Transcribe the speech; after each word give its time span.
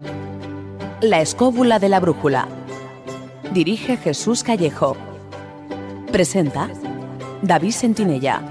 La 0.00 1.20
escóbula 1.20 1.78
de 1.78 1.88
la 1.88 2.00
brújula. 2.00 2.48
Dirige 3.52 3.96
Jesús 3.96 4.42
Callejo. 4.42 4.96
Presenta 6.10 6.70
David 7.42 7.72
Sentinella. 7.72 8.42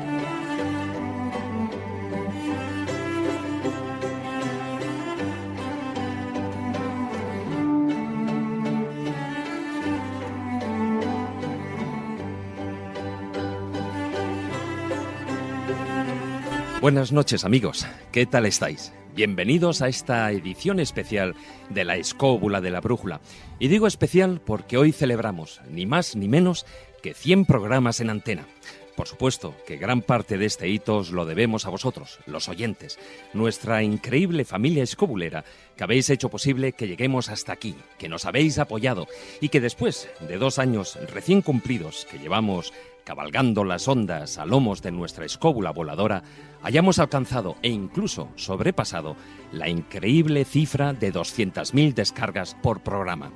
Buenas 16.82 17.12
noches 17.12 17.44
amigos, 17.44 17.86
¿qué 18.12 18.26
tal 18.26 18.46
estáis? 18.46 18.94
Bienvenidos 19.20 19.82
a 19.82 19.90
esta 19.90 20.32
edición 20.32 20.80
especial 20.80 21.36
de 21.70 21.84
la 21.84 21.98
Escóbula 21.98 22.62
de 22.62 22.72
la 22.72 22.80
Brújula. 22.80 23.20
Y 23.60 23.68
digo 23.68 23.86
especial 23.86 24.40
porque 24.40 24.78
hoy 24.78 24.94
celebramos 24.94 25.60
ni 25.70 25.86
más 25.86 26.16
ni 26.16 26.30
menos 26.30 26.66
que 27.04 27.14
100 27.14 27.44
programas 27.44 28.00
en 28.00 28.12
antena. 28.12 28.48
Por 28.96 29.10
supuesto 29.10 29.56
que 29.68 29.76
gran 29.76 30.04
parte 30.04 30.38
de 30.38 30.46
este 30.46 30.70
hito 30.70 30.98
os 30.98 31.12
lo 31.12 31.26
debemos 31.26 31.66
a 31.66 31.70
vosotros, 31.70 32.20
los 32.28 32.48
oyentes, 32.48 32.98
nuestra 33.34 33.84
increíble 33.84 34.46
familia 34.46 34.84
escobulera, 34.84 35.44
que 35.76 35.84
habéis 35.84 36.10
hecho 36.10 36.30
posible 36.30 36.72
que 36.72 36.88
lleguemos 36.88 37.28
hasta 37.28 37.52
aquí, 37.52 37.76
que 37.98 38.08
nos 38.08 38.26
habéis 38.26 38.58
apoyado 38.58 39.08
y 39.42 39.50
que 39.50 39.60
después 39.60 40.10
de 40.22 40.38
dos 40.38 40.60
años 40.60 40.98
recién 41.14 41.42
cumplidos 41.42 42.08
que 42.10 42.20
llevamos 42.20 42.74
cabalgando 43.10 43.64
las 43.64 43.88
ondas 43.88 44.38
a 44.38 44.46
lomos 44.46 44.84
de 44.84 44.92
nuestra 44.92 45.26
escóbula 45.26 45.72
voladora, 45.72 46.22
hayamos 46.62 47.00
alcanzado 47.00 47.56
e 47.64 47.70
incluso 47.70 48.30
sobrepasado 48.36 49.16
la 49.52 49.68
increíble 49.68 50.46
cifra 50.46 50.94
de 50.94 51.12
200.000 51.12 51.96
descargas 51.96 52.54
por 52.62 52.82
programa. 52.82 53.32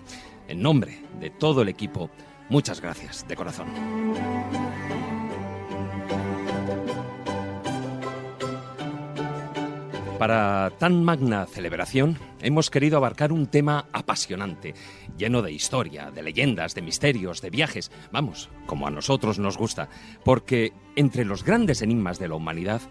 En 0.47 0.61
nombre 0.61 0.99
de 1.19 1.31
todo 1.31 1.63
el 1.63 1.69
equipo, 1.69 2.11
muchas 2.49 2.81
gracias 2.81 3.27
de 3.27 3.35
corazón. 3.35 3.65
Para 10.19 10.71
tan 10.77 11.03
magna 11.03 11.47
celebración, 11.47 12.19
hemos 12.43 12.69
querido 12.69 12.97
abarcar 12.97 13.31
un 13.31 13.47
tema 13.47 13.87
apasionante, 13.93 14.75
lleno 15.17 15.41
de 15.41 15.51
historia, 15.51 16.11
de 16.11 16.21
leyendas, 16.21 16.75
de 16.75 16.81
misterios, 16.81 17.41
de 17.41 17.49
viajes, 17.49 17.91
vamos, 18.11 18.49
como 18.65 18.85
a 18.85 18.91
nosotros 18.91 19.39
nos 19.39 19.57
gusta, 19.57 19.89
porque 20.23 20.73
entre 20.95 21.25
los 21.25 21.43
grandes 21.43 21.81
enigmas 21.81 22.19
de 22.19 22.27
la 22.27 22.35
humanidad, 22.35 22.81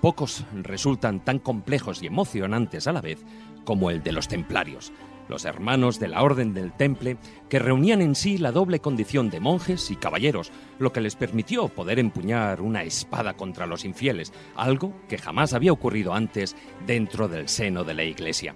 pocos 0.00 0.44
resultan 0.62 1.24
tan 1.24 1.38
complejos 1.38 2.02
y 2.02 2.06
emocionantes 2.06 2.86
a 2.86 2.92
la 2.92 3.00
vez 3.00 3.24
como 3.64 3.90
el 3.90 4.02
de 4.02 4.12
los 4.12 4.28
templarios, 4.28 4.92
los 5.28 5.44
hermanos 5.44 5.98
de 5.98 6.08
la 6.08 6.22
Orden 6.22 6.54
del 6.54 6.72
Temple, 6.72 7.16
que 7.48 7.58
reunían 7.58 8.00
en 8.00 8.14
sí 8.14 8.38
la 8.38 8.52
doble 8.52 8.80
condición 8.80 9.30
de 9.30 9.40
monjes 9.40 9.90
y 9.90 9.96
caballeros, 9.96 10.52
lo 10.78 10.92
que 10.92 11.00
les 11.00 11.16
permitió 11.16 11.68
poder 11.68 11.98
empuñar 11.98 12.60
una 12.60 12.84
espada 12.84 13.34
contra 13.34 13.66
los 13.66 13.84
infieles, 13.84 14.32
algo 14.54 14.92
que 15.08 15.18
jamás 15.18 15.52
había 15.52 15.72
ocurrido 15.72 16.14
antes 16.14 16.56
dentro 16.86 17.28
del 17.28 17.48
seno 17.48 17.84
de 17.84 17.94
la 17.94 18.04
Iglesia. 18.04 18.54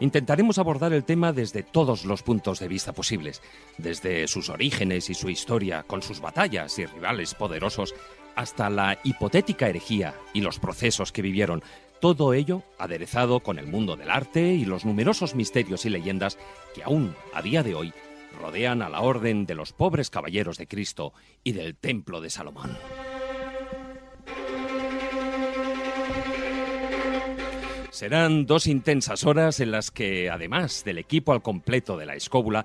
Intentaremos 0.00 0.58
abordar 0.58 0.94
el 0.94 1.04
tema 1.04 1.34
desde 1.34 1.62
todos 1.62 2.06
los 2.06 2.22
puntos 2.22 2.58
de 2.58 2.68
vista 2.68 2.94
posibles, 2.94 3.42
desde 3.76 4.26
sus 4.28 4.48
orígenes 4.48 5.10
y 5.10 5.14
su 5.14 5.28
historia, 5.28 5.82
con 5.82 6.00
sus 6.00 6.20
batallas 6.20 6.78
y 6.78 6.86
rivales 6.86 7.34
poderosos, 7.34 7.94
hasta 8.34 8.70
la 8.70 8.98
hipotética 9.04 9.68
herejía 9.68 10.14
y 10.32 10.40
los 10.40 10.58
procesos 10.58 11.12
que 11.12 11.20
vivieron, 11.20 11.62
todo 12.00 12.32
ello 12.32 12.62
aderezado 12.78 13.40
con 13.40 13.58
el 13.58 13.66
mundo 13.66 13.96
del 13.96 14.10
arte 14.10 14.54
y 14.54 14.64
los 14.64 14.86
numerosos 14.86 15.34
misterios 15.34 15.84
y 15.84 15.90
leyendas 15.90 16.38
que 16.74 16.82
aún 16.82 17.14
a 17.34 17.42
día 17.42 17.62
de 17.62 17.74
hoy 17.74 17.92
rodean 18.40 18.80
a 18.80 18.88
la 18.88 19.02
orden 19.02 19.44
de 19.44 19.54
los 19.54 19.74
pobres 19.74 20.08
caballeros 20.08 20.56
de 20.56 20.66
Cristo 20.66 21.12
y 21.44 21.52
del 21.52 21.76
templo 21.76 22.22
de 22.22 22.30
Salomón. 22.30 22.70
Serán 27.90 28.46
dos 28.46 28.68
intensas 28.68 29.24
horas 29.24 29.58
en 29.58 29.72
las 29.72 29.90
que, 29.90 30.30
además 30.30 30.84
del 30.84 30.98
equipo 30.98 31.32
al 31.32 31.42
completo 31.42 31.96
de 31.96 32.06
la 32.06 32.14
escóbula, 32.14 32.64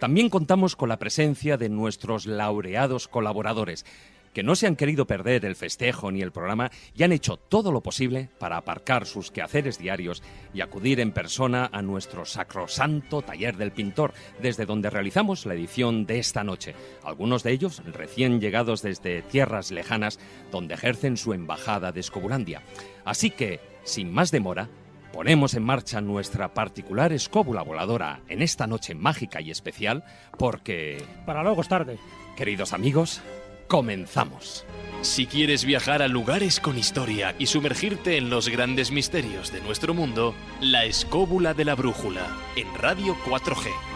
también 0.00 0.28
contamos 0.28 0.74
con 0.74 0.88
la 0.88 0.98
presencia 0.98 1.56
de 1.56 1.68
nuestros 1.68 2.26
laureados 2.26 3.06
colaboradores, 3.06 3.86
que 4.34 4.42
no 4.42 4.56
se 4.56 4.66
han 4.66 4.74
querido 4.74 5.06
perder 5.06 5.44
el 5.44 5.54
festejo 5.54 6.10
ni 6.10 6.20
el 6.22 6.32
programa 6.32 6.72
y 6.92 7.04
han 7.04 7.12
hecho 7.12 7.36
todo 7.36 7.70
lo 7.70 7.82
posible 7.82 8.28
para 8.38 8.56
aparcar 8.56 9.06
sus 9.06 9.30
quehaceres 9.30 9.78
diarios 9.78 10.24
y 10.52 10.60
acudir 10.60 10.98
en 10.98 11.12
persona 11.12 11.70
a 11.72 11.80
nuestro 11.80 12.24
sacrosanto 12.24 13.22
taller 13.22 13.56
del 13.56 13.70
pintor, 13.70 14.12
desde 14.42 14.66
donde 14.66 14.90
realizamos 14.90 15.46
la 15.46 15.54
edición 15.54 16.04
de 16.04 16.18
esta 16.18 16.42
noche. 16.42 16.74
Algunos 17.04 17.44
de 17.44 17.52
ellos 17.52 17.80
recién 17.86 18.40
llegados 18.40 18.82
desde 18.82 19.22
tierras 19.22 19.70
lejanas, 19.70 20.18
donde 20.50 20.74
ejercen 20.74 21.16
su 21.16 21.32
embajada 21.32 21.92
de 21.92 22.00
Escobulandia. 22.00 22.62
Así 23.04 23.30
que, 23.30 23.73
sin 23.84 24.12
más 24.12 24.30
demora, 24.30 24.68
ponemos 25.12 25.54
en 25.54 25.62
marcha 25.62 26.00
nuestra 26.00 26.52
particular 26.54 27.12
escóbula 27.12 27.62
voladora 27.62 28.22
en 28.28 28.42
esta 28.42 28.66
noche 28.66 28.94
mágica 28.94 29.40
y 29.40 29.50
especial 29.50 30.04
porque... 30.38 31.04
Para 31.24 31.42
luego 31.42 31.62
es 31.62 31.68
tarde. 31.68 31.98
Queridos 32.36 32.72
amigos, 32.72 33.20
comenzamos. 33.68 34.66
Si 35.02 35.26
quieres 35.26 35.64
viajar 35.64 36.02
a 36.02 36.08
lugares 36.08 36.60
con 36.60 36.78
historia 36.78 37.34
y 37.38 37.46
sumergirte 37.46 38.16
en 38.16 38.30
los 38.30 38.48
grandes 38.48 38.90
misterios 38.90 39.52
de 39.52 39.60
nuestro 39.60 39.94
mundo, 39.94 40.34
La 40.60 40.84
Escóbula 40.84 41.54
de 41.54 41.64
la 41.64 41.74
Brújula, 41.74 42.26
en 42.56 42.74
Radio 42.74 43.14
4G. 43.26 43.93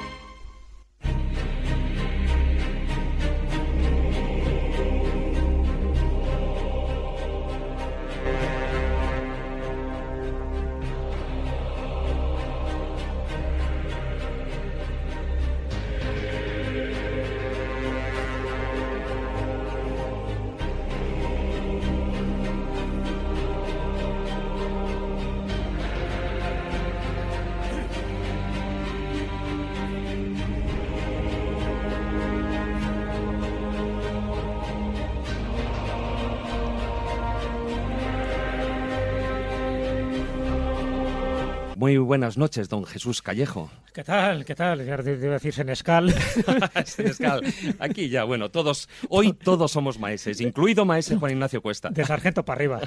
Muy 41.79 41.97
buenas 41.97 42.37
noches, 42.37 42.69
don 42.69 42.85
Jesús 42.85 43.23
Callejo. 43.23 43.71
¿Qué 43.95 44.03
tal? 44.03 44.45
¿Qué 44.45 44.57
tal? 44.57 44.85
Ya 44.85 44.97
debe 44.97 45.29
decir 45.29 45.55
Senescal. 45.55 46.13
Senescal. 46.85 47.41
Aquí 47.79 48.09
ya, 48.09 48.25
bueno, 48.25 48.51
todos, 48.51 48.89
hoy 49.09 49.33
todos 49.33 49.71
somos 49.71 49.97
maeses, 49.97 50.41
incluido 50.41 50.85
maese 50.85 51.15
Juan 51.15 51.31
Ignacio 51.31 51.63
Cuesta. 51.63 51.91
De 51.91 52.05
sargento 52.05 52.45
para 52.45 52.59
arriba. 52.59 52.81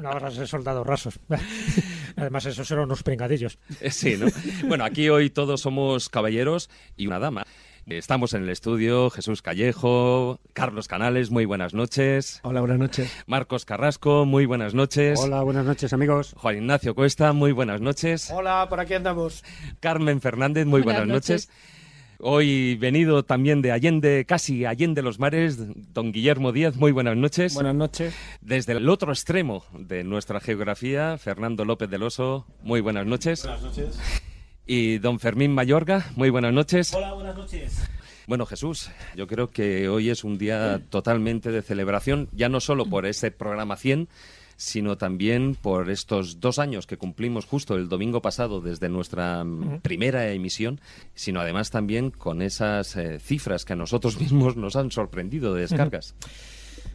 No 0.00 0.08
habrás 0.08 0.36
de 0.36 0.46
soldados 0.46 0.86
rasos. 0.86 1.20
Además, 2.16 2.46
esos 2.46 2.70
eran 2.70 2.84
unos 2.84 3.02
pringadillos. 3.02 3.58
Sí, 3.90 4.16
¿no? 4.16 4.28
Bueno, 4.66 4.86
aquí 4.86 5.10
hoy 5.10 5.28
todos 5.28 5.60
somos 5.60 6.08
caballeros 6.08 6.70
y 6.96 7.08
una 7.08 7.18
dama. 7.18 7.44
Estamos 7.86 8.32
en 8.32 8.44
el 8.44 8.48
estudio, 8.48 9.10
Jesús 9.10 9.42
Callejo, 9.42 10.38
Carlos 10.52 10.86
Canales, 10.86 11.30
muy 11.30 11.46
buenas 11.46 11.74
noches. 11.74 12.40
Hola, 12.44 12.60
buenas 12.60 12.78
noches. 12.78 13.12
Marcos 13.26 13.64
Carrasco, 13.64 14.24
muy 14.24 14.46
buenas 14.46 14.72
noches. 14.72 15.18
Hola, 15.20 15.42
buenas 15.42 15.66
noches, 15.66 15.92
amigos. 15.92 16.34
Juan 16.36 16.58
Ignacio 16.58 16.94
Cuesta, 16.94 17.32
muy 17.32 17.50
buenas 17.50 17.80
noches. 17.80 18.30
Hola, 18.30 18.66
por 18.68 18.78
aquí 18.78 18.94
andamos. 18.94 19.42
Carmen 19.80 20.20
Fernández, 20.20 20.64
muy 20.64 20.82
buenas, 20.82 21.02
Buenas 21.02 21.28
noches. 21.28 21.50
Hoy 22.20 22.76
venido 22.76 23.24
también 23.24 23.62
de 23.62 23.72
Allende, 23.72 24.24
casi 24.28 24.64
Allende 24.64 25.02
los 25.02 25.18
Mares, 25.18 25.58
don 25.92 26.12
Guillermo 26.12 26.52
Díaz, 26.52 26.76
muy 26.76 26.92
buenas 26.92 27.16
noches. 27.16 27.54
Buenas 27.54 27.74
noches. 27.74 28.14
Desde 28.40 28.74
el 28.74 28.88
otro 28.88 29.12
extremo 29.12 29.64
de 29.76 30.04
nuestra 30.04 30.38
geografía, 30.38 31.18
Fernando 31.18 31.64
López 31.64 31.90
del 31.90 32.04
Oso, 32.04 32.46
muy 32.62 32.80
buenas 32.80 33.06
noches. 33.06 33.42
Buenas 33.42 33.62
noches. 33.62 34.22
Y 34.74 34.96
don 34.96 35.20
Fermín 35.20 35.52
Mayorga, 35.52 36.06
muy 36.16 36.30
buenas 36.30 36.54
noches. 36.54 36.94
Hola, 36.94 37.12
buenas 37.12 37.36
noches. 37.36 37.86
Bueno, 38.26 38.46
Jesús, 38.46 38.90
yo 39.14 39.26
creo 39.26 39.50
que 39.50 39.86
hoy 39.90 40.08
es 40.08 40.24
un 40.24 40.38
día 40.38 40.80
totalmente 40.88 41.50
de 41.50 41.60
celebración, 41.60 42.30
ya 42.32 42.48
no 42.48 42.58
solo 42.58 42.86
por 42.86 43.04
ese 43.04 43.30
programa 43.30 43.76
100, 43.76 44.08
sino 44.56 44.96
también 44.96 45.56
por 45.56 45.90
estos 45.90 46.40
dos 46.40 46.58
años 46.58 46.86
que 46.86 46.96
cumplimos 46.96 47.44
justo 47.44 47.74
el 47.74 47.90
domingo 47.90 48.22
pasado 48.22 48.62
desde 48.62 48.88
nuestra 48.88 49.44
mm, 49.44 49.80
primera 49.82 50.30
emisión, 50.30 50.80
sino 51.14 51.42
además 51.42 51.70
también 51.70 52.10
con 52.10 52.40
esas 52.40 52.96
eh, 52.96 53.18
cifras 53.20 53.66
que 53.66 53.74
a 53.74 53.76
nosotros 53.76 54.18
mismos 54.18 54.56
nos 54.56 54.74
han 54.76 54.90
sorprendido 54.90 55.52
de 55.52 55.60
descargas. 55.60 56.14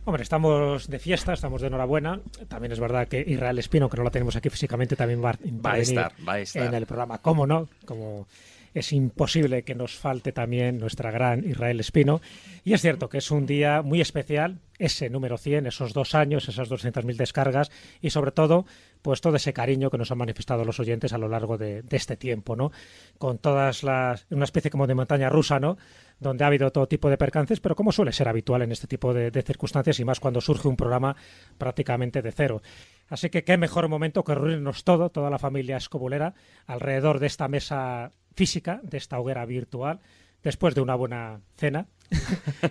Hombre, 0.08 0.24
estamos 0.24 0.88
de 0.88 1.00
fiesta, 1.00 1.34
estamos 1.34 1.60
de 1.60 1.68
enhorabuena. 1.68 2.22
También 2.48 2.72
es 2.72 2.80
verdad 2.80 3.10
que 3.10 3.26
Israel 3.28 3.60
Espino, 3.60 3.90
que 3.90 3.98
no 3.98 4.06
la 4.06 4.10
tenemos 4.10 4.38
aquí 4.38 4.50
físicamente, 4.50 4.96
también 4.96 5.22
va, 5.22 5.38
va 5.66 5.74
a 5.74 5.80
estar, 5.80 6.14
va 6.26 6.36
a 6.36 6.40
estar 6.40 6.66
en 6.66 6.74
el 6.74 6.86
programa. 6.86 7.18
¿Cómo 7.18 7.46
no? 7.46 7.68
Como 7.84 8.26
es 8.74 8.94
imposible 8.94 9.64
que 9.64 9.76
nos 9.76 9.96
falte 9.96 10.32
también 10.32 10.78
nuestra 10.78 11.12
gran 11.12 11.46
Israel 11.46 11.82
Espino. 11.82 12.22
Y 12.64 12.72
es 12.72 12.80
cierto 12.80 13.10
que 13.10 13.18
es 13.18 13.32
un 13.32 13.46
día 13.46 13.82
muy 13.82 14.00
especial, 14.00 14.60
ese 14.80 15.10
número 15.10 15.38
100, 15.38 15.68
esos 15.68 15.92
dos 15.92 16.16
años, 16.16 16.48
esas 16.48 16.70
200.000 16.70 17.18
descargas 17.18 17.70
y 18.02 18.12
sobre 18.12 18.32
todo, 18.32 18.66
pues 19.02 19.20
todo 19.20 19.36
ese 19.36 19.52
cariño 19.52 19.90
que 19.90 19.98
nos 19.98 20.12
han 20.12 20.20
manifestado 20.20 20.64
los 20.64 20.80
oyentes 20.80 21.12
a 21.12 21.18
lo 21.18 21.28
largo 21.28 21.58
de, 21.58 21.82
de, 21.82 21.98
este 21.98 22.16
tiempo, 22.16 22.56
¿no? 22.56 22.72
Con 23.18 23.40
todas 23.40 23.84
las, 23.84 24.26
una 24.30 24.46
especie 24.46 24.72
como 24.72 24.88
de 24.88 24.96
montaña 24.96 25.30
rusa, 25.30 25.60
¿no? 25.60 25.78
Donde 26.20 26.44
ha 26.44 26.48
habido 26.48 26.72
todo 26.72 26.88
tipo 26.88 27.10
de 27.10 27.18
percances, 27.18 27.60
pero 27.60 27.76
como 27.76 27.92
suele 27.92 28.12
ser 28.12 28.28
habitual 28.28 28.64
en 28.64 28.72
este 28.72 28.88
tipo 28.88 29.14
de, 29.14 29.30
de 29.30 29.42
circunstancias 29.44 30.00
y 30.00 30.06
más 30.06 30.20
cuando 30.20 30.42
surge 30.42 30.68
un 30.68 30.76
programa 30.76 31.16
prácticamente 31.58 32.22
de 32.22 32.32
cero. 32.32 32.62
Así 33.10 33.30
que 33.30 33.44
qué 33.44 33.58
mejor 33.58 33.88
momento 33.88 34.24
que 34.24 34.36
reunirnos 34.36 34.84
todo, 34.84 35.10
toda 35.10 35.30
la 35.30 35.40
familia 35.40 35.78
escobulera, 35.78 36.34
alrededor 36.66 37.20
de 37.20 37.28
esta 37.28 37.48
mesa 37.48 38.12
física, 38.36 38.80
de 38.84 38.98
esta 38.98 39.20
hoguera 39.20 39.46
virtual, 39.46 40.00
después 40.44 40.76
de 40.76 40.82
una 40.82 40.96
buena 40.96 41.42
cena 41.56 41.88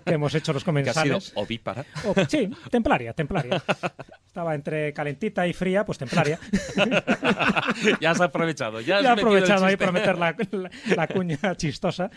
que 0.04 0.14
hemos 0.14 0.34
hecho 0.34 0.52
los 0.52 0.64
comensales. 0.64 0.96
¿Que 1.10 1.16
ha 1.16 1.20
sido 1.20 1.40
ovípara? 1.40 1.84
O, 2.04 2.14
sí, 2.28 2.48
templaria, 2.70 3.12
templaria. 3.12 3.62
Estaba 4.26 4.54
entre 4.54 4.92
calentita 4.92 5.46
y 5.46 5.52
fría, 5.52 5.84
pues 5.84 5.98
templaria. 5.98 6.38
ya 8.00 8.10
has 8.10 8.20
aprovechado, 8.20 8.80
ya 8.80 8.98
has 8.98 9.02
ya 9.02 9.10
he 9.10 9.12
aprovechado 9.12 9.66
ahí 9.66 9.76
para 9.76 9.92
meter 9.92 10.18
la, 10.18 10.36
la, 10.50 10.70
la, 10.96 11.08
cuña 11.08 11.38
chistosa. 11.56 12.10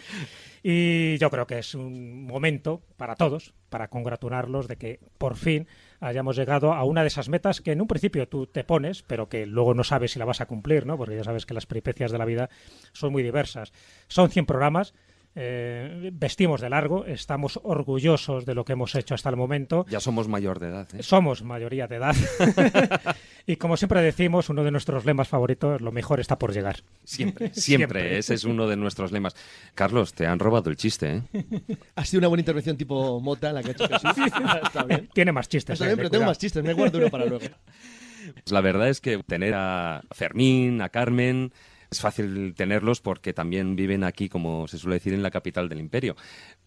Y 0.61 1.17
yo 1.17 1.29
creo 1.29 1.47
que 1.47 1.59
es 1.59 1.73
un 1.75 2.25
momento 2.25 2.81
para 2.97 3.15
todos, 3.15 3.53
para 3.69 3.87
congratularlos 3.87 4.67
de 4.67 4.75
que 4.75 4.99
por 5.17 5.37
fin 5.37 5.67
hayamos 6.01 6.35
llegado 6.35 6.73
a 6.73 6.83
una 6.83 7.01
de 7.01 7.07
esas 7.07 7.29
metas 7.29 7.61
que 7.61 7.71
en 7.71 7.81
un 7.81 7.87
principio 7.87 8.27
tú 8.27 8.47
te 8.47 8.63
pones, 8.65 9.03
pero 9.03 9.29
que 9.29 9.45
luego 9.45 9.73
no 9.73 9.83
sabes 9.83 10.11
si 10.11 10.19
la 10.19 10.25
vas 10.25 10.41
a 10.41 10.47
cumplir, 10.47 10.85
¿no? 10.85 10.97
Porque 10.97 11.15
ya 11.15 11.23
sabes 11.23 11.45
que 11.45 11.53
las 11.53 11.65
peripecias 11.65 12.11
de 12.11 12.17
la 12.17 12.25
vida 12.25 12.49
son 12.91 13.13
muy 13.13 13.23
diversas. 13.23 13.71
Son 14.07 14.29
100 14.29 14.45
programas, 14.45 14.93
eh, 15.35 16.09
vestimos 16.11 16.59
de 16.59 16.69
largo, 16.69 17.05
estamos 17.05 17.59
orgullosos 17.63 18.45
de 18.45 18.55
lo 18.55 18.65
que 18.65 18.73
hemos 18.73 18.95
hecho 18.95 19.13
hasta 19.13 19.29
el 19.29 19.35
momento. 19.35 19.85
Ya 19.89 19.99
somos 19.99 20.27
mayor 20.27 20.59
de 20.59 20.67
edad. 20.69 20.87
¿eh? 20.93 21.03
Somos 21.03 21.43
mayoría 21.43 21.87
de 21.87 21.97
edad. 21.97 22.15
y 23.45 23.55
como 23.57 23.77
siempre 23.77 24.01
decimos, 24.01 24.49
uno 24.49 24.63
de 24.63 24.71
nuestros 24.71 25.05
lemas 25.05 25.27
favoritos, 25.27 25.81
lo 25.81 25.91
mejor 25.91 26.19
está 26.19 26.39
por 26.39 26.53
llegar. 26.53 26.83
Siempre, 27.03 27.47
siempre, 27.53 27.99
siempre. 28.01 28.17
ese 28.17 28.33
es 28.33 28.43
uno 28.43 28.67
de 28.67 28.75
nuestros 28.75 29.11
lemas. 29.11 29.35
Carlos, 29.75 30.13
te 30.13 30.25
han 30.25 30.39
robado 30.39 30.69
el 30.69 30.77
chiste, 30.77 31.17
¿eh? 31.17 31.23
Ha 31.95 32.05
sido 32.05 32.19
una 32.19 32.27
buena 32.27 32.41
intervención 32.41 32.77
tipo 32.77 33.19
Mota 33.19 33.53
la 33.53 33.61
que 33.61 33.69
ha 33.69 33.71
hecho 33.71 33.87
Jesús. 33.87 34.11
Está 34.63 34.83
bien. 34.83 35.09
Tiene 35.13 35.31
más 35.31 35.47
chistes. 35.47 35.73
Está 35.73 35.85
bien, 35.85 35.97
pero 35.97 36.09
tengo 36.09 36.25
más 36.25 36.37
chistes, 36.37 36.63
me 36.63 36.73
guardo 36.73 36.97
uno 36.97 37.09
para 37.09 37.25
luego. 37.25 37.45
La 38.49 38.61
verdad 38.61 38.89
es 38.89 39.01
que 39.01 39.21
tener 39.23 39.53
a 39.55 40.01
Fermín, 40.11 40.81
a 40.81 40.89
Carmen, 40.89 41.51
es 41.91 42.01
fácil 42.01 42.53
tenerlos 42.55 43.01
porque 43.01 43.33
también 43.33 43.75
viven 43.75 44.03
aquí, 44.03 44.29
como 44.29 44.67
se 44.67 44.77
suele 44.77 44.95
decir, 44.95 45.13
en 45.13 45.23
la 45.23 45.31
capital 45.31 45.69
del 45.69 45.79
imperio. 45.79 46.15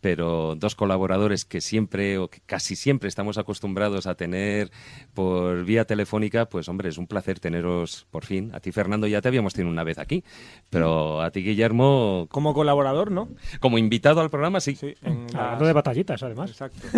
Pero 0.01 0.57
dos 0.57 0.75
colaboradores 0.75 1.45
que 1.45 1.61
siempre 1.61 2.19
o 2.19 2.29
que 2.29 2.41
casi 2.41 2.75
siempre 2.75 3.09
estamos 3.09 3.39
acostumbrados 3.39 4.07
a 4.07 4.17
tener 4.17 4.73
por 5.15 5.65
vía 5.65 5.85
telefónica, 5.85 6.47
pues 6.47 6.69
hombre, 6.69 6.89
es 6.89 6.99
un 6.99 7.07
placer 7.07 7.39
teneros 7.39 8.07
por 8.11 8.25
fin. 8.25 8.53
A 8.53 8.61
ti, 8.61 8.73
Fernando, 8.73 9.07
ya 9.07 9.21
te 9.21 9.29
habíamos 9.29 9.55
tenido 9.55 9.71
una 9.71 9.85
vez 9.85 9.99
aquí, 9.99 10.25
pero 10.71 11.23
a 11.23 11.31
ti, 11.31 11.43
Guillermo... 11.43 12.27
Como 12.31 12.53
colaborador, 12.53 13.13
¿no? 13.13 13.29
Como 13.61 13.79
invitado 13.79 14.21
al 14.21 14.31
programa, 14.31 14.61
sí. 14.61 14.75
sí 14.75 14.95
en 15.03 15.27
las... 15.27 15.37
Hablando 15.37 15.67
de 15.67 15.73
batallitas, 15.73 16.23
además. 16.23 16.51
Exacto, 16.51 16.89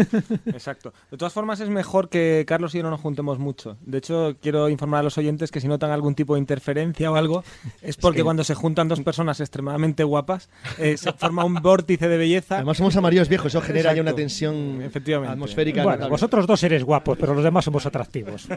exacto. 0.47 0.95
De 1.11 1.19
todas 1.19 1.33
formas, 1.33 1.61
es 1.61 1.69
mejor 1.69 2.09
que 2.09 2.45
Carlos 2.47 2.75
y 2.75 2.79
yo 2.79 2.85
no 2.85 2.91
nos 2.91 3.01
juntemos 3.01 3.39
mucho. 3.39 3.77
De 3.83 3.99
hecho, 3.99 4.37
quiero 4.41 4.71
informar 4.71 5.01
a 5.01 5.03
los 5.03 5.19
oyentes 5.19 5.51
que 5.51 5.61
si 5.61 5.69
notan 5.69 5.91
algún 5.91 6.15
tipo 6.15 6.35
de 6.35 6.41
interferencia 6.41 7.11
o 7.11 7.17
algo, 7.17 7.45
es 7.83 7.97
porque 7.97 8.14
sí. 8.19 8.23
cuando 8.23 8.45
se 8.45 8.55
juntan 8.55 8.89
dos 8.89 9.01
personas 9.01 9.41
extremadamente 9.41 10.05
guapas, 10.05 10.49
eh, 10.79 10.97
se 10.97 11.13
forma 11.19 11.45
un 11.45 11.55
vórtice 11.55 12.09
de 12.09 12.17
belleza. 12.17 12.57
Además 12.57 12.77
somos 12.77 12.97
amarillos 12.97 13.29
viejos, 13.29 13.47
eso 13.47 13.61
genera 13.61 13.95
ya 13.95 14.03
una 14.03 14.15
tensión 14.15 14.83
Efectivamente. 14.83 15.33
atmosférica. 15.33 15.83
Bueno, 15.83 15.97
notable. 15.97 16.11
vosotros 16.11 16.47
dos 16.47 16.63
eres 16.63 16.85
guapos, 16.85 17.17
pero 17.19 17.35
los 17.35 17.45
demás 17.45 17.65
somos 17.65 17.87
atractivos. 17.87 18.49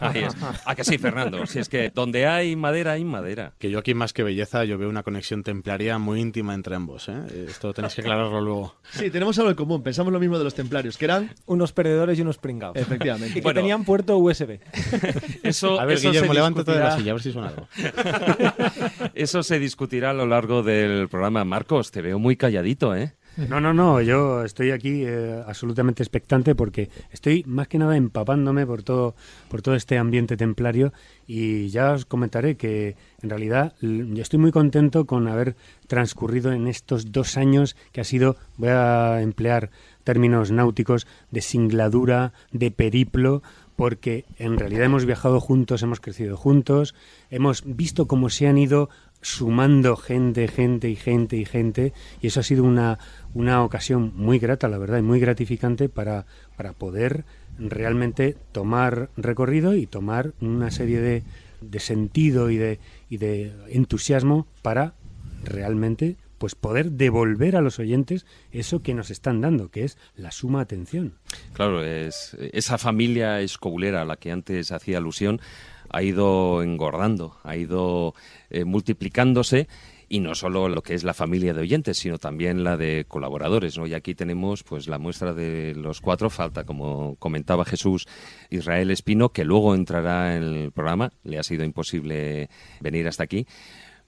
Ahí 0.00 0.24
es. 0.24 0.34
¿A 0.64 0.74
que 0.74 0.84
sí, 0.84 0.98
Fernando? 0.98 1.46
Si 1.46 1.58
es 1.58 1.68
que 1.68 1.90
donde 1.90 2.26
hay 2.26 2.56
madera, 2.56 2.92
hay 2.92 3.04
madera. 3.04 3.52
Que 3.58 3.70
yo 3.70 3.78
aquí 3.78 3.94
más 3.94 4.12
que 4.12 4.22
belleza, 4.22 4.64
yo 4.64 4.78
veo 4.78 4.88
una 4.88 5.02
conexión 5.02 5.42
templaria 5.42 5.98
muy 5.98 6.20
íntima 6.20 6.54
entre 6.54 6.74
ambos. 6.74 7.08
¿eh? 7.08 7.46
Esto 7.48 7.72
tenéis 7.72 7.94
que 7.94 8.00
aclararlo 8.02 8.40
luego. 8.40 8.74
Sí, 8.90 9.10
tenemos 9.10 9.38
algo 9.38 9.50
en 9.50 9.56
común. 9.56 9.82
Pensamos 9.82 10.12
lo 10.12 10.20
mismo 10.20 10.38
de 10.38 10.44
los 10.44 10.54
templarios, 10.54 10.96
que 10.96 11.04
eran... 11.04 11.30
Unos 11.46 11.72
perdedores 11.72 12.18
y 12.18 12.22
unos 12.22 12.38
pringados. 12.38 12.76
Efectivamente. 12.76 13.30
Y 13.30 13.34
que 13.34 13.40
bueno, 13.42 13.60
tenían 13.60 13.84
puerto 13.84 14.16
USB. 14.18 14.58
Eso, 15.42 15.80
a 15.80 15.84
ver, 15.84 15.98
eso 15.98 16.10
Guillermo, 16.10 16.32
discutirá... 16.32 16.76
de 16.76 16.84
la 16.84 16.96
silla, 16.96 17.10
a 17.10 17.14
ver 17.14 17.22
si 17.22 17.32
suena 17.32 17.48
algo. 17.48 17.68
eso 19.14 19.42
se 19.42 19.58
discutirá 19.58 20.10
a 20.10 20.14
lo 20.14 20.26
largo 20.26 20.62
del 20.62 21.08
programa. 21.08 21.44
Marcos, 21.44 21.90
te 21.90 22.02
veo 22.02 22.18
muy 22.18 22.36
calladito, 22.36 22.94
¿eh? 22.94 23.14
No, 23.36 23.60
no, 23.60 23.74
no, 23.74 24.00
yo 24.00 24.44
estoy 24.44 24.70
aquí 24.70 25.02
eh, 25.04 25.42
absolutamente 25.44 26.04
expectante 26.04 26.54
porque 26.54 26.88
estoy 27.10 27.42
más 27.48 27.66
que 27.66 27.78
nada 27.78 27.96
empapándome 27.96 28.64
por 28.64 28.84
todo, 28.84 29.16
por 29.48 29.60
todo 29.60 29.74
este 29.74 29.98
ambiente 29.98 30.36
templario 30.36 30.92
y 31.26 31.68
ya 31.68 31.92
os 31.92 32.04
comentaré 32.04 32.56
que 32.56 32.96
en 33.22 33.30
realidad 33.30 33.74
yo 33.80 34.22
estoy 34.22 34.38
muy 34.38 34.52
contento 34.52 35.04
con 35.04 35.26
haber 35.26 35.56
transcurrido 35.88 36.52
en 36.52 36.68
estos 36.68 37.10
dos 37.10 37.36
años 37.36 37.74
que 37.90 38.00
ha 38.00 38.04
sido, 38.04 38.36
voy 38.56 38.68
a 38.68 39.20
emplear 39.20 39.70
términos 40.04 40.52
náuticos, 40.52 41.08
de 41.32 41.40
singladura, 41.40 42.34
de 42.52 42.70
periplo, 42.70 43.42
porque 43.76 44.24
en 44.38 44.58
realidad 44.58 44.84
hemos 44.84 45.04
viajado 45.04 45.40
juntos, 45.40 45.82
hemos 45.82 46.00
crecido 46.00 46.36
juntos, 46.36 46.94
hemos 47.30 47.62
visto 47.64 48.06
cómo 48.06 48.30
se 48.30 48.46
han 48.46 48.58
ido 48.58 48.88
sumando 49.20 49.96
gente, 49.96 50.48
gente 50.48 50.90
y 50.90 50.96
gente 50.96 51.36
y 51.36 51.44
gente, 51.44 51.92
y 52.20 52.26
eso 52.26 52.40
ha 52.40 52.42
sido 52.42 52.62
una, 52.62 52.98
una 53.32 53.64
ocasión 53.64 54.12
muy 54.14 54.38
grata, 54.38 54.68
la 54.68 54.78
verdad, 54.78 54.98
y 54.98 55.02
muy 55.02 55.18
gratificante 55.18 55.88
para, 55.88 56.26
para 56.56 56.72
poder 56.74 57.24
realmente 57.58 58.36
tomar 58.52 59.08
recorrido 59.16 59.74
y 59.74 59.86
tomar 59.86 60.34
una 60.40 60.70
serie 60.70 61.00
de, 61.00 61.22
de 61.62 61.80
sentido 61.80 62.50
y 62.50 62.58
de, 62.58 62.78
y 63.08 63.16
de 63.16 63.52
entusiasmo 63.70 64.46
para 64.62 64.94
realmente 65.42 66.16
pues 66.44 66.54
poder 66.54 66.90
devolver 66.90 67.56
a 67.56 67.62
los 67.62 67.78
oyentes 67.78 68.26
eso 68.52 68.82
que 68.82 68.92
nos 68.92 69.10
están 69.10 69.40
dando, 69.40 69.70
que 69.70 69.82
es 69.84 69.96
la 70.14 70.30
suma 70.30 70.60
atención. 70.60 71.14
Claro, 71.54 71.82
es 71.82 72.36
esa 72.52 72.76
familia 72.76 73.40
escobulera 73.40 74.02
a 74.02 74.04
la 74.04 74.16
que 74.16 74.30
antes 74.30 74.70
hacía 74.70 74.98
alusión 74.98 75.40
ha 75.88 76.02
ido 76.02 76.62
engordando, 76.62 77.38
ha 77.44 77.56
ido 77.56 78.12
eh, 78.50 78.66
multiplicándose 78.66 79.68
y 80.06 80.20
no 80.20 80.34
solo 80.34 80.68
lo 80.68 80.82
que 80.82 80.92
es 80.92 81.02
la 81.02 81.14
familia 81.14 81.54
de 81.54 81.62
oyentes, 81.62 81.96
sino 81.96 82.18
también 82.18 82.62
la 82.62 82.76
de 82.76 83.06
colaboradores. 83.08 83.78
¿no? 83.78 83.86
Y 83.86 83.94
aquí 83.94 84.14
tenemos 84.14 84.62
pues 84.64 84.86
la 84.86 84.98
muestra 84.98 85.32
de 85.32 85.74
los 85.74 86.00
cuatro. 86.00 86.28
Falta, 86.28 86.64
como 86.64 87.16
comentaba 87.16 87.64
Jesús, 87.64 88.06
Israel 88.50 88.90
Espino, 88.90 89.30
que 89.30 89.44
luego 89.44 89.74
entrará 89.74 90.36
en 90.36 90.42
el 90.42 90.72
programa. 90.72 91.10
Le 91.22 91.38
ha 91.38 91.42
sido 91.42 91.64
imposible 91.64 92.50
venir 92.80 93.08
hasta 93.08 93.24
aquí. 93.24 93.46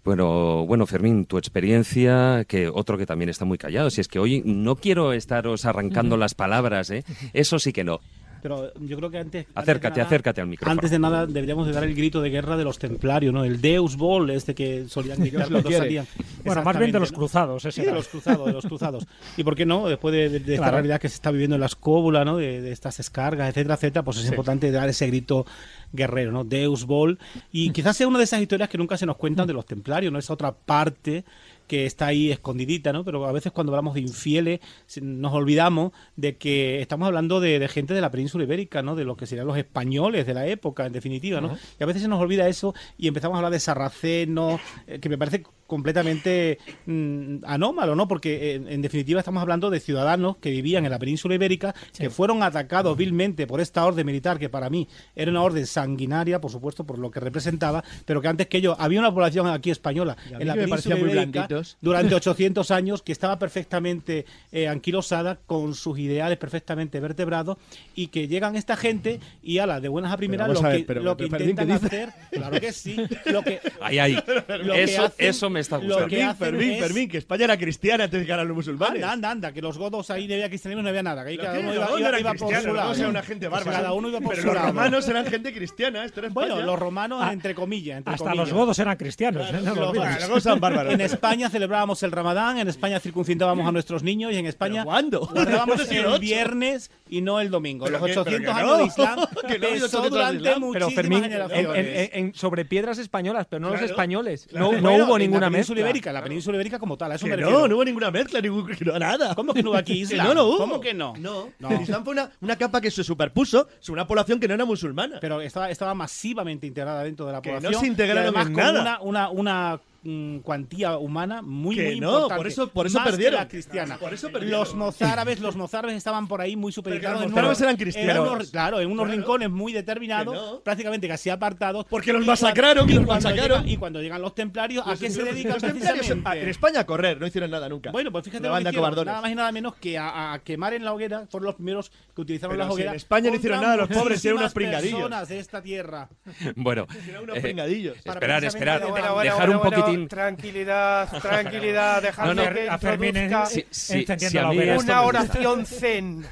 Bueno, 0.06 0.64
bueno, 0.66 0.86
Fermín, 0.86 1.26
tu 1.26 1.36
experiencia, 1.36 2.44
que 2.46 2.68
otro 2.68 2.96
que 2.96 3.06
también 3.06 3.28
está 3.28 3.44
muy 3.44 3.58
callado, 3.58 3.90
si 3.90 4.00
es 4.00 4.06
que 4.06 4.20
hoy 4.20 4.40
no 4.44 4.76
quiero 4.76 5.12
estaros 5.12 5.64
arrancando 5.64 6.14
uh 6.14 6.18
-huh. 6.18 6.20
las 6.20 6.34
palabras, 6.36 6.90
¿eh? 6.90 7.02
Eso 7.32 7.58
sí 7.58 7.72
que 7.72 7.82
no. 7.82 7.98
Pero 8.46 8.72
yo 8.80 8.96
creo 8.96 9.10
que 9.10 9.18
antes... 9.18 9.46
Acércate, 9.56 9.88
antes 9.88 9.96
nada, 9.98 10.06
acércate 10.06 10.40
al 10.40 10.46
micrófono. 10.46 10.72
Antes 10.72 10.90
de 10.92 10.98
nada 11.00 11.26
deberíamos 11.26 11.66
de 11.66 11.72
dar 11.72 11.82
el 11.82 11.96
grito 11.96 12.20
de 12.22 12.30
guerra 12.30 12.56
de 12.56 12.62
los 12.62 12.78
templarios, 12.78 13.34
¿no? 13.34 13.42
El 13.44 13.60
Deus 13.60 13.96
Bol, 13.96 14.30
este 14.30 14.54
que 14.54 14.86
solían 14.88 15.18
gritar 15.18 15.48
cuando 15.50 15.68
salían. 15.68 16.06
Bueno, 16.44 16.62
más 16.62 16.78
bien 16.78 16.92
de 16.92 17.00
los 17.00 17.10
cruzados, 17.10 17.64
ese 17.64 17.80
sí, 17.82 17.86
de 17.88 17.92
los 17.92 18.06
cruzados, 18.06 18.46
de 18.46 18.52
los 18.52 18.64
cruzados. 18.64 19.04
Y 19.36 19.42
por 19.42 19.56
qué 19.56 19.66
no, 19.66 19.88
después 19.88 20.12
de, 20.14 20.28
de, 20.28 20.38
de 20.38 20.54
esta 20.54 20.66
Claro. 20.66 20.76
realidad 20.76 21.00
que 21.00 21.08
se 21.08 21.16
está 21.16 21.32
viviendo 21.32 21.56
en 21.56 21.60
la 21.60 21.66
escóbula, 21.66 22.24
¿no? 22.24 22.36
De, 22.36 22.60
de 22.62 22.70
estas 22.70 22.96
descargas, 22.98 23.48
etcétera, 23.48 23.74
etcétera, 23.74 24.04
pues 24.04 24.18
es 24.18 24.22
Sí. 24.22 24.28
importante 24.28 24.70
dar 24.70 24.88
ese 24.88 25.08
grito 25.08 25.44
guerrero, 25.92 26.30
¿no? 26.30 26.44
Deus 26.44 26.84
Bol. 26.84 27.18
Y 27.50 27.70
quizás 27.70 27.96
sea 27.96 28.06
una 28.06 28.18
de 28.18 28.24
esas 28.24 28.40
historias 28.40 28.68
que 28.68 28.78
nunca 28.78 28.96
se 28.96 29.06
nos 29.06 29.16
cuentan 29.16 29.48
de 29.48 29.54
los 29.54 29.66
templarios, 29.66 30.12
¿no? 30.12 30.20
Esa 30.20 30.34
otra 30.34 30.52
parte 30.52 31.24
que 31.66 31.86
está 31.86 32.06
ahí 32.06 32.30
escondidita, 32.30 32.92
¿no? 32.92 33.04
Pero 33.04 33.26
a 33.26 33.32
veces 33.32 33.52
cuando 33.52 33.72
hablamos 33.72 33.94
de 33.94 34.00
infieles 34.00 34.60
nos 35.00 35.32
olvidamos 35.32 35.92
de 36.16 36.36
que 36.36 36.80
estamos 36.80 37.06
hablando 37.06 37.40
de, 37.40 37.58
de 37.58 37.68
gente 37.68 37.94
de 37.94 38.00
la 38.00 38.10
península 38.10 38.44
ibérica, 38.44 38.82
¿no? 38.82 38.96
De 38.96 39.04
lo 39.04 39.16
que 39.16 39.26
serían 39.26 39.46
los 39.46 39.58
españoles 39.58 40.26
de 40.26 40.34
la 40.34 40.46
época, 40.46 40.86
en 40.86 40.92
definitiva, 40.92 41.40
¿no? 41.40 41.56
Y 41.78 41.82
a 41.82 41.86
veces 41.86 42.02
se 42.02 42.08
nos 42.08 42.20
olvida 42.20 42.48
eso 42.48 42.74
y 42.98 43.08
empezamos 43.08 43.36
a 43.36 43.38
hablar 43.38 43.52
de 43.52 43.60
sarracenos, 43.60 44.60
eh, 44.86 44.98
que 44.98 45.08
me 45.08 45.18
parece 45.18 45.44
completamente 45.66 46.58
mm, 46.86 47.38
anómalo, 47.44 47.94
¿no? 47.94 48.08
Porque 48.08 48.54
eh, 48.54 48.62
en 48.68 48.82
definitiva 48.82 49.20
estamos 49.20 49.40
hablando 49.42 49.70
de 49.70 49.80
ciudadanos 49.80 50.36
que 50.38 50.50
vivían 50.50 50.84
en 50.84 50.90
la 50.90 50.98
península 50.98 51.34
ibérica, 51.34 51.74
que 51.96 52.10
fueron 52.10 52.42
atacados 52.42 52.96
vilmente 52.96 53.46
por 53.46 53.60
esta 53.60 53.84
orden 53.84 54.06
militar, 54.06 54.38
que 54.38 54.48
para 54.48 54.70
mí 54.70 54.88
era 55.14 55.30
una 55.30 55.42
orden 55.42 55.66
sanguinaria, 55.66 56.40
por 56.40 56.50
supuesto, 56.50 56.84
por 56.84 56.98
lo 56.98 57.10
que 57.10 57.20
representaba, 57.20 57.84
pero 58.04 58.20
que 58.20 58.28
antes 58.28 58.46
que 58.46 58.58
ello 58.58 58.76
había 58.78 59.00
una 59.00 59.12
población 59.12 59.46
aquí 59.48 59.70
española 59.70 60.16
en 60.30 60.46
la 60.46 60.54
que 60.54 60.60
me 60.62 60.68
parecía 60.68 60.94
península 60.94 60.96
muy 60.96 61.10
ibérica 61.12 61.40
blandito 61.46 61.58
800. 61.58 61.78
durante 61.80 62.14
800 62.14 62.70
años, 62.70 63.02
que 63.02 63.12
estaba 63.12 63.38
perfectamente 63.38 64.24
eh, 64.52 64.68
anquilosada, 64.68 65.38
con 65.46 65.74
sus 65.74 65.98
ideales 65.98 66.38
perfectamente 66.38 67.00
vertebrados, 67.00 67.56
y 67.94 68.08
que 68.08 68.28
llegan 68.28 68.56
esta 68.56 68.76
gente 68.76 69.20
y 69.42 69.58
a 69.58 69.66
la 69.66 69.80
de 69.80 69.88
buenas 69.88 70.12
a 70.12 70.16
primeras 70.16 70.48
lo 70.48 70.60
a 70.64 70.68
ver, 70.68 70.78
que, 70.78 70.84
pero- 70.84 71.02
lo 71.02 71.16
que 71.16 71.24
intentan 71.24 71.66
¿qué 71.66 71.72
hacer, 71.72 72.08
claro 72.30 72.60
que 72.60 72.72
sí, 72.72 72.96
lo 73.26 73.42
que, 73.42 73.60
Ahí, 73.80 73.98
ahí. 73.98 74.14
lo 74.14 74.74
que 74.74 74.82
Eso, 74.82 75.04
hacen- 75.06 75.26
eso 75.26 75.50
me 75.50 75.55
está 75.58 75.76
lo 75.78 75.84
gustando. 75.84 76.08
que 76.08 76.16
Fermín, 76.16 76.36
Fermín, 76.36 76.70
es- 76.72 76.80
Fermín, 76.80 77.08
que 77.08 77.18
España 77.18 77.44
era 77.44 77.56
cristiana 77.56 78.04
antes 78.04 78.18
de 78.20 78.24
llegar 78.24 78.40
a 78.40 78.44
los 78.44 78.56
musulmanes. 78.56 79.02
Anda, 79.02 79.12
anda, 79.12 79.30
anda, 79.30 79.52
que 79.52 79.62
los 79.62 79.78
godos 79.78 80.10
ahí 80.10 80.26
no 80.28 80.34
había 80.34 80.48
cristianismo, 80.48 80.82
no 80.82 80.88
había 80.88 81.02
nada. 81.02 81.22
Que 81.24 81.30
ahí 81.30 81.38
cada 81.38 81.58
uno 81.58 81.74
iba, 81.74 81.84
¿Dónde 81.86 82.00
iba- 82.00 82.08
eran 82.08 82.20
iba 82.20 82.30
por 82.34 82.38
su 82.38 82.44
Los 82.66 82.76
lado. 82.76 82.94
eran 82.94 83.10
una 83.10 83.22
gente 83.22 83.48
bárbara. 83.48 83.76
Cada 83.78 83.92
uno 83.92 84.08
iba 84.08 84.20
por 84.20 84.30
Pero 84.30 84.42
su 84.42 84.46
los 84.46 84.54
lado. 84.56 84.68
romanos 84.68 85.08
eran 85.08 85.26
gente 85.26 85.52
cristiana. 85.52 86.04
Esto 86.04 86.20
era 86.20 86.28
Bueno, 86.30 86.60
los 86.62 86.78
romanos, 86.78 87.20
Ah, 87.22 87.32
entre 87.32 87.54
comillas. 87.54 87.98
Entre 87.98 88.12
Hasta 88.14 88.24
comillas. 88.24 88.48
los 88.48 88.58
godos 88.58 88.78
eran 88.78 88.96
cristianos. 88.96 89.48
¿eh? 89.50 89.60
No 89.62 89.74
lo 89.74 89.92
Los-. 89.92 89.96
Los 90.20 90.28
godos 90.28 90.46
eran 90.46 90.60
bárbaros. 90.60 90.92
En 90.92 91.00
España 91.00 91.48
celebrábamos 91.50 92.02
el 92.02 92.12
Ramadán, 92.12 92.58
en 92.58 92.68
España 92.68 93.00
circuncidábamos 93.00 93.66
a 93.66 93.72
nuestros 93.72 94.02
niños 94.02 94.32
y 94.32 94.36
en 94.36 94.46
España 94.46 94.82
¿Pero 94.82 94.84
cuándo? 94.86 95.30
el 95.34 96.20
viernes 96.20 96.90
y 97.08 97.20
no 97.22 97.40
el 97.40 97.50
domingo. 97.50 97.88
Los 97.88 98.00
que- 98.02 98.08
pero 98.08 98.20
800 98.22 98.54
que 98.54 98.60
años 98.60 98.78
de 98.78 98.84
Islam 98.84 99.18
Que 99.48 99.54
pesó 99.60 99.84
800 99.86 100.20
años 100.20 100.42
de 100.42 100.50
durante 100.50 100.60
muchísimas 100.60 101.22
generaciones. 101.22 101.76
en- 101.76 101.86
en- 102.20 102.26
en- 102.26 102.34
sobre 102.34 102.64
piedras 102.64 102.98
españolas, 102.98 103.46
pero 103.48 103.60
no 103.60 103.68
los 103.68 103.78
Claro, 103.78 103.92
españoles. 103.92 104.46
claro. 104.50 104.72
No, 104.80 104.94
hubo 105.04 105.16
en 105.16 105.22
ninguna 105.46 105.56
península 105.58 105.76
mezcla. 105.76 105.90
ibérica, 105.90 106.12
la 106.12 106.22
península 106.22 106.56
ibérica 106.56 106.78
como 106.78 106.96
tal, 106.96 107.12
a 107.12 107.14
eso 107.16 107.24
Que 107.24 107.30
me 107.30 107.36
no, 107.36 107.42
refiero. 107.48 107.68
no 107.68 107.74
hubo 107.76 107.84
ninguna 107.84 108.10
mezcla, 108.10 108.40
ningún, 108.40 108.70
no, 108.80 108.98
nada. 108.98 109.34
¿Cómo 109.34 109.52
que 109.54 109.62
no 109.62 109.70
hubo 109.70 109.76
aquí 109.78 109.92
Que 110.08 110.14
Islam? 110.14 110.26
no, 110.28 110.34
no 110.34 110.44
hubo. 110.44 110.58
¿Cómo 110.58 110.80
que 110.80 110.94
no? 110.94 111.14
No. 111.18 111.48
No. 111.58 111.70
El 111.70 111.80
Islam 111.82 112.04
fue 112.04 112.12
una, 112.12 112.30
una 112.40 112.56
capa 112.56 112.80
que 112.80 112.90
se 112.90 113.02
superpuso 113.04 113.68
sobre 113.80 114.00
una 114.00 114.06
población 114.06 114.38
que 114.40 114.48
no 114.48 114.54
era 114.54 114.64
musulmana. 114.64 115.18
Pero 115.20 115.40
estaba, 115.40 115.70
estaba 115.70 115.94
masivamente 115.94 116.66
integrada 116.66 117.02
dentro 117.02 117.26
de 117.26 117.32
la 117.32 117.42
Que 117.42 117.50
no 117.52 117.56
población. 117.56 117.80
se 117.80 117.86
integraron 117.88 118.26
en 118.26 118.32
con 118.32 118.52
nada. 118.52 118.80
Una, 119.00 119.00
una, 119.00 119.30
una 119.30 119.80
mm, 120.06 120.38
cuantía 120.40 120.96
humana 120.98 121.42
muy, 121.42 121.76
Que 121.76 121.84
muy 121.84 122.00
no, 122.00 122.08
importante. 122.12 122.36
por 122.36 122.46
eso- 122.46 122.68
por 122.68 122.86
eso 122.86 122.98
Más 122.98 123.06
que 123.06 123.10
perdieron. 123.12 123.40
la 123.40 123.48
cristiana. 123.48 123.98
Por 123.98 124.14
eso 124.14 124.30
perdieron. 124.30 124.58
Los 124.60 124.74
mozárabes, 124.74 125.40
los 125.40 125.56
mozárabes 125.56 125.96
estaban 125.96 126.28
por 126.28 126.40
ahí 126.40 126.56
muy 126.56 126.72
supeditados. 126.72 127.20
los 127.20 127.30
mozárabes 127.30 127.60
eran 127.60 127.76
cristianos. 127.76 128.26
en 128.26 128.32
unos- 128.32 128.50
claro, 128.50 128.80
en 128.80 128.90
unos 128.90 129.06
Claro. 129.06 129.18
rincones 129.20 129.50
muy 129.50 129.72
determinados, 129.72 130.34
Que 130.34 130.40
no. 130.40 130.60
prácticamente 130.60 131.08
casi 131.08 131.30
apartados. 131.30 131.86
Porque 131.90 132.12
los 132.12 132.24
masacraron 132.26 132.88
y 132.88 132.94
los 132.94 133.04
cuando 133.06 133.30
llegan- 133.30 133.68
y 133.68 133.76
cuando 133.76 134.00
llegan 134.02 134.22
los 134.22 134.34
templarios, 134.34 134.86
¿a 134.86 134.96
qué 134.96 135.10
se 135.10 135.22
dedican 135.22 135.52
Los 135.56 135.62
templarios 135.62 136.10
en, 136.10 136.48
España 136.48 136.80
a 136.80 136.86
correr, 136.86 137.20
no 137.20 137.26
hicieron 137.26 137.50
nada 137.50 137.68
nunca. 137.68 137.90
Bueno, 137.90 138.12
pues 138.12 138.24
fíjate 138.24 138.42
que 138.42 138.48
hicieron, 138.68 139.04
nada 139.06 139.20
más 139.22 139.30
y 139.30 139.34
nada 139.34 139.52
menos 139.52 139.74
que 139.76 139.98
a, 139.98 140.32
a 140.34 140.38
quemar 140.40 140.74
en 140.74 140.84
la 140.84 140.92
hoguera, 140.92 141.26
fueron 141.30 141.46
los 141.46 141.54
primeros 141.56 141.90
que 142.14 142.20
utilizaron 142.22 142.52
Pero 142.54 142.64
las 142.64 142.68
si 142.68 142.72
hogueras. 142.74 142.92
en 142.92 142.96
España 142.96 143.30
no 143.30 143.36
hicieron 143.36 143.60
nada, 143.60 143.76
los 143.76 143.88
pobres 143.88 144.24
eran 144.24 144.38
unos 144.38 144.52
pringadillos. 144.54 145.28
de 145.28 145.38
esta 145.38 145.62
tierra. 145.62 146.08
Bueno, 146.56 146.86
Eran 147.08 147.24
unos 147.24 147.36
eh, 147.36 147.40
pringadillos. 147.40 147.96
Esperar, 147.96 148.44
esperar. 148.44 148.80
dejar 149.22 149.50
un 149.50 149.58
bueno, 149.58 149.76
Tranquilidad, 150.08 151.08
tranquilidad, 151.22 152.02
dejadme 152.02 152.34
No, 152.34 152.44
no, 152.44 152.54
que 152.54 152.68
a 152.68 152.78
Fermín 152.78 153.16
introduzca 153.16 153.46
Sí, 153.46 153.64
sí, 153.70 154.06
sí, 154.18 154.38
a 154.38 154.50
una 154.50 155.02
oración 155.02 155.66
zen. 155.66 156.26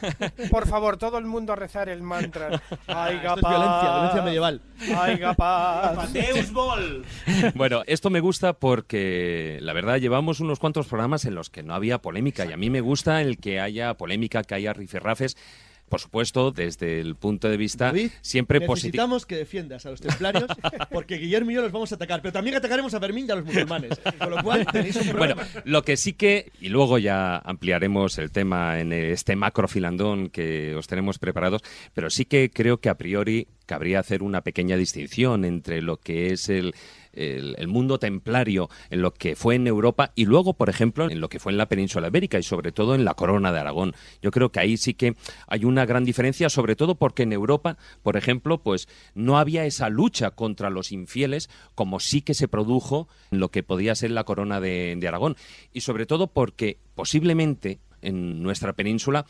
Por 0.51 0.67
favor, 0.67 0.97
todo 0.97 1.19
el 1.19 1.25
mundo 1.25 1.53
a 1.53 1.57
rezar 1.57 1.89
el 1.89 2.03
mantra. 2.03 2.63
Ay, 2.87 3.17
Esto 3.17 3.35
es 3.35 3.41
violencia, 3.41 3.93
violencia 3.93 4.23
medieval. 4.23 4.61
Ay, 4.97 5.21
paz. 5.37 6.13
Deus 6.13 6.53
Vol. 6.53 7.05
Bueno, 7.55 7.83
esto 7.87 8.11
me 8.11 8.21
gusta 8.21 8.53
porque 8.53 9.59
la 9.63 9.73
verdad 9.73 9.99
llevamos 9.99 10.41
unos 10.41 10.59
cuantos 10.59 10.87
programas 10.87 11.25
en 11.25 11.35
los 11.35 11.51
que 11.51 11.63
no 11.63 11.75
había 11.75 11.99
polémica 11.99 12.45
y 12.45 12.53
a 12.53 12.57
mí 12.57 12.71
me 12.71 12.81
gusta 12.81 13.21
el 13.23 13.39
que 13.39 13.61
haya 13.61 13.95
polémica, 13.95 14.43
que 14.43 14.55
haya 14.55 14.73
rifirrafes, 14.73 15.37
por 15.89 16.01
supuesto, 16.01 16.51
desde 16.51 17.01
el 17.01 17.15
punto 17.15 17.49
de 17.49 17.57
vista 17.57 17.87
David, 17.87 18.11
siempre 18.21 18.61
positivo. 18.61 18.91
necesitamos 18.91 19.27
que 19.27 19.37
defiendas 19.37 19.87
a 19.87 19.91
los 19.91 20.01
templarios 20.01 20.47
porque 20.91 21.17
Guillermo 21.17 21.51
y 21.51 21.55
yo 21.55 21.63
los 21.63 21.73
vamos 21.73 21.93
a 21.93 21.97
atacar, 21.97 22.23
pero 22.23 22.33
también 22.33 22.57
atacaremos 22.57 22.95
a 22.95 23.01
Fermín 23.01 23.27
y 23.29 23.31
a 23.31 23.37
los 23.37 23.45
musulmanes. 23.45 24.01
Con 24.19 24.31
lo 24.31 24.43
cual 24.43 24.67
tenéis 24.67 24.97
un 24.97 25.13
Bueno, 25.17 25.37
lo 25.65 25.83
que 25.83 25.97
sí 25.97 26.15
que, 26.15 26.51
y 26.61 26.69
luego 26.69 26.99
ya 26.99 27.39
ampliaremos 27.39 28.19
el 28.19 28.31
tema 28.31 28.81
en 28.81 28.93
este 28.93 29.37
macrofilandón 29.37 30.31
que 30.31 30.75
os 30.75 30.87
tenemos 30.87 31.19
preparados, 31.19 31.63
pero 31.93 32.11
sí 32.11 32.25
que 32.25 32.51
creo 32.51 32.79
que 32.79 32.89
a 32.89 32.97
priori 32.97 33.49
cabría 33.67 34.01
hacer 34.01 34.23
una 34.23 34.43
pequeña 34.43 34.77
distinción 34.77 35.45
entre 35.45 35.81
lo 35.81 35.99
que 35.99 36.33
es 36.33 36.49
el, 36.49 36.75
el, 37.17 37.69
mundo 37.69 37.99
templario 37.99 38.69
en 38.91 39.03
lo 39.03 39.13
que 39.13 39.37
fue 39.37 39.55
en 39.57 39.67
Europa 39.67 40.13
y 40.15 40.27
luego, 40.27 40.55
por 40.55 40.69
ejemplo, 40.69 41.11
en 41.11 41.21
lo 41.21 41.29
que 41.29 41.41
fue 41.41 41.53
en 41.53 41.59
la 41.59 41.69
península 41.69 42.09
ibérica 42.09 42.39
y 42.39 42.43
sobre 42.43 42.73
todo 42.73 42.95
en 42.95 43.05
la 43.05 43.15
corona 43.15 43.53
de 43.53 43.61
Aragón. 43.61 43.95
Yo 44.23 44.31
creo 44.31 44.51
que 44.51 44.61
ahí 44.61 44.77
sí 44.77 44.95
que 44.95 45.17
hay 45.47 45.65
una 45.65 45.87
gran 45.87 46.05
diferencia, 46.05 46.49
sobre 46.49 46.77
todo 46.77 46.95
porque 46.95 47.25
en 47.25 47.33
Europa, 47.33 47.77
por 48.03 48.17
ejemplo, 48.17 48.59
pues 48.59 48.89
no 49.15 49.39
había 49.39 49.65
esa 49.65 49.89
lucha 49.89 50.31
contra 50.31 50.71
los 50.71 50.93
infieles 50.93 51.51
como 51.75 52.01
sí 52.01 52.23
que 52.23 52.35
se 52.35 52.49
produjo 52.49 53.09
en 53.31 53.41
lo 53.41 53.51
que 53.51 53.63
podía 53.63 53.95
ser 53.95 54.11
la 54.11 54.25
corona 54.25 54.61
de, 54.61 54.97
de 54.99 55.09
Aragón. 55.09 55.37
Y 55.73 55.81
sobre 55.81 56.07
todo 56.07 56.29
porque 56.29 56.79
posiblemente 56.95 57.79
en 58.03 58.43
nuestra 58.43 58.75
península 58.75 59.27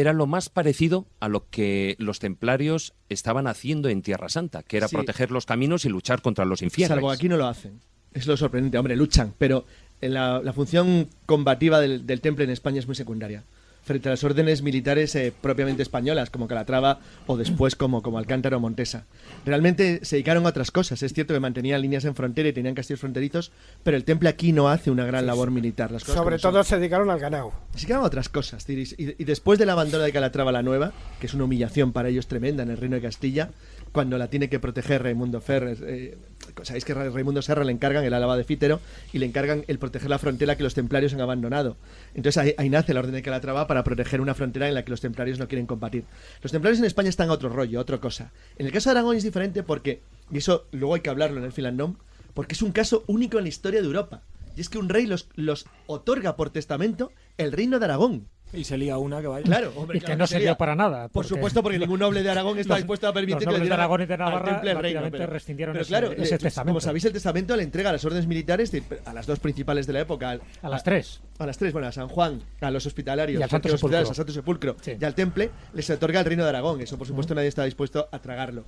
era 0.00 0.12
lo 0.12 0.26
más 0.26 0.48
parecido 0.48 1.06
a 1.20 1.28
lo 1.28 1.48
que 1.50 1.96
los 1.98 2.18
templarios 2.20 2.94
estaban 3.08 3.46
haciendo 3.46 3.88
en 3.88 4.02
Tierra 4.02 4.28
Santa, 4.28 4.62
que 4.62 4.76
era 4.76 4.86
Sí. 4.88 4.94
proteger 4.96 5.30
los 5.30 5.44
caminos 5.44 5.84
y 5.84 5.88
luchar 5.88 6.22
contra 6.22 6.44
los 6.44 6.62
infieles. 6.62 6.88
Salvo 6.88 7.10
aquí 7.10 7.28
no 7.28 7.36
lo 7.36 7.46
hacen. 7.46 7.80
Es 8.14 8.26
lo 8.26 8.36
sorprendente. 8.36 8.78
Hombre, 8.78 8.96
luchan, 8.96 9.34
pero 9.38 9.64
la, 10.00 10.40
la 10.42 10.52
función 10.52 11.08
combativa 11.26 11.80
del, 11.80 12.06
del 12.06 12.20
temple 12.20 12.44
en 12.44 12.50
España 12.50 12.78
es 12.78 12.86
muy 12.86 12.94
secundaria. 12.94 13.42
Frente 13.88 14.10
a 14.10 14.12
las 14.12 14.22
órdenes 14.22 14.60
militares 14.60 15.14
eh, 15.14 15.32
propiamente 15.40 15.82
españolas, 15.82 16.28
como 16.28 16.46
Calatrava 16.46 17.00
o 17.26 17.38
después 17.38 17.74
como, 17.74 18.02
como 18.02 18.18
Alcántara 18.18 18.58
o 18.58 18.60
Montesa. 18.60 19.06
Realmente 19.46 20.00
se 20.04 20.16
dedicaron 20.16 20.44
a 20.44 20.50
otras 20.50 20.70
cosas. 20.70 21.02
Es 21.02 21.14
cierto 21.14 21.32
que 21.32 21.40
mantenían 21.40 21.80
líneas 21.80 22.04
en 22.04 22.14
frontera 22.14 22.50
y 22.50 22.52
tenían 22.52 22.74
castillos 22.74 23.00
fronterizos, 23.00 23.50
pero 23.82 23.96
el 23.96 24.04
temple 24.04 24.28
aquí 24.28 24.52
no 24.52 24.68
hace 24.68 24.90
una 24.90 25.06
gran 25.06 25.26
labor 25.26 25.50
militar. 25.50 25.90
Las 25.90 26.04
cosas 26.04 26.16
Sobre 26.16 26.38
son. 26.38 26.52
todo 26.52 26.64
se 26.64 26.76
dedicaron 26.76 27.08
al 27.08 27.18
ganado. 27.18 27.54
Se 27.76 27.86
quedaban 27.86 28.04
otras 28.04 28.28
cosas. 28.28 28.68
Y, 28.68 28.94
y 28.98 29.24
después 29.24 29.58
del 29.58 29.70
abandono 29.70 30.04
de 30.04 30.12
Calatrava 30.12 30.52
la 30.52 30.62
Nueva, 30.62 30.92
que 31.18 31.26
es 31.26 31.32
una 31.32 31.44
humillación 31.44 31.92
para 31.92 32.10
ellos 32.10 32.26
tremenda 32.26 32.62
en 32.64 32.70
el 32.70 32.76
Reino 32.76 32.96
de 32.96 33.02
Castilla, 33.02 33.52
cuando 33.92 34.18
la 34.18 34.28
tiene 34.28 34.48
que 34.48 34.58
proteger 34.60 35.02
Raimundo 35.02 35.40
Ferrer. 35.40 35.78
eh, 35.82 36.18
Sabéis 36.62 36.84
que 36.84 36.94
Ra- 36.94 37.10
Raimundo 37.10 37.42
Serra 37.42 37.64
le 37.64 37.72
encargan 37.72 38.04
el 38.04 38.14
Álava 38.14 38.36
de 38.36 38.44
Fítero 38.44 38.80
y 39.12 39.18
le 39.18 39.26
encargan 39.26 39.64
el 39.68 39.78
proteger 39.78 40.08
la 40.10 40.18
frontera 40.18 40.56
que 40.56 40.62
los 40.62 40.74
templarios 40.74 41.12
han 41.14 41.20
abandonado. 41.20 41.76
Entonces 42.14 42.54
ahí, 42.56 42.70
nace 42.70 42.94
la 42.94 43.00
Orden 43.00 43.14
de 43.14 43.22
Calatrava 43.22 43.66
para 43.66 43.84
proteger 43.84 44.20
una 44.20 44.34
frontera 44.34 44.68
en 44.68 44.74
la 44.74 44.84
que 44.84 44.90
los 44.90 45.00
templarios 45.00 45.38
no 45.38 45.46
quieren 45.48 45.66
combatir. 45.66 46.04
Los 46.42 46.52
templarios 46.52 46.78
en 46.78 46.86
España 46.86 47.08
están 47.08 47.28
a 47.28 47.32
otro 47.32 47.48
rollo, 47.48 47.78
a 47.78 47.82
otra 47.82 47.98
cosa. 47.98 48.32
En 48.56 48.66
el 48.66 48.72
caso 48.72 48.88
de 48.88 48.92
Aragón 48.92 49.16
es 49.16 49.24
diferente 49.24 49.62
porque, 49.62 50.00
y 50.32 50.38
eso 50.38 50.66
luego 50.72 50.94
hay 50.94 51.00
que 51.02 51.10
hablarlo 51.10 51.38
en 51.38 51.44
el 51.44 51.52
Filandón, 51.52 51.98
porque 52.34 52.54
es 52.54 52.62
un 52.62 52.72
caso 52.72 53.04
único 53.06 53.38
en 53.38 53.44
la 53.44 53.48
historia 53.50 53.80
de 53.80 53.86
Europa. 53.86 54.22
Y 54.56 54.60
es 54.60 54.68
que 54.68 54.78
un 54.78 54.88
rey 54.88 55.06
los 55.36 55.66
otorga 55.86 56.34
por 56.36 56.50
testamento 56.50 57.12
el 57.36 57.52
reino 57.52 57.78
de 57.78 57.84
Aragón. 57.84 58.26
Y 58.52 58.64
se 58.64 58.78
lía 58.78 58.96
una 58.96 59.20
que 59.20 59.26
vaya. 59.26 59.44
Claro, 59.44 59.72
hombre, 59.76 59.98
Y 59.98 60.00
que 60.00 60.06
claro 60.06 60.20
no 60.20 60.26
sería. 60.26 60.40
sirvió 60.40 60.56
para 60.56 60.74
nada. 60.74 61.08
Por 61.08 61.26
supuesto, 61.26 61.62
porque 61.62 61.78
ningún 61.78 62.00
noble 62.00 62.22
de 62.22 62.30
Aragón 62.30 62.58
está 62.58 62.76
dispuesto 62.76 63.06
a 63.06 63.12
permitir 63.12 63.34
los 63.34 63.40
que 63.40 63.44
nobles 63.46 63.58
le 63.58 63.64
de 63.64 63.64
dieran 63.68 63.80
Aragón 63.80 64.00
y 64.02 64.06
de 64.06 64.14
al 64.14 64.18
Navarra 64.20 64.50
temple 64.52 64.70
el 64.70 64.78
reino. 64.78 65.02
Pero, 65.10 65.26
rescindieron 65.26 65.72
pero 65.74 65.82
ese- 65.82 65.88
claro, 65.90 66.12
ese 66.12 66.20
le- 66.34 66.38
testamento. 66.38 66.70
como 66.72 66.80
sabéis, 66.80 67.04
el 67.04 67.12
testamento 67.12 67.56
le 67.56 67.62
entrega 67.62 67.90
a 67.90 67.92
las 67.92 68.04
órdenes 68.06 68.26
militares, 68.26 68.70
de- 68.72 68.82
a 69.04 69.12
las 69.12 69.26
dos 69.26 69.38
principales 69.38 69.86
de 69.86 69.92
la 69.92 70.00
época. 70.00 70.30
al- 70.30 70.40
A 70.62 70.68
las 70.70 70.82
tres. 70.82 71.20
A 71.38 71.44
las 71.46 71.58
tres, 71.58 71.72
bueno, 71.74 71.88
a 71.88 71.92
San 71.92 72.08
Juan, 72.08 72.42
a 72.62 72.70
los 72.70 72.86
hospitalarios, 72.86 73.38
Y 73.38 73.42
al 73.42 73.50
Santo 73.50 73.68
a 73.68 73.70
los 73.72 73.82
hospitalarios, 73.82 74.08
Sepulcro. 74.08 74.22
al 74.22 74.26
Santo 74.26 74.32
Sepulcro 74.32 74.76
Sí. 74.80 74.96
y 75.00 75.04
al 75.04 75.14
Temple, 75.14 75.50
les 75.74 75.90
otorga 75.90 76.20
el 76.20 76.26
reino 76.26 76.42
de 76.42 76.48
Aragón. 76.48 76.80
Eso, 76.80 76.96
por 76.96 77.06
supuesto, 77.06 77.34
nadie 77.34 77.48
está 77.48 77.64
dispuesto 77.64 78.08
a 78.10 78.18
tragarlo. 78.18 78.64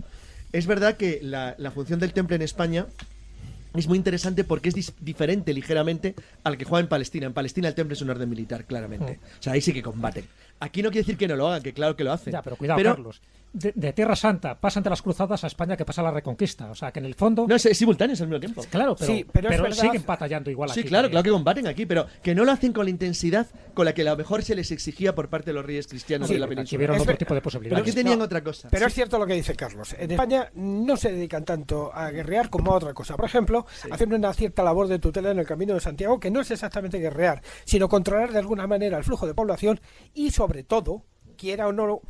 Es 0.53 0.67
verdad 0.67 0.97
que 0.97 1.21
la, 1.23 1.55
la 1.59 1.71
función 1.71 1.99
del 2.01 2.13
Temple 2.13 2.37
en 2.37 2.43
España 2.43 2.87
es 3.75 3.87
muy 3.87 3.97
interesante 3.97 4.45
porque 4.45 4.69
es 4.71 4.95
diferente 5.01 5.55
ligeramente 5.55 6.15
al 6.43 6.59
que 6.59 6.65
juega 6.65 6.81
en 6.81 6.89
Palestina. 6.89 7.27
En 7.27 7.33
Palestina 7.33 7.69
el 7.69 7.75
Temple 7.75 7.95
es 7.95 8.03
un 8.03 8.11
orden 8.11 8.29
militar, 8.29 8.65
claramente. 8.65 9.21
O 9.39 9.43
sea, 9.43 9.53
ahí 9.53 9.61
sí 9.61 9.73
que 9.73 9.83
combaten. 9.83 10.25
Aquí 10.59 10.83
no 10.83 10.91
quiere 10.91 11.03
decir 11.03 11.17
que 11.17 11.29
no 11.29 11.37
lo 11.37 11.49
hagan, 11.49 11.63
que 11.63 11.73
claro 11.73 11.97
que 11.97 12.05
lo 12.05 12.13
hacen. 12.13 12.33
Ya, 12.33 12.43
pero 12.43 12.57
cuidado, 12.57 12.83
Carlos. 12.83 13.21
De, 13.53 13.73
de 13.75 13.93
Tierra 13.93 14.15
Santa 14.15 14.55
pasa 14.61 14.79
ante 14.79 14.91
las 14.91 15.03
cruzadas 15.03 15.43
a 15.43 15.49
España 15.49 15.77
que 15.77 15.85
pasa 15.85 16.03
la 16.03 16.13
Reconquista. 16.13 16.71
O 16.71 16.75
sea, 16.75 16.93
que 16.93 17.01
en 17.01 17.07
el 17.07 17.15
fondo. 17.15 17.47
No, 17.49 17.57
es, 17.57 17.67
es 17.67 17.77
simultáneo, 17.77 18.15
es 18.15 18.21
al 18.21 18.29
mismo 18.29 18.39
tiempo. 18.39 18.63
Claro, 18.71 18.95
pero, 18.97 19.13
Sí, 19.13 19.27
pero 19.33 19.49
verdad- 19.49 19.73
siguen 19.73 20.05
batallando 20.07 20.51
igual 20.51 20.71
Sí, 20.71 20.81
aquí. 20.81 20.89
claro, 20.89 21.09
que- 21.09 21.13
claro 21.13 21.25
que 21.25 21.31
combaten 21.31 21.67
aquí, 21.67 21.85
pero 21.85 22.07
que 22.23 22.35
no 22.35 22.45
lo 22.45 22.53
hacen 22.53 22.73
con 22.73 22.85
la 22.85 22.91
intensidad 22.91 23.49
con 23.75 23.87
la 23.87 23.93
que 23.93 24.03
a 24.03 24.05
lo 24.05 24.17
mejor 24.17 24.43
se 24.45 24.55
les 24.55 24.71
exigía 24.71 25.15
por 25.17 25.29
parte 25.29 25.47
de 25.51 25.55
los 25.55 25.65
reyes 25.67 25.89
cristianos 25.89 26.29
Sí, 26.29 26.35
de 26.35 26.41
la 26.41 26.47
aquí 26.47 26.55
península. 26.55 26.79
vieron 26.79 26.97
Es 26.97 27.03
otro 27.03 27.11
ver- 27.13 27.19
tipo 27.19 27.35
de 27.35 27.41
Pero 27.41 27.45
posibilidades. 27.45 27.83
aquí 27.83 27.93
tenían 27.93 28.19
No, 28.21 28.25
otra 28.27 28.45
cosa. 28.45 28.69
Pero 28.71 28.85
Sí. 28.85 28.89
es 28.89 28.95
cierto 28.95 29.19
lo 29.19 29.27
que 29.27 29.35
dice 29.35 29.55
Carlos. 29.57 29.95
En 29.99 30.11
España 30.13 30.51
no 30.55 30.97
se 30.97 31.11
dedican 31.13 31.45
tanto 31.45 31.91
a 31.93 32.11
guerrear 32.13 32.51
como 32.51 32.73
a 32.73 32.77
otra 32.77 32.95
cosa. 32.95 33.17
Por 33.17 33.25
ejemplo, 33.25 33.67
hacen 33.91 34.13
una 34.13 34.33
cierta 34.33 34.63
labor 34.63 34.87
de 34.87 35.01
tutela 35.01 35.33
en 35.33 35.41
el 35.41 35.47
Camino 35.47 35.75
de 35.75 35.81
Santiago, 35.81 36.21
que 36.21 36.31
no 36.31 36.41
es 36.41 36.51
exactamente 36.53 36.99
guerrear, 36.99 37.43
sino 37.65 37.89
controlar 37.89 38.31
de 38.33 38.39
alguna 38.39 38.69
manera 38.69 38.97
el 38.99 39.03
flujo 39.05 39.27
de 39.27 39.35
población 39.35 39.81
y, 40.15 40.31
sobre 40.31 40.63
todo, 40.63 41.05
quiera 41.37 41.67
o 41.67 41.73
no 41.73 42.01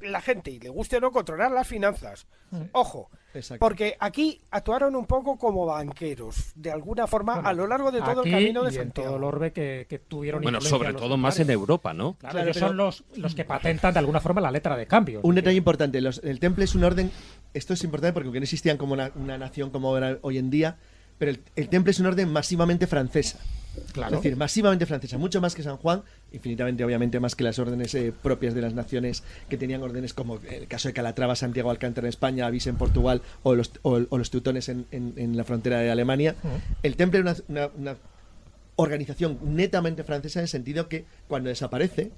la 0.00 0.20
gente, 0.20 0.50
y 0.50 0.58
le 0.60 0.68
guste 0.68 0.96
o 0.96 1.00
no, 1.00 1.10
controlar 1.10 1.50
las 1.50 1.66
finanzas. 1.66 2.26
Ojo, 2.72 3.10
Exacto. 3.34 3.58
porque 3.64 3.96
aquí 3.98 4.40
actuaron 4.50 4.94
un 4.94 5.06
poco 5.06 5.36
como 5.36 5.66
banqueros, 5.66 6.52
de 6.54 6.70
alguna 6.70 7.06
forma, 7.06 7.34
Bueno, 7.34 7.48
a 7.48 7.52
lo 7.52 7.66
largo 7.66 7.90
de 7.90 8.00
todo 8.00 8.22
el 8.22 8.30
Camino 8.30 8.62
de 8.62 8.70
y 8.72 8.74
en 8.76 8.82
Santiago. 8.82 9.08
todo 9.08 9.16
el 9.18 9.24
orbe 9.24 9.52
que, 9.52 9.86
que 9.88 9.98
tuvieron 9.98 10.42
Bueno, 10.42 10.60
sobre 10.60 10.92
todo 10.94 11.16
más 11.16 11.40
en. 11.40 11.50
Europa, 11.50 11.92
¿no? 11.94 12.14
Claro, 12.18 12.32
Claro, 12.34 12.46
ellos 12.46 12.56
pero- 12.56 12.66
son 12.68 12.76
los, 12.76 13.04
los 13.16 13.34
que 13.34 13.44
patentan 13.44 13.92
de 13.94 13.98
alguna 14.00 14.20
forma 14.20 14.40
la 14.40 14.50
letra 14.50 14.76
de 14.76 14.86
cambio. 14.86 15.20
Un 15.22 15.34
Que- 15.34 15.40
detalle 15.40 15.56
importante, 15.56 16.00
los- 16.00 16.22
el 16.22 16.38
temple 16.40 16.64
es 16.64 16.74
un 16.74 16.84
orden, 16.84 17.10
esto 17.54 17.72
es 17.74 17.82
importante 17.82 18.12
porque 18.12 18.26
aunque 18.26 18.40
no 18.40 18.44
existían 18.44 18.76
como 18.76 18.92
una, 18.92 19.10
una 19.16 19.38
nación 19.38 19.70
como 19.70 19.96
era 19.96 20.18
hoy 20.22 20.38
en 20.38 20.50
día, 20.50 20.76
pero 21.18 21.30
el, 21.30 21.42
el 21.56 21.68
temple 21.68 21.90
es 21.92 22.00
un 22.00 22.06
orden 22.06 22.30
masivamente 22.30 22.86
francesa. 22.86 23.38
Claro. 23.92 24.16
Es 24.16 24.22
decir, 24.22 24.36
masivamente 24.36 24.84
francesa, 24.86 25.16
mucho 25.18 25.40
más 25.40 25.54
que 25.54 25.62
San 25.62 25.76
Juan, 25.78 26.02
infinitamente, 26.32 26.84
obviamente, 26.84 27.18
más 27.20 27.34
que 27.34 27.44
las 27.44 27.58
órdenes 27.58 27.94
eh, 27.94 28.12
propias 28.22 28.54
de 28.54 28.60
las 28.60 28.74
naciones 28.74 29.22
que 29.48 29.56
tenían 29.56 29.82
órdenes 29.82 30.12
como 30.14 30.38
el 30.50 30.66
caso 30.68 30.88
de 30.88 30.94
Calatrava, 30.94 31.34
Santiago 31.36 31.70
Alcántara 31.70 32.06
en 32.06 32.10
España, 32.10 32.46
Avís 32.46 32.66
en 32.66 32.76
Portugal 32.76 33.22
o 33.42 33.54
los, 33.54 33.72
o, 33.82 34.00
o 34.08 34.18
los 34.18 34.30
teutones 34.30 34.68
en, 34.68 34.86
en- 34.90 35.14
en 35.16 35.36
la 35.36 35.44
frontera 35.44 35.78
de 35.80 35.90
Alemania. 35.90 36.34
El 36.82 36.96
Temple 36.96 37.20
era 37.20 37.30
una, 37.48 37.66
una- 37.66 37.70
una 37.76 37.96
organización 38.76 39.38
netamente 39.42 40.04
francesa 40.04 40.40
en 40.40 40.44
el 40.44 40.48
sentido 40.48 40.88
que 40.88 41.04
cuando 41.28 41.48
desaparece, 41.48 42.10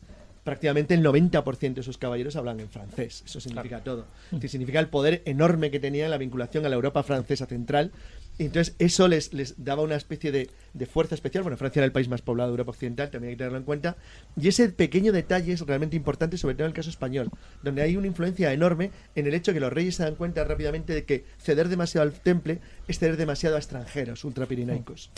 prácticamente 0.45 0.95
el 0.95 1.05
90% 1.05 1.75
de 1.75 1.83
sus 1.83 1.99
caballeros 1.99 2.35
hablan 2.37 2.59
en 2.61 2.69
francés. 2.69 3.23
Eso 3.27 3.39
significa 3.41 3.81
todo. 3.85 4.07
Es 4.27 4.33
decir, 4.33 4.51
significa 4.51 4.81
el 4.81 4.89
poder 4.89 5.23
enorme 5.27 5.71
que 5.71 5.79
tenía 5.79 6.09
la 6.09 6.19
vinculación 6.19 6.65
a 6.67 6.69
la 6.69 6.75
Europa 6.75 7.03
francesa 7.03 7.47
central. 7.47 7.93
Y 8.39 8.47
entonces 8.47 8.75
eso 8.79 9.09
les, 9.09 9.31
daba 9.59 9.83
una 9.83 9.97
especie 9.97 10.31
de, 10.31 10.49
de 10.73 10.87
fuerza 10.87 11.17
especial. 11.17 11.43
Bueno, 11.43 11.57
Francia 11.57 11.81
era 11.81 11.87
el 11.87 11.93
país 11.93 12.09
más 12.09 12.23
poblado 12.23 12.51
de 12.51 12.53
Europa 12.53 12.71
Occidental, 12.71 13.11
también 13.11 13.31
hay 13.31 13.35
que 13.35 13.39
tenerlo 13.39 13.59
en 13.59 13.65
cuenta. 13.65 13.97
Y 14.41 14.47
ese 14.47 14.69
pequeño 14.69 15.13
detalle 15.13 15.53
es 15.53 15.61
realmente 15.63 15.97
importante, 15.97 16.39
sobre 16.39 16.55
todo 16.55 16.65
en 16.65 16.71
el 16.71 16.75
caso 16.75 16.89
español, 16.89 17.31
donde 17.63 17.83
hay 17.83 17.97
una 17.97 18.07
influencia 18.07 18.53
enorme 18.53 18.93
en 19.17 19.27
el 19.27 19.35
hecho 19.35 19.53
que 19.53 19.61
los 19.61 19.73
reyes 19.73 19.97
se 19.97 20.05
dan 20.05 20.15
cuenta 20.15 20.45
rápidamente 20.45 20.95
de 20.95 21.05
que 21.05 21.25
ceder 21.39 21.69
demasiado 21.69 22.07
al 22.07 22.15
temple 22.15 22.61
es 22.87 22.99
ceder 22.99 23.17
demasiado 23.17 23.57
a 23.57 23.59
extranjeros 23.59 24.25
ultrapirineicos. 24.25 25.11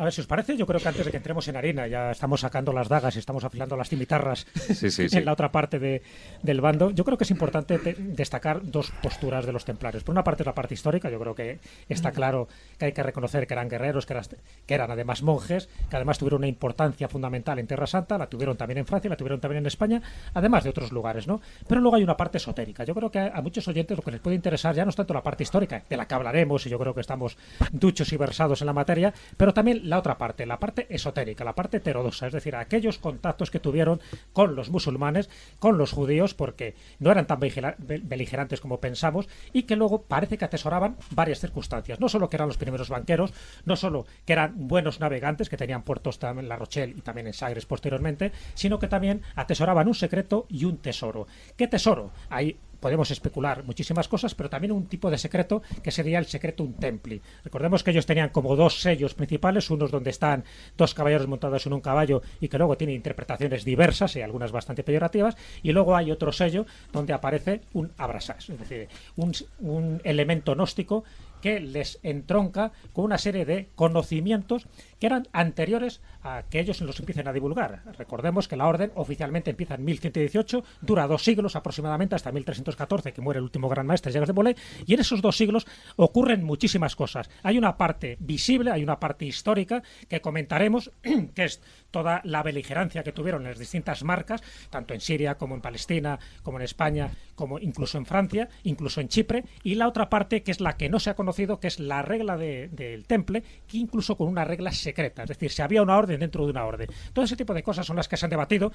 A 0.00 0.04
ver, 0.04 0.12
si 0.14 0.22
os 0.22 0.26
parece, 0.26 0.56
yo 0.56 0.64
creo 0.66 0.80
que 0.80 0.88
antes 0.88 1.04
de 1.04 1.10
que 1.10 1.18
entremos 1.18 1.46
en 1.48 1.56
harina, 1.56 1.86
ya 1.86 2.10
estamos 2.10 2.40
sacando 2.40 2.72
las 2.72 2.88
dagas 2.88 3.16
y 3.16 3.18
estamos 3.18 3.44
afilando 3.44 3.76
las 3.76 3.90
cimitarras 3.90 4.46
Sí, 4.54 4.90
sí, 4.90 5.08
sí. 5.10 5.18
en 5.18 5.26
la 5.26 5.32
otra 5.34 5.52
parte 5.52 5.78
de- 5.78 6.00
del 6.42 6.62
bando. 6.62 6.90
Yo 6.90 7.04
creo 7.04 7.18
que 7.18 7.24
es 7.24 7.30
importante 7.30 7.78
te- 7.78 7.92
destacar 7.98 8.62
dos 8.64 8.90
posturas 9.02 9.44
de 9.44 9.52
los 9.52 9.66
templarios. 9.66 10.02
Por 10.02 10.14
una 10.14 10.24
parte, 10.24 10.42
la 10.42 10.54
parte 10.54 10.72
histórica. 10.72 11.10
Yo 11.10 11.20
creo 11.20 11.34
que 11.34 11.58
está 11.86 12.12
claro 12.12 12.48
que 12.78 12.86
hay 12.86 12.92
que 12.92 13.02
reconocer 13.02 13.46
que 13.46 13.52
eran 13.52 13.68
guerreros, 13.68 14.06
que, 14.06 14.14
eras- 14.14 14.30
que 14.66 14.74
eran 14.74 14.90
además 14.90 15.22
monjes, 15.22 15.68
que 15.90 15.96
además 15.96 16.16
tuvieron 16.16 16.38
una 16.38 16.46
importancia 16.48 17.06
fundamental 17.06 17.58
en 17.58 17.66
Tierra 17.66 17.86
Santa, 17.86 18.16
la 18.16 18.26
tuvieron 18.26 18.56
también 18.56 18.78
en 18.78 18.86
Francia, 18.86 19.10
la 19.10 19.16
tuvieron 19.18 19.38
también 19.38 19.58
en 19.62 19.66
España, 19.66 20.00
además 20.32 20.64
de 20.64 20.70
otros 20.70 20.92
lugares, 20.92 21.26
¿no? 21.26 21.42
Pero 21.68 21.82
luego 21.82 21.96
hay 21.96 22.02
una 22.04 22.16
parte 22.16 22.38
esotérica. 22.38 22.84
Yo 22.84 22.94
creo 22.94 23.10
que 23.10 23.18
a, 23.18 23.26
a 23.36 23.42
muchos 23.42 23.68
oyentes 23.68 23.98
lo 23.98 24.02
que 24.02 24.12
les 24.12 24.20
puede 24.20 24.36
interesar 24.36 24.74
ya 24.74 24.84
no 24.84 24.88
es 24.90 24.96
tanto 24.96 25.12
la 25.12 25.22
parte 25.22 25.42
histórica, 25.42 25.82
de 25.90 25.96
la 25.98 26.08
que 26.08 26.14
hablaremos, 26.14 26.64
y 26.66 26.70
yo 26.70 26.78
creo 26.78 26.94
que 26.94 27.02
estamos 27.02 27.36
duchos 27.70 28.10
y 28.14 28.16
versados 28.16 28.62
en 28.62 28.66
la 28.66 28.72
materia, 28.72 29.12
pero 29.36 29.52
también 29.52 29.89
la 29.90 29.98
otra 29.98 30.16
parte, 30.16 30.46
la 30.46 30.58
parte 30.58 30.86
esotérica, 30.88 31.44
la 31.44 31.54
parte 31.54 31.78
heterodoxa, 31.78 32.26
es 32.28 32.32
decir, 32.32 32.56
aquellos 32.56 32.98
contactos 32.98 33.50
que 33.50 33.60
tuvieron 33.60 34.00
con 34.32 34.54
los 34.54 34.70
musulmanes, 34.70 35.28
con 35.58 35.76
los 35.76 35.92
judíos, 35.92 36.32
porque 36.32 36.74
no 36.98 37.10
eran 37.10 37.26
tan 37.26 37.40
beligerantes 37.40 38.60
como 38.60 38.80
pensamos, 38.80 39.28
y 39.52 39.64
que 39.64 39.76
luego 39.76 40.02
parece 40.02 40.38
que 40.38 40.44
atesoraban 40.44 40.96
varias 41.10 41.40
circunstancias. 41.40 42.00
No 42.00 42.08
solo 42.08 42.30
que 42.30 42.36
eran 42.36 42.48
los 42.48 42.56
primeros 42.56 42.88
banqueros, 42.88 43.32
no 43.64 43.76
solo 43.76 44.06
que 44.24 44.32
eran 44.32 44.68
buenos 44.68 45.00
navegantes, 45.00 45.48
que 45.48 45.56
tenían 45.56 45.82
puertos 45.82 46.18
en 46.22 46.48
La 46.48 46.56
Rochelle 46.56 46.94
y 46.96 47.00
también 47.00 47.26
en 47.26 47.32
Sagres 47.32 47.66
posteriormente, 47.66 48.32
sino 48.54 48.78
que 48.78 48.88
también 48.88 49.22
atesoraban 49.34 49.88
un 49.88 49.94
secreto 49.94 50.46
y 50.48 50.64
un 50.64 50.78
tesoro. 50.78 51.26
¿Qué 51.56 51.66
tesoro? 51.66 52.10
Ahí 52.28 52.56
podemos 52.80 53.10
especular 53.10 53.64
muchísimas 53.64 54.08
cosas, 54.08 54.34
pero 54.34 54.50
también 54.50 54.72
un 54.72 54.86
tipo 54.86 55.10
de 55.10 55.18
secreto 55.18 55.62
que 55.82 55.90
sería 55.90 56.18
el 56.18 56.26
secreto 56.26 56.64
un 56.64 56.74
templi. 56.74 57.20
Recordemos 57.44 57.84
que 57.84 57.90
ellos 57.90 58.06
tenían 58.06 58.30
como 58.30 58.56
dos 58.56 58.80
sellos 58.80 59.14
principales, 59.14 59.70
unos 59.70 59.90
donde 59.90 60.10
están 60.10 60.44
dos 60.76 60.94
caballeros 60.94 61.28
montados 61.28 61.66
en 61.66 61.72
un 61.72 61.80
caballo 61.80 62.22
y 62.40 62.48
que 62.48 62.58
luego 62.58 62.76
tiene 62.76 62.94
interpretaciones 62.94 63.64
diversas 63.64 64.16
y 64.16 64.22
algunas 64.22 64.52
bastante 64.52 64.82
peyorativas, 64.82 65.36
y 65.62 65.72
luego 65.72 65.96
hay 65.96 66.10
otro 66.10 66.32
sello 66.32 66.66
donde 66.92 67.12
aparece 67.12 67.60
un 67.74 67.92
abrasás, 67.98 68.48
es 68.50 68.58
decir, 68.58 68.88
un, 69.16 69.32
un 69.60 70.00
elemento 70.04 70.54
gnóstico 70.54 71.04
que 71.40 71.60
les 71.60 71.98
entronca 72.02 72.72
con 72.92 73.04
una 73.04 73.18
serie 73.18 73.44
de 73.44 73.68
conocimientos 73.74 74.66
que 75.00 75.06
eran 75.06 75.26
anteriores 75.32 76.00
a 76.22 76.44
que 76.48 76.60
ellos 76.60 76.80
los 76.82 77.00
empiecen 77.00 77.26
a 77.26 77.32
divulgar. 77.32 77.82
Recordemos 77.98 78.46
que 78.46 78.56
la 78.56 78.68
orden 78.68 78.92
oficialmente 78.94 79.50
empieza 79.50 79.74
en 79.74 79.84
1118, 79.84 80.62
dura 80.82 81.06
dos 81.06 81.24
siglos 81.24 81.56
aproximadamente 81.56 82.14
hasta 82.14 82.30
1314, 82.30 83.12
que 83.12 83.20
muere 83.22 83.38
el 83.38 83.44
último 83.44 83.68
gran 83.68 83.86
maestre 83.86 84.12
Llagas 84.12 84.28
de 84.28 84.32
Molay, 84.34 84.54
y 84.86 84.94
en 84.94 85.00
esos 85.00 85.22
dos 85.22 85.36
siglos 85.36 85.66
ocurren 85.96 86.44
muchísimas 86.44 86.94
cosas. 86.94 87.30
Hay 87.42 87.58
una 87.58 87.76
parte 87.76 88.16
visible, 88.20 88.70
hay 88.70 88.82
una 88.82 89.00
parte 89.00 89.24
histórica 89.24 89.82
que 90.08 90.20
comentaremos, 90.20 90.90
que 91.34 91.44
es 91.44 91.60
toda 91.90 92.20
la 92.24 92.42
beligerancia 92.42 93.02
que 93.02 93.12
tuvieron 93.12 93.42
las 93.42 93.58
distintas 93.58 94.04
marcas, 94.04 94.42
tanto 94.68 94.94
en 94.94 95.00
Siria 95.00 95.36
como 95.36 95.54
en 95.54 95.60
Palestina, 95.62 96.18
como 96.42 96.58
en 96.58 96.64
España, 96.64 97.10
como 97.34 97.58
incluso 97.58 97.96
en 97.98 98.06
Francia, 98.06 98.48
incluso 98.64 99.00
en 99.00 99.08
Chipre, 99.08 99.44
y 99.64 99.74
la 99.76 99.88
otra 99.88 100.10
parte 100.10 100.42
que 100.42 100.50
es 100.50 100.60
la 100.60 100.76
que 100.76 100.88
no 100.90 101.00
se 101.00 101.08
ha 101.10 101.14
conocido, 101.14 101.58
que 101.58 101.68
es 101.68 101.80
la 101.80 102.02
regla 102.02 102.36
de- 102.36 102.68
del 102.68 103.06
temple, 103.06 103.42
que 103.66 103.78
incluso 103.78 104.16
con 104.16 104.28
una 104.28 104.44
regla 104.44 104.72
es 104.96 105.28
decir, 105.28 105.50
si 105.50 105.62
había 105.62 105.82
una 105.82 105.96
orden 105.96 106.20
dentro 106.20 106.44
de 106.44 106.50
una 106.50 106.64
orden. 106.64 106.88
Todo 107.12 107.24
ese 107.24 107.36
tipo 107.36 107.54
de 107.54 107.62
cosas 107.62 107.86
son 107.86 107.96
las 107.96 108.08
que 108.08 108.16
se 108.16 108.26
han 108.26 108.30
debatido. 108.30 108.72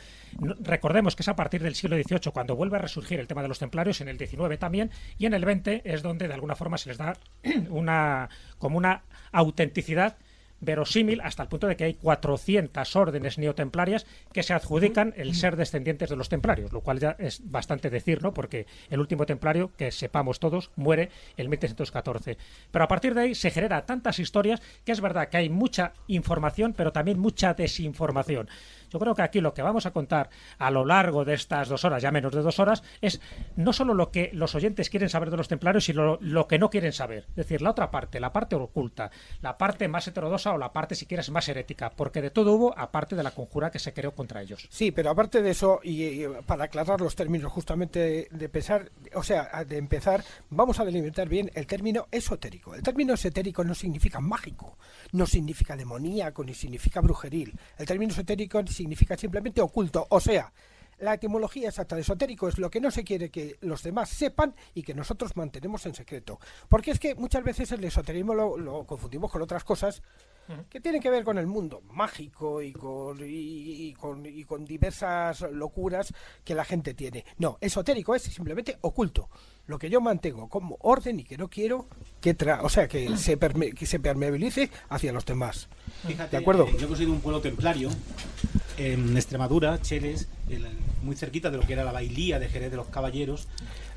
Recordemos 0.60 1.15
que 1.15 1.23
es 1.23 1.28
a 1.28 1.36
partir 1.36 1.62
del 1.62 1.75
siglo 1.75 1.95
XVIII 1.95 2.32
cuando 2.34 2.56
vuelve 2.56 2.78
a 2.78 2.80
resurgir 2.80 3.19
el 3.19 3.28
tema 3.28 3.41
de 3.41 3.47
los 3.47 3.60
templarios, 3.60 4.01
en 4.01 4.08
el 4.08 4.17
XIX 4.17 4.58
también, 4.60 4.91
y 5.17 5.25
en 5.25 5.34
el 5.34 5.43
XX 5.43 5.82
es 5.84 6.01
donde 6.01 6.28
de 6.28 6.34
alguna 6.34 6.56
forma 6.56 6.78
se 6.78 6.89
les 6.89 6.97
da 6.97 7.17
una 7.69 8.30
como 8.58 8.78
una 8.78 9.04
autenticidad 9.32 10.17
verosímil 10.65 11.21
hasta 11.21 11.43
el 11.43 11.49
punto 11.49 11.67
de 11.67 11.75
que 11.75 11.86
hay 11.86 11.93
400 11.93 12.95
órdenes 12.95 13.38
neotemplarias 13.38 14.06
que 14.34 14.43
se 14.43 14.54
adjudican 14.54 15.13
el 15.15 15.36
ser 15.36 15.56
descendientes 15.56 16.10
de 16.10 16.15
los 16.15 16.30
templarios, 16.30 16.73
lo 16.73 16.82
cual 16.82 16.99
ya 16.99 17.15
es 17.19 17.41
bastante 17.49 17.89
decir, 17.89 18.21
¿no? 18.21 18.34
Porque 18.34 18.65
el 18.89 18.99
último 18.99 19.25
templario, 19.25 19.71
que 19.78 19.91
sepamos 19.91 20.39
todos, 20.39 20.71
muere 20.75 21.10
en 21.38 21.49
1314. 21.49 22.38
Pero 22.71 22.86
a 22.86 22.88
partir 22.88 23.13
de 23.13 23.21
ahí 23.21 23.36
se 23.36 23.51
genera 23.51 23.86
tantas 23.86 24.19
historias 24.19 24.62
que 24.84 24.91
es 24.91 25.01
verdad 25.01 25.30
que 25.30 25.38
hay 25.38 25.49
mucha 25.49 25.93
información, 26.08 26.73
pero 26.73 26.91
también 26.91 27.19
mucha 27.19 27.54
desinformación. 27.54 28.49
Yo 28.95 28.99
creo 28.99 29.13
que 29.13 29.23
aquí 29.23 29.41
lo 29.41 29.53
que 29.53 29.62
vamos 29.62 29.86
a 29.86 29.91
contar 29.91 30.29
a 30.58 30.71
lo 30.71 30.86
largo 30.86 31.25
de 31.25 31.34
estas 31.34 31.67
dos 31.67 31.84
horas, 31.84 32.01
ya 32.01 32.12
menos 32.12 32.31
de 32.31 32.41
dos 32.41 32.60
horas, 32.60 32.81
es 33.01 33.19
no 33.58 33.73
solo 33.73 33.93
lo 33.93 34.10
que 34.10 34.29
los 34.31 34.55
oyentes 34.55 34.89
quieren 34.89 35.10
saber 35.10 35.31
de 35.31 35.36
los 35.36 35.49
templarios, 35.49 35.84
sino 35.84 36.17
lo, 36.21 36.47
que 36.47 36.58
no 36.58 36.69
quieren 36.69 36.93
saber. 36.93 37.25
Es 37.31 37.36
decir, 37.36 37.62
la 37.62 37.71
otra 37.71 37.91
parte, 37.91 38.21
la 38.21 38.31
parte 38.31 38.55
oculta, 38.55 39.12
la 39.41 39.58
parte 39.58 39.89
más 39.89 40.08
heterodoxa 40.08 40.53
o 40.53 40.58
la 40.58 40.71
parte, 40.71 40.95
si 40.95 41.08
quieres, 41.08 41.29
más 41.29 41.49
herética, 41.49 41.89
porque 41.89 42.21
de 42.21 42.29
todo 42.29 42.53
hubo, 42.53 42.79
aparte 42.79 43.17
de 43.17 43.23
la 43.23 43.31
conjura 43.31 43.69
que 43.69 43.79
se 43.79 43.91
creó 43.91 44.15
contra 44.15 44.41
ellos. 44.41 44.65
Sí, 44.69 44.91
pero 44.91 45.10
aparte 45.10 45.41
de 45.41 45.49
eso, 45.49 45.81
y, 45.84 46.23
para 46.45 46.63
aclarar 46.63 47.01
los 47.01 47.17
términos 47.17 47.51
justamente 47.51 48.29
de, 48.31 48.47
pensar, 48.47 48.91
o 49.13 49.23
sea, 49.23 49.65
de 49.67 49.77
empezar, 49.77 50.23
vamos 50.49 50.79
a 50.79 50.86
delimitar 50.86 51.27
bien 51.27 51.51
el 51.53 51.67
término 51.67 52.08
esotérico. 52.12 52.75
El 52.75 52.81
término 52.81 53.13
esotérico 53.15 53.65
no 53.65 53.75
significa 53.75 54.21
mágico, 54.21 54.77
no 55.12 55.25
significa 55.25 55.75
demoníaco, 55.75 56.45
ni 56.45 56.53
significa 56.53 57.01
brujeril. 57.01 57.60
El 57.77 57.86
término 57.86 58.13
esotérico 58.13 58.45
significa 58.67 58.85
simplemente 59.17 59.62
oculto, 59.62 60.08
o 60.10 60.19
sea, 60.19 60.52
la 61.00 61.13
etimología 61.13 61.69
exacta 61.69 61.95
de 61.95 62.02
esotérico 62.02 62.48
es 62.48 62.58
lo 62.58 62.69
que 62.69 62.80
no 62.80 62.89
se 62.91 63.04
quiere 63.04 63.30
que 63.30 63.58
los 63.62 63.84
demás 63.84 64.10
sepan 64.10 64.56
y 64.74 64.84
que 64.84 64.93
nosotros 64.93 65.36
mantenemos 65.36 65.86
en 65.86 65.93
secreto. 65.93 66.39
Porque 66.69 66.91
es 66.91 67.00
que 67.00 67.15
muchas 67.15 67.43
veces 67.43 67.71
el 67.71 67.84
esoterismo 67.84 68.34
lo, 68.34 68.58
lo 68.58 68.86
confundimos 68.86 69.32
con 69.32 69.41
otras 69.41 69.63
cosas 69.63 70.02
que 70.69 70.80
tienen 70.80 71.02
que 71.02 71.10
ver 71.10 71.24
con 71.24 71.38
el 71.38 71.48
mundo 71.48 71.82
mágico 71.91 72.62
y 72.62 72.71
con, 72.71 73.19
y, 73.19 73.88
y 73.88 73.93
con, 73.93 74.26
y 74.26 74.43
con 74.43 74.63
diversas 74.63 75.41
locuras 75.52 76.13
que 76.43 76.54
la 76.54 76.63
gente 76.63 76.93
tiene. 76.93 77.26
No, 77.38 77.58
esotérico 77.62 78.13
es 78.13 78.24
simplemente 78.24 78.78
oculto. 78.82 79.30
Lo 79.67 79.80
que 79.80 79.89
yo 79.89 79.99
mantengo 80.01 80.47
como 80.47 80.78
orden 80.82 81.19
y 81.19 81.23
que 81.23 81.38
no 81.38 81.49
quiero 81.49 81.88
que 82.21 82.34
tra 82.36 82.62
o 82.62 82.69
sea 82.69 82.88
que 82.88 83.17
se, 83.17 83.36
perme 83.38 83.71
que 83.71 83.86
se 83.88 83.99
permeabilice 83.99 84.69
hacia 84.89 85.12
los 85.12 85.25
demás. 85.25 85.67
Fíjate, 86.08 86.32
¿De 86.32 86.41
acuerdo? 86.41 86.67
eh, 86.67 86.75
yo 86.80 86.88
que 86.88 86.95
soy 86.95 87.06
de 87.06 87.12
un 87.12 87.19
pueblo 87.21 87.41
templario, 87.41 87.89
en 88.78 89.15
Extremadura, 89.15 89.82
Cheles, 89.82 90.28
el- 90.49 90.67
muy 91.01 91.15
cerquita 91.15 91.49
de 91.51 91.58
lo 91.58 91.63
que 91.63 91.73
era 91.73 91.84
la 91.84 91.91
bailía 91.91 92.39
de 92.39 92.47
Jerez 92.49 92.71
de 92.71 92.78
los 92.78 92.88
Caballeros, 92.88 93.47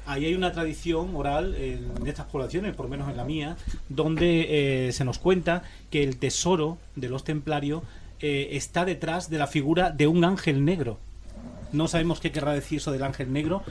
ahí 0.06 0.24
hay 0.26 0.34
una 0.34 0.52
tradición 0.52 1.14
oral 1.16 1.54
en 1.56 2.06
estas 2.06 2.26
poblaciones, 2.26 2.74
por 2.74 2.84
lo 2.86 2.90
menos 2.90 3.10
en 3.10 3.16
la 3.16 3.24
mía, 3.24 3.56
donde 3.88 4.88
eh, 4.88 4.92
se 4.92 5.04
nos 5.04 5.18
cuenta 5.18 5.62
que 5.90 6.02
el 6.02 6.18
tesoro 6.18 6.78
de 6.96 7.08
los 7.08 7.24
templarios 7.24 7.82
eh, 8.20 8.48
está 8.52 8.84
detrás 8.84 9.30
de 9.30 9.38
la 9.38 9.46
figura 9.46 9.90
de 9.90 10.06
un 10.06 10.24
ángel 10.24 10.64
negro. 10.64 10.98
No 11.72 11.88
sabemos 11.88 12.20
qué 12.20 12.32
querrá 12.32 12.52
decir 12.52 12.78
eso 12.78 12.92
del 12.92 13.02
ángel 13.02 13.32
negro. 13.32 13.62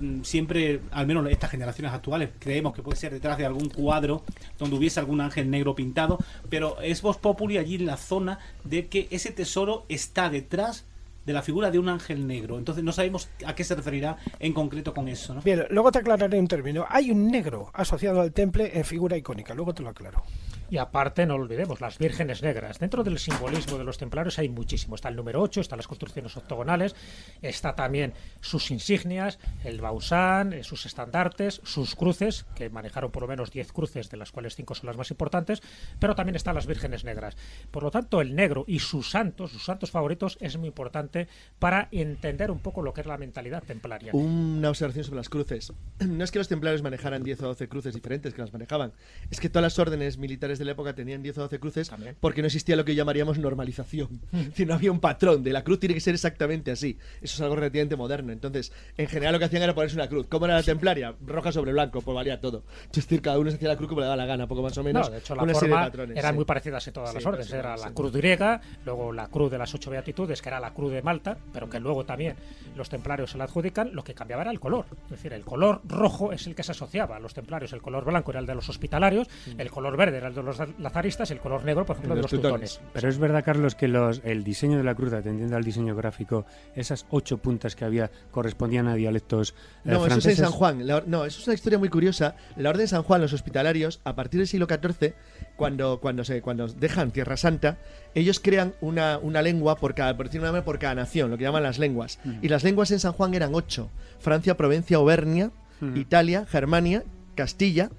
Mm, 0.00 0.22
Siempre, 0.22 0.80
al 0.90 1.06
menos 1.06 1.28
estas 1.30 1.50
generaciones 1.50 1.92
actuales, 1.92 2.30
creemos 2.38 2.74
que 2.74 2.82
puede 2.82 2.96
ser 2.96 3.12
detrás 3.12 3.38
de 3.38 3.46
algún 3.46 3.68
cuadro 3.68 4.22
donde 4.58 4.76
hubiese 4.76 5.00
algún 5.00 5.20
ángel 5.20 5.50
negro 5.50 5.74
pintado, 5.74 6.18
pero 6.48 6.80
es 6.80 7.02
Voz 7.02 7.16
Populi 7.16 7.58
allí 7.58 7.76
en 7.76 7.86
la 7.86 7.96
zona 7.96 8.38
de 8.64 8.88
que 8.88 9.08
ese 9.10 9.32
tesoro 9.32 9.84
está 9.88 10.30
detrás 10.30 10.84
de 11.28 11.34
la 11.34 11.42
figura 11.42 11.70
de 11.70 11.78
un 11.78 11.90
ángel 11.90 12.26
negro. 12.26 12.56
Entonces 12.56 12.82
no 12.82 12.90
sabemos 12.90 13.28
a 13.44 13.54
qué 13.54 13.62
se 13.62 13.74
referirá 13.74 14.16
en 14.40 14.54
concreto 14.54 14.94
con 14.94 15.08
eso. 15.08 15.34
¿no? 15.34 15.42
Bien, 15.42 15.66
luego 15.68 15.92
te 15.92 15.98
aclararé 15.98 16.38
un 16.38 16.48
término. 16.48 16.86
Hay 16.88 17.10
un 17.10 17.30
negro 17.30 17.70
asociado 17.74 18.22
al 18.22 18.32
temple 18.32 18.70
en 18.72 18.84
figura 18.84 19.16
icónica, 19.16 19.54
luego 19.54 19.74
te 19.74 19.82
lo 19.82 19.90
aclaro. 19.90 20.22
Y 20.70 20.76
aparte, 20.76 21.24
no 21.26 21.34
olvidemos, 21.34 21.80
las 21.80 21.98
vírgenes 21.98 22.42
negras. 22.42 22.78
Dentro 22.78 23.02
del 23.02 23.18
simbolismo 23.18 23.78
de 23.78 23.84
los 23.84 23.98
templarios 23.98 24.38
hay 24.38 24.48
muchísimo. 24.48 24.94
Está 24.94 25.08
el 25.08 25.16
número 25.16 25.40
8, 25.40 25.62
están 25.62 25.78
las 25.78 25.88
construcciones 25.88 26.36
octogonales, 26.36 26.94
está 27.40 27.74
también 27.74 28.12
sus 28.40 28.70
insignias, 28.70 29.38
el 29.64 29.80
bausán, 29.80 30.52
eh, 30.52 30.64
sus 30.64 30.84
estandartes, 30.84 31.60
sus 31.64 31.94
cruces, 31.94 32.44
que 32.54 32.68
manejaron 32.68 33.10
por 33.10 33.22
lo 33.22 33.28
menos 33.28 33.50
10 33.50 33.72
cruces, 33.72 34.10
de 34.10 34.16
las 34.18 34.32
cuales 34.32 34.56
5 34.56 34.74
son 34.74 34.86
las 34.88 34.96
más 34.96 35.10
importantes, 35.10 35.62
pero 35.98 36.14
también 36.14 36.36
están 36.36 36.54
las 36.54 36.66
vírgenes 36.66 37.04
negras. 37.04 37.36
Por 37.70 37.82
lo 37.82 37.90
tanto, 37.90 38.20
el 38.20 38.34
negro 38.34 38.64
y 38.66 38.80
sus 38.80 39.10
santos, 39.10 39.52
sus 39.52 39.64
santos 39.64 39.90
favoritos, 39.90 40.36
es 40.40 40.56
muy 40.56 40.68
importante 40.68 41.28
para 41.58 41.88
entender 41.92 42.50
un 42.50 42.58
poco 42.58 42.82
lo 42.82 42.92
que 42.92 43.00
es 43.00 43.06
la 43.06 43.16
mentalidad 43.16 43.62
templaria. 43.62 44.12
Una 44.12 44.68
observación 44.68 45.04
sobre 45.04 45.16
las 45.16 45.28
cruces. 45.28 45.72
No 46.18 46.24
es 46.24 46.32
que 46.32 46.38
los 46.38 46.48
templarios 46.48 46.82
manejaran 46.82 47.22
10 47.22 47.42
o 47.42 47.46
12 47.48 47.68
cruces 47.68 47.94
diferentes, 47.94 48.34
que 48.34 48.40
las 48.40 48.52
manejaban. 48.52 48.92
Es 49.30 49.38
que 49.38 49.48
todas 49.48 49.62
las 49.62 49.78
órdenes 49.78 50.18
militares 50.18 50.57
de 50.58 50.64
la 50.64 50.72
época 50.72 50.94
tenían 50.94 51.22
10 51.22 51.38
o 51.38 51.40
12 51.42 51.60
cruces 51.60 51.90
porque 52.20 52.42
no 52.42 52.46
existía 52.46 52.76
lo 52.76 52.84
que 52.84 52.94
llamaríamos 52.94 53.38
normalización. 53.38 54.20
Es 54.32 54.46
decir, 54.46 54.66
no 54.66 54.74
había 54.74 54.92
un 54.92 55.00
patrón 55.00 55.42
de 55.42 55.52
la 55.52 55.64
cruz 55.64 55.80
tiene 55.80 55.94
que 55.94 56.00
ser 56.00 56.14
exactamente 56.14 56.70
así. 56.70 56.98
Eso 57.20 57.36
es 57.36 57.40
algo 57.40 57.56
relativamente 57.56 57.96
moderno. 57.96 58.32
Entonces, 58.32 58.72
en 58.96 59.06
general 59.06 59.32
lo 59.34 59.38
que 59.38 59.46
hacían 59.46 59.62
era 59.62 59.74
ponerse 59.74 59.96
una 59.96 60.08
cruz. 60.08 60.26
¿Cómo 60.28 60.46
era 60.46 60.54
la 60.54 60.62
templaria? 60.62 61.14
Roja 61.24 61.52
sobre 61.52 61.72
blanco, 61.72 62.00
pues 62.00 62.14
valía 62.14 62.40
todo. 62.40 62.64
Es 62.86 62.96
decir, 62.96 63.22
cada 63.22 63.38
uno 63.38 63.50
se 63.50 63.56
hacía 63.56 63.68
la 63.68 63.76
cruz 63.76 63.88
como 63.88 64.00
le 64.00 64.06
daba 64.06 64.16
la 64.16 64.26
gana, 64.26 64.46
poco 64.46 64.62
más 64.62 64.76
o 64.78 64.82
menos. 64.82 65.06
No, 65.06 65.12
de 65.12 65.18
hecho, 65.18 65.34
la 65.34 65.42
una 65.42 65.54
serie 65.54 65.68
de 65.68 65.74
forma 65.74 65.86
patrones, 65.86 66.16
eran 66.16 66.32
sí. 66.32 66.36
muy 66.36 66.44
parecidas 66.44 66.86
en 66.86 66.92
todas 66.92 67.10
Sí, 67.10 67.14
las 67.16 67.26
órdenes. 67.26 67.52
Era 67.52 67.76
la 67.76 67.92
cruz 67.92 68.12
griega, 68.12 68.60
luego 68.84 69.12
la 69.12 69.28
cruz 69.28 69.50
de 69.50 69.58
las 69.58 69.74
ocho 69.74 69.90
beatitudes, 69.90 70.42
que 70.42 70.48
era 70.48 70.60
la 70.60 70.72
cruz 70.72 70.92
de 70.92 71.02
Malta, 71.02 71.38
pero 71.52 71.68
que 71.68 71.80
luego 71.80 72.04
también 72.04 72.36
los 72.76 72.88
templarios 72.88 73.30
se 73.30 73.38
la 73.38 73.44
adjudican. 73.44 73.94
Lo 73.94 74.04
que 74.04 74.14
cambiaba 74.14 74.42
era 74.42 74.50
el 74.50 74.60
color. 74.60 74.86
Es 75.04 75.10
decir, 75.10 75.32
el 75.32 75.44
color 75.44 75.80
rojo 75.84 76.32
es 76.32 76.46
el 76.46 76.54
que 76.54 76.62
se 76.62 76.72
asociaba 76.72 77.16
a 77.16 77.20
los 77.20 77.34
templarios, 77.34 77.72
el 77.72 77.82
color 77.82 78.04
blanco 78.04 78.30
era 78.30 78.40
el 78.40 78.46
de 78.46 78.54
los 78.54 78.68
hospitalarios, 78.68 79.28
el 79.56 79.70
color 79.70 79.96
verde 79.96 80.18
era 80.18 80.28
el 80.28 80.34
de 80.34 80.42
los 80.42 80.47
lazaristas, 80.78 81.30
el 81.30 81.38
color 81.40 81.64
negro, 81.64 81.84
por 81.84 81.96
ejemplo, 81.96 82.14
de 82.14 82.22
los 82.22 82.30
teutones. 82.30 82.80
Pero 82.92 83.08
es 83.08 83.18
verdad, 83.18 83.44
Carlos, 83.44 83.74
que 83.74 83.88
los, 83.88 84.20
el 84.24 84.44
diseño 84.44 84.78
de 84.78 84.84
la 84.84 84.94
cruz, 84.94 85.12
atendiendo 85.12 85.56
al 85.56 85.64
diseño 85.64 85.94
gráfico, 85.94 86.46
esas 86.74 87.06
ocho 87.10 87.38
puntas 87.38 87.76
que 87.76 87.84
había 87.84 88.10
correspondían 88.30 88.86
a 88.88 88.94
dialectos 88.94 89.54
eh, 89.84 89.90
No, 89.92 90.06
eso 90.06 90.18
es 90.18 90.26
en. 90.26 90.36
San 90.36 90.52
Juan. 90.52 90.86
La 90.86 90.96
or- 90.96 91.08
no, 91.08 91.24
eso 91.24 91.40
es 91.40 91.46
una 91.46 91.54
historia 91.54 91.78
muy 91.78 91.88
curiosa. 91.88 92.36
La 92.56 92.70
Orden 92.70 92.82
de 92.84 92.88
San 92.88 93.02
Juan, 93.02 93.20
los 93.20 93.32
hospitalarios, 93.32 94.00
a 94.04 94.14
partir 94.14 94.38
del 94.38 94.46
siglo 94.48 94.66
XIV, 94.66 95.14
cuando, 95.56 96.00
cuando, 96.00 96.24
se, 96.24 96.40
cuando 96.40 96.68
dejan 96.68 97.10
Tierra 97.10 97.36
Santa, 97.36 97.78
ellos 98.14 98.40
crean 98.40 98.74
una, 98.80 99.18
una 99.18 99.42
lengua 99.42 99.76
por 99.76 99.94
cada, 99.94 100.16
por 100.16 100.26
decirlo 100.26 100.44
de 100.44 100.50
una 100.50 100.52
manera, 100.52 100.64
por 100.64 100.78
cada 100.78 100.94
nación, 100.94 101.30
lo 101.30 101.36
que 101.38 101.44
llaman 101.44 101.62
las 101.62 101.78
lenguas. 101.78 102.18
Y 102.42 102.48
las 102.48 102.64
lenguas 102.64 102.90
en 102.90 103.00
San 103.00 103.12
Juan 103.12 103.34
eran 103.34 103.54
ocho. 103.54 103.90
Francia, 104.20 104.56
Provencia, 104.56 104.96
Auvernia, 104.96 105.50
Italia, 105.94 106.44
Germania, 106.48 107.04
Castilla, 107.34 107.90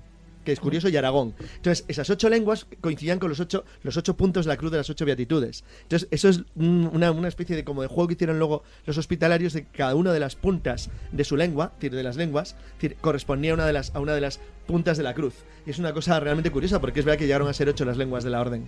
que 0.43 0.51
es 0.51 0.59
curioso, 0.59 0.89
y 0.89 0.97
Aragón. 0.97 1.33
Entonces, 1.57 1.85
esas 1.87 2.09
ocho 2.09 2.29
lenguas 2.29 2.65
coincidían 2.81 3.19
con 3.19 3.29
los 3.29 3.39
ocho, 3.39 3.65
los 3.83 3.97
ocho 3.97 4.15
puntos 4.17 4.45
de 4.45 4.49
la 4.49 4.57
cruz 4.57 4.71
de 4.71 4.77
las 4.77 4.89
ocho 4.89 5.05
beatitudes. 5.05 5.63
Entonces, 5.83 6.07
eso 6.11 6.29
es 6.29 6.43
un- 6.55 6.89
una, 6.93 7.11
una 7.11 7.27
especie 7.27 7.55
de 7.55 7.63
como 7.63 7.81
de 7.81 7.87
juego 7.87 8.07
que 8.07 8.13
hicieron 8.13 8.39
luego 8.39 8.63
los 8.85 8.97
hospitalarios 8.97 9.53
de 9.53 9.65
cada 9.65 9.95
una 9.95 10.13
de 10.13 10.19
las 10.19 10.35
puntas 10.35 10.89
de 11.11 11.23
su 11.23 11.35
lengua, 11.37 11.73
de 11.79 12.03
las 12.03 12.15
lenguas, 12.15 12.55
correspondía 13.01 13.51
a 13.51 13.55
una 13.55 13.65
de 13.65 13.73
las, 13.73 13.93
a 13.95 13.99
una 13.99 14.13
de 14.13 14.21
las 14.21 14.39
puntas 14.67 14.97
de 14.97 15.03
la 15.03 15.13
cruz. 15.13 15.33
Y 15.65 15.71
es 15.71 15.79
una 15.79 15.93
cosa 15.93 16.19
realmente 16.19 16.51
curiosa 16.51 16.79
porque 16.79 16.99
es 16.99 17.05
verdad 17.05 17.17
que 17.19 17.25
llegaron 17.25 17.47
a 17.47 17.53
ser 17.53 17.67
ocho 17.69 17.85
las 17.85 17.97
lenguas 17.97 18.23
de 18.23 18.29
la 18.29 18.39
orden. 18.41 18.67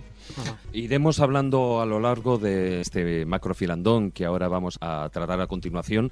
Iremos 0.72 1.20
hablando 1.20 1.80
a 1.80 1.86
lo 1.86 2.00
largo 2.00 2.38
de 2.38 2.80
este 2.80 3.24
macrofilandón 3.24 4.10
que 4.10 4.24
ahora 4.24 4.48
vamos 4.48 4.78
a 4.80 5.08
tratar 5.12 5.40
a 5.40 5.46
continuación. 5.46 6.10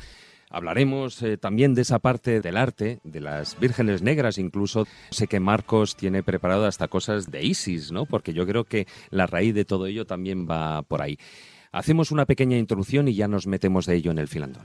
Hablaremos 0.51 1.23
eh, 1.23 1.37
también 1.37 1.75
de 1.75 1.83
esa 1.83 2.01
parte 2.01 2.41
del 2.41 2.57
arte, 2.57 2.99
de 3.05 3.21
las 3.21 3.59
vírgenes 3.59 4.03
negras 4.03 4.37
incluso. 4.37 4.87
Sé 5.11 5.29
que 5.29 5.39
Marcos 5.39 5.95
tiene 5.95 6.25
preparado 6.25 6.67
hasta 6.67 6.89
cosas 6.89 7.31
de 7.31 7.45
Isis, 7.45 7.93
¿no? 7.93 8.05
Porque 8.05 8.33
yo 8.33 8.45
creo 8.47 8.65
que 8.65 8.89
la 9.11 9.29
raíz 9.29 9.55
de 9.55 9.65
todo 9.65 9.87
ello 9.87 10.07
también 10.07 10.49
va 10.51 10.83
por 10.83 11.03
ahí. 11.03 11.19
Hacemos 11.71 12.11
una 12.11 12.27
pequeña 12.27 12.59
introducción 12.59 13.07
y 13.07 13.15
ya 13.15 13.29
nos 13.29 13.47
metemos 13.47 13.87
de 13.87 13.95
ello 13.95 14.11
en 14.11 14.19
el 14.19 14.27
filandón. 14.27 14.65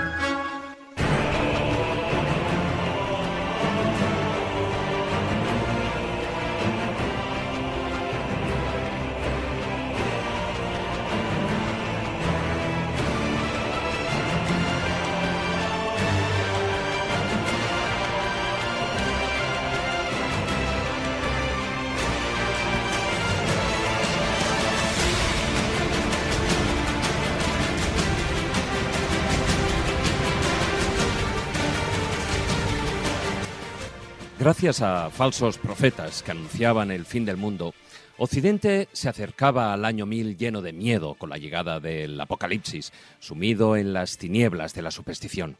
Gracias 34.61 34.87
a 34.87 35.09
falsos 35.09 35.57
profetas 35.57 36.21
que 36.21 36.29
anunciaban 36.29 36.91
el 36.91 37.05
fin 37.05 37.25
del 37.25 37.35
mundo, 37.35 37.73
Occidente 38.19 38.89
se 38.91 39.09
acercaba 39.09 39.73
al 39.73 39.85
año 39.85 40.05
1000 40.05 40.37
lleno 40.37 40.61
de 40.61 40.71
miedo 40.71 41.15
con 41.15 41.31
la 41.31 41.39
llegada 41.39 41.79
del 41.79 42.21
apocalipsis, 42.21 42.93
sumido 43.19 43.75
en 43.75 43.91
las 43.91 44.19
tinieblas 44.19 44.75
de 44.75 44.83
la 44.83 44.91
superstición. 44.91 45.57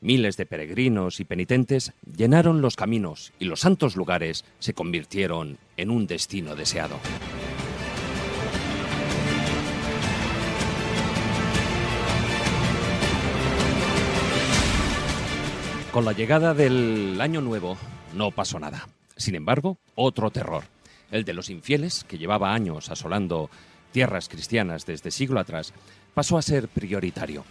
Miles 0.00 0.36
de 0.36 0.46
peregrinos 0.46 1.20
y 1.20 1.24
penitentes 1.24 1.92
llenaron 2.04 2.60
los 2.60 2.74
caminos 2.74 3.32
y 3.38 3.44
los 3.44 3.60
santos 3.60 3.94
lugares 3.94 4.44
se 4.58 4.74
convirtieron 4.74 5.56
en 5.76 5.90
un 5.92 6.08
destino 6.08 6.56
deseado. 6.56 6.96
Con 15.92 16.04
la 16.04 16.12
llegada 16.12 16.52
del 16.52 17.20
año 17.20 17.40
nuevo 17.40 17.76
no 18.14 18.30
pasó 18.30 18.58
nada. 18.58 18.88
Sin 19.16 19.34
embargo, 19.34 19.78
otro 19.94 20.30
terror, 20.30 20.64
el 21.10 21.24
de 21.24 21.34
los 21.34 21.50
infieles, 21.50 22.04
que 22.04 22.18
llevaba 22.18 22.54
años 22.54 22.90
asolando 22.90 23.50
tierras 23.92 24.28
cristianas 24.28 24.86
desde 24.86 25.10
siglo 25.10 25.40
atrás, 25.40 25.74
pasó 26.14 26.38
a 26.38 26.42
ser 26.42 26.68
prioritario. 26.68 27.44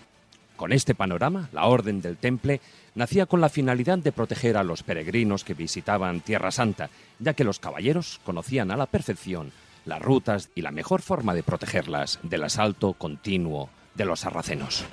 Con 0.55 0.73
este 0.73 0.95
panorama, 0.95 1.49
la 1.53 1.65
Orden 1.67 2.01
del 2.01 2.17
Temple 2.17 2.59
nacía 2.95 3.25
con 3.25 3.39
la 3.39 3.49
finalidad 3.49 3.97
de 3.97 4.11
proteger 4.11 4.57
a 4.57 4.63
los 4.63 4.83
peregrinos 4.83 5.43
que 5.43 5.53
visitaban 5.53 6.19
Tierra 6.21 6.51
Santa, 6.51 6.89
ya 7.19 7.33
que 7.33 7.45
los 7.45 7.59
caballeros 7.59 8.19
conocían 8.25 8.71
a 8.71 8.77
la 8.77 8.85
perfección 8.85 9.51
las 9.85 10.01
rutas 10.01 10.49
y 10.55 10.61
la 10.61 10.71
mejor 10.71 11.01
forma 11.01 11.33
de 11.33 11.43
protegerlas 11.43 12.19
del 12.23 12.43
asalto 12.43 12.93
continuo 12.93 13.69
de 13.95 14.05
los 14.05 14.21
sarracenos. 14.21 14.83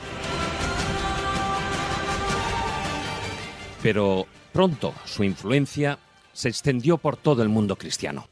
Pero 3.83 4.27
pronto 4.57 4.95
su 5.05 5.23
influencia 5.23 5.99
se 6.33 6.49
extendió 6.49 6.97
por 6.97 7.19
todo 7.19 7.43
el 7.43 7.51
mundo 7.51 7.77
cristiano. 7.77 8.31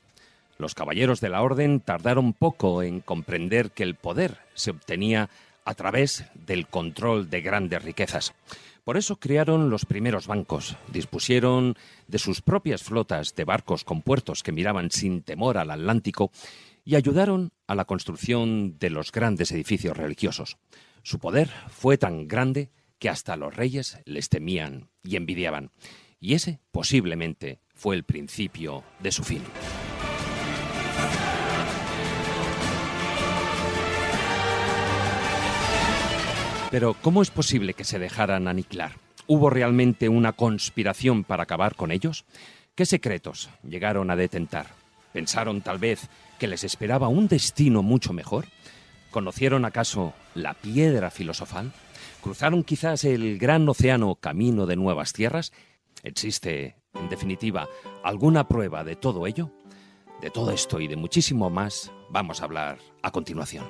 Los 0.57 0.75
caballeros 0.75 1.21
de 1.21 1.29
la 1.29 1.43
orden 1.43 1.81
tardaron 1.81 2.33
poco 2.33 2.83
en 2.83 3.01
comprender 3.01 3.73
que 3.73 3.83
el 3.83 3.95
poder 3.95 4.39
se 4.55 4.71
obtenía 4.71 5.29
a 5.67 5.75
través 5.75 6.25
del 6.33 6.67
control 6.67 7.29
de 7.29 7.43
grandes 7.43 7.83
riquezas. 7.83 8.33
Por 8.85 8.97
eso 8.97 9.17
crearon 9.17 9.69
los 9.69 9.85
primeros 9.85 10.27
bancos, 10.27 10.79
dispusieron 10.91 11.77
de 12.09 12.19
sus 12.19 12.41
propias 12.41 12.83
flotas 12.83 13.35
de 13.35 13.45
barcos 13.45 13.85
con 13.85 14.01
puertos 14.01 14.43
que 14.43 14.53
miraban 14.53 14.91
sin 14.91 15.21
temor 15.21 15.59
al 15.59 15.73
Atlántico 15.73 16.31
y 16.87 16.97
ayudaron 16.97 17.53
a 17.67 17.75
la 17.75 17.85
construcción 17.85 18.79
de 18.79 18.89
los 18.89 19.13
grandes 19.13 19.53
edificios 19.53 19.95
religiosos. 19.95 20.57
Su 21.03 21.19
poder 21.19 21.51
fue 21.69 21.99
tan 21.99 22.29
grande 22.29 22.71
que 22.99 23.11
hasta 23.11 23.37
los 23.37 23.55
reyes 23.55 23.99
les 24.07 24.31
temían 24.31 24.89
y 25.03 25.17
envidiaban. 25.17 25.71
Y 26.25 26.33
ese 26.33 26.59
posiblemente 26.73 27.61
fue 27.75 27.95
el 27.95 28.03
principio 28.03 28.83
de 28.99 29.13
su 29.13 29.23
fin. 29.25 29.43
Pero 36.71 36.97
¿cómo 37.03 37.21
es 37.21 37.31
posible 37.31 37.75
que 37.75 37.85
se 37.85 37.99
dejaran 37.99 38.49
aniquilar? 38.49 38.93
¿Hubo 39.27 39.51
realmente 39.51 40.09
una 40.09 40.33
conspiración 40.33 41.25
para 41.25 41.43
acabar 41.43 41.75
con 41.75 41.93
ellos? 41.93 42.25
¿Qué 42.75 42.87
secretos 42.87 43.51
llegaron 43.63 44.11
a 44.11 44.17
detentar? 44.17 44.69
¿Pensaron 45.13 45.61
tal 45.61 45.77
vez 45.77 46.09
que 46.39 46.47
les 46.47 46.65
esperaba 46.65 47.09
un 47.09 47.29
destino 47.29 47.83
mucho 47.83 48.15
mejor? 48.15 48.47
¿Conocieron 49.11 49.67
acaso 49.67 50.15
la 50.35 50.55
piedra 50.55 51.11
filosofal? 51.11 51.75
¿Cruzaron 52.23 52.65
quizás 52.65 53.05
el 53.05 53.39
gran 53.39 53.69
océano 53.69 54.15
camino 54.15 54.65
de 54.65 54.77
nuevas 54.77 55.13
tierras? 55.13 55.53
¿Existe, 56.05 56.77
en 56.93 57.09
definitiva, 57.09 57.67
alguna 58.03 58.47
prueba 58.47 58.85
de 58.85 58.95
todo 58.95 59.27
ello? 59.27 59.51
De 60.21 60.29
todo 60.31 60.51
esto 60.51 60.79
y 60.79 60.87
de 60.87 60.97
muchísimo 60.97 61.49
más 61.49 61.91
vamos 62.11 62.43
a 62.43 62.45
hablar 62.45 62.79
a 63.03 63.11
continuación. 63.11 63.65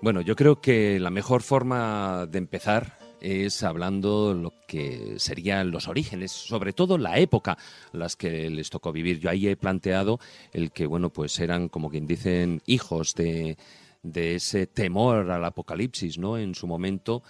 Bueno, 0.00 0.20
yo 0.20 0.36
creo 0.36 0.60
que 0.60 1.00
la 1.00 1.10
mejor 1.10 1.42
forma 1.42 2.26
de 2.26 2.38
empezar 2.38 3.01
es 3.22 3.62
hablando 3.62 4.34
lo 4.34 4.52
que 4.66 5.14
serían 5.18 5.70
los 5.70 5.88
orígenes, 5.88 6.32
sobre 6.32 6.72
todo 6.72 6.98
la 6.98 7.18
época 7.18 7.56
las 7.92 8.16
que 8.16 8.50
les 8.50 8.68
tocó 8.68 8.92
vivir. 8.92 9.20
Yo 9.20 9.30
ahí 9.30 9.46
he 9.46 9.56
planteado 9.56 10.18
el 10.52 10.72
que, 10.72 10.86
bueno, 10.86 11.10
pues 11.10 11.38
eran 11.38 11.68
como 11.68 11.88
quien 11.88 12.06
dicen 12.06 12.60
hijos 12.66 13.14
de, 13.14 13.56
de 14.02 14.34
ese 14.34 14.66
temor 14.66 15.30
al 15.30 15.44
apocalipsis, 15.44 16.18
¿no? 16.18 16.36
En 16.36 16.54
su 16.54 16.66
momento, 16.66 17.22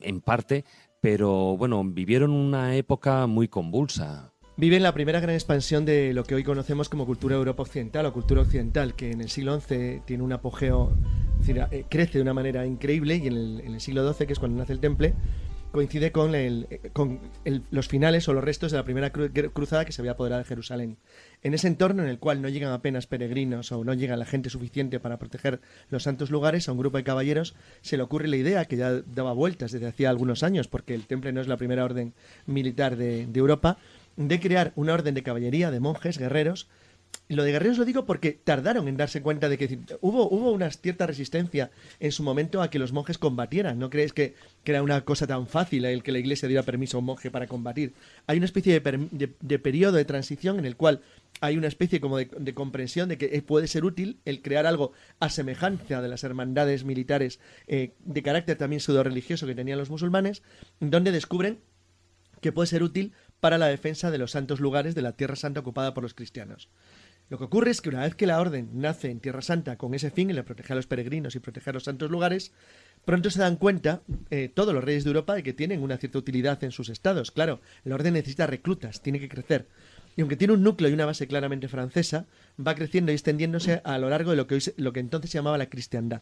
en 0.00 0.20
parte, 0.20 0.64
pero 1.00 1.56
bueno, 1.56 1.82
vivieron 1.84 2.30
una 2.30 2.76
época 2.76 3.26
muy 3.26 3.48
convulsa. 3.48 4.32
Viven 4.56 4.82
la 4.82 4.92
primera 4.92 5.18
gran 5.18 5.34
expansión 5.34 5.84
de 5.84 6.12
lo 6.12 6.24
que 6.24 6.34
hoy 6.34 6.44
conocemos 6.44 6.88
como 6.88 7.06
cultura 7.06 7.36
Europa 7.36 7.62
occidental 7.62 8.06
o 8.06 8.12
cultura 8.12 8.42
occidental, 8.42 8.94
que 8.94 9.10
en 9.10 9.22
el 9.22 9.30
siglo 9.30 9.58
XI 9.58 10.02
tiene 10.04 10.22
un 10.22 10.32
apogeo, 10.32 10.92
es 11.42 11.48
decir, 11.48 11.66
eh, 11.72 11.84
crece 11.88 12.18
de 12.18 12.22
una 12.22 12.34
manera 12.34 12.64
increíble 12.64 13.16
y 13.16 13.26
en 13.26 13.36
el, 13.66 13.80
siglo 13.80 14.10
XII, 14.12 14.26
que 14.26 14.32
es 14.32 14.38
cuando 14.38 14.58
nace 14.58 14.72
el 14.72 14.78
temple, 14.78 15.12
coincide 15.72 16.12
con, 16.12 16.36
el- 16.36 16.68
eh, 16.70 16.90
con 16.92 17.18
el- 17.44 17.62
los 17.72 17.88
finales 17.88 18.28
o 18.28 18.32
los 18.32 18.44
restos 18.44 18.70
de 18.70 18.78
la 18.78 18.84
primera 18.84 19.10
cruzada 19.10 19.84
que 19.84 19.90
se 19.90 20.00
había 20.02 20.12
apoderado 20.12 20.40
de 20.40 20.44
Jerusalén. 20.48 20.98
En 21.42 21.52
ese 21.54 21.66
entorno 21.66 22.04
en 22.04 22.10
el 22.10 22.20
cual 22.20 22.42
no 22.42 22.48
llegan 22.48 22.72
apenas 22.72 23.08
peregrinos 23.08 23.72
o 23.72 23.82
no 23.82 23.92
llega 23.92 24.16
la 24.16 24.24
gente 24.24 24.50
suficiente 24.50 25.00
para 25.00 25.18
proteger 25.18 25.60
los 25.90 26.04
santos 26.04 26.30
lugares, 26.30 26.68
a 26.68 26.72
un 26.72 26.78
grupo 26.78 26.98
de 26.98 27.04
caballeros 27.04 27.56
se 27.80 27.96
le 27.96 28.04
ocurre 28.04 28.28
la 28.28 28.36
idea, 28.36 28.66
que 28.66 28.76
ya 28.76 28.92
daba 28.92 29.32
vueltas 29.32 29.72
desde 29.72 29.88
hacía 29.88 30.10
algunos 30.10 30.44
años, 30.44 30.68
porque 30.68 30.94
el 30.94 31.06
temple 31.06 31.32
no 31.32 31.40
es 31.40 31.48
la 31.48 31.56
primera 31.56 31.84
orden 31.84 32.12
militar 32.46 32.94
de, 32.96 33.26
Europa, 33.34 33.78
de 34.16 34.38
crear 34.38 34.72
una 34.76 34.92
orden 34.94 35.14
de 35.14 35.24
caballería, 35.24 35.72
de 35.72 35.80
monjes, 35.80 36.18
guerreros, 36.18 36.68
lo 37.28 37.44
de 37.44 37.52
guerreros 37.52 37.78
lo 37.78 37.84
digo 37.86 38.04
porque 38.04 38.32
tardaron 38.32 38.88
en 38.88 38.96
darse 38.98 39.22
cuenta 39.22 39.48
de 39.48 39.56
que 39.56 39.78
hubo, 40.02 40.28
hubo 40.28 40.52
una 40.52 40.70
cierta 40.70 41.06
resistencia 41.06 41.70
en 41.98 42.12
su 42.12 42.22
momento 42.22 42.60
a 42.60 42.68
que 42.68 42.78
los 42.78 42.92
monjes 42.92 43.16
combatieran. 43.16 43.78
¿No 43.78 43.88
crees 43.88 44.12
que, 44.12 44.34
que 44.64 44.72
era 44.72 44.82
una 44.82 45.02
cosa 45.04 45.26
tan 45.26 45.46
fácil 45.46 45.84
el 45.86 46.02
que 46.02 46.12
la 46.12 46.18
iglesia 46.18 46.46
diera 46.48 46.62
permiso 46.62 46.98
a 46.98 47.00
un 47.00 47.06
monje 47.06 47.30
para 47.30 47.46
combatir? 47.46 47.94
Hay 48.26 48.36
una 48.36 48.44
especie 48.46 48.78
de, 48.78 49.28
de- 49.40 49.58
periodo 49.58 49.96
de 49.96 50.04
transición 50.04 50.58
en 50.58 50.66
el 50.66 50.76
cual 50.76 51.00
hay 51.40 51.56
una 51.56 51.68
especie 51.68 52.00
como 52.00 52.18
de, 52.18 52.54
comprensión 52.54 53.08
de 53.08 53.16
que 53.16 53.30
eh, 53.32 53.40
puede 53.40 53.66
ser 53.66 53.84
útil 53.86 54.18
el 54.26 54.42
crear 54.42 54.66
algo 54.66 54.92
a 55.18 55.30
semejanza 55.30 56.02
de 56.02 56.08
las 56.08 56.24
hermandades 56.24 56.84
militares 56.84 57.40
eh, 57.66 57.92
de 58.04 58.22
carácter 58.22 58.58
también 58.58 58.80
pseudo 58.80 59.02
religioso 59.04 59.46
que 59.46 59.54
tenían 59.54 59.78
los 59.78 59.88
musulmanes, 59.90 60.42
donde 60.80 61.12
descubren 61.12 61.60
que 62.42 62.52
puede 62.52 62.66
ser 62.66 62.82
útil 62.82 63.12
para 63.40 63.56
la 63.56 63.66
defensa 63.68 64.10
de 64.10 64.18
los 64.18 64.32
santos 64.32 64.60
lugares 64.60 64.94
de 64.94 65.02
la 65.02 65.12
Tierra 65.12 65.36
Santa 65.36 65.60
ocupada 65.60 65.94
por 65.94 66.02
los 66.02 66.14
cristianos. 66.14 66.68
Lo 67.32 67.38
que 67.38 67.44
ocurre 67.44 67.70
es 67.70 67.80
que 67.80 67.88
una 67.88 68.02
vez 68.02 68.14
que 68.14 68.26
la 68.26 68.38
orden 68.38 68.68
nace 68.74 69.10
en 69.10 69.18
Tierra 69.18 69.40
Santa 69.40 69.78
con 69.78 69.94
ese 69.94 70.10
fin, 70.10 70.28
el 70.28 70.36
de 70.36 70.42
proteger 70.42 70.72
a 70.72 70.74
los 70.74 70.86
peregrinos 70.86 71.34
y 71.34 71.38
proteger 71.38 71.72
los 71.72 71.84
santos 71.84 72.10
lugares, 72.10 72.52
pronto 73.06 73.30
se 73.30 73.38
dan 73.38 73.56
cuenta 73.56 74.02
eh, 74.28 74.50
todos 74.54 74.74
los 74.74 74.84
reyes 74.84 75.04
de 75.04 75.08
Europa 75.08 75.34
de 75.34 75.42
que 75.42 75.54
tienen 75.54 75.82
una 75.82 75.96
cierta 75.96 76.18
utilidad 76.18 76.62
en 76.62 76.72
sus 76.72 76.90
estados. 76.90 77.30
Claro, 77.30 77.62
la 77.84 77.94
orden 77.94 78.12
necesita 78.12 78.46
reclutas, 78.46 79.00
tiene 79.00 79.18
que 79.18 79.30
crecer. 79.30 79.66
Y 80.14 80.20
aunque 80.20 80.36
tiene 80.36 80.52
un 80.52 80.62
núcleo 80.62 80.90
y 80.90 80.92
una 80.92 81.06
base 81.06 81.26
claramente 81.26 81.68
francesa, 81.68 82.26
va 82.60 82.74
creciendo 82.74 83.12
y 83.12 83.14
extendiéndose 83.14 83.80
a 83.82 83.96
lo 83.96 84.10
largo 84.10 84.32
de 84.32 84.36
lo 84.36 84.46
que, 84.46 84.56
hoy 84.56 84.62
lo 84.76 84.92
que 84.92 85.00
entonces 85.00 85.30
se 85.30 85.38
llamaba 85.38 85.56
la 85.56 85.70
cristiandad. 85.70 86.20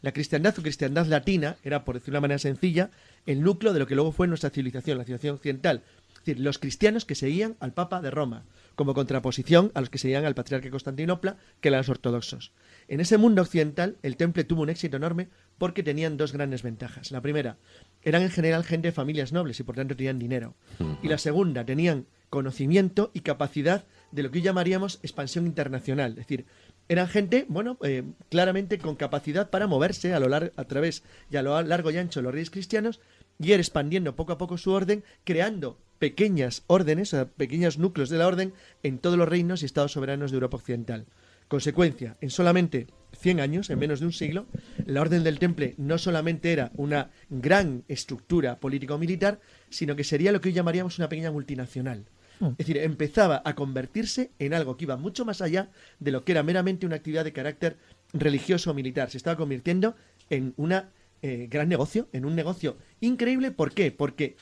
La 0.00 0.12
cristiandad 0.12 0.56
o 0.56 0.62
cristiandad 0.62 1.06
latina 1.06 1.56
era, 1.64 1.84
por 1.84 1.96
decirlo 1.96 2.12
de 2.12 2.18
una 2.18 2.28
manera 2.28 2.38
sencilla, 2.38 2.92
el 3.26 3.42
núcleo 3.42 3.72
de 3.72 3.80
lo 3.80 3.88
que 3.88 3.96
luego 3.96 4.12
fue 4.12 4.28
nuestra 4.28 4.50
civilización, 4.50 4.96
la 4.96 5.02
civilización 5.02 5.34
occidental. 5.34 5.82
Es 6.12 6.18
decir, 6.18 6.38
los 6.38 6.60
cristianos 6.60 7.04
que 7.04 7.16
seguían 7.16 7.56
al 7.58 7.72
Papa 7.72 8.00
de 8.00 8.12
Roma, 8.12 8.44
como 8.74 8.94
contraposición 8.94 9.70
a 9.74 9.80
los 9.80 9.90
que 9.90 9.98
seguían 9.98 10.24
al 10.24 10.34
patriarca 10.34 10.70
Constantinopla, 10.70 11.36
que 11.60 11.68
eran 11.68 11.78
los 11.80 11.88
ortodoxos. 11.88 12.52
En 12.88 13.00
ese 13.00 13.18
mundo 13.18 13.42
occidental, 13.42 13.96
el 14.02 14.16
temple 14.16 14.44
tuvo 14.44 14.62
un 14.62 14.70
éxito 14.70 14.96
enorme 14.96 15.28
porque 15.58 15.82
tenían 15.82 16.16
dos 16.16 16.32
grandes 16.32 16.62
ventajas. 16.62 17.10
La 17.10 17.20
primera, 17.20 17.56
eran 18.02 18.22
en 18.22 18.30
general 18.30 18.64
gente 18.64 18.88
de 18.88 18.92
familias 18.92 19.32
nobles 19.32 19.60
y 19.60 19.62
por 19.62 19.76
tanto 19.76 19.96
tenían 19.96 20.18
dinero. 20.18 20.54
Y 21.02 21.08
la 21.08 21.18
segunda, 21.18 21.64
tenían 21.64 22.06
conocimiento 22.30 23.10
y 23.12 23.20
capacidad 23.20 23.84
de 24.10 24.22
lo 24.22 24.30
que 24.30 24.38
hoy 24.38 24.42
llamaríamos 24.44 24.98
expansión 25.02 25.46
internacional. 25.46 26.12
Es 26.12 26.16
decir, 26.16 26.46
eran 26.88 27.06
gente, 27.06 27.44
bueno, 27.48 27.76
eh, 27.82 28.04
claramente 28.30 28.78
con 28.78 28.96
capacidad 28.96 29.50
para 29.50 29.66
moverse 29.66 30.14
a, 30.14 30.18
lo 30.20 30.28
lar- 30.28 30.52
a 30.56 30.64
través 30.64 31.04
y 31.30 31.36
a 31.36 31.42
lo 31.42 31.60
largo 31.62 31.90
y 31.90 31.98
ancho 31.98 32.20
de 32.20 32.24
los 32.24 32.32
reyes 32.32 32.50
cristianos 32.50 33.00
y 33.38 33.52
ir 33.52 33.60
expandiendo 33.60 34.16
poco 34.16 34.32
a 34.32 34.38
poco 34.38 34.56
su 34.56 34.72
orden, 34.72 35.04
creando 35.24 35.78
pequeñas 36.02 36.64
órdenes, 36.66 37.14
o 37.14 37.16
sea, 37.16 37.28
pequeños 37.28 37.78
núcleos 37.78 38.10
de 38.10 38.18
la 38.18 38.26
orden 38.26 38.52
en 38.82 38.98
todos 38.98 39.16
los 39.16 39.28
reinos 39.28 39.62
y 39.62 39.66
estados 39.66 39.92
soberanos 39.92 40.32
de 40.32 40.34
Europa 40.34 40.56
Occidental. 40.56 41.06
Consecuencia, 41.46 42.16
en 42.20 42.30
solamente 42.30 42.88
100 43.20 43.38
años, 43.38 43.70
en 43.70 43.78
menos 43.78 44.00
de 44.00 44.06
un 44.06 44.12
siglo, 44.12 44.46
la 44.84 45.00
Orden 45.00 45.22
del 45.22 45.38
Temple 45.38 45.76
no 45.78 45.98
solamente 45.98 46.52
era 46.52 46.72
una 46.74 47.12
gran 47.30 47.84
estructura 47.86 48.58
político-militar, 48.58 49.38
sino 49.70 49.94
que 49.94 50.02
sería 50.02 50.32
lo 50.32 50.40
que 50.40 50.48
hoy 50.48 50.54
llamaríamos 50.54 50.98
una 50.98 51.08
pequeña 51.08 51.30
multinacional. 51.30 52.06
Es 52.40 52.56
decir, 52.56 52.78
empezaba 52.78 53.40
a 53.44 53.54
convertirse 53.54 54.32
en 54.40 54.54
algo 54.54 54.76
que 54.76 54.86
iba 54.86 54.96
mucho 54.96 55.24
más 55.24 55.40
allá 55.40 55.70
de 56.00 56.10
lo 56.10 56.24
que 56.24 56.32
era 56.32 56.42
meramente 56.42 56.84
una 56.84 56.96
actividad 56.96 57.22
de 57.22 57.32
carácter 57.32 57.76
religioso 58.12 58.72
o 58.72 58.74
militar. 58.74 59.08
Se 59.08 59.18
estaba 59.18 59.36
convirtiendo 59.36 59.94
en 60.30 60.52
un 60.56 60.74
gran 61.22 61.68
negocio, 61.68 62.08
en 62.12 62.24
un 62.24 62.34
negocio 62.34 62.76
increíble. 63.00 63.52
¿Por 63.52 63.72
qué? 63.72 63.92
Porque 63.92 64.34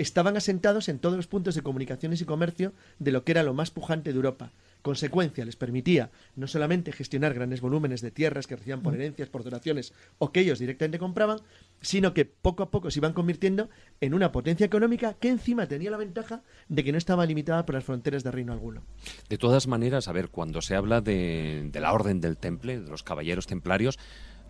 estaban 0.00 0.38
asentados 0.38 0.88
en 0.88 0.98
todos 0.98 1.16
los 1.16 1.26
puntos 1.26 1.54
de 1.54 1.60
comunicaciones 1.60 2.22
y 2.22 2.24
comercio 2.24 2.72
de 2.98 3.12
lo 3.12 3.22
que 3.22 3.32
era 3.32 3.42
lo 3.42 3.52
más 3.52 3.70
pujante 3.70 4.10
de 4.10 4.16
Europa. 4.16 4.50
Consecuencia, 4.80 5.44
les 5.44 5.56
permitía 5.56 6.10
no 6.36 6.46
solamente 6.46 6.90
gestionar 6.90 7.34
grandes 7.34 7.60
volúmenes 7.60 8.00
de 8.00 8.10
tierras 8.10 8.46
que 8.46 8.56
recibían 8.56 8.80
por 8.80 8.94
herencias, 8.94 9.28
por 9.28 9.44
donaciones 9.44 9.92
o 10.16 10.32
que 10.32 10.40
ellos 10.40 10.58
directamente 10.58 10.98
compraban, 10.98 11.40
sino 11.82 12.14
que 12.14 12.24
poco 12.24 12.62
a 12.62 12.70
poco 12.70 12.90
se 12.90 12.98
iban 12.98 13.12
convirtiendo 13.12 13.68
en 14.00 14.14
una 14.14 14.32
potencia 14.32 14.64
económica 14.64 15.16
que 15.20 15.28
encima 15.28 15.66
tenía 15.66 15.90
la 15.90 15.98
ventaja 15.98 16.42
de 16.70 16.82
que 16.82 16.92
no 16.92 16.98
estaba 16.98 17.26
limitada 17.26 17.66
por 17.66 17.74
las 17.74 17.84
fronteras 17.84 18.24
de 18.24 18.30
reino 18.30 18.54
alguno. 18.54 18.82
De 19.28 19.36
todas 19.36 19.66
maneras, 19.66 20.08
a 20.08 20.12
ver, 20.12 20.30
cuando 20.30 20.62
se 20.62 20.76
habla 20.76 21.02
de, 21.02 21.68
de 21.70 21.80
la 21.80 21.92
Orden 21.92 22.22
del 22.22 22.38
Temple, 22.38 22.80
de 22.80 22.88
los 22.88 23.02
Caballeros 23.02 23.46
Templarios, 23.46 23.98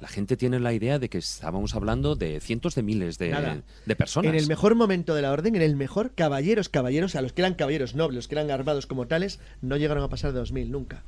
la 0.01 0.09
gente 0.09 0.37
tiene 0.37 0.59
la 0.61 0.73
idea 0.73 0.99
de 0.99 1.09
que 1.09 1.19
estábamos 1.19 1.75
hablando 1.75 2.17
de 2.17 2.41
cientos 2.41 2.75
de 2.75 2.83
miles 2.83 3.19
de, 3.19 3.31
Nada. 3.31 3.63
de 3.85 3.97
personas. 3.97 4.31
En 4.31 4.39
el 4.39 4.47
mejor 4.47 4.75
momento 4.75 5.15
de 5.15 5.23
la 5.23 5.33
orden, 5.33 5.57
en 5.57 5.63
el 5.63 5.77
mejor, 5.77 6.13
caballeros, 6.15 6.69
caballeros, 6.69 7.15
a 7.17 7.23
los 7.23 7.33
que 7.33 7.43
eran 7.43 7.55
caballeros 7.55 7.95
nobles, 7.95 8.17
los 8.17 8.29
que 8.29 8.35
eran 8.35 8.51
armados 8.51 8.87
como 8.87 9.07
tales, 9.07 9.41
no 9.61 9.77
llegaron 9.77 10.03
a 10.03 10.09
pasar 10.09 10.33
de 10.33 10.41
2.000 10.41 10.69
nunca. 10.69 11.03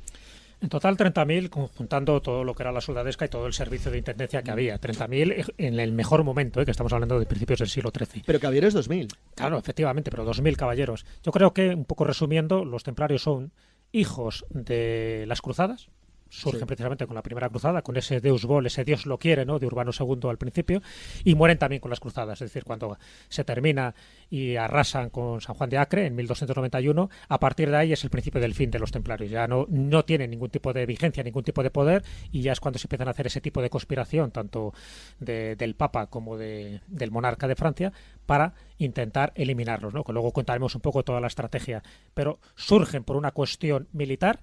En 0.61 0.69
total 0.69 0.95
30.000, 0.95 1.49
conjuntando 1.49 2.21
todo 2.21 2.45
lo 2.45 2.55
que 2.55 2.63
era 2.63 2.71
la 2.71 2.79
soldadesca 2.79 3.25
y 3.25 3.27
todo 3.27 3.47
el 3.47 3.53
servicio 3.53 3.91
de 3.91 3.97
intendencia 3.97 4.43
que 4.43 4.51
había. 4.51 4.79
30.000 4.79 5.55
en 5.57 5.79
el 5.79 5.91
mejor 5.91 6.23
momento, 6.23 6.61
¿eh? 6.61 6.65
que 6.65 6.71
estamos 6.71 6.93
hablando 6.93 7.19
de 7.19 7.25
principios 7.25 7.59
del 7.59 7.67
siglo 7.67 7.91
XIII. 7.93 8.23
Pero 8.25 8.39
caballeros 8.39 8.73
2.000. 8.73 9.13
Claro, 9.35 9.57
efectivamente, 9.57 10.09
pero 10.09 10.25
2.000 10.25 10.55
caballeros. 10.55 11.05
Yo 11.21 11.33
creo 11.33 11.53
que, 11.53 11.69
un 11.69 11.83
poco 11.83 12.05
resumiendo, 12.05 12.63
los 12.63 12.83
templarios 12.83 13.23
son 13.23 13.51
hijos 13.91 14.45
de 14.51 15.25
las 15.27 15.41
cruzadas, 15.41 15.89
surgen 16.33 16.61
Sí. 16.61 16.65
precisamente 16.65 17.05
con 17.05 17.15
la 17.15 17.21
primera 17.21 17.47
cruzada, 17.47 17.83
con 17.83 17.95
ese 17.95 18.19
Deus 18.19 18.45
Vol, 18.45 18.65
ese 18.65 18.83
Dios 18.83 19.05
lo 19.05 19.19
quiere, 19.19 19.45
¿no? 19.45 19.59
De 19.59 19.67
Urbano 19.67 19.91
II 19.97 20.29
al 20.29 20.37
principio, 20.39 20.81
y 21.23 21.35
mueren 21.35 21.59
también 21.59 21.79
con 21.79 21.89
las 21.91 21.99
cruzadas, 21.99 22.41
es 22.41 22.49
decir, 22.49 22.63
cuando 22.63 22.97
se 23.29 23.43
termina 23.43 23.93
y 24.31 24.55
arrasan 24.55 25.11
con 25.11 25.41
San 25.41 25.55
Juan 25.55 25.69
de 25.69 25.77
Acre 25.77 26.07
en 26.07 26.15
1291, 26.15 27.09
a 27.29 27.39
partir 27.39 27.69
de 27.69 27.77
ahí 27.77 27.93
es 27.93 28.03
el 28.03 28.09
principio 28.09 28.41
del 28.41 28.55
fin 28.55 28.71
de 28.71 28.79
los 28.79 28.91
templarios, 28.91 29.29
ya 29.29 29.47
no, 29.47 29.67
no 29.69 30.05
tienen 30.05 30.31
ningún 30.31 30.49
tipo 30.49 30.73
de 30.73 30.85
vigencia, 30.87 31.23
ningún 31.23 31.43
tipo 31.43 31.61
de 31.61 31.69
poder, 31.69 32.03
y 32.31 32.41
ya 32.41 32.51
es 32.51 32.59
cuando 32.59 32.79
se 32.79 32.87
empiezan 32.87 33.07
a 33.07 33.11
hacer 33.11 33.27
ese 33.27 33.39
tipo 33.39 33.61
de 33.61 33.69
conspiración, 33.69 34.31
tanto 34.31 34.73
de- 35.19 35.55
del 35.55 35.75
Papa 35.75 36.07
como 36.07 36.35
de- 36.37 36.81
del 36.87 37.11
monarca 37.11 37.47
de 37.47 37.55
Francia, 37.55 37.93
para 38.25 38.53
intentar 38.79 39.33
eliminarlos, 39.35 39.93
¿no? 39.93 40.03
que 40.03 40.13
luego 40.13 40.31
contaremos 40.31 40.73
un 40.73 40.81
poco 40.81 41.03
toda 41.03 41.21
la 41.21 41.27
estrategia, 41.27 41.83
pero 42.15 42.39
surgen 42.55 43.03
por 43.03 43.17
una 43.17 43.31
cuestión 43.31 43.87
militar 43.93 44.39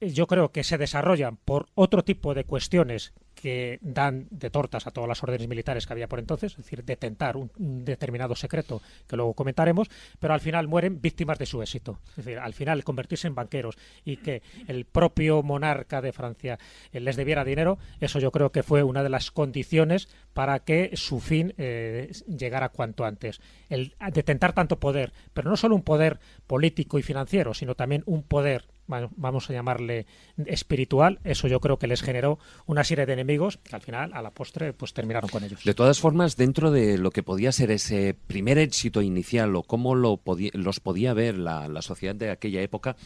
yo 0.00 0.26
creo 0.26 0.52
que 0.52 0.64
se 0.64 0.78
desarrollan 0.78 1.36
por 1.36 1.66
otro 1.74 2.04
tipo 2.04 2.34
de 2.34 2.44
cuestiones 2.44 3.12
que 3.34 3.78
dan 3.82 4.26
de 4.30 4.48
tortas 4.48 4.86
a 4.86 4.90
todas 4.90 5.08
las 5.08 5.22
órdenes 5.22 5.48
militares 5.48 5.86
que 5.86 5.92
había 5.92 6.08
por 6.08 6.18
entonces, 6.18 6.52
es 6.52 6.58
decir, 6.58 6.84
detentar 6.84 7.36
un, 7.36 7.50
determinado 7.84 8.34
secreto 8.36 8.80
que 9.06 9.16
luego 9.16 9.34
comentaremos, 9.34 9.90
pero 10.18 10.34
al 10.34 10.40
final 10.40 10.68
mueren 10.68 11.00
víctimas 11.00 11.38
de 11.38 11.46
su 11.46 11.60
éxito. 11.60 11.98
Es 12.10 12.24
decir, 12.24 12.38
al 12.38 12.54
final 12.54 12.84
convertirse 12.84 13.26
en 13.26 13.34
banqueros 13.34 13.76
y 14.04 14.18
que 14.18 14.42
el 14.66 14.84
propio 14.84 15.42
monarca 15.42 16.00
de 16.00 16.12
Francia 16.12 16.58
eh, 16.92 17.00
les 17.00 17.16
debiera 17.16 17.44
dinero, 17.44 17.78
eso 18.00 18.18
yo 18.18 18.30
creo 18.30 18.50
que 18.50 18.62
fue 18.62 18.82
una 18.82 19.02
de 19.02 19.10
las 19.10 19.30
condiciones 19.30 20.08
para 20.32 20.60
que 20.60 20.92
su 20.94 21.20
fin 21.20 21.54
eh, 21.58 22.12
llegara 22.26 22.70
cuanto 22.70 23.04
antes. 23.04 23.40
El 23.68 23.94
detentar 24.12 24.52
tanto 24.52 24.78
poder, 24.78 25.12
pero 25.32 25.50
no 25.50 25.56
solo 25.56 25.74
un 25.74 25.82
poder 25.82 26.18
político 26.46 26.98
y 26.98 27.02
financiero, 27.02 27.52
sino 27.52 27.74
también 27.74 28.02
un 28.06 28.22
poder 28.22 28.66
vamos 28.86 29.50
a 29.50 29.52
llamarle 29.52 30.06
espiritual, 30.46 31.20
eso 31.24 31.48
yo 31.48 31.60
creo 31.60 31.78
que 31.78 31.86
les 31.86 32.02
generó 32.02 32.38
una 32.66 32.84
serie 32.84 33.06
de 33.06 33.12
enemigos 33.12 33.58
que 33.58 33.74
al 33.74 33.82
final, 33.82 34.12
a 34.14 34.22
la 34.22 34.30
postre, 34.30 34.72
pues 34.72 34.92
terminaron 34.92 35.30
con 35.30 35.44
ellos. 35.44 35.64
De 35.64 35.74
todas 35.74 36.00
formas, 36.00 36.36
dentro 36.36 36.70
de 36.70 36.98
lo 36.98 37.10
que 37.10 37.22
podía 37.22 37.52
ser 37.52 37.70
ese 37.70 38.14
primer 38.14 38.58
éxito 38.58 39.02
inicial 39.02 39.54
o 39.56 39.62
cómo 39.62 39.94
lo 39.94 40.20
los 40.52 40.80
podía 40.80 41.14
ver 41.14 41.36
la, 41.38 41.68
la 41.68 41.82
sociedad 41.82 42.14
de 42.14 42.30
aquella 42.30 42.62
época, 42.62 42.96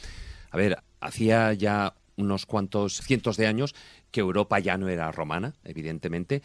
a 0.50 0.56
ver, 0.56 0.78
hacía 1.00 1.52
ya 1.52 1.94
unos 2.16 2.46
cuantos 2.46 3.00
cientos 3.00 3.36
de 3.36 3.46
años 3.46 3.74
que 4.10 4.20
Europa 4.20 4.58
ya 4.58 4.76
no 4.76 4.88
era 4.88 5.12
romana, 5.12 5.54
evidentemente, 5.64 6.42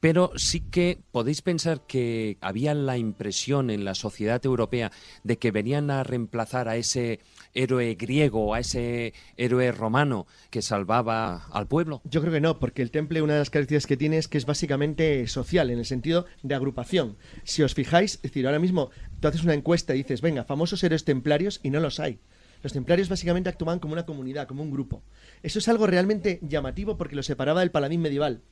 pero 0.00 0.32
sí 0.36 0.60
que 0.60 0.98
podéis 1.12 1.42
pensar 1.42 1.86
que 1.86 2.38
había 2.40 2.74
la 2.74 2.96
impresión 2.96 3.70
en 3.70 3.84
la 3.84 3.94
sociedad 3.94 4.44
europea 4.44 4.90
de 5.22 5.38
que 5.38 5.50
venían 5.50 5.90
a 5.90 6.02
reemplazar 6.02 6.68
a 6.68 6.76
ese 6.76 7.20
héroe 7.54 7.94
griego, 7.94 8.54
a 8.54 8.60
ese 8.60 9.12
héroe 9.36 9.72
romano 9.72 10.26
que 10.50 10.62
salvaba 10.62 11.46
al 11.52 11.66
pueblo. 11.66 12.00
Yo 12.04 12.20
creo 12.20 12.32
que 12.32 12.40
no, 12.40 12.58
porque 12.58 12.82
el 12.82 12.90
temple, 12.90 13.22
una 13.22 13.34
de 13.34 13.40
las 13.40 13.50
características 13.50 13.88
que 13.88 13.96
tiene 13.96 14.18
es 14.18 14.28
que 14.28 14.38
es 14.38 14.46
básicamente 14.46 15.26
social, 15.26 15.70
en 15.70 15.78
el 15.78 15.86
sentido 15.86 16.26
de 16.42 16.54
agrupación. 16.54 17.16
Si 17.44 17.62
os 17.62 17.74
fijáis, 17.74 18.16
es 18.16 18.22
decir, 18.22 18.46
ahora 18.46 18.58
mismo 18.58 18.90
tú 19.20 19.28
haces 19.28 19.44
una 19.44 19.54
encuesta 19.54 19.94
y 19.94 19.98
dices, 19.98 20.20
venga, 20.20 20.44
famosos 20.44 20.82
héroes 20.84 21.04
templarios, 21.04 21.60
y 21.62 21.70
no 21.70 21.80
los 21.80 22.00
hay. 22.00 22.20
Los 22.62 22.72
templarios 22.72 23.08
básicamente 23.08 23.48
actuaban 23.48 23.78
como 23.78 23.94
una 23.94 24.04
comunidad, 24.04 24.46
como 24.46 24.62
un 24.62 24.70
grupo. 24.70 25.02
Eso 25.42 25.58
es 25.58 25.68
algo 25.68 25.86
realmente 25.86 26.38
llamativo 26.42 26.96
porque 26.96 27.16
lo 27.16 27.22
separaba 27.22 27.60
del 27.60 27.70
paladín 27.70 28.02
medieval. 28.02 28.42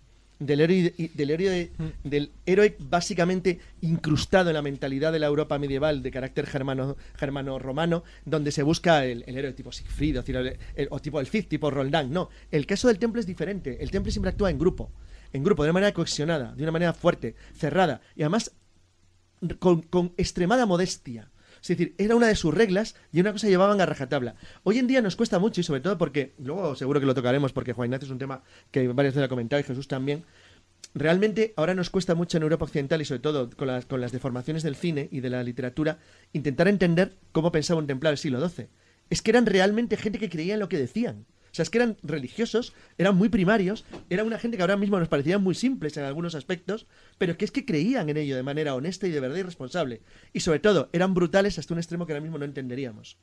Del 0.40 0.60
héroe, 0.60 0.94
del, 1.14 1.30
héroe 1.30 1.48
de- 1.50 1.70
del 2.04 2.30
héroe 2.46 2.76
básicamente 2.78 3.58
incrustado 3.80 4.50
en 4.50 4.54
la 4.54 4.62
mentalidad 4.62 5.10
de 5.12 5.18
la 5.18 5.26
Europa 5.26 5.58
medieval 5.58 6.00
de 6.02 6.10
carácter 6.12 6.46
germano, 6.46 6.96
germano-romano, 7.16 8.04
donde 8.24 8.52
se 8.52 8.62
busca 8.62 9.04
el, 9.04 9.24
el 9.26 9.36
héroe 9.36 9.52
tipo 9.52 9.72
Siegfried 9.72 10.20
o, 10.20 10.22
tipo 10.22 10.38
el- 10.38 10.56
el- 10.76 10.88
o 10.90 11.00
tipo 11.00 11.18
el 11.18 11.26
Cid, 11.26 11.46
tipo 11.48 11.70
Roldán. 11.70 12.12
No, 12.12 12.28
el 12.52 12.66
caso 12.66 12.86
del 12.86 13.00
temple 13.00 13.20
es 13.20 13.26
diferente. 13.26 13.82
El 13.82 13.90
temple 13.90 14.12
siempre 14.12 14.30
actúa 14.30 14.50
en 14.50 14.58
grupo, 14.60 14.92
en 15.32 15.42
grupo, 15.42 15.64
de 15.64 15.70
una 15.70 15.74
manera 15.80 15.92
cohesionada, 15.92 16.54
de 16.54 16.62
una 16.62 16.72
manera 16.72 16.92
fuerte, 16.92 17.34
cerrada 17.56 18.00
y 18.14 18.22
además 18.22 18.52
con, 19.58 19.82
con 19.82 20.12
extremada 20.16 20.66
modestia. 20.66 21.30
Es 21.60 21.68
decir, 21.68 21.94
era 21.98 22.16
una 22.16 22.28
de 22.28 22.36
sus 22.36 22.54
reglas 22.54 22.94
y 23.12 23.20
una 23.20 23.32
cosa 23.32 23.48
llevaban 23.48 23.80
a 23.80 23.86
rajatabla. 23.86 24.36
Hoy 24.62 24.78
en 24.78 24.86
día 24.86 25.02
nos 25.02 25.16
cuesta 25.16 25.38
mucho 25.38 25.60
y 25.60 25.64
sobre 25.64 25.80
todo 25.80 25.98
porque, 25.98 26.34
luego 26.38 26.74
seguro 26.76 27.00
que 27.00 27.06
lo 27.06 27.14
tocaremos 27.14 27.52
porque 27.52 27.72
Juan 27.72 27.86
Ignacio 27.86 28.06
es 28.06 28.12
un 28.12 28.18
tema 28.18 28.42
que 28.70 28.86
varias 28.88 29.14
veces 29.14 29.26
ha 29.26 29.28
comentado 29.28 29.60
y 29.60 29.64
Jesús 29.64 29.88
también. 29.88 30.24
Realmente 30.94 31.52
ahora 31.56 31.74
nos 31.74 31.90
cuesta 31.90 32.14
mucho 32.14 32.36
en 32.36 32.44
Europa 32.44 32.64
Occidental 32.64 33.00
y 33.00 33.04
sobre 33.04 33.20
todo 33.20 33.50
con 33.50 33.68
las, 33.68 33.86
con 33.86 34.00
las 34.00 34.12
deformaciones 34.12 34.62
del 34.62 34.76
cine 34.76 35.08
y 35.10 35.20
de 35.20 35.30
la 35.30 35.42
literatura 35.42 35.98
intentar 36.32 36.68
entender 36.68 37.14
cómo 37.32 37.52
pensaba 37.52 37.80
un 37.80 37.86
del 37.86 38.18
siglo 38.18 38.46
XII. 38.46 38.68
Es 39.10 39.22
que 39.22 39.30
eran 39.30 39.46
realmente 39.46 39.96
gente 39.96 40.18
que 40.18 40.30
creía 40.30 40.54
en 40.54 40.60
lo 40.60 40.68
que 40.68 40.78
decían. 40.78 41.26
O 41.50 41.54
sea, 41.54 41.62
es 41.62 41.70
que 41.70 41.78
eran 41.78 41.96
religiosos, 42.02 42.72
eran 42.98 43.16
muy 43.16 43.28
primarios, 43.28 43.84
era 44.10 44.24
una 44.24 44.38
gente 44.38 44.56
que 44.56 44.62
ahora 44.62 44.76
mismo 44.76 44.98
nos 44.98 45.08
parecían 45.08 45.42
muy 45.42 45.54
simples 45.54 45.96
en 45.96 46.04
algunos 46.04 46.34
aspectos, 46.34 46.86
pero 47.18 47.36
que 47.36 47.44
es 47.44 47.50
que 47.50 47.64
creían 47.64 48.08
en 48.08 48.16
ello 48.16 48.36
de 48.36 48.42
manera 48.42 48.74
honesta 48.74 49.06
y 49.06 49.10
de 49.10 49.20
verdad 49.20 49.36
y 49.36 49.42
responsable. 49.42 50.02
Y 50.32 50.40
sobre 50.40 50.60
todo, 50.60 50.88
eran 50.92 51.14
brutales 51.14 51.58
hasta 51.58 51.74
un 51.74 51.78
extremo 51.80 52.06
que 52.06 52.12
ahora 52.12 52.22
mismo 52.22 52.38
no 52.38 52.44
entenderíamos. 52.44 53.16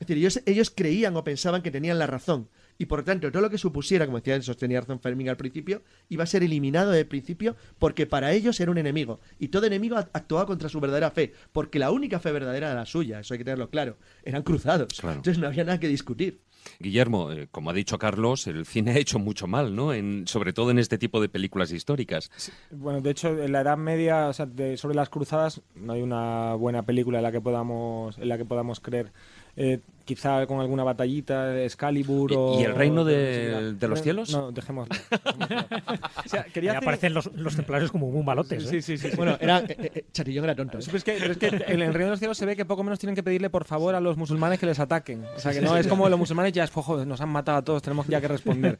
Es 0.00 0.08
decir, 0.08 0.18
ellos, 0.18 0.40
ellos 0.46 0.72
creían 0.74 1.16
o 1.16 1.22
pensaban 1.22 1.62
que 1.62 1.70
tenían 1.70 2.00
la 2.00 2.08
razón. 2.08 2.48
Y 2.78 2.86
por 2.86 3.04
tanto, 3.04 3.30
todo 3.30 3.42
lo 3.42 3.50
que 3.50 3.58
supusiera, 3.58 4.06
como 4.06 4.18
decía, 4.18 4.40
sostenía 4.42 4.80
razón 4.80 4.98
Fermín 4.98 5.28
al 5.28 5.36
principio, 5.36 5.82
iba 6.08 6.24
a 6.24 6.26
ser 6.26 6.42
eliminado 6.42 6.90
del 6.90 7.06
principio 7.06 7.54
porque 7.78 8.04
para 8.04 8.32
ellos 8.32 8.58
era 8.58 8.72
un 8.72 8.78
enemigo. 8.78 9.20
Y 9.38 9.48
todo 9.48 9.66
enemigo 9.66 9.94
act- 9.96 10.10
actuaba 10.12 10.46
contra 10.46 10.68
su 10.68 10.80
verdadera 10.80 11.12
fe. 11.12 11.32
Porque 11.52 11.78
la 11.78 11.92
única 11.92 12.18
fe 12.18 12.32
verdadera 12.32 12.68
era 12.72 12.74
la 12.80 12.86
suya, 12.86 13.20
eso 13.20 13.34
hay 13.34 13.38
que 13.38 13.44
tenerlo 13.44 13.70
claro. 13.70 13.96
Eran 14.24 14.42
cruzados. 14.42 14.98
Claro. 15.00 15.18
Entonces 15.18 15.38
no 15.40 15.46
había 15.46 15.62
nada 15.62 15.78
que 15.78 15.86
discutir. 15.86 16.40
Guillermo, 16.78 17.30
eh, 17.32 17.48
como 17.50 17.70
ha 17.70 17.72
dicho 17.72 17.98
Carlos, 17.98 18.46
el 18.46 18.66
cine 18.66 18.92
ha 18.92 18.98
hecho 18.98 19.18
mucho 19.18 19.46
mal, 19.46 19.74
¿no? 19.74 19.92
En, 19.92 20.26
sobre 20.26 20.52
todo 20.52 20.70
en 20.70 20.78
este 20.78 20.98
tipo 20.98 21.20
de 21.20 21.28
películas 21.28 21.72
históricas. 21.72 22.30
Bueno, 22.70 23.00
de 23.00 23.10
hecho, 23.10 23.28
en 23.42 23.52
la 23.52 23.60
Edad 23.60 23.76
Media, 23.76 24.28
o 24.28 24.32
sea, 24.32 24.46
de- 24.46 24.76
sobre 24.76 24.94
las 24.96 25.08
cruzadas, 25.08 25.60
no 25.74 25.92
hay 25.92 26.02
una 26.02 26.54
buena 26.54 26.82
película 26.84 27.18
en 27.18 27.24
la 27.24 27.32
que 27.32 27.40
podamos, 27.40 28.18
en 28.18 28.28
la 28.28 28.38
que 28.38 28.44
podamos 28.44 28.80
creer. 28.80 29.12
Eh, 29.56 29.78
quizá 30.04 30.46
con 30.46 30.60
alguna 30.60 30.84
batallita, 30.84 31.62
Excalibur 31.62 32.32
¿Y- 32.32 32.34
o... 32.36 32.60
y 32.60 32.64
el 32.64 32.74
reino 32.74 33.04
de- 33.04 33.72
de 33.74 33.88
los 33.88 34.02
cielos? 34.02 34.30
No, 34.32 34.52
dejémoslo. 34.52 34.94
o 36.24 36.28
sea, 36.28 36.44
quería 36.44 36.72
hacer- 36.72 36.82
aparecen 36.82 37.14
los, 37.14 37.32
los 37.34 37.56
templarios 37.56 37.90
como 37.90 38.10
muy 38.10 38.22
malotes. 38.22 38.64
¿eh? 38.64 38.68
Sí, 38.68 38.82
sí, 38.82 38.98
sí. 38.98 39.10
sí. 39.10 39.16
Bueno, 39.16 39.36
era. 39.40 39.60
eh, 39.60 39.90
eh, 39.94 40.04
Chatillón 40.12 40.44
era 40.44 40.54
tonto. 40.54 40.78
¿eh? 40.78 40.82
Sí, 40.82 40.88
pero 40.88 40.98
es 40.98 41.04
que, 41.04 41.12
pero 41.18 41.32
es 41.32 41.38
que 41.38 41.46
en 41.72 41.80
el 41.82 41.94
Reino 41.94 42.06
de 42.06 42.10
los 42.10 42.18
Cielos 42.18 42.36
se 42.36 42.46
ve 42.46 42.56
que 42.56 42.64
poco 42.64 42.82
menos 42.82 42.98
tienen 42.98 43.14
que 43.14 43.22
pedirle 43.22 43.48
por 43.50 43.64
favor 43.64 43.94
a 43.94 44.00
los 44.00 44.16
musulmanes 44.16 44.58
que 44.58 44.66
les 44.66 44.78
ataquen. 44.78 45.24
O 45.36 45.38
sea, 45.38 45.52
que 45.52 45.60
no 45.60 45.76
es 45.76 45.86
como 45.86 46.08
los 46.08 46.18
musulmanes 46.18 46.52
ya 46.52 46.64
es, 46.64 46.70
"Ojo, 46.76 47.04
nos 47.04 47.20
han 47.20 47.28
matado 47.30 47.58
a 47.58 47.62
todos, 47.62 47.82
tenemos 47.82 48.06
ya 48.06 48.20
que 48.20 48.28
responder. 48.28 48.78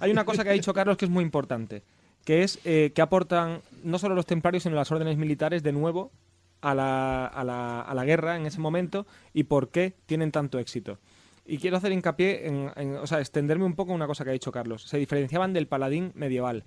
Hay 0.00 0.10
una 0.10 0.24
cosa 0.24 0.42
que 0.44 0.50
ha 0.50 0.54
dicho 0.54 0.72
Carlos 0.72 0.96
que 0.96 1.04
es 1.04 1.10
muy 1.10 1.22
importante, 1.24 1.82
que 2.24 2.44
es 2.44 2.58
eh, 2.64 2.92
que 2.94 3.02
aportan 3.02 3.60
no 3.84 3.98
solo 3.98 4.14
los 4.14 4.24
templarios, 4.26 4.62
sino 4.62 4.76
las 4.76 4.90
órdenes 4.90 5.16
militares 5.18 5.62
de 5.62 5.72
nuevo 5.72 6.10
a 6.62 6.74
la, 6.74 7.26
a, 7.26 7.44
la, 7.44 7.82
a 7.82 7.94
la 7.94 8.04
guerra 8.04 8.36
en 8.36 8.46
ese 8.46 8.60
momento 8.60 9.06
y 9.34 9.44
por 9.44 9.68
qué 9.68 9.94
tienen 10.06 10.32
tanto 10.32 10.58
éxito. 10.58 10.98
Y 11.44 11.58
quiero 11.58 11.76
hacer 11.76 11.92
hincapié 11.92 12.46
en, 12.46 12.70
en- 12.76 12.96
o 12.96 13.06
sea, 13.06 13.18
extenderme 13.18 13.64
un 13.64 13.74
poco 13.74 13.90
en 13.90 13.96
una 13.96 14.06
cosa 14.06 14.24
que 14.24 14.30
ha 14.30 14.32
dicho 14.32 14.52
Carlos. 14.52 14.84
Se 14.84 14.96
diferenciaban 14.96 15.52
del 15.52 15.66
paladín 15.66 16.12
medieval. 16.14 16.64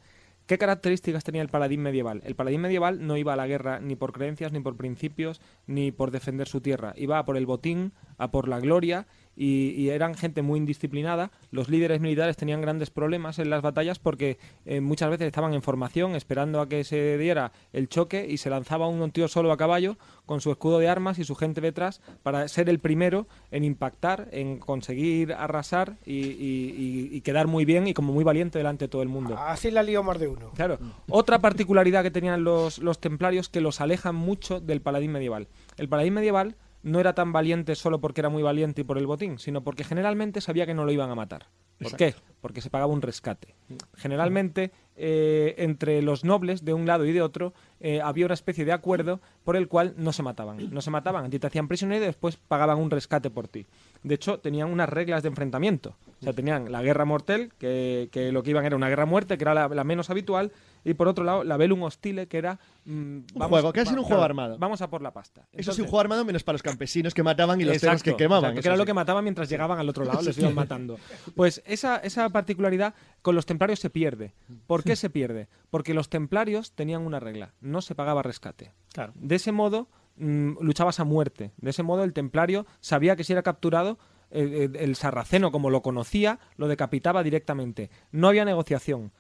¿Qué 0.48 0.60
características 0.60 1.24
tenía 1.24 1.42
el 1.42 1.48
paladín 1.50 1.82
medieval? 1.82 2.22
El 2.24 2.36
paladín 2.36 2.62
medieval 2.62 3.08
no 3.08 3.18
iba 3.18 3.34
a 3.34 3.36
la 3.36 3.48
guerra 3.48 3.80
ni 3.80 3.96
por 3.96 4.12
creencias, 4.12 4.52
ni 4.52 4.60
por 4.60 4.76
principios, 4.78 5.42
ni 5.66 5.92
por 5.92 6.12
defender 6.12 6.48
su 6.48 6.62
tierra. 6.62 6.94
Iba 6.98 7.18
a 7.18 7.26
por 7.26 7.36
el 7.38 7.48
botín, 7.48 7.94
a 8.20 8.30
por 8.30 8.48
la 8.48 8.60
gloria, 8.60 9.08
y, 9.36 9.70
y 9.72 9.90
eran 9.90 10.16
gente 10.16 10.42
muy 10.42 10.60
indisciplinada. 10.60 11.32
Los 11.52 11.70
líderes 11.70 12.00
militares 12.02 12.38
tenían 12.38 12.62
grandes 12.62 12.90
problemas 12.90 13.40
en 13.40 13.50
las 13.50 13.62
batallas 13.62 14.00
porque 14.00 14.38
eh, 14.66 14.82
muchas 14.82 15.10
veces 15.10 15.28
estaban 15.28 15.54
en 15.54 15.62
formación 15.62 16.16
esperando 16.16 16.62
a 16.62 16.70
que 16.70 16.84
se 16.84 17.18
diera 17.18 17.52
el 17.74 17.90
choque 17.90 18.26
y 18.30 18.38
se 18.38 18.50
lanzaba 18.50 18.88
un 18.88 19.12
tío 19.12 19.28
solo 19.28 19.52
a 19.52 19.58
caballo 19.58 19.98
con 20.26 20.42
su 20.42 20.52
escudo 20.52 20.80
de 20.80 20.88
armas 20.88 21.20
y 21.20 21.24
su 21.24 21.36
gente 21.36 21.62
detrás 21.62 22.02
para 22.24 22.48
ser 22.48 22.70
el 22.70 22.80
primero 22.80 23.28
en 23.52 23.64
impactar, 23.64 24.28
en 24.32 24.58
conseguir 24.60 25.34
arrasar 25.34 25.98
y, 26.06 26.14
y- 26.14 26.76
y- 27.12 27.16
y 27.18 27.22
quedar 27.22 27.48
muy 27.48 27.66
bien 27.66 27.88
y 27.88 27.94
como 27.94 28.14
muy 28.14 28.24
valiente 28.24 28.58
delante 28.58 28.86
de 28.86 28.90
todo 28.90 29.02
el 29.02 29.10
mundo. 29.10 29.38
Así 29.38 29.70
la 29.72 29.84
lío 29.84 30.02
más 30.04 30.20
de 30.20 30.28
uno. 30.28 30.52
Claro. 30.56 30.80
Otra 31.10 31.40
particularidad 31.40 32.04
que 32.04 32.12
tenían 32.12 32.44
los, 32.44 32.80
los 32.80 33.00
templarios 33.00 33.50
que 33.50 33.62
los 33.62 33.82
alejan 33.82 34.16
mucho 34.16 34.60
del 34.60 34.82
paladín 34.82 35.12
medieval. 35.12 35.48
El 35.78 35.90
paladín 35.90 36.14
medieval 36.14 36.56
no 36.86 37.00
era 37.00 37.14
tan 37.14 37.34
valiente 37.34 37.76
solo 37.76 38.00
porque 38.00 38.22
era 38.22 38.30
muy 38.30 38.44
valiente 38.44 38.82
y 38.82 38.84
por 38.84 39.00
el 39.00 39.08
botín, 39.08 39.40
sino 39.40 39.64
porque 39.64 39.84
generalmente 39.84 40.40
sabía 40.40 40.68
que 40.68 40.76
no 40.76 40.86
lo 40.86 40.92
iban 40.92 41.10
a 41.10 41.16
matar. 41.16 41.48
¿Por 41.80 41.98
qué? 41.98 42.14
Porque 42.42 42.62
se 42.62 42.70
pagaba 42.70 42.94
un 42.94 43.02
rescate. 43.02 43.56
Generalmente 43.96 44.72
eh, 44.96 45.56
entre 45.58 46.04
los 46.04 46.24
nobles 46.24 46.64
de 46.64 46.74
un 46.74 46.86
lado 46.86 47.06
y 47.06 47.12
de 47.12 47.24
otro 47.24 47.54
eh, 47.80 48.02
había 48.02 48.26
una 48.26 48.36
especie 48.36 48.66
de 48.66 48.72
acuerdo 48.72 49.20
por 49.44 49.56
el 49.56 49.68
cual 49.68 49.96
no 49.98 50.14
se 50.14 50.22
mataban. 50.22 50.70
No 50.72 50.80
se 50.80 50.92
mataban, 50.92 51.26
a 51.26 51.30
ti 51.30 51.40
te 51.40 51.48
hacían 51.48 51.68
prisionero 51.68 52.04
y 52.04 52.06
después 52.06 52.38
pagaban 52.38 52.78
un 52.78 52.92
rescate 52.92 53.32
por 53.32 53.48
ti. 53.48 53.66
De 54.04 54.14
hecho, 54.14 54.40
tenían 54.40 54.72
unas 54.72 54.88
reglas 54.88 55.24
de 55.24 55.30
enfrentamiento. 55.30 55.96
O 56.22 56.24
sea, 56.24 56.34
tenían 56.34 56.72
la 56.72 56.84
guerra 56.84 57.04
mortel, 57.04 57.52
que, 57.58 58.10
que 58.12 58.32
lo 58.32 58.44
que 58.44 58.52
iban 58.52 58.64
era 58.64 58.76
una 58.76 58.90
guerra 58.90 59.08
muerte, 59.08 59.40
que 59.40 59.44
era 59.44 59.56
la, 59.56 59.68
la 59.68 59.84
menos 59.84 60.12
habitual, 60.12 60.52
y 60.86 60.94
por 60.94 61.08
otro 61.10 61.26
lado, 61.26 61.44
la 61.44 61.58
velum 61.58 61.82
hostile, 61.84 62.28
que 62.28 62.38
era... 62.38 62.60
mm, 62.86 62.92
Un 63.34 63.42
juego, 63.50 63.74
casi 63.74 63.88
va- 63.94 64.00
un 64.00 64.06
juego 64.06 64.08
claro, 64.22 64.24
armado. 64.24 64.58
Vamos 64.58 64.82
a 64.82 64.90
por 64.90 65.02
la 65.02 65.12
pasta. 65.12 65.48
Eso 65.52 65.74
sí, 65.74 65.82
un 65.82 65.88
juego 65.88 66.00
armado 66.00 66.24
menos 66.24 66.44
para 66.44 66.54
los 66.54 66.64
campesinos 66.64 67.14
que 67.14 67.24
mataban 67.24 67.60
y 67.60 67.66
los 67.66 67.76
Exacto, 67.76 68.04
que 68.04 68.16
quemaban. 68.16 68.52
exacto, 68.52 68.62
que 68.62 68.68
era 68.70 68.78
lo 68.78 68.86
que 68.86 68.94
mataban 68.94 69.24
mientras 69.26 69.50
llegaban 69.50 69.80
al 69.80 69.90
otro 69.90 70.06
lado, 70.06 70.22
les 70.24 70.38
iban 70.38 70.54
matando. 70.56 70.98
Pues 71.36 71.62
esa, 71.66 71.98
esa 71.98 72.30
particularidad 72.30 72.94
con 73.22 73.36
los 73.36 73.46
templarios 73.46 73.80
se 73.80 73.90
pierde. 73.90 74.34
¿Por 74.68 74.84
qué 74.84 74.96
se 74.96 75.10
pierde? 75.10 75.48
Porque 75.72 75.94
los 75.94 76.10
templarios 76.10 76.72
tenían 76.74 77.02
una 77.02 77.20
regla, 77.20 77.54
no 77.60 77.82
se 77.82 77.96
pagaba 77.96 78.22
rescate. 78.24 78.72
Claro. 78.94 79.12
De 79.16 79.36
ese 79.36 79.52
modo 79.52 79.88
mm, 80.18 80.58
luchabas 80.62 81.00
a 81.00 81.04
muerte. 81.04 81.52
De 81.58 81.72
ese 81.72 81.84
modo 81.84 82.04
el 82.04 82.14
templario 82.14 82.66
sabía 82.80 83.16
que 83.16 83.24
si 83.24 83.34
era 83.34 83.42
capturado, 83.44 83.98
eh, 84.32 84.70
el 84.80 84.96
sarraceno 84.96 85.52
como 85.52 85.70
lo 85.70 85.82
conocía, 85.82 86.40
lo 86.58 86.68
decapitaba 86.68 87.24
directamente. 87.24 87.90
No 88.12 88.28
había 88.28 88.46
negociación. 88.46 89.12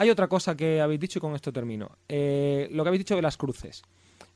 Hay 0.00 0.08
otra 0.08 0.28
cosa 0.28 0.56
que 0.56 0.80
habéis 0.80 0.98
dicho 0.98 1.18
y 1.18 1.20
con 1.20 1.34
esto 1.34 1.52
termino. 1.52 1.98
Eh, 2.08 2.70
lo 2.72 2.82
que 2.82 2.88
habéis 2.88 3.00
dicho 3.00 3.16
de 3.16 3.20
las 3.20 3.36
cruces. 3.36 3.82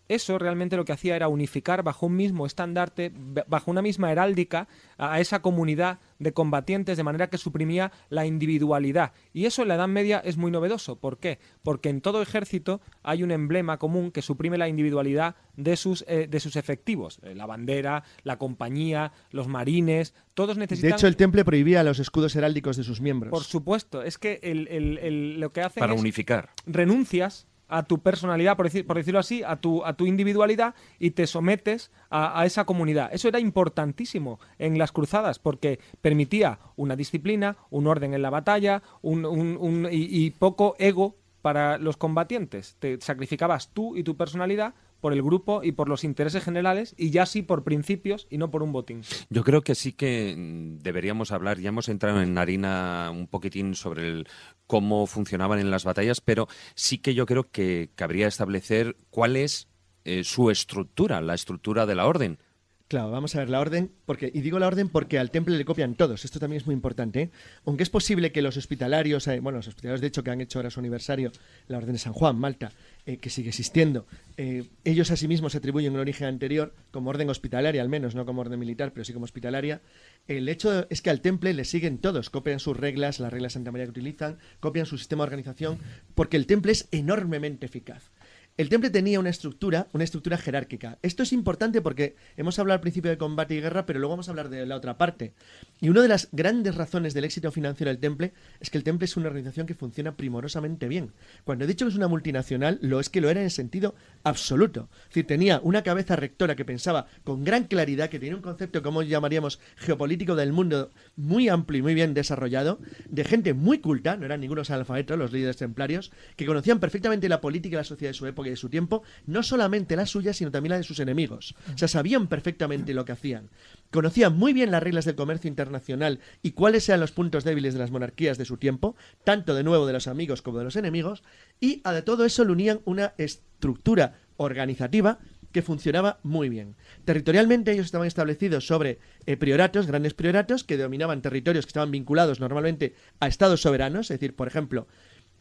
Eso 0.08 0.38
realmente 0.38 0.76
lo 0.76 0.84
que 0.84 0.92
hacía 0.92 1.16
era 1.16 1.28
unificar 1.28 1.82
bajo 1.82 2.06
un 2.06 2.16
mismo 2.16 2.44
estandarte, 2.46 3.10
ba- 3.14 3.44
bajo 3.48 3.70
una 3.70 3.80
misma 3.82 4.12
heráldica, 4.12 4.68
a 4.98 5.18
esa 5.20 5.40
comunidad 5.40 5.98
de 6.18 6.32
combatientes, 6.32 6.96
de 6.96 7.02
manera 7.04 7.28
que 7.30 7.38
suprimía 7.38 7.90
la 8.10 8.26
individualidad. 8.26 9.12
Y 9.32 9.46
eso 9.46 9.62
en 9.62 9.68
la 9.68 9.76
Edad 9.76 9.88
Media 9.88 10.18
es 10.24 10.36
muy 10.36 10.50
novedoso. 10.50 10.96
¿Por 10.96 11.18
qué? 11.18 11.38
Porque 11.62 11.88
en 11.88 12.00
todo 12.00 12.20
ejército 12.22 12.80
hay 13.02 13.22
un 13.22 13.30
emblema 13.30 13.78
común 13.78 14.10
que 14.10 14.22
suprime 14.22 14.58
la 14.58 14.68
individualidad 14.68 15.36
de 15.56 15.76
sus, 15.76 16.04
eh, 16.06 16.26
de 16.28 16.40
sus 16.40 16.56
efectivos. 16.56 17.18
Eh, 17.22 17.34
la 17.34 17.46
bandera, 17.46 18.04
la 18.24 18.36
compañía, 18.38 19.12
los 19.30 19.48
marines, 19.48 20.14
todos 20.34 20.56
necesitan... 20.58 20.90
De 20.90 20.96
hecho, 20.96 21.06
el 21.06 21.16
temple 21.16 21.44
prohibía 21.44 21.82
los 21.82 21.98
escudos 21.98 22.36
heráldicos 22.36 22.76
de 22.76 22.84
sus 22.84 23.00
miembros. 23.00 23.30
Por 23.30 23.44
supuesto, 23.44 24.02
es 24.02 24.18
que 24.18 24.38
el- 24.42 24.68
el- 24.68 24.98
el- 24.98 25.40
lo 25.40 25.52
que 25.52 25.62
hacen 25.62 25.80
Para 25.80 25.94
es 25.94 26.00
unificar. 26.00 26.50
renuncias 26.66 27.46
a 27.68 27.82
tu 27.84 27.98
personalidad, 28.00 28.56
por, 28.56 28.66
decir- 28.70 28.86
por 28.86 28.96
decirlo 28.96 29.20
así, 29.20 29.42
a 29.42 29.56
tu, 29.56 29.84
a 29.84 29.94
tu 29.94 30.06
individualidad 30.06 30.74
y 30.98 31.10
te 31.12 31.26
sometes 31.26 31.90
a, 32.10 32.38
a 32.40 32.46
esa 32.46 32.64
comunidad. 32.64 33.10
Eso 33.12 33.28
era 33.28 33.40
importantísimo 33.40 34.38
en 34.58 34.78
las 34.78 34.92
cruzadas 34.92 35.38
porque 35.38 35.78
permitía 36.00 36.58
una 36.76 36.96
disciplina, 36.96 37.56
un 37.70 37.86
orden 37.86 38.14
en 38.14 38.22
la 38.22 38.30
batalla 38.30 38.82
un, 39.02 39.24
un- 39.24 39.56
un- 39.58 39.88
y, 39.90 40.24
y 40.24 40.30
poco 40.30 40.76
ego 40.78 41.16
para 41.42 41.76
los 41.78 41.96
combatientes. 41.96 42.76
Te 42.78 43.00
sacrificabas 43.00 43.68
tú 43.74 43.96
y 43.96 44.02
tu 44.02 44.16
personalidad 44.16 44.74
por 45.04 45.12
el 45.12 45.22
grupo 45.22 45.62
y 45.62 45.72
por 45.72 45.90
los 45.90 46.02
intereses 46.02 46.42
generales 46.42 46.94
y 46.96 47.10
ya 47.10 47.26
sí 47.26 47.42
por 47.42 47.62
principios 47.62 48.26
y 48.30 48.38
no 48.38 48.50
por 48.50 48.62
un 48.62 48.72
botín. 48.72 49.02
Yo 49.28 49.44
creo 49.44 49.60
que 49.60 49.74
sí 49.74 49.92
que 49.92 50.34
mm, 50.34 50.78
deberíamos 50.78 51.30
hablar, 51.30 51.58
ya 51.58 51.68
hemos 51.68 51.90
entrado 51.90 52.22
en 52.22 52.38
harina 52.38 53.10
un 53.12 53.26
poquitín 53.26 53.74
sobre 53.74 54.08
el 54.08 54.26
cómo 54.66 55.06
funcionaban 55.06 55.58
en 55.58 55.70
las 55.70 55.84
batallas, 55.84 56.22
pero 56.22 56.48
sí 56.74 56.96
que 56.96 57.12
yo 57.12 57.26
creo 57.26 57.50
que 57.50 57.90
cabría 57.96 58.26
establecer 58.26 58.96
cuál 59.10 59.36
es 59.36 59.68
eh, 60.06 60.24
su 60.24 60.50
estructura, 60.50 61.20
la 61.20 61.34
estructura 61.34 61.84
de 61.84 61.96
la 61.96 62.06
orden. 62.06 62.38
Claro, 62.86 63.10
vamos 63.10 63.34
a 63.34 63.38
ver 63.38 63.48
la 63.48 63.60
orden, 63.60 63.90
porque 64.04 64.30
y 64.32 64.42
digo 64.42 64.58
la 64.58 64.66
orden 64.66 64.90
porque 64.90 65.18
al 65.18 65.30
temple 65.30 65.56
le 65.56 65.64
copian 65.64 65.94
todos, 65.94 66.26
esto 66.26 66.38
también 66.38 66.60
es 66.60 66.66
muy 66.66 66.74
importante. 66.74 67.22
¿eh? 67.22 67.30
Aunque 67.64 67.82
es 67.82 67.88
posible 67.88 68.30
que 68.30 68.42
los 68.42 68.58
hospitalarios, 68.58 69.26
eh, 69.26 69.40
bueno, 69.40 69.56
los 69.56 69.68
hospitalarios 69.68 70.02
de 70.02 70.08
hecho 70.08 70.22
que 70.22 70.30
han 70.30 70.42
hecho 70.42 70.58
ahora 70.58 70.68
su 70.68 70.80
aniversario, 70.80 71.32
la 71.66 71.78
orden 71.78 71.94
de 71.94 71.98
San 71.98 72.12
Juan, 72.12 72.38
Malta, 72.38 72.72
eh, 73.06 73.16
que 73.16 73.30
sigue 73.30 73.48
existiendo, 73.48 74.06
ellos 74.36 75.10
a 75.10 75.16
sí 75.16 75.28
mismos 75.28 75.52
se 75.52 75.58
atribuyen 75.58 75.94
un 75.94 76.00
origen 76.00 76.26
anterior, 76.26 76.74
como 76.90 77.08
orden 77.08 77.30
hospitalaria 77.30 77.80
al 77.80 77.88
menos, 77.88 78.14
no 78.14 78.26
como 78.26 78.42
orden 78.42 78.58
militar, 78.58 78.92
pero 78.92 79.04
sí 79.04 79.14
como 79.14 79.24
hospitalaria. 79.24 79.80
El 80.28 80.48
hecho 80.48 80.86
es 80.90 81.00
que 81.00 81.10
al 81.10 81.20
temple 81.20 81.54
le 81.54 81.64
siguen 81.64 81.98
todos, 81.98 82.28
copian 82.28 82.60
sus 82.60 82.76
reglas, 82.76 83.18
las 83.18 83.32
reglas 83.32 83.52
de 83.52 83.54
Santa 83.54 83.72
María 83.72 83.86
que 83.86 83.92
utilizan, 83.92 84.38
copian 84.60 84.84
su 84.84 84.98
sistema 84.98 85.22
de 85.22 85.28
organización, 85.28 85.78
porque 86.14 86.36
el 86.36 86.46
temple 86.46 86.72
es 86.72 86.88
enormemente 86.90 87.64
eficaz. 87.64 88.10
El 88.56 88.68
temple 88.68 88.90
tenía 88.90 89.18
una 89.18 89.30
estructura, 89.30 89.88
una 89.92 90.04
estructura 90.04 90.38
jerárquica. 90.38 91.00
Esto 91.02 91.24
es 91.24 91.32
importante 91.32 91.82
porque 91.82 92.14
hemos 92.36 92.56
hablado 92.60 92.76
al 92.76 92.80
principio 92.80 93.10
de 93.10 93.18
combate 93.18 93.56
y 93.56 93.60
guerra, 93.60 93.84
pero 93.84 93.98
luego 93.98 94.12
vamos 94.12 94.28
a 94.28 94.30
hablar 94.30 94.48
de 94.48 94.64
la 94.64 94.76
otra 94.76 94.96
parte. 94.96 95.32
Y 95.80 95.88
una 95.88 96.02
de 96.02 96.06
las 96.06 96.28
grandes 96.30 96.76
razones 96.76 97.14
del 97.14 97.24
éxito 97.24 97.50
financiero 97.50 97.90
del 97.90 97.98
temple 97.98 98.32
es 98.60 98.70
que 98.70 98.78
el 98.78 98.84
temple 98.84 99.06
es 99.06 99.16
una 99.16 99.26
organización 99.26 99.66
que 99.66 99.74
funciona 99.74 100.16
primorosamente 100.16 100.86
bien. 100.86 101.10
Cuando 101.42 101.64
he 101.64 101.66
dicho 101.66 101.84
que 101.84 101.90
es 101.90 101.96
una 101.96 102.06
multinacional, 102.06 102.78
lo 102.80 103.00
es 103.00 103.08
que 103.08 103.20
lo 103.20 103.28
era 103.28 103.42
en 103.42 103.50
sentido 103.50 103.96
absoluto. 104.22 104.88
Es 105.02 105.08
decir, 105.08 105.26
tenía 105.26 105.58
una 105.64 105.82
cabeza 105.82 106.14
rectora 106.14 106.54
que 106.54 106.64
pensaba 106.64 107.08
con 107.24 107.42
gran 107.42 107.64
claridad, 107.64 108.08
que 108.08 108.20
tenía 108.20 108.36
un 108.36 108.42
concepto, 108.42 108.84
como 108.84 109.02
llamaríamos, 109.02 109.58
geopolítico 109.74 110.36
del 110.36 110.52
mundo 110.52 110.92
muy 111.16 111.48
amplio 111.48 111.80
y 111.80 111.82
muy 111.82 111.94
bien 111.94 112.14
desarrollado, 112.14 112.78
de 113.08 113.24
gente 113.24 113.52
muy 113.52 113.80
culta, 113.80 114.16
no 114.16 114.26
eran 114.26 114.42
ningunos 114.42 114.70
analfabetos, 114.70 115.18
los 115.18 115.32
líderes 115.32 115.56
templarios, 115.56 116.12
que 116.36 116.46
conocían 116.46 116.78
perfectamente 116.78 117.28
la 117.28 117.40
política 117.40 117.74
y 117.74 117.78
la 117.78 117.84
sociedad 117.84 118.10
de 118.10 118.14
su 118.14 118.26
época 118.28 118.43
de 118.50 118.56
su 118.56 118.68
tiempo, 118.68 119.02
no 119.26 119.42
solamente 119.42 119.96
la 119.96 120.06
suya, 120.06 120.32
sino 120.32 120.50
también 120.50 120.70
la 120.70 120.76
de 120.78 120.84
sus 120.84 121.00
enemigos. 121.00 121.54
O 121.74 121.78
sea, 121.78 121.88
sabían 121.88 122.28
perfectamente 122.28 122.94
lo 122.94 123.04
que 123.04 123.12
hacían. 123.12 123.50
Conocían 123.90 124.36
muy 124.36 124.52
bien 124.52 124.70
las 124.70 124.82
reglas 124.82 125.04
del 125.04 125.14
comercio 125.14 125.48
internacional 125.48 126.20
y 126.42 126.52
cuáles 126.52 126.88
eran 126.88 127.00
los 127.00 127.12
puntos 127.12 127.44
débiles 127.44 127.74
de 127.74 127.80
las 127.80 127.90
monarquías 127.90 128.38
de 128.38 128.44
su 128.44 128.56
tiempo, 128.56 128.96
tanto 129.24 129.54
de 129.54 129.64
nuevo 129.64 129.86
de 129.86 129.92
los 129.92 130.08
amigos 130.08 130.42
como 130.42 130.58
de 130.58 130.64
los 130.64 130.76
enemigos, 130.76 131.22
y 131.60 131.80
a 131.84 132.02
todo 132.02 132.24
eso 132.24 132.44
le 132.44 132.52
unían 132.52 132.80
una 132.84 133.14
estructura 133.18 134.18
organizativa 134.36 135.18
que 135.54 135.62
funcionaba 135.62 136.18
muy 136.24 136.48
bien. 136.48 136.74
Territorialmente 137.04 137.70
ellos 137.70 137.86
estaban 137.86 138.08
establecidos 138.08 138.66
sobre 138.66 138.98
eh, 139.24 139.36
prioratos, 139.36 139.86
grandes 139.86 140.12
prioratos, 140.12 140.64
que 140.64 140.76
dominaban 140.76 141.22
territorios 141.22 141.64
que 141.64 141.70
estaban 141.70 141.92
vinculados 141.92 142.40
normalmente 142.40 142.96
a 143.20 143.28
estados 143.28 143.60
soberanos, 143.60 144.10
es 144.10 144.18
decir, 144.18 144.34
por 144.34 144.48
ejemplo, 144.48 144.88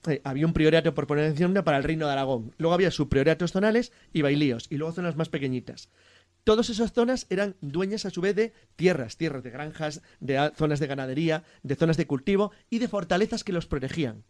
eh, 0.08 0.22
había 0.24 0.46
un 0.46 0.54
priorato, 0.54 0.94
por 0.94 1.08
nombre, 1.10 1.64
para 1.64 1.78
el 1.78 1.84
reino 1.84 2.06
de 2.06 2.14
Aragón. 2.14 2.54
Luego 2.58 2.74
había 2.74 2.92
subprioratos 2.92 3.52
zonales 3.52 3.92
y 4.12 4.22
bailíos, 4.22 4.68
y 4.70 4.78
luego 4.78 4.94
zonas 4.94 5.16
más 5.16 5.30
pequeñitas. 5.30 5.90
Todas 6.44 6.70
esas 6.70 6.92
zonas 6.92 7.26
eran 7.30 7.56
dueñas 7.62 8.06
a 8.06 8.10
su 8.10 8.20
vez 8.20 8.36
de 8.36 8.54
tierras, 8.76 9.16
tierras 9.16 9.44
de 9.44 9.50
granjas, 9.50 10.02
de 10.20 10.52
zonas 10.56 10.80
de 10.80 10.88
ganadería, 10.88 11.44
de 11.64 11.76
zonas 11.76 11.96
de 11.96 12.06
cultivo 12.06 12.52
y 12.70 12.80
de 12.80 12.90
fortalezas 12.90 13.44
que 13.44 13.54
los 13.54 13.66
protegían. 13.66 14.24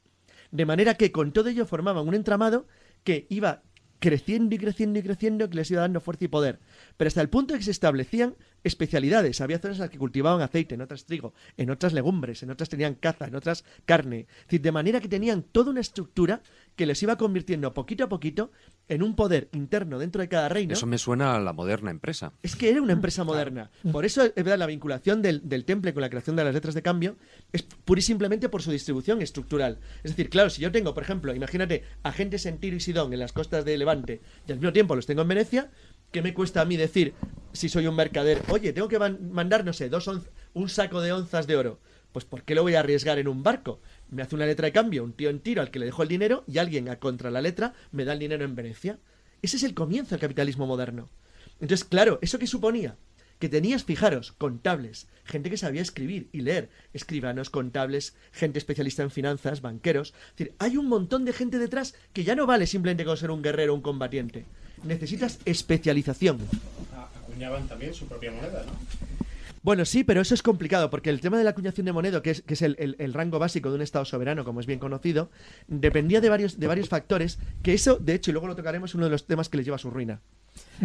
De 0.52 0.68
manera 0.68 0.94
que 0.94 1.12
con 1.12 1.34
todo 1.34 1.50
ello 1.50 1.66
formaban 1.66 2.08
un 2.08 2.14
entramado 2.14 2.68
que 3.04 3.26
iba 3.30 3.64
creciendo 3.98 4.54
y 4.54 4.60
creciendo 4.60 5.00
y 5.00 5.02
creciendo, 5.02 5.50
que 5.50 5.56
les 5.56 5.72
iba 5.72 5.82
dando 5.82 6.02
fuerza 6.02 6.26
y 6.26 6.28
poder. 6.28 6.60
Pero 6.98 7.08
hasta 7.08 7.22
el 7.22 7.30
punto 7.30 7.54
de 7.54 7.60
que 7.60 7.66
se 7.66 7.72
establecían 7.72 8.36
especialidades. 8.64 9.42
Había 9.42 9.60
zonas 9.60 9.78
en 9.78 9.82
las 9.82 9.90
que 9.90 9.98
cultivaban 9.98 10.42
aceite, 10.42 10.76
en 10.76 10.82
otras 10.82 11.06
trigo, 11.06 11.34
en 11.58 11.70
otras 11.70 11.94
legumbres, 11.94 12.44
en 12.44 12.52
otras 12.52 12.70
tenían 12.70 12.96
caza, 12.96 13.28
en 13.28 13.36
otras 13.36 13.64
carne. 13.86 14.28
Es 14.30 14.46
decir, 14.46 14.62
de 14.62 14.72
manera 14.72 15.00
que 15.00 15.10
tenían 15.10 15.44
toda 15.44 15.72
una 15.72 15.82
estructura 15.82 16.42
que 16.76 16.86
les 16.86 17.02
iba 17.04 17.18
convirtiendo 17.18 17.74
poquito 17.74 18.04
a 18.04 18.10
poquito 18.10 18.52
en 18.90 19.04
un 19.04 19.16
poder 19.16 19.50
interno 19.54 20.00
dentro 20.00 20.22
de 20.22 20.28
cada 20.28 20.50
reino. 20.50 20.74
Eso 20.74 20.88
me 20.88 20.98
suena 20.98 21.36
a 21.36 21.40
la 21.40 21.54
moderna 21.54 21.92
empresa. 21.92 22.34
Es 22.42 22.56
que 22.56 22.70
era 22.70 22.82
una 22.82 22.94
empresa 22.94 23.24
moderna. 23.24 23.72
Por 23.92 24.06
eso, 24.06 24.24
es 24.24 24.36
verdad, 24.36 24.58
la 24.58 24.66
vinculación 24.66 25.22
del, 25.22 25.48
del 25.48 25.66
temple 25.66 25.94
con 25.94 26.02
la 26.02 26.10
creación 26.10 26.36
de 26.36 26.44
las 26.44 26.54
letras 26.54 26.74
de 26.74 26.82
cambio 26.82 27.16
es 27.52 27.64
pura 27.64 28.00
y 28.00 28.02
simplemente 28.02 28.50
por 28.50 28.62
su 28.62 28.72
distribución 28.72 29.22
estructural. 29.22 29.80
Es 30.04 30.12
decir, 30.12 30.30
claro, 30.30 30.50
si 30.50 30.62
yo 30.62 30.72
tengo, 30.72 30.94
por 30.94 31.04
ejemplo, 31.04 31.34
imagínate, 31.34 31.84
agentes 32.04 32.46
en 32.46 32.58
Tiro 32.58 32.76
y 32.76 32.80
Sidón 32.80 33.14
en 33.14 33.20
las 33.20 33.34
costas 33.34 33.66
de 33.66 33.78
Levante 33.78 34.22
y 34.48 34.52
al 34.52 34.60
mismo 34.60 34.74
tiempo 34.74 34.96
los 34.96 35.06
tengo 35.06 35.22
en 35.22 35.28
Venecia, 35.28 35.72
¿qué 36.14 36.22
me 36.22 36.34
cuesta 36.34 36.62
a 36.62 36.66
mí 36.66 36.78
decir, 36.78 37.14
si 37.52 37.68
soy 37.68 37.88
un 37.88 37.96
mercader, 37.96 38.42
oye, 38.50 38.72
tengo 38.72 38.88
que 38.88 39.00
man- 39.00 39.32
mandar, 39.32 39.66
no 39.66 39.74
sé, 39.74 39.90
dos 39.90 40.10
un 40.54 40.70
saco 40.70 41.02
de 41.02 41.12
onzas 41.12 41.48
de 41.48 41.58
oro? 41.58 41.80
Pues 42.14 42.24
¿por 42.24 42.44
qué 42.44 42.54
lo 42.54 42.62
voy 42.62 42.76
a 42.76 42.82
arriesgar 42.82 43.18
en 43.18 43.28
un 43.28 43.42
barco? 43.42 43.82
Me 44.12 44.22
hace 44.22 44.36
una 44.36 44.46
letra 44.46 44.68
de 44.68 44.72
cambio, 44.72 45.04
un 45.04 45.14
tío 45.14 45.32
en 45.32 45.40
Tiro 45.40 45.64
al 45.64 45.72
que 45.72 45.80
le 45.80 45.88
dejo 45.88 46.04
el 46.04 46.10
dinero 46.10 46.44
y 46.48 46.60
alguien 46.60 46.88
a 46.88 47.00
contra 47.00 47.32
la 47.32 47.42
letra 47.42 47.74
me 47.92 48.06
da 48.06 48.14
el 48.14 48.20
dinero 48.20 48.46
en 48.46 48.56
Venecia. 48.56 49.00
Ese 49.42 49.58
es 49.58 49.64
el 49.64 49.74
comienzo 49.74 50.12
del 50.12 50.22
capitalismo 50.22 50.68
moderno. 50.68 51.10
Entonces, 51.60 51.84
claro, 51.84 52.20
¿eso 52.22 52.38
qué 52.38 52.46
suponía? 52.46 52.96
Que 53.40 53.50
tenías, 53.50 53.84
fijaros, 53.84 54.34
contables, 54.34 55.08
gente 55.26 55.50
que 55.50 55.58
sabía 55.58 55.82
escribir 55.82 56.30
y 56.32 56.42
leer, 56.42 56.70
escribanos, 56.94 57.50
contables, 57.50 58.16
gente 58.32 58.60
especialista 58.60 59.02
en 59.02 59.10
finanzas, 59.10 59.62
banqueros. 59.62 60.14
Es 60.30 60.38
decir, 60.38 60.56
hay 60.60 60.78
un 60.78 60.88
montón 60.88 61.26
de 61.26 61.34
gente 61.34 61.58
detrás 61.58 61.96
que 62.14 62.24
ya 62.24 62.36
no 62.36 62.46
vale 62.46 62.68
simplemente 62.68 63.04
con 63.04 63.18
ser 63.18 63.32
un 63.32 63.42
guerrero 63.42 63.74
o 63.74 63.76
un 63.76 63.82
combatiente. 63.82 64.46
Necesitas 64.84 65.40
especialización. 65.46 66.40
Acuñaban 67.24 67.68
también 67.68 67.94
su 67.94 68.06
propia 68.08 68.32
moneda, 68.32 68.64
¿no? 68.66 68.72
Bueno, 69.64 69.86
sí, 69.86 70.04
pero 70.04 70.20
eso 70.20 70.34
es 70.34 70.44
complicado, 70.44 70.90
porque 70.90 71.10
el 71.10 71.22
tema 71.22 71.38
de 71.38 71.46
la 71.46 71.52
acuñación 71.52 71.86
de 71.86 71.94
moneda, 71.94 72.22
que 72.22 72.32
es, 72.32 72.42
que 72.42 72.54
es 72.56 72.62
el, 72.62 72.76
el- 72.80 72.98
el 73.00 73.14
rango 73.14 73.40
básico 73.40 73.70
de 73.70 73.76
un 73.76 73.82
Estado 73.82 74.04
soberano, 74.04 74.44
como 74.44 74.60
es 74.60 74.66
bien 74.66 74.78
conocido, 74.78 75.30
dependía 75.68 76.20
de 76.20 76.28
varios, 76.28 76.60
de 76.60 76.68
varios 76.68 76.90
factores, 76.90 77.40
que 77.62 77.74
eso, 77.74 77.96
de 77.96 78.14
hecho, 78.16 78.30
y 78.30 78.34
luego 78.34 78.48
lo 78.48 78.58
tocaremos, 78.58 78.92
es 78.92 78.96
uno 78.96 79.06
de 79.06 79.12
los 79.12 79.26
temas 79.26 79.48
que 79.48 79.56
les 79.56 79.66
lleva 79.66 79.76
a 79.76 79.80
su 79.80 79.90
ruina. 79.90 80.20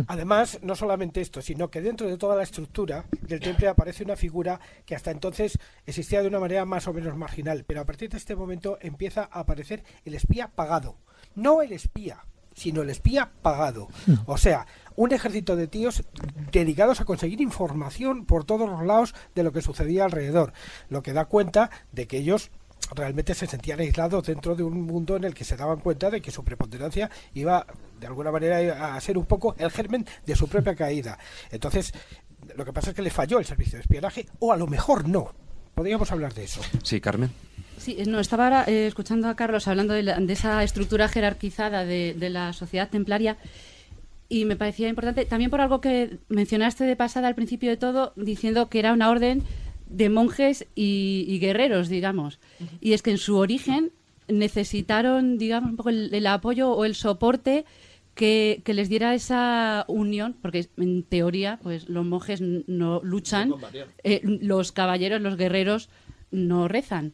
Además, 0.06 0.60
no 0.62 0.76
solamente 0.76 1.20
esto, 1.20 1.42
sino 1.42 1.70
que 1.72 1.80
dentro 1.82 2.06
de 2.06 2.16
toda 2.16 2.36
la 2.36 2.44
estructura 2.44 3.04
del 3.22 3.40
temple 3.40 3.66
aparece 3.66 4.04
una 4.04 4.14
figura 4.14 4.60
que 4.86 4.94
hasta 4.94 5.10
entonces 5.10 5.58
existía 5.84 6.22
de 6.22 6.28
una 6.28 6.38
manera 6.38 6.64
más 6.64 6.86
o 6.86 6.92
menos 6.92 7.16
marginal, 7.16 7.64
pero 7.66 7.80
a 7.80 7.84
partir 7.84 8.08
de 8.10 8.16
este 8.18 8.36
momento 8.36 8.78
empieza 8.80 9.22
a 9.30 9.40
aparecer 9.40 9.82
el 10.04 10.14
espía 10.14 10.48
pagado. 10.54 10.94
No 11.34 11.62
el 11.62 11.72
espía, 11.72 12.20
sino 12.58 12.82
el 12.82 12.90
espía 12.90 13.30
pagado. 13.42 13.88
O 14.26 14.36
sea, 14.36 14.66
un 14.96 15.12
ejército 15.12 15.56
de 15.56 15.68
tíos 15.68 16.02
dedicados 16.50 17.00
a 17.00 17.04
conseguir 17.04 17.40
información 17.40 18.24
por 18.24 18.44
todos 18.44 18.68
los 18.68 18.84
lados 18.84 19.14
de 19.34 19.44
lo 19.44 19.52
que 19.52 19.62
sucedía 19.62 20.04
alrededor, 20.04 20.52
lo 20.88 21.02
que 21.02 21.12
da 21.12 21.26
cuenta 21.26 21.70
de 21.92 22.06
que 22.06 22.18
ellos 22.18 22.50
realmente 22.94 23.34
se 23.34 23.46
sentían 23.46 23.80
aislados 23.80 24.26
dentro 24.26 24.56
de 24.56 24.62
un 24.62 24.82
mundo 24.82 25.16
en 25.16 25.24
el 25.24 25.34
que 25.34 25.44
se 25.44 25.56
daban 25.56 25.80
cuenta 25.80 26.10
de 26.10 26.20
que 26.20 26.30
su 26.30 26.44
preponderancia 26.44 27.10
iba 27.34 27.66
de 28.00 28.06
alguna 28.06 28.32
manera 28.32 28.94
a 28.94 29.00
ser 29.00 29.18
un 29.18 29.26
poco 29.26 29.54
el 29.58 29.70
germen 29.70 30.06
de 30.26 30.36
su 30.36 30.48
propia 30.48 30.74
caída. 30.74 31.18
Entonces, 31.50 31.92
lo 32.56 32.64
que 32.64 32.72
pasa 32.72 32.90
es 32.90 32.96
que 32.96 33.02
le 33.02 33.10
falló 33.10 33.38
el 33.38 33.44
servicio 33.44 33.76
de 33.76 33.82
espionaje 33.82 34.26
o 34.40 34.52
a 34.52 34.56
lo 34.56 34.66
mejor 34.66 35.08
no. 35.08 35.32
Podríamos 35.74 36.10
hablar 36.10 36.34
de 36.34 36.44
eso. 36.44 36.60
Sí, 36.82 37.00
Carmen. 37.00 37.30
Sí, 37.78 37.96
eh, 37.98 38.04
no, 38.06 38.20
estaba 38.20 38.44
ahora 38.44 38.64
eh, 38.66 38.86
escuchando 38.86 39.28
a 39.28 39.36
Carlos 39.36 39.66
hablando 39.68 39.94
de, 39.94 40.02
la- 40.02 40.18
de 40.18 40.32
esa 40.32 40.62
estructura 40.62 41.08
jerarquizada 41.08 41.84
de, 41.84 42.14
de 42.18 42.30
la 42.30 42.52
sociedad 42.52 42.88
templaria 42.90 43.36
y 44.28 44.44
me 44.44 44.56
parecía 44.56 44.88
importante, 44.88 45.24
también 45.24 45.50
por 45.50 45.60
algo 45.60 45.80
que 45.80 46.18
mencionaste 46.28 46.84
de 46.84 46.96
pasada 46.96 47.28
al 47.28 47.34
principio 47.34 47.70
de 47.70 47.76
todo, 47.78 48.12
diciendo 48.16 48.68
que 48.68 48.78
era 48.78 48.92
una 48.92 49.08
orden 49.10 49.42
de 49.88 50.10
monjes 50.10 50.66
y, 50.74 51.24
y 51.26 51.38
guerreros, 51.38 51.88
digamos. 51.88 52.38
Y 52.82 52.92
es 52.92 53.00
que 53.02 53.10
en 53.10 53.16
su 53.18 53.36
origen 53.38 53.90
necesitaron, 54.52 55.38
digamos, 55.38 55.70
un 55.70 55.76
poco 55.76 55.88
el, 55.88 56.12
el 56.14 56.26
apoyo 56.26 56.70
o 56.72 56.84
el 56.84 56.94
soporte 56.94 57.64
que, 58.14 58.60
que 58.64 58.74
les 58.74 58.88
diera 58.88 59.14
esa 59.14 59.84
unión, 59.88 60.34
porque 60.42 60.66
en 60.76 61.04
teoría, 61.04 61.58
pues 61.62 61.88
los 61.88 62.04
monjes 62.04 62.40
no 62.40 63.00
luchan, 63.02 63.48
eh, 64.04 64.20
los 64.24 64.72
caballeros, 64.72 65.20
los 65.22 65.36
guerreros 65.36 65.88
no 66.30 66.68
rezan. 66.68 67.12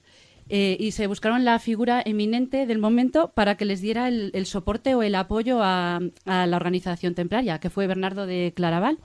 Eh, 0.49 0.77
y 0.79 0.91
se 0.91 1.07
buscaron 1.07 1.45
la 1.45 1.59
figura 1.59 2.03
eminente 2.05 2.67
del 2.67 2.79
momento 2.79 3.33
para 3.33 3.57
que 3.57 3.65
les 3.65 3.81
diera 3.81 4.09
el, 4.09 4.47
soporte 4.47 4.95
o 4.95 5.03
el 5.03 5.15
apoyo 5.15 5.61
a, 5.63 6.01
la 6.27 6.57
organización 6.57 7.15
templaria, 7.15 7.59
que 7.61 7.71
fue 7.71 7.87
Bernardo 7.87 8.27
de 8.27 8.53
Claraval, 8.55 8.99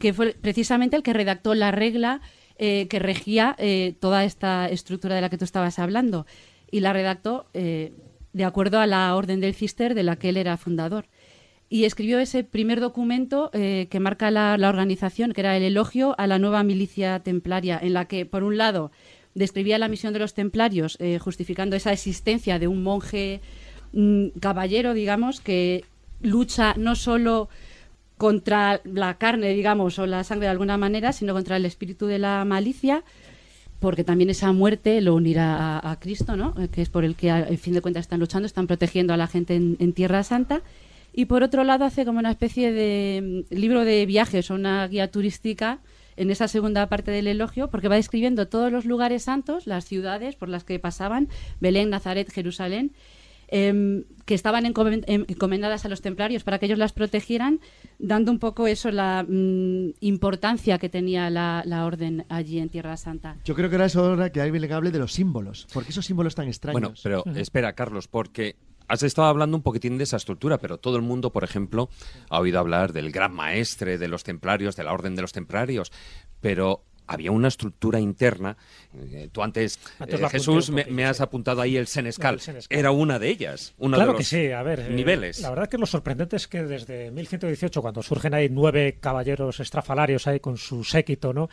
que 0.00 0.14
fue 0.14 0.34
precisamente 0.40 0.96
el 0.96 1.02
que 1.02 1.12
redactó 1.12 1.54
la 1.54 1.70
regla 1.72 2.22
eh, 2.58 2.86
que 2.88 2.98
regía 2.98 3.54
eh, 3.58 3.94
toda 4.00 4.24
esta 4.24 4.68
estructura 4.68 5.14
de 5.14 5.20
la 5.20 5.28
que 5.28 5.38
tú 5.38 5.44
estabas 5.44 5.78
hablando. 5.78 6.26
Y 6.70 6.80
la 6.80 6.94
redactó 6.94 7.46
de 7.52 8.44
acuerdo 8.46 8.80
a 8.80 8.86
la 8.86 9.14
Orden 9.14 9.40
del 9.40 9.52
Cister 9.52 9.94
de 9.94 10.02
la 10.02 10.16
que 10.16 10.30
él 10.30 10.38
era 10.38 10.56
fundador. 10.56 11.04
Y 11.68 11.84
escribió 11.84 12.18
ese 12.18 12.44
primer 12.44 12.80
documento 12.80 13.50
que 13.52 14.00
marca 14.00 14.30
la, 14.30 14.56
la 14.56 14.70
organización, 14.70 15.32
que 15.32 15.42
era 15.42 15.54
el 15.54 15.64
elogio 15.64 16.14
a 16.16 16.26
la 16.26 16.38
nueva 16.38 16.62
milicia 16.62 17.20
templaria, 17.20 17.78
en 17.82 17.92
la 17.92 18.06
que, 18.06 18.24
por 18.24 18.42
un 18.42 18.56
lado, 18.56 18.90
describía 19.34 19.78
la 19.78 19.88
misión 19.88 20.12
de 20.12 20.18
los 20.18 20.34
templarios, 20.34 20.96
eh, 21.00 21.18
justificando 21.18 21.76
esa 21.76 21.92
existencia 21.92 22.58
de 22.58 22.68
un 22.68 22.82
monje 22.82 23.40
mm, 23.92 24.28
caballero, 24.40 24.94
digamos, 24.94 25.40
que 25.40 25.84
lucha 26.20 26.74
no 26.76 26.94
solo 26.94 27.48
contra 28.18 28.80
la 28.84 29.14
carne, 29.14 29.48
digamos, 29.54 29.98
o 29.98 30.06
la 30.06 30.22
sangre 30.22 30.46
de 30.46 30.52
alguna 30.52 30.76
manera, 30.76 31.12
sino 31.12 31.32
contra 31.32 31.56
el 31.56 31.64
espíritu 31.64 32.06
de 32.06 32.18
la 32.18 32.44
malicia, 32.44 33.02
porque 33.80 34.04
también 34.04 34.30
esa 34.30 34.52
muerte 34.52 35.00
lo 35.00 35.14
unirá 35.14 35.56
a, 35.78 35.90
a 35.90 35.98
Cristo, 35.98 36.36
¿no? 36.36 36.54
Eh, 36.58 36.68
que 36.68 36.82
es 36.82 36.88
por 36.88 37.04
el 37.04 37.16
que, 37.16 37.30
en 37.30 37.58
fin 37.58 37.74
de 37.74 37.80
cuentas, 37.80 38.02
están 38.02 38.20
luchando, 38.20 38.46
están 38.46 38.68
protegiendo 38.68 39.12
a 39.12 39.16
la 39.16 39.26
gente 39.26 39.56
en, 39.56 39.76
en 39.80 39.92
Tierra 39.92 40.22
Santa. 40.22 40.62
Y 41.12 41.24
por 41.24 41.42
otro 41.42 41.64
lado, 41.64 41.84
hace 41.84 42.04
como 42.04 42.20
una 42.20 42.30
especie 42.30 42.70
de 42.70 43.44
mm, 43.50 43.54
libro 43.54 43.84
de 43.84 44.06
viajes 44.06 44.50
o 44.50 44.54
una 44.54 44.86
guía 44.86 45.10
turística 45.10 45.80
en 46.16 46.30
esa 46.30 46.48
segunda 46.48 46.88
parte 46.88 47.10
del 47.10 47.26
elogio, 47.26 47.68
porque 47.70 47.88
va 47.88 47.96
describiendo 47.96 48.48
todos 48.48 48.70
los 48.72 48.84
lugares 48.84 49.22
santos, 49.24 49.66
las 49.66 49.84
ciudades 49.84 50.36
por 50.36 50.48
las 50.48 50.64
que 50.64 50.78
pasaban, 50.78 51.28
Belén, 51.60 51.90
Nazaret, 51.90 52.30
Jerusalén, 52.30 52.92
em, 53.48 54.04
que 54.24 54.34
estaban 54.34 54.64
em- 54.64 54.72
encomendadas 55.28 55.84
a 55.84 55.88
los 55.90 56.00
templarios 56.00 56.42
para 56.42 56.58
que 56.58 56.66
ellos 56.66 56.78
las 56.78 56.92
protegieran, 56.92 57.60
dando 57.98 58.32
un 58.32 58.38
poco 58.38 58.66
eso, 58.66 58.90
la 58.90 59.26
mm, 59.28 59.94
importancia 60.00 60.78
que 60.78 60.88
tenía 60.88 61.28
la, 61.28 61.62
la 61.66 61.84
orden 61.84 62.24
allí 62.30 62.58
en 62.58 62.70
Tierra 62.70 62.96
Santa. 62.96 63.36
Yo 63.44 63.54
creo 63.54 63.68
que 63.68 63.76
ahora 63.76 63.86
es 63.86 63.96
hora 63.96 64.30
que 64.32 64.40
alguien 64.40 64.62
le 64.62 64.72
hable 64.72 64.90
de 64.90 64.98
los 64.98 65.12
símbolos. 65.12 65.66
¿Por 65.72 65.84
qué 65.84 65.90
esos 65.90 66.06
símbolos 66.06 66.34
tan 66.34 66.48
extraños? 66.48 66.80
Bueno, 66.80 66.94
pero 67.02 67.36
espera, 67.36 67.74
Carlos, 67.74 68.08
porque 68.08 68.56
has 68.88 69.02
estado 69.02 69.28
hablando 69.28 69.56
un 69.56 69.62
poquitín 69.62 69.98
de 69.98 70.04
esa 70.04 70.16
estructura, 70.16 70.58
pero 70.58 70.78
todo 70.78 70.96
el 70.96 71.02
mundo, 71.02 71.30
por 71.32 71.44
ejemplo, 71.44 71.88
ha 72.28 72.38
oído 72.40 72.58
hablar 72.58 72.92
del 72.92 73.10
gran 73.12 73.32
maestre 73.34 73.98
de 73.98 74.08
los 74.08 74.24
templarios, 74.24 74.76
de 74.76 74.84
la 74.84 74.92
orden 74.92 75.14
de 75.16 75.22
los 75.22 75.32
templarios, 75.32 75.92
pero 76.40 76.84
había 77.06 77.32
una 77.32 77.48
estructura 77.48 78.00
interna. 78.00 78.56
eh, 79.10 79.28
tú 79.32 79.42
antes, 79.42 79.78
Antes 79.98 80.20
eh, 80.20 80.28
Jesús, 80.30 80.70
me, 80.70 81.04
has 81.04 81.16
sí. 81.18 81.22
apuntado 81.22 81.60
ahí 81.60 81.76
el 81.76 81.86
senescal. 81.86 82.34
El 82.34 82.40
senescal. 82.40 82.78
Era 82.78 82.90
una 82.90 83.18
de 83.18 83.28
ellas, 83.28 83.74
uno 83.78 83.96
claro 83.96 84.12
de 84.12 84.16
que 84.18 84.20
los 84.22 84.28
sí, 84.28 84.50
a 84.50 84.62
ver. 84.62 84.80
eh, 84.80 84.88
niveles. 84.90 85.40
la 85.40 85.50
verdad 85.50 85.68
que 85.68 85.78
lo 85.78 85.86
sorprendente 85.86 86.36
es 86.36 86.46
que 86.48 86.62
desde 86.62 87.10
1118, 87.10 87.82
cuando 87.82 88.02
surgen 88.02 88.34
ahí 88.34 88.48
nueve 88.48 88.98
caballeros 89.00 89.60
estrafalarios 89.60 90.26
ahí 90.26 90.40
con 90.40 90.56
su 90.56 90.84
séquito, 90.84 91.32
¿no? 91.32 91.48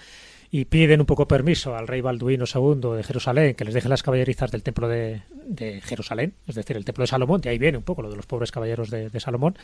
Y 0.52 0.66
piden 0.66 1.00
un 1.00 1.06
poco 1.06 1.28
permiso 1.28 1.76
al 1.76 1.88
rey 1.88 2.02
Balduino 2.02 2.46
II 2.52 2.96
de 2.96 3.04
Jerusalén 3.04 3.56
que 3.56 3.66
les 3.66 3.74
deje 3.74 3.88
las 3.88 4.02
caballerizas 4.02 4.50
del 4.52 4.64
templo 4.64 4.88
de, 4.88 5.22
de 5.46 5.80
Jerusalén, 5.82 6.34
es 6.48 6.56
decir, 6.56 6.76
el 6.76 6.86
templo 6.86 7.04
de 7.04 7.08
Salomón, 7.08 7.42
de 7.42 7.50
ahí 7.50 7.60
viene 7.60 7.78
un 7.78 7.84
poco 7.84 8.02
lo 8.02 8.10
de 8.10 8.16
los 8.16 8.26
pobres 8.26 8.52
caballeros 8.52 8.90
de, 8.90 9.10
de 9.10 9.20
Salomón. 9.20 9.58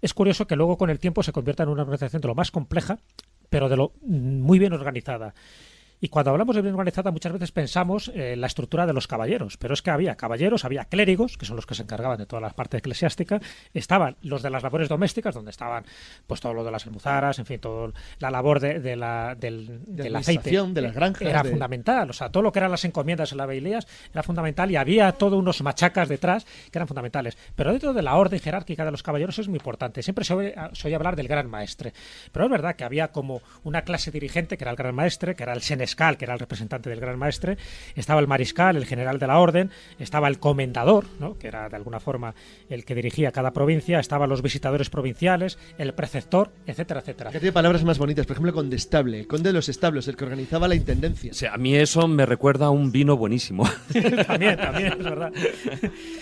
Es 0.00 0.14
curioso 0.14 0.46
que 0.46 0.56
luego 0.56 0.78
con 0.78 0.90
el 0.90 0.98
tiempo 0.98 1.22
se 1.22 1.32
convierta 1.32 1.62
en 1.62 1.68
una 1.68 1.82
organización 1.82 2.22
de 2.22 2.28
lo 2.28 2.34
más 2.34 2.50
compleja, 2.50 2.98
pero 3.50 3.68
de 3.68 3.76
lo 3.76 3.92
mm, 4.02 4.40
muy 4.40 4.58
bien 4.58 4.72
organizada. 4.72 5.34
Y 6.00 6.08
cuando 6.08 6.30
hablamos 6.30 6.54
de 6.54 6.62
bien 6.62 6.74
organizada 6.74 7.10
muchas 7.10 7.32
veces 7.32 7.52
pensamos 7.52 8.08
eh, 8.08 8.32
en 8.34 8.40
la 8.40 8.46
estructura 8.48 8.86
de 8.86 8.92
los 8.92 9.06
caballeros, 9.06 9.56
pero 9.56 9.72
es 9.74 9.80
que 9.82 9.90
había 9.90 10.14
caballeros, 10.16 10.64
había 10.64 10.84
clérigos, 10.84 11.38
que 11.38 11.46
son 11.46 11.56
los 11.56 11.64
que 11.66 11.74
se 11.74 11.82
encargaban 11.82 12.18
de 12.18 12.26
toda 12.26 12.40
la 12.42 12.50
parte 12.50 12.76
eclesiástica, 12.76 13.40
estaban 13.72 14.16
los 14.22 14.42
de 14.42 14.50
las 14.50 14.62
labores 14.62 14.88
domésticas, 14.88 15.34
donde 15.34 15.50
estaban 15.50 15.84
pues 16.26 16.40
todo 16.40 16.52
lo 16.52 16.64
de 16.64 16.70
las 16.70 16.84
almuzaras, 16.86 17.38
en 17.38 17.46
fin, 17.46 17.58
toda 17.60 17.92
la 18.18 18.30
labor 18.30 18.60
de, 18.60 18.80
de 18.80 18.94
la, 18.96 19.34
del, 19.34 19.84
De 19.86 20.02
del 20.04 20.16
aceite. 20.16 20.50
de 20.50 20.82
las 20.82 20.94
granjas, 20.94 21.22
Era 21.28 21.42
de- 21.42 21.50
fundamental, 21.50 22.10
o 22.10 22.12
sea, 22.12 22.28
todo 22.30 22.42
lo 22.42 22.52
que 22.52 22.58
eran 22.58 22.70
las 22.70 22.84
encomiendas 22.84 23.32
en 23.32 23.38
la 23.38 23.46
bailías 23.46 23.86
era 24.12 24.22
fundamental 24.22 24.70
y 24.70 24.76
había 24.76 25.10
todos 25.12 25.38
unos 25.38 25.62
machacas 25.62 26.08
detrás 26.08 26.44
que 26.70 26.78
eran 26.78 26.88
fundamentales. 26.88 27.38
Pero 27.54 27.70
dentro 27.70 27.94
de 27.94 28.02
la 28.02 28.16
orden 28.16 28.38
jerárquica 28.40 28.84
de 28.84 28.90
los 28.90 29.02
caballeros 29.02 29.38
es 29.38 29.48
muy 29.48 29.56
importante. 29.56 30.02
Siempre 30.02 30.24
se 30.24 30.34
oye, 30.34 30.54
se 30.72 30.88
oye 30.88 30.94
hablar 30.94 31.16
del 31.16 31.28
gran 31.28 31.48
maestre. 31.48 31.94
Pero 32.32 32.44
es 32.44 32.50
verdad 32.50 32.76
que 32.76 32.84
había 32.84 33.08
como 33.08 33.40
una 33.64 33.82
clase 33.82 34.10
dirigente 34.10 34.58
que 34.58 34.64
era 34.64 34.70
el 34.72 34.76
gran 34.76 34.94
maestre, 34.94 35.34
que 35.34 35.42
era 35.42 35.52
el 35.54 35.62
senescal, 35.62 35.85
que 35.94 36.24
era 36.24 36.34
el 36.34 36.40
representante 36.40 36.90
del 36.90 37.00
gran 37.00 37.18
maestre, 37.18 37.58
estaba 37.94 38.20
el 38.20 38.26
mariscal, 38.26 38.76
el 38.76 38.86
general 38.86 39.18
de 39.18 39.26
la 39.26 39.38
orden, 39.38 39.70
estaba 39.98 40.28
el 40.28 40.38
comendador, 40.38 41.06
¿no? 41.20 41.38
que 41.38 41.48
era 41.48 41.68
de 41.68 41.76
alguna 41.76 42.00
forma 42.00 42.34
el 42.68 42.84
que 42.84 42.94
dirigía 42.94 43.32
cada 43.32 43.52
provincia, 43.52 44.00
estaban 44.00 44.28
los 44.28 44.42
visitadores 44.42 44.90
provinciales, 44.90 45.58
el 45.78 45.94
preceptor, 45.94 46.50
etcétera, 46.66 47.00
etcétera. 47.00 47.30
Que 47.30 47.40
tiene 47.40 47.52
palabras 47.52 47.84
más 47.84 47.98
bonitas, 47.98 48.26
por 48.26 48.34
ejemplo, 48.34 48.52
condestable, 48.52 49.20
el 49.20 49.26
conde 49.26 49.50
de 49.50 49.52
los 49.52 49.68
establos, 49.68 50.08
el 50.08 50.16
que 50.16 50.24
organizaba 50.24 50.68
la 50.68 50.74
intendencia. 50.74 51.30
O 51.32 51.34
sea, 51.34 51.54
a 51.54 51.58
mí 51.58 51.74
eso 51.74 52.08
me 52.08 52.26
recuerda 52.26 52.66
a 52.66 52.70
un 52.70 52.92
vino 52.92 53.16
buenísimo. 53.16 53.64
también, 54.26 54.56
también, 54.56 54.92
es 54.92 55.04
verdad. 55.04 55.32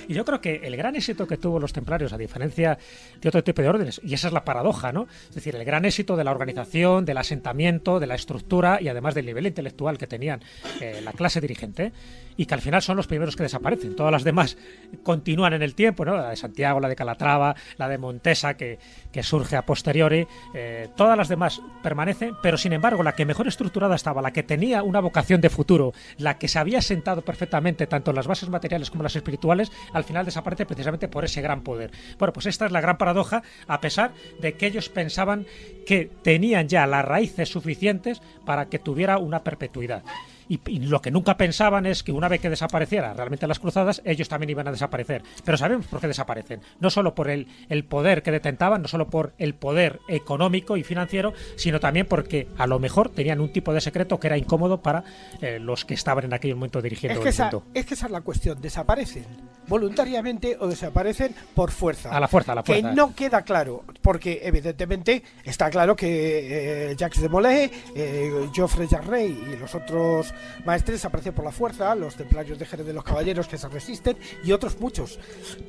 Y 0.09 0.15
yo 0.15 0.25
creo 0.25 0.41
que 0.41 0.61
el 0.65 0.77
gran 0.77 0.97
éxito 0.97 1.27
que 1.27 1.37
tuvo 1.37 1.59
los 1.59 1.73
templarios, 1.73 2.13
a 2.13 2.19
diferencia 2.19 2.79
de 3.21 3.29
otro 3.29 3.43
tipo 3.43 3.63
de 3.63 3.69
órdenes, 3.69 4.01
y 4.05 4.15
esa 4.15 4.29
es 4.29 4.35
la 4.35 4.45
paradoja, 4.45 4.93
¿no? 4.93 5.07
Es 5.29 5.35
decir, 5.35 5.57
el 5.57 5.65
gran 5.65 5.85
éxito 5.85 6.17
de 6.17 6.25
la 6.25 6.31
organización, 6.31 7.05
del 7.05 7.19
asentamiento, 7.19 8.01
de 8.01 8.07
la 8.07 8.15
estructura 8.15 8.81
y 8.81 8.89
además 8.89 9.15
del 9.15 9.27
nivel 9.27 9.47
intelectual 9.55 9.97
que 9.97 10.07
tenían 10.07 10.43
eh, 10.81 11.01
la 11.05 11.13
clase 11.13 11.41
dirigente, 11.41 11.93
y 12.37 12.47
que 12.47 12.55
al 12.55 12.61
final 12.61 12.83
son 12.83 12.97
los 12.97 13.07
primeros 13.07 13.37
que 13.37 13.43
desaparecen. 13.43 13.97
Todas 13.97 14.13
las 14.13 14.25
demás 14.25 14.57
continúan 15.03 15.53
en 15.53 15.63
el 15.63 15.75
tiempo. 15.75 16.05
La 16.05 16.31
de 16.31 16.37
Santiago, 16.37 16.81
la 16.81 16.89
de 16.89 16.97
Calatrava, 16.97 17.55
la 17.77 17.89
de 17.89 17.99
Montesa, 17.99 18.55
que, 18.55 18.79
que 19.13 19.23
surge 19.23 19.57
a 19.57 19.65
posteriori, 19.65 20.27
eh, 20.55 20.89
todas 20.97 21.17
las 21.17 21.29
demás 21.29 21.61
permanecen, 21.83 22.35
pero 22.43 22.59
sin 22.59 22.73
embargo, 22.73 23.03
la 23.03 23.15
que 23.15 23.25
mejor 23.25 23.47
estructurada 23.47 23.95
estaba, 23.95 24.23
la 24.23 24.33
que 24.33 24.43
tenía 24.43 24.83
una 24.83 25.01
vocación 25.01 25.41
de 25.41 25.51
futuro, 25.51 25.93
la 26.19 26.39
que 26.39 26.49
se 26.49 26.59
había 26.59 26.83
sentado 26.83 27.23
perfectamente 27.23 27.87
tanto 27.87 28.11
en 28.11 28.17
las 28.17 28.27
bases 28.27 28.49
materiales 28.49 28.91
como 28.91 29.03
en 29.03 29.05
las 29.05 29.17
espirituales, 29.17 29.71
al 29.93 30.05
final 30.05 30.25
desaparece 30.25 30.67
precisamente 30.67 31.09
por 31.09 31.25
ese 31.25 31.43
gran 31.43 31.63
poder. 31.63 31.91
Bueno, 32.19 32.33
pues 32.33 32.47
esta 32.47 32.67
es 32.67 32.73
la 32.73 32.81
gran 32.81 32.99
paradoja, 32.99 33.43
a 33.67 33.81
pesar 33.81 34.13
de 34.41 34.55
que 34.55 34.67
ellos 34.67 34.89
pensaban 34.89 35.47
que 35.87 36.11
tenían 36.23 36.69
ya 36.69 36.87
las 36.87 37.05
raíces 37.05 37.49
suficientes 37.49 38.21
para 38.45 38.67
que 38.67 38.79
tuviera 38.79 39.19
una 39.19 39.43
perpetuidad. 39.43 40.03
Y, 40.49 40.61
y 40.67 40.79
lo 40.81 41.01
que 41.01 41.11
nunca 41.11 41.37
pensaban 41.37 41.87
es 41.87 42.03
que 42.03 42.13
una 42.13 42.29
vez 42.29 42.41
que 42.41 42.51
desapareciera 42.51 43.13
realmente 43.15 43.47
las 43.47 43.59
cruzadas, 43.59 44.03
ellos 44.05 44.29
también 44.29 44.51
iban 44.51 44.69
a 44.69 44.73
desaparecer. 44.73 45.23
Pero 45.45 45.57
sabemos 45.57 45.87
por 45.87 46.01
qué 46.01 46.09
desaparecen. 46.09 46.61
No 46.81 46.91
solo 46.91 47.15
por 47.15 47.31
el, 47.31 47.47
el 47.69 47.85
poder 47.85 48.23
que 48.23 48.31
detentaban, 48.31 48.83
no 48.83 48.89
solo 48.89 49.09
por 49.09 49.33
el 49.39 49.55
poder 49.55 50.01
económico 50.09 50.77
y 50.77 50.83
financiero, 50.85 51.33
sino 51.57 51.81
también 51.81 52.07
porque 52.07 52.49
a 52.59 52.67
lo 52.67 52.79
mejor 52.79 53.09
tenían 53.09 53.41
un 53.41 53.53
tipo 53.53 53.73
de 53.73 53.81
secreto 53.81 54.21
que 54.21 54.27
era 54.27 54.37
incómodo 54.39 54.83
para 54.83 55.05
eh, 55.41 55.59
los 55.59 55.85
que 55.85 55.95
estaban 55.95 56.25
en 56.25 56.35
aquel 56.35 56.55
momento 56.55 56.81
dirigiendo 56.83 57.19
Es 57.19 57.23
que, 57.23 57.29
el 57.29 57.35
esa, 57.35 57.45
mundo. 57.45 57.65
es 57.75 57.87
que 57.87 57.95
esa 57.95 58.07
es 58.07 58.13
la 58.13 58.21
cuestión. 58.21 58.61
¿Desaparecen 58.61 59.25
voluntariamente 59.67 60.57
o 60.61 60.67
desaparecen 60.69 61.35
por 61.55 61.71
fuerza? 61.71 62.11
A 62.15 62.21
la 62.21 62.29
fuerza, 62.29 62.53
a 62.53 62.55
la 62.57 62.63
fuerza. 62.63 62.91
Que 62.91 62.95
no 62.95 63.15
queda 63.15 63.43
claro, 63.43 63.85
porque 64.03 64.41
evidentemente 64.45 65.23
está 65.45 65.71
claro 65.71 65.97
que 65.97 66.91
eh, 66.91 66.97
Jacques 66.97 67.21
de 67.23 67.29
Molay, 67.29 67.71
eh, 67.95 68.49
Geoffrey 68.53 68.89
Jarrey 68.89 69.27
y 69.53 69.57
los 69.57 69.75
otros 69.75 70.34
maestres 70.65 70.97
desaparecen 70.97 71.35
por 71.35 71.45
la 71.45 71.53
fuerza, 71.53 71.95
los 71.95 72.17
templarios 72.17 72.59
de 72.59 72.67
Jerez 72.67 72.87
de 72.87 72.93
los 72.93 73.05
Caballeros 73.05 73.49
que 73.49 73.59
se 73.59 73.69
resisten 73.69 74.17
y 74.43 74.53
otros 74.53 74.79
muchos. 74.81 75.19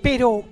Pero 0.01 0.43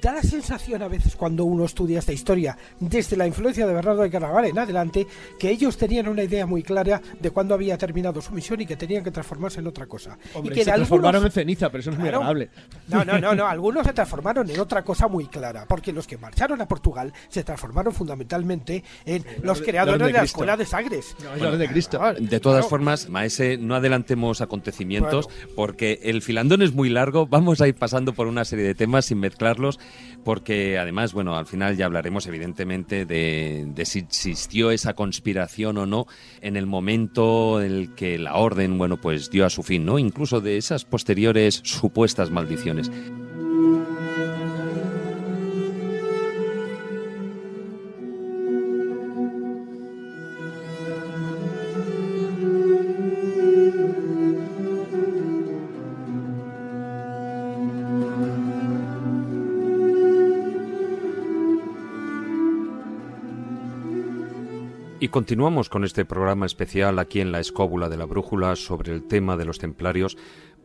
da 0.00 0.12
la 0.12 0.22
sensación 0.22 0.82
a 0.82 0.88
veces 0.88 1.16
cuando 1.16 1.44
uno 1.44 1.64
estudia 1.64 1.98
esta 1.98 2.12
historia 2.12 2.56
desde 2.78 3.16
la 3.16 3.26
influencia 3.26 3.66
de 3.66 3.74
Bernardo 3.74 4.02
de 4.02 4.10
Carnaval 4.10 4.46
en 4.46 4.58
adelante 4.58 5.06
que 5.38 5.50
ellos 5.50 5.76
tenían 5.76 6.08
una 6.08 6.22
idea 6.22 6.46
muy 6.46 6.62
clara 6.62 7.00
de 7.18 7.30
cuándo 7.30 7.54
había 7.54 7.76
terminado 7.76 8.20
su 8.20 8.32
misión 8.32 8.60
y 8.60 8.66
que 8.66 8.76
tenían 8.76 9.04
que 9.04 9.10
transformarse 9.10 9.60
en 9.60 9.66
otra 9.66 9.86
cosa. 9.86 10.18
Hombre, 10.34 10.52
y 10.52 10.58
que 10.58 10.64
se 10.64 10.70
de 10.70 10.76
transformaron 10.76 11.16
algunos- 11.16 11.36
en 11.36 11.42
ceniza, 11.42 11.70
pero 11.70 11.80
eso 11.80 11.90
no 11.90 11.94
es 11.94 12.00
muy 12.00 12.08
agradable. 12.08 12.50
No, 12.88 13.04
no, 13.04 13.18
no, 13.18 13.34
no, 13.34 13.46
algunos 13.48 13.86
se 13.86 13.92
transformaron 13.92 14.48
en 14.50 14.60
otra 14.60 14.82
cosa 14.82 15.08
muy 15.08 15.26
clara, 15.26 15.66
porque 15.68 15.92
los 15.92 16.06
que 16.06 16.16
marcharon 16.18 16.60
a 16.60 16.68
Portugal 16.68 17.12
se 17.28 17.44
transformaron 17.44 17.92
fundamentalmente 17.92 18.82
en 19.04 19.24
los 19.42 19.60
creadores 19.60 20.06
de, 20.06 20.12
la 20.12 20.22
escuela 20.22 20.56
de 20.56 20.66
Sagres. 20.66 21.14
No, 21.22 21.46
orden 21.46 21.58
de 21.58 21.68
Cristo. 21.68 22.00
De 22.18 22.40
todas 22.40 22.66
formas, 22.66 23.08
Maese, 23.08 23.58
no 23.58 23.74
adelantemos 23.74 24.40
acontecimientos 24.40 25.28
porque 25.54 26.00
el 26.02 26.22
filandón 26.22 26.62
es 26.62 26.72
muy 26.72 26.88
largo. 26.88 27.26
Vamos 27.26 27.60
a 27.60 27.68
ir 27.68 27.74
pasando 27.74 28.12
por 28.14 28.26
una 28.26 28.44
serie 28.44 28.64
de 28.64 28.74
temas 28.74 29.06
sin 29.06 29.18
mezclarlos 29.18 29.78
porque 30.24 30.78
además, 30.78 31.12
bueno, 31.12 31.36
al 31.36 31.46
final 31.46 31.76
ya 31.76 31.86
hablaremos 31.86 32.26
evidentemente 32.26 33.06
de, 33.06 33.66
de 33.74 33.84
si 33.84 34.00
existió 34.00 34.70
esa 34.70 34.94
conspiración 34.94 35.78
o 35.78 35.86
no 35.86 36.06
en 36.40 36.56
el 36.56 36.66
momento 36.66 37.62
en 37.62 37.72
el 37.72 37.94
que 37.94 38.18
la 38.18 38.34
orden, 38.34 38.78
bueno, 38.78 39.00
pues 39.00 39.30
dio 39.30 39.46
a 39.46 39.50
su 39.50 39.62
fin, 39.62 39.84
¿no? 39.84 39.98
Incluso 39.98 40.40
de 40.40 40.56
esas 40.56 40.84
posteriores 40.84 41.60
supuestas 41.64 42.30
maldiciones. 42.30 42.90
Continuamos 65.10 65.68
con 65.68 65.84
este 65.84 66.04
programa 66.04 66.46
especial 66.46 66.98
aquí 66.98 67.20
en 67.20 67.32
la 67.32 67.40
escóbula 67.40 67.88
de 67.88 67.96
la 67.96 68.04
brújula 68.04 68.54
sobre 68.56 68.92
el 68.92 69.02
tema 69.02 69.36
de 69.36 69.44
los 69.44 69.58
templarios. 69.58 70.16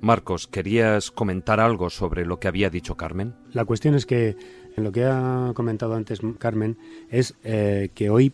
Marcos, 0.02 0.48
¿querías 0.48 1.12
comentar 1.12 1.60
algo 1.60 1.90
sobre 1.90 2.26
lo 2.26 2.40
que 2.40 2.48
había 2.48 2.70
dicho 2.70 2.96
Carmen? 2.96 3.34
La 3.52 3.66
cuestión 3.66 3.96
es 3.96 4.06
que 4.06 4.36
en 4.78 4.84
lo 4.84 4.92
que 4.92 5.06
ha 5.06 5.52
comentado 5.56 5.96
antes 5.96 6.20
Carmen 6.38 6.78
es 7.10 7.36
eh, 7.44 7.90
que 7.96 8.10
hoy 8.10 8.34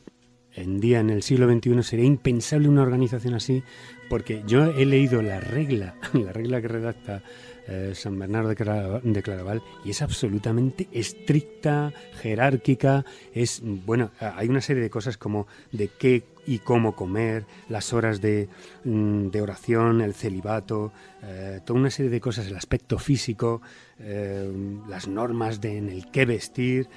en 0.53 0.79
día 0.79 0.99
en 0.99 1.09
el 1.09 1.23
siglo 1.23 1.49
XXI 1.49 1.81
sería 1.83 2.05
impensable 2.05 2.67
una 2.67 2.81
organización 2.81 3.33
así 3.33 3.63
porque 4.09 4.43
yo 4.45 4.65
he 4.65 4.85
leído 4.85 5.21
la 5.21 5.39
regla, 5.39 5.95
la 6.13 6.33
regla 6.33 6.61
que 6.61 6.67
redacta 6.67 7.23
eh, 7.67 7.91
San 7.95 8.17
Bernardo 8.17 8.49
de, 8.49 9.21
Claraval 9.23 9.61
y 9.85 9.91
es 9.91 10.01
absolutamente 10.01 10.87
estricta, 10.91 11.93
jerárquica, 12.13 13.05
es 13.33 13.61
bueno, 13.63 14.11
hay 14.19 14.49
una 14.49 14.61
serie 14.61 14.81
de 14.81 14.89
cosas 14.89 15.17
como 15.17 15.47
de 15.71 15.89
qué 15.89 16.23
y 16.47 16.59
cómo 16.59 16.95
comer, 16.95 17.45
las 17.69 17.93
horas 17.93 18.19
de, 18.19 18.49
mm, 18.83 19.27
de 19.27 19.41
oración, 19.41 20.01
el 20.01 20.15
celibato, 20.15 20.91
eh, 21.21 21.59
toda 21.63 21.79
una 21.79 21.91
serie 21.91 22.09
de 22.09 22.19
cosas, 22.19 22.47
el 22.47 22.55
aspecto 22.55 22.97
físico, 22.97 23.61
eh, 23.99 24.51
las 24.89 25.07
normas 25.07 25.61
de 25.61 25.77
en 25.77 25.89
el 25.89 26.09
qué 26.09 26.25
vestir, 26.25 26.87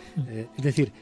es 0.57 0.63
decir, 0.63 0.93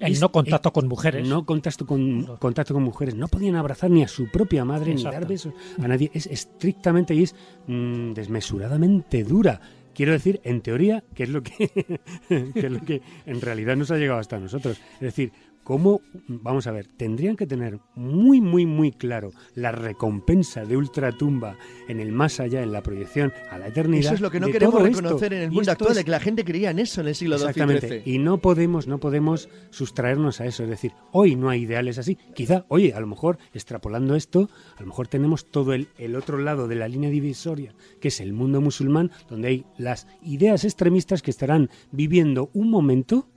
El 0.00 0.20
no 0.20 0.30
contacto 0.30 0.72
con 0.72 0.88
mujeres. 0.88 1.26
No 1.26 1.44
contacto 1.44 1.86
con, 1.86 2.24
contacto 2.38 2.74
con 2.74 2.82
mujeres. 2.82 3.14
No 3.14 3.28
podían 3.28 3.56
abrazar 3.56 3.90
ni 3.90 4.02
a 4.02 4.08
su 4.08 4.28
propia 4.30 4.64
madre 4.64 4.94
ni 4.94 5.00
Exacto. 5.00 5.20
dar 5.20 5.28
besos 5.28 5.54
a 5.82 5.88
nadie. 5.88 6.10
Es 6.14 6.26
estrictamente 6.26 7.14
y 7.14 7.24
es 7.24 7.34
mm, 7.66 8.12
desmesuradamente 8.12 9.24
dura. 9.24 9.60
Quiero 9.94 10.12
decir, 10.12 10.40
en 10.44 10.60
teoría, 10.60 11.02
que 11.12 11.24
es 11.24 11.28
lo 11.28 11.42
que, 11.42 11.50
que 12.28 12.66
es 12.66 12.70
lo 12.70 12.80
que 12.84 13.02
en 13.26 13.40
realidad 13.40 13.76
nos 13.76 13.90
ha 13.90 13.96
llegado 13.96 14.20
hasta 14.20 14.38
nosotros. 14.38 14.80
Es 14.94 15.00
decir, 15.00 15.32
cómo, 15.68 16.00
vamos 16.28 16.66
a 16.66 16.72
ver, 16.72 16.86
tendrían 16.86 17.36
que 17.36 17.46
tener 17.46 17.78
muy, 17.94 18.40
muy, 18.40 18.64
muy 18.64 18.90
claro 18.90 19.32
la 19.54 19.70
recompensa 19.70 20.64
de 20.64 20.78
ultratumba 20.78 21.58
en 21.88 22.00
el 22.00 22.10
más 22.10 22.40
allá, 22.40 22.62
en 22.62 22.72
la 22.72 22.82
proyección 22.82 23.34
a 23.50 23.58
la 23.58 23.68
eternidad. 23.68 24.06
Eso 24.06 24.14
es 24.14 24.20
lo 24.22 24.30
que 24.30 24.40
no 24.40 24.46
queremos 24.46 24.82
reconocer 24.82 25.34
en 25.34 25.42
el 25.42 25.50
mundo 25.50 25.70
actual, 25.70 25.90
es- 25.90 25.96
de 25.98 26.04
que 26.04 26.10
la 26.10 26.20
gente 26.20 26.42
creía 26.42 26.70
en 26.70 26.78
eso 26.78 27.02
en 27.02 27.08
el 27.08 27.14
siglo 27.14 27.36
XII 27.36 27.48
Exactamente. 27.50 28.02
Y 28.06 28.16
no 28.18 28.38
podemos, 28.38 28.86
no 28.86 28.98
podemos 28.98 29.50
sustraernos 29.68 30.40
a 30.40 30.46
eso. 30.46 30.62
Es 30.64 30.70
decir, 30.70 30.92
hoy 31.12 31.36
no 31.36 31.50
hay 31.50 31.64
ideales 31.64 31.98
así. 31.98 32.16
Quizá, 32.34 32.64
oye, 32.68 32.94
a 32.94 33.00
lo 33.00 33.06
mejor, 33.06 33.36
extrapolando 33.52 34.14
esto, 34.14 34.48
a 34.78 34.80
lo 34.80 34.86
mejor 34.86 35.06
tenemos 35.08 35.50
todo 35.50 35.74
el, 35.74 35.88
el 35.98 36.16
otro 36.16 36.38
lado 36.38 36.66
de 36.66 36.76
la 36.76 36.88
línea 36.88 37.10
divisoria, 37.10 37.74
que 38.00 38.08
es 38.08 38.20
el 38.20 38.32
mundo 38.32 38.62
musulmán, 38.62 39.10
donde 39.28 39.48
hay 39.48 39.66
las 39.76 40.06
ideas 40.22 40.64
extremistas 40.64 41.20
que 41.20 41.30
estarán 41.30 41.68
viviendo 41.92 42.48
un 42.54 42.70
momento, 42.70 43.28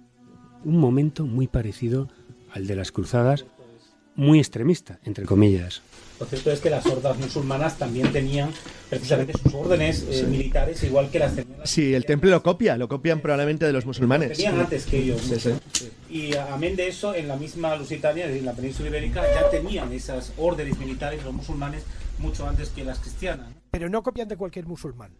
un 0.63 0.77
momento 0.77 1.25
muy 1.25 1.47
parecido 1.47 2.07
al 2.53 2.67
de 2.67 2.75
las 2.75 2.91
cruzadas, 2.91 3.45
muy 4.15 4.39
extremista, 4.39 4.99
entre 5.03 5.25
comillas. 5.25 5.81
Lo 6.19 6.27
cierto 6.27 6.51
es 6.51 6.59
que 6.59 6.69
las 6.69 6.85
hordas 6.85 7.17
musulmanas 7.17 7.77
también 7.79 8.11
tenían 8.11 8.51
precisamente 8.91 9.33
sus 9.41 9.53
órdenes 9.55 10.05
eh, 10.07 10.23
militares, 10.29 10.83
igual 10.83 11.09
que 11.09 11.17
las 11.17 11.35
tenían, 11.35 11.65
Sí, 11.65 11.95
el 11.95 12.05
temple 12.05 12.29
lo 12.29 12.43
copia, 12.43 12.77
lo 12.77 12.87
copian 12.87 13.21
probablemente 13.21 13.65
de 13.65 13.73
los 13.73 13.87
musulmanes. 13.87 14.37
tenían 14.37 14.59
antes 14.59 14.85
que 14.85 14.99
ellos. 14.99 15.21
Sí, 15.21 15.39
sí. 15.73 15.91
Y 16.11 16.35
amén 16.35 16.75
de 16.75 16.89
eso, 16.89 17.15
en 17.15 17.27
la 17.27 17.37
misma 17.37 17.75
Lusitania, 17.75 18.29
en 18.29 18.45
la 18.45 18.53
península 18.53 18.89
ibérica, 18.89 19.23
ya 19.33 19.49
tenían 19.49 19.91
esas 19.93 20.31
órdenes 20.37 20.77
militares 20.77 21.23
los 21.23 21.33
musulmanes 21.33 21.83
mucho 22.19 22.47
antes 22.47 22.69
que 22.69 22.83
las 22.83 22.99
cristianas. 22.99 23.47
Pero 23.71 23.89
no 23.89 24.03
copian 24.03 24.27
de 24.27 24.37
cualquier 24.37 24.67
musulmán. 24.67 25.13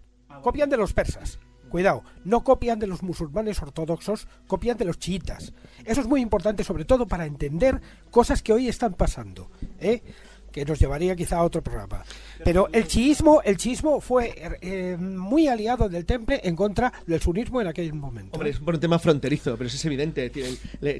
Copian 0.43 0.69
de 0.69 0.77
los 0.77 0.93
persas. 0.93 1.39
Cuidado, 1.71 2.03
no 2.25 2.43
copian 2.43 2.79
de 2.79 2.87
los 2.87 3.01
musulmanes 3.01 3.61
ortodoxos, 3.61 4.27
copian 4.45 4.77
de 4.77 4.83
los 4.83 4.99
chiitas. 4.99 5.53
Eso 5.85 6.01
es 6.01 6.07
muy 6.07 6.19
importante, 6.19 6.65
sobre 6.65 6.83
todo 6.83 7.07
para 7.07 7.25
entender 7.25 7.79
cosas 8.09 8.43
que 8.43 8.51
hoy 8.51 8.67
están 8.67 8.93
pasando, 8.93 9.49
¿eh? 9.79 10.03
Que 10.51 10.65
nos 10.65 10.79
llevaría 10.79 11.15
quizá 11.15 11.37
a 11.37 11.43
otro 11.43 11.61
programa. 11.61 12.03
Pero 12.43 12.67
el 12.73 12.87
chiismo, 12.87 13.41
el 13.43 13.57
chiismo 13.57 14.01
fue 14.01 14.33
eh, 14.61 14.97
muy 14.99 15.47
aliado 15.47 15.89
del 15.89 16.05
temple 16.05 16.41
en 16.43 16.55
contra 16.55 16.91
del 17.05 17.21
sunismo 17.21 17.61
en 17.61 17.67
aquel 17.67 17.93
momento. 17.93 18.31
Hombre, 18.33 18.49
es 18.49 18.59
un 18.59 18.79
tema 18.79 18.99
fronterizo, 18.99 19.55
pero 19.57 19.67
eso 19.67 19.77
es 19.77 19.85
evidente. 19.85 20.31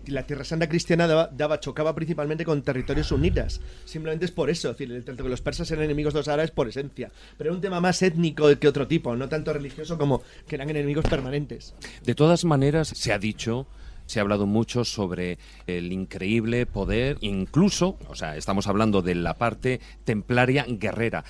La 0.07 0.23
Tierra 0.23 0.43
Santa 0.43 0.67
cristiana 0.69 1.07
daba, 1.07 1.27
daba- 1.31 1.59
chocaba 1.59 1.93
principalmente 1.95 2.45
con 2.45 2.61
territorios 2.61 3.07
sunitas. 3.07 3.61
Simplemente 3.85 4.25
es 4.25 4.31
por 4.31 4.49
eso. 4.49 4.69
Es 4.71 4.77
decir, 4.77 4.93
el 4.93 5.03
tanto 5.03 5.23
que 5.23 5.29
los 5.29 5.41
persas 5.41 5.69
eran 5.71 5.85
enemigos 5.85 6.13
de 6.13 6.19
los 6.19 6.27
árabes 6.27 6.51
por 6.51 6.67
esencia. 6.67 7.11
Pero 7.37 7.49
era 7.49 7.55
un 7.55 7.61
tema 7.61 7.79
más 7.79 8.01
étnico 8.01 8.47
que 8.59 8.67
otro 8.67 8.87
tipo, 8.87 9.15
no 9.15 9.27
tanto 9.29 9.51
religioso 9.53 9.97
como 9.97 10.21
que 10.47 10.55
eran 10.55 10.69
enemigos 10.69 11.05
permanentes. 11.09 11.73
De 12.03 12.15
todas 12.15 12.45
maneras, 12.45 12.87
se 12.89 13.11
ha 13.13 13.19
dicho, 13.19 13.67
se 14.11 14.19
ha 14.19 14.23
hablado 14.23 14.45
mucho 14.45 14.83
sobre 14.83 15.39
el 15.67 15.93
increíble 15.93 16.65
poder, 16.65 17.17
incluso, 17.21 17.97
o 18.09 18.15
sea, 18.15 18.35
estamos 18.35 18.67
hablando 18.67 19.01
de 19.01 19.15
la 19.15 19.35
parte 19.35 19.79
templaria 20.03 20.65
guerrera. 20.67 21.23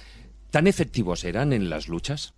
¿Tan 0.49 0.65
efectivos 0.65 1.23
eran 1.23 1.53
en 1.53 1.69
las 1.69 1.87
luchas? 1.87 2.33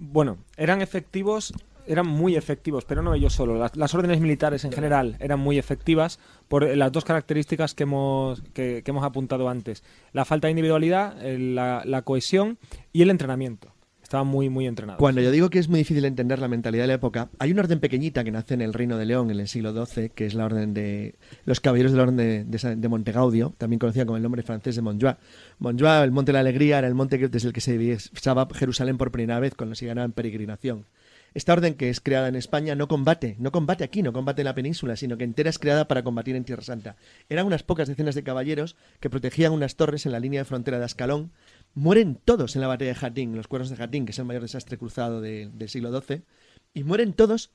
Bueno, 0.00 0.38
eran 0.56 0.82
efectivos, 0.82 1.54
eran 1.86 2.08
muy 2.08 2.34
efectivos, 2.34 2.84
pero 2.84 3.02
no 3.02 3.14
ellos 3.14 3.34
solo. 3.34 3.56
Las, 3.72 3.94
órdenes 3.94 4.20
militares 4.20 4.64
en 4.64 4.72
general 4.72 5.16
eran 5.20 5.38
muy 5.38 5.58
efectivas 5.58 6.18
por 6.48 6.76
las 6.76 6.90
dos 6.90 7.04
características 7.04 7.74
que 7.74 7.84
hemos, 7.84 8.42
que, 8.52 8.82
hemos 8.84 9.04
apuntado 9.04 9.48
antes. 9.48 9.84
La 10.12 10.24
falta 10.24 10.48
de 10.48 10.52
individualidad, 10.52 11.24
eh, 11.24 11.38
la 11.38 12.02
cohesión 12.02 12.58
y 12.92 13.02
el 13.02 13.10
entrenamiento. 13.10 13.71
Estaban 14.12 14.26
muy, 14.26 14.50
muy. 14.50 14.66
Cuando 14.98 15.22
yo 15.22 15.30
digo 15.30 15.48
que 15.48 15.58
es 15.58 15.70
muy 15.70 15.78
difícil 15.78 16.04
entender 16.04 16.38
la 16.38 16.46
mentalidad 16.46 16.82
de 16.82 16.88
la 16.88 16.92
época, 16.94 17.30
hay 17.38 17.50
una 17.50 17.62
orden 17.62 17.80
pequeñita 17.80 18.22
que 18.24 18.30
nace 18.30 18.52
en 18.52 18.60
el 18.60 18.74
Reino 18.74 18.98
de 18.98 19.06
León 19.06 19.30
en 19.30 19.40
el 19.40 19.48
siglo 19.48 19.72
XII, 19.86 20.10
que 20.10 20.26
es 20.26 20.34
la 20.34 20.44
orden 20.44 20.74
de 20.74 21.14
los 21.46 21.60
caballeros 21.60 21.92
de 21.92 21.96
la 21.96 22.02
orden 22.02 22.16
de, 22.18 22.44
de, 22.44 22.76
de 22.76 22.88
Montegaudio, 22.88 23.54
también 23.56 23.78
conocida 23.78 24.04
con 24.04 24.16
el 24.16 24.22
nombre 24.22 24.42
francés 24.42 24.76
de 24.76 24.82
Montjoie. 24.82 25.16
Montjoie, 25.60 26.04
el 26.04 26.10
Monte 26.10 26.30
de 26.30 26.34
la 26.34 26.40
Alegría, 26.40 26.76
era 26.78 26.88
el 26.88 26.94
monte 26.94 27.18
que- 27.18 27.28
desde 27.28 27.48
el 27.48 27.54
que 27.54 27.62
se 27.62 27.78
divisaba 27.78 28.46
Jerusalén 28.54 28.98
por 28.98 29.10
primera 29.12 29.40
vez 29.40 29.54
cuando 29.54 29.74
se 29.74 29.86
ganaba 29.86 30.04
en 30.04 30.12
peregrinación. 30.12 30.84
Esta 31.34 31.54
orden 31.54 31.72
que 31.72 31.88
es 31.88 32.00
creada 32.02 32.28
en 32.28 32.36
España 32.36 32.74
no 32.74 32.88
combate, 32.88 33.36
no 33.38 33.50
combate 33.52 33.84
aquí, 33.84 34.02
no 34.02 34.12
combate 34.12 34.42
en 34.42 34.44
la 34.44 34.54
península, 34.54 34.96
sino 34.96 35.16
que 35.16 35.24
entera 35.24 35.48
es 35.48 35.58
creada 35.58 35.88
para 35.88 36.02
combatir 36.04 36.36
en 36.36 36.44
Tierra 36.44 36.62
Santa. 36.62 36.96
Eran 37.30 37.46
unas 37.46 37.62
pocas 37.62 37.88
decenas 37.88 38.14
de 38.14 38.22
caballeros 38.22 38.76
que 39.00 39.08
protegían 39.08 39.52
unas 39.52 39.76
torres 39.76 40.04
en 40.04 40.12
la 40.12 40.20
línea 40.20 40.42
de 40.42 40.44
frontera 40.44 40.78
de 40.78 40.84
Ascalón 40.84 41.30
mueren 41.74 42.18
todos 42.24 42.54
en 42.54 42.62
la 42.62 42.68
batalla 42.68 42.92
de 42.94 43.06
Hattin, 43.06 43.36
los 43.36 43.48
cuernos 43.48 43.70
de 43.70 43.82
Hattin, 43.82 44.04
que 44.04 44.12
es 44.12 44.18
el 44.18 44.24
mayor 44.24 44.42
desastre 44.42 44.78
cruzado 44.78 45.20
de- 45.20 45.50
del 45.52 45.68
siglo 45.68 45.90
XII, 46.00 46.22
y 46.74 46.84
mueren 46.84 47.12
todos 47.12 47.50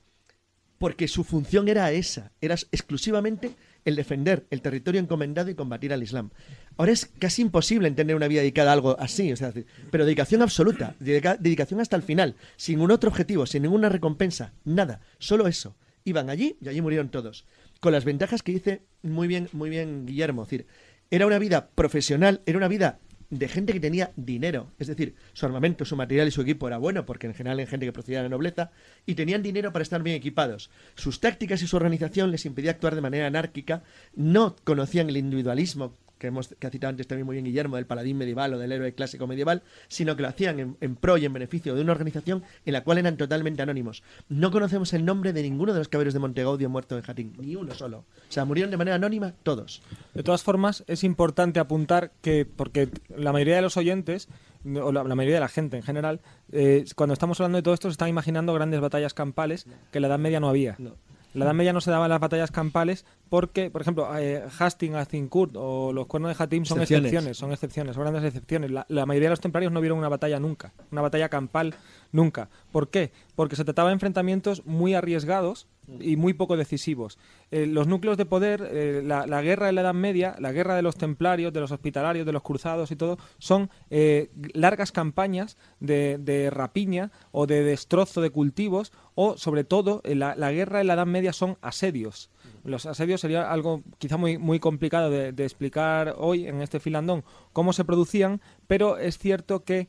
porque 0.78 1.08
su 1.08 1.24
función 1.24 1.68
era 1.68 1.90
esa, 1.90 2.30
era 2.40 2.54
exclusivamente 2.54 3.50
el 3.84 3.96
defender 3.96 4.46
el 4.50 4.62
territorio 4.62 5.00
encomendado 5.00 5.50
y 5.50 5.54
combatir 5.56 5.92
al 5.92 6.04
Islam. 6.04 6.30
Ahora 6.76 6.92
es 6.92 7.06
casi 7.06 7.42
imposible 7.42 7.88
entender 7.88 8.14
una 8.14 8.28
vida 8.28 8.40
dedicada 8.42 8.70
a 8.70 8.74
algo 8.74 8.96
así, 9.00 9.32
o 9.32 9.36
sea, 9.36 9.52
pero 9.90 10.04
dedicación 10.04 10.40
absoluta, 10.40 10.94
dedica- 11.00 11.36
dedicación 11.36 11.80
hasta 11.80 11.96
el 11.96 12.02
final, 12.02 12.36
sin 12.56 12.80
un 12.80 12.92
otro 12.92 13.10
objetivo, 13.10 13.44
sin 13.46 13.62
ninguna 13.62 13.88
recompensa, 13.88 14.52
nada, 14.64 15.00
solo 15.18 15.48
eso. 15.48 15.74
Iban 16.04 16.30
allí 16.30 16.56
y 16.60 16.68
allí 16.68 16.80
murieron 16.80 17.08
todos. 17.10 17.44
Con 17.80 17.92
las 17.92 18.04
ventajas 18.04 18.42
que 18.42 18.52
dice 18.52 18.82
muy 19.02 19.26
bien, 19.26 19.48
muy 19.52 19.70
bien 19.70 20.06
Guillermo, 20.06 20.44
decir, 20.44 20.66
era 21.10 21.26
una 21.26 21.38
vida 21.40 21.70
profesional, 21.74 22.40
era 22.46 22.56
una 22.58 22.68
vida 22.68 23.00
de 23.30 23.48
gente 23.48 23.72
que 23.72 23.80
tenía 23.80 24.12
dinero, 24.16 24.72
es 24.78 24.86
decir, 24.86 25.14
su 25.32 25.44
armamento, 25.44 25.84
su 25.84 25.96
material 25.96 26.28
y 26.28 26.30
su 26.30 26.40
equipo 26.40 26.66
era 26.66 26.78
bueno, 26.78 27.04
porque 27.04 27.26
en 27.26 27.34
general 27.34 27.60
era 27.60 27.70
gente 27.70 27.86
que 27.86 27.92
procedía 27.92 28.18
de 28.18 28.24
la 28.24 28.30
nobleza, 28.30 28.70
y 29.06 29.14
tenían 29.14 29.42
dinero 29.42 29.72
para 29.72 29.82
estar 29.82 30.02
bien 30.02 30.16
equipados. 30.16 30.70
Sus 30.94 31.20
tácticas 31.20 31.62
y 31.62 31.66
su 31.66 31.76
organización 31.76 32.30
les 32.30 32.46
impedía 32.46 32.70
actuar 32.70 32.94
de 32.94 33.02
manera 33.02 33.26
anárquica, 33.26 33.82
no 34.14 34.56
conocían 34.64 35.08
el 35.10 35.18
individualismo 35.18 35.94
que, 36.18 36.26
hemos, 36.26 36.48
que 36.48 36.66
ha 36.66 36.70
citado 36.70 36.90
antes 36.90 37.06
también 37.06 37.26
muy 37.26 37.34
bien 37.34 37.44
Guillermo, 37.44 37.76
del 37.76 37.86
paladín 37.86 38.18
medieval 38.18 38.54
o 38.54 38.58
del 38.58 38.72
héroe 38.72 38.92
clásico 38.92 39.26
medieval, 39.26 39.62
sino 39.88 40.16
que 40.16 40.22
lo 40.22 40.28
hacían 40.28 40.60
en, 40.60 40.76
en 40.80 40.96
pro 40.96 41.16
y 41.16 41.24
en 41.24 41.32
beneficio 41.32 41.74
de 41.74 41.82
una 41.82 41.92
organización 41.92 42.42
en 42.66 42.72
la 42.72 42.84
cual 42.84 42.98
eran 42.98 43.16
totalmente 43.16 43.62
anónimos. 43.62 44.02
No 44.28 44.50
conocemos 44.50 44.92
el 44.92 45.04
nombre 45.04 45.32
de 45.32 45.42
ninguno 45.42 45.72
de 45.72 45.78
los 45.78 45.88
caballeros 45.88 46.14
de 46.14 46.20
Montegaudio 46.20 46.68
muertos 46.68 46.98
en 46.98 47.04
Jatín, 47.04 47.32
ni 47.38 47.56
uno 47.56 47.74
solo. 47.74 47.98
O 47.98 48.04
sea, 48.32 48.44
murieron 48.44 48.70
de 48.70 48.76
manera 48.76 48.96
anónima 48.96 49.34
todos. 49.42 49.82
De 50.14 50.22
todas 50.22 50.42
formas, 50.42 50.84
es 50.86 51.04
importante 51.04 51.60
apuntar 51.60 52.12
que, 52.20 52.44
porque 52.44 52.88
la 53.08 53.32
mayoría 53.32 53.56
de 53.56 53.62
los 53.62 53.76
oyentes, 53.76 54.28
o 54.64 54.92
la, 54.92 55.04
la 55.04 55.14
mayoría 55.14 55.36
de 55.36 55.40
la 55.40 55.48
gente 55.48 55.76
en 55.76 55.82
general, 55.82 56.20
eh, 56.52 56.84
cuando 56.96 57.12
estamos 57.12 57.40
hablando 57.40 57.56
de 57.56 57.62
todo 57.62 57.74
esto, 57.74 57.88
se 57.88 57.92
están 57.92 58.08
imaginando 58.08 58.52
grandes 58.54 58.80
batallas 58.80 59.14
campales 59.14 59.66
que 59.92 59.98
en 59.98 60.02
la 60.02 60.08
Edad 60.08 60.18
Media 60.18 60.40
no 60.40 60.48
había. 60.48 60.76
En 60.78 60.94
la 61.34 61.44
Edad 61.44 61.54
Media 61.54 61.72
no 61.72 61.80
se 61.80 61.90
daban 61.90 62.08
las 62.08 62.20
batallas 62.20 62.50
campales 62.50 63.04
porque, 63.28 63.70
por 63.70 63.82
ejemplo, 63.82 64.08
eh, 64.18 64.42
Hastings, 64.58 64.96
Azincourt 64.96 65.52
o 65.56 65.92
los 65.92 66.06
cuernos 66.06 66.36
de 66.36 66.42
Hatim 66.42 66.64
son 66.64 66.78
Excepciones. 66.78 67.06
excepciones, 67.12 67.36
son 67.36 67.52
excepciones, 67.52 67.94
son 67.94 68.02
grandes 68.04 68.24
excepciones. 68.24 68.70
La, 68.70 68.86
la 68.88 69.06
mayoría 69.06 69.28
de 69.28 69.32
los 69.32 69.40
templarios 69.40 69.70
no 69.72 69.80
vieron 69.80 69.98
una 69.98 70.08
batalla 70.08 70.40
nunca, 70.40 70.72
una 70.90 71.02
batalla 71.02 71.28
campal 71.28 71.74
nunca. 72.12 72.48
¿Por 72.70 72.90
qué? 72.90 73.12
Porque 73.34 73.56
se 73.56 73.64
trataba 73.64 73.88
de 73.88 73.94
enfrentamientos 73.94 74.64
muy 74.66 74.94
arriesgados 74.94 75.66
y 76.00 76.16
muy 76.16 76.34
poco 76.34 76.56
decisivos. 76.56 77.18
Eh, 77.50 77.66
los 77.66 77.86
núcleos 77.86 78.16
de 78.16 78.26
poder, 78.26 78.68
eh, 78.70 79.02
la, 79.04 79.42
guerra 79.42 79.66
de 79.66 79.72
la 79.72 79.80
Edad 79.80 79.94
Media, 79.94 80.36
la 80.38 80.52
guerra 80.52 80.76
de 80.76 80.82
los 80.82 80.96
templarios, 80.96 81.52
de 81.52 81.60
los 81.60 81.72
hospitalarios, 81.72 82.26
de 82.26 82.32
los 82.32 82.42
cruzados 82.42 82.90
y 82.90 82.96
todo, 82.96 83.18
son 83.38 83.70
eh, 83.90 84.30
largas 84.52 84.92
campañas 84.92 85.56
de, 85.80 86.50
rapiña 86.52 87.10
o 87.32 87.46
de 87.46 87.62
destrozo 87.62 88.20
de 88.20 88.30
cultivos 88.30 88.92
o, 89.14 89.36
sobre 89.36 89.64
todo, 89.64 90.02
la, 90.04 90.34
guerra 90.52 90.78
de 90.78 90.84
la 90.84 90.94
Edad 90.94 91.06
Media 91.06 91.32
son 91.32 91.56
asedios. 91.60 92.30
Los 92.64 92.86
asedios 92.86 93.20
sería 93.20 93.50
algo 93.50 93.82
quizá 93.98 94.16
muy, 94.16 94.60
complicado 94.60 95.10
de, 95.10 95.44
explicar 95.44 96.14
hoy 96.18 96.46
en 96.46 96.60
este 96.60 96.80
filandón 96.80 97.24
cómo 97.52 97.72
se 97.72 97.84
producían, 97.84 98.40
pero 98.66 98.98
es 98.98 99.18
cierto 99.18 99.64
que 99.64 99.88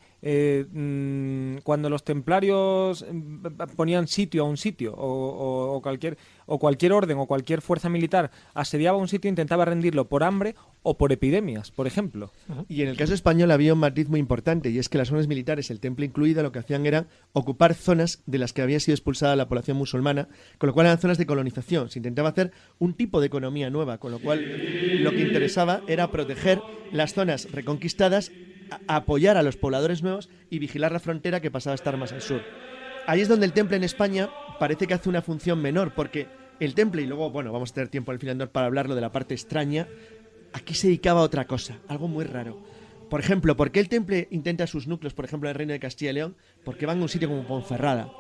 mm, 0.71 1.61
cuando 1.63 1.89
los 1.89 2.03
templarios 2.03 2.68
mm, 3.11 3.45
ponían 3.75 4.07
sitio 4.07 4.43
a 4.43 4.45
un 4.47 4.57
sitio 4.57 4.93
o, 4.93 5.07
o- 5.07 5.75
o 5.75 5.81
cualquier 5.81 6.17
o 6.45 6.57
cualquier 6.57 6.93
orden 6.93 7.17
o 7.19 7.27
cualquier 7.27 7.61
fuerza 7.61 7.89
militar 7.89 8.31
asediaba 8.55 8.97
un 8.97 9.07
sitio 9.07 9.29
intentaba 9.29 9.65
rendirlo 9.65 10.07
por 10.09 10.23
hambre 10.23 10.55
o 10.81 10.97
por 10.97 11.11
epidemias, 11.11 11.69
por 11.71 11.85
ejemplo. 11.87 12.31
Y 12.67 12.81
en 12.81 12.87
el 12.87 12.97
caso 12.97 13.13
español 13.13 13.51
había 13.51 13.73
un 13.73 13.79
matiz 13.79 14.07
muy 14.09 14.19
importante, 14.19 14.69
y 14.69 14.79
es 14.79 14.87
que 14.89 14.97
las 14.97 15.09
zonas 15.09 15.27
militares, 15.27 15.69
el 15.69 15.79
temple 15.81 16.05
incluido, 16.05 16.41
lo 16.41 16.51
que 16.53 16.59
hacían 16.59 16.85
era 16.85 17.05
ocupar 17.33 17.73
zonas 17.75 18.23
de 18.25 18.37
las 18.39 18.53
que 18.53 18.61
había 18.61 18.79
sido 18.79 18.95
expulsada 18.95 19.35
la 19.35 19.47
población 19.49 19.75
musulmana, 19.77 20.29
con 20.57 20.67
lo 20.67 20.73
cual 20.73 20.87
eran 20.87 20.97
zonas 20.97 21.17
de 21.17 21.25
colonización. 21.25 21.89
Se 21.91 21.99
intentaba 21.99 22.29
hacer 22.29 22.51
un 22.79 22.93
tipo 22.93 23.19
de 23.19 23.27
economía 23.27 23.69
nueva, 23.69 23.97
con 23.99 24.11
lo 24.11 24.19
cual 24.19 24.39
lo 25.03 25.11
que 25.11 25.21
interesaba 25.21 25.81
era 25.87 26.09
proteger 26.11 26.61
las 26.93 27.13
zonas 27.13 27.51
reconquistadas, 27.51 28.31
apoyar 28.87 29.37
a 29.37 29.43
los 29.43 29.57
pobladores 29.57 30.03
nuevos 30.03 30.29
y 30.49 30.59
vigilar 30.59 30.91
la 30.91 30.99
frontera 30.99 31.39
que 31.39 31.51
pasaba 31.51 31.73
a 31.73 31.75
estar 31.75 31.97
más 31.97 32.11
al 32.11 32.21
sur. 32.21 32.41
Ahí 33.07 33.21
es 33.21 33.27
donde 33.27 33.45
el 33.45 33.53
temple 33.53 33.77
en 33.77 33.83
España 33.83 34.29
parece 34.59 34.87
que 34.87 34.93
hace 34.93 35.09
una 35.09 35.21
función 35.21 35.61
menor, 35.61 35.93
porque 35.95 36.27
el 36.59 36.75
temple, 36.75 37.01
y 37.01 37.05
luego, 37.05 37.31
bueno, 37.31 37.51
vamos 37.51 37.71
a 37.71 37.73
tener 37.75 37.89
tiempo 37.89 38.11
al 38.11 38.19
final 38.19 38.49
para 38.49 38.67
hablarlo 38.67 38.95
de 38.95 39.01
la 39.01 39.11
parte 39.11 39.33
extraña, 39.33 39.87
aquí 40.53 40.73
se 40.73 40.87
dedicaba 40.87 41.21
a 41.21 41.23
otra 41.23 41.47
cosa, 41.47 41.79
algo 41.87 42.07
muy 42.07 42.25
raro. 42.25 42.61
Por 43.09 43.19
ejemplo, 43.19 43.57
¿por 43.57 43.71
qué 43.71 43.79
el 43.79 43.89
temple 43.89 44.27
intenta 44.29 44.67
sus 44.67 44.87
núcleos, 44.87 45.13
por 45.13 45.25
ejemplo, 45.25 45.49
en 45.49 45.51
el 45.51 45.57
reino 45.57 45.73
de 45.73 45.79
Castilla 45.79 46.11
y 46.11 46.13
León? 46.13 46.35
Porque 46.63 46.85
van 46.85 46.99
a 46.99 47.01
un 47.01 47.09
sitio 47.09 47.27
como 47.27 47.47
Ponferrada. 47.47 48.11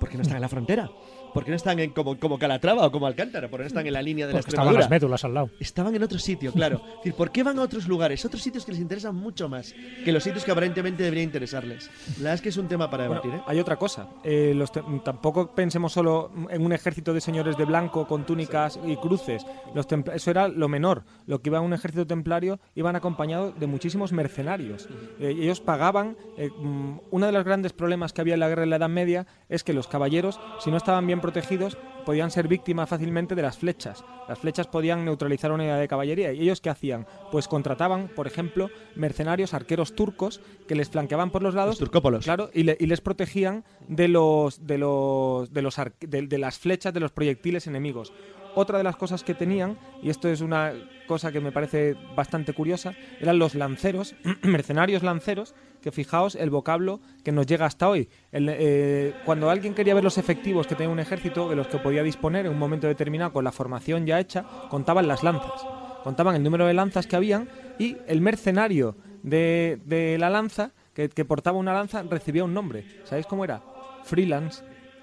Porque 0.00 0.16
no 0.16 0.22
están 0.22 0.38
en 0.38 0.42
la 0.42 0.48
frontera. 0.48 0.90
Porque 1.34 1.50
no 1.50 1.56
están 1.56 1.78
en 1.78 1.90
como, 1.90 2.18
como 2.18 2.38
Calatrava 2.38 2.86
o 2.86 2.92
como 2.92 3.06
Alcántara. 3.06 3.48
Porque 3.48 3.62
no 3.64 3.68
están 3.68 3.86
en 3.86 3.92
la 3.92 4.02
línea 4.02 4.26
de 4.26 4.32
la 4.32 4.38
Porque 4.40 4.50
estaban 4.50 4.68
Extremadura. 4.68 4.80
las 4.80 4.90
médulas 4.90 5.24
al 5.24 5.34
lado. 5.34 5.50
Estaban 5.60 5.94
en 5.94 6.02
otro 6.02 6.18
sitio, 6.18 6.52
claro. 6.52 6.76
Es 6.90 6.96
decir, 6.98 7.14
¿por 7.14 7.30
qué 7.30 7.42
van 7.42 7.58
a 7.58 7.62
otros 7.62 7.88
lugares? 7.88 8.24
Otros 8.24 8.42
sitios 8.42 8.64
que 8.64 8.72
les 8.72 8.80
interesan 8.80 9.14
mucho 9.16 9.48
más 9.48 9.74
que 10.04 10.12
los 10.12 10.22
sitios 10.22 10.44
que 10.44 10.50
aparentemente 10.52 11.02
deberían 11.02 11.24
interesarles. 11.26 11.90
La 12.16 12.18
verdad 12.18 12.34
es 12.34 12.40
que 12.42 12.48
es 12.50 12.56
un 12.56 12.68
tema 12.68 12.90
para 12.90 13.06
Bueno, 13.06 13.22
debatir, 13.22 13.40
¿eh? 13.40 13.44
Hay 13.46 13.58
otra 13.60 13.76
cosa. 13.76 14.08
Eh, 14.24 14.52
los 14.54 14.70
tampoco 14.72 15.54
pensemos 15.54 15.92
solo 15.92 16.30
en 16.50 16.64
un 16.64 16.72
ejército 16.72 17.12
de 17.14 17.20
señores 17.20 17.56
de 17.56 17.64
blanco 17.64 18.06
con 18.06 18.24
túnicas 18.26 18.78
y 18.86 18.96
cruces. 18.96 19.44
Los 19.74 19.86
eso 20.14 20.30
era 20.30 20.48
lo 20.48 20.68
menor. 20.68 21.04
Lo 21.26 21.40
que 21.40 21.48
iba 21.50 21.58
a 21.58 21.60
un 21.62 21.72
ejército 21.72 22.06
templario 22.06 22.60
iban 22.74 22.96
acompañados 22.96 23.58
de 23.58 23.66
muchísimos 23.66 24.12
mercenarios. 24.12 24.88
Eh, 25.18 25.34
ellos 25.40 25.60
pagaban. 25.60 26.16
eh, 26.36 26.50
mm, 26.50 26.98
uno 27.10 27.26
de 27.26 27.32
los 27.32 27.44
grandes 27.44 27.72
problemas 27.72 28.12
que 28.12 28.20
había 28.20 28.34
en 28.34 28.40
la 28.40 28.48
guerra 28.48 28.62
de 28.62 28.66
la 28.68 28.76
Edad 28.76 28.88
Media 28.88 29.26
es 29.48 29.64
que 29.64 29.72
los 29.72 29.88
caballeros, 29.88 30.40
si 30.60 30.70
no 30.70 30.76
estaban 30.76 31.06
bien 31.06 31.20
protegidos, 31.22 31.78
podían 32.04 32.30
ser 32.30 32.48
víctimas 32.48 32.90
fácilmente 32.90 33.34
de 33.34 33.40
las 33.40 33.56
flechas. 33.56 34.04
Las 34.28 34.38
flechas 34.38 34.66
podían 34.66 35.04
neutralizar 35.06 35.50
una 35.52 35.62
unidad 35.62 35.80
de 35.80 35.88
caballería. 35.88 36.32
¿Y 36.34 36.42
ellos 36.42 36.60
qué 36.60 36.68
hacían? 36.68 37.06
Pues 37.30 37.48
contrataban, 37.48 38.08
por 38.08 38.26
ejemplo, 38.26 38.68
mercenarios 38.94 39.54
arqueros 39.54 39.94
turcos 39.94 40.40
que 40.68 40.74
les 40.74 40.90
flanqueaban 40.90 41.30
por 41.30 41.42
los 41.42 41.54
lados. 41.54 41.78
turcópolos. 41.78 42.24
Claro, 42.24 42.50
y, 42.52 42.64
le- 42.64 42.76
y 42.78 42.86
les 42.86 43.00
protegían 43.00 43.64
de 43.88 44.08
los 44.08 44.66
de 44.66 44.76
los 44.76 45.50
de 45.52 45.62
los 45.62 45.76
de 46.00 46.38
las 46.38 46.58
flechas 46.58 46.92
de 46.92 47.00
los 47.00 47.12
proyectiles 47.12 47.66
enemigos. 47.66 48.12
Otra 48.54 48.78
de 48.78 48.84
las 48.84 48.96
cosas 48.96 49.24
que 49.24 49.34
tenían, 49.34 49.78
y 50.02 50.10
esto 50.10 50.28
es 50.28 50.40
una 50.40 50.72
cosa 51.06 51.32
que 51.32 51.40
me 51.40 51.52
parece 51.52 51.96
bastante 52.14 52.52
curiosa, 52.52 52.94
eran 53.20 53.38
los 53.38 53.54
lanceros, 53.54 54.14
mercenarios 54.42 55.02
lanceros, 55.02 55.54
que 55.80 55.90
fijaos 55.90 56.34
el 56.34 56.50
vocablo 56.50 57.00
que 57.24 57.32
nos 57.32 57.46
llega 57.46 57.66
hasta 57.66 57.88
hoy. 57.88 58.08
Eh, 58.32 59.14
cuando 59.24 59.50
alguien 59.50 59.74
quería 59.74 59.94
ver 59.94 60.04
los 60.04 60.18
efectivos 60.18 60.66
que 60.66 60.74
tenía 60.74 60.92
un 60.92 61.00
ejército, 61.00 61.48
de 61.48 61.56
los 61.56 61.66
que 61.66 61.78
podía 61.78 62.02
disponer 62.02 62.46
en 62.46 62.52
un 62.52 62.58
momento 62.58 62.86
determinado 62.86 63.32
con 63.32 63.44
la 63.44 63.52
formación 63.52 64.06
ya 64.06 64.20
hecha, 64.20 64.44
contaban 64.70 65.08
las 65.08 65.22
lanzas. 65.22 65.66
Contaban 66.04 66.36
el 66.36 66.42
número 66.42 66.66
de 66.66 66.74
lanzas 66.74 67.06
que 67.06 67.16
habían 67.16 67.48
y 67.78 67.96
el 68.06 68.20
mercenario 68.20 68.96
de, 69.22 69.80
de 69.84 70.18
la 70.18 70.30
lanza, 70.30 70.72
que, 70.94 71.08
que 71.08 71.24
portaba 71.24 71.58
una 71.58 71.72
lanza, 71.72 72.02
recibía 72.02 72.44
un 72.44 72.54
nombre. 72.54 72.84
¿Sabéis 73.04 73.26
cómo 73.26 73.44
era? 73.44 73.62
Freelance. 74.04 74.62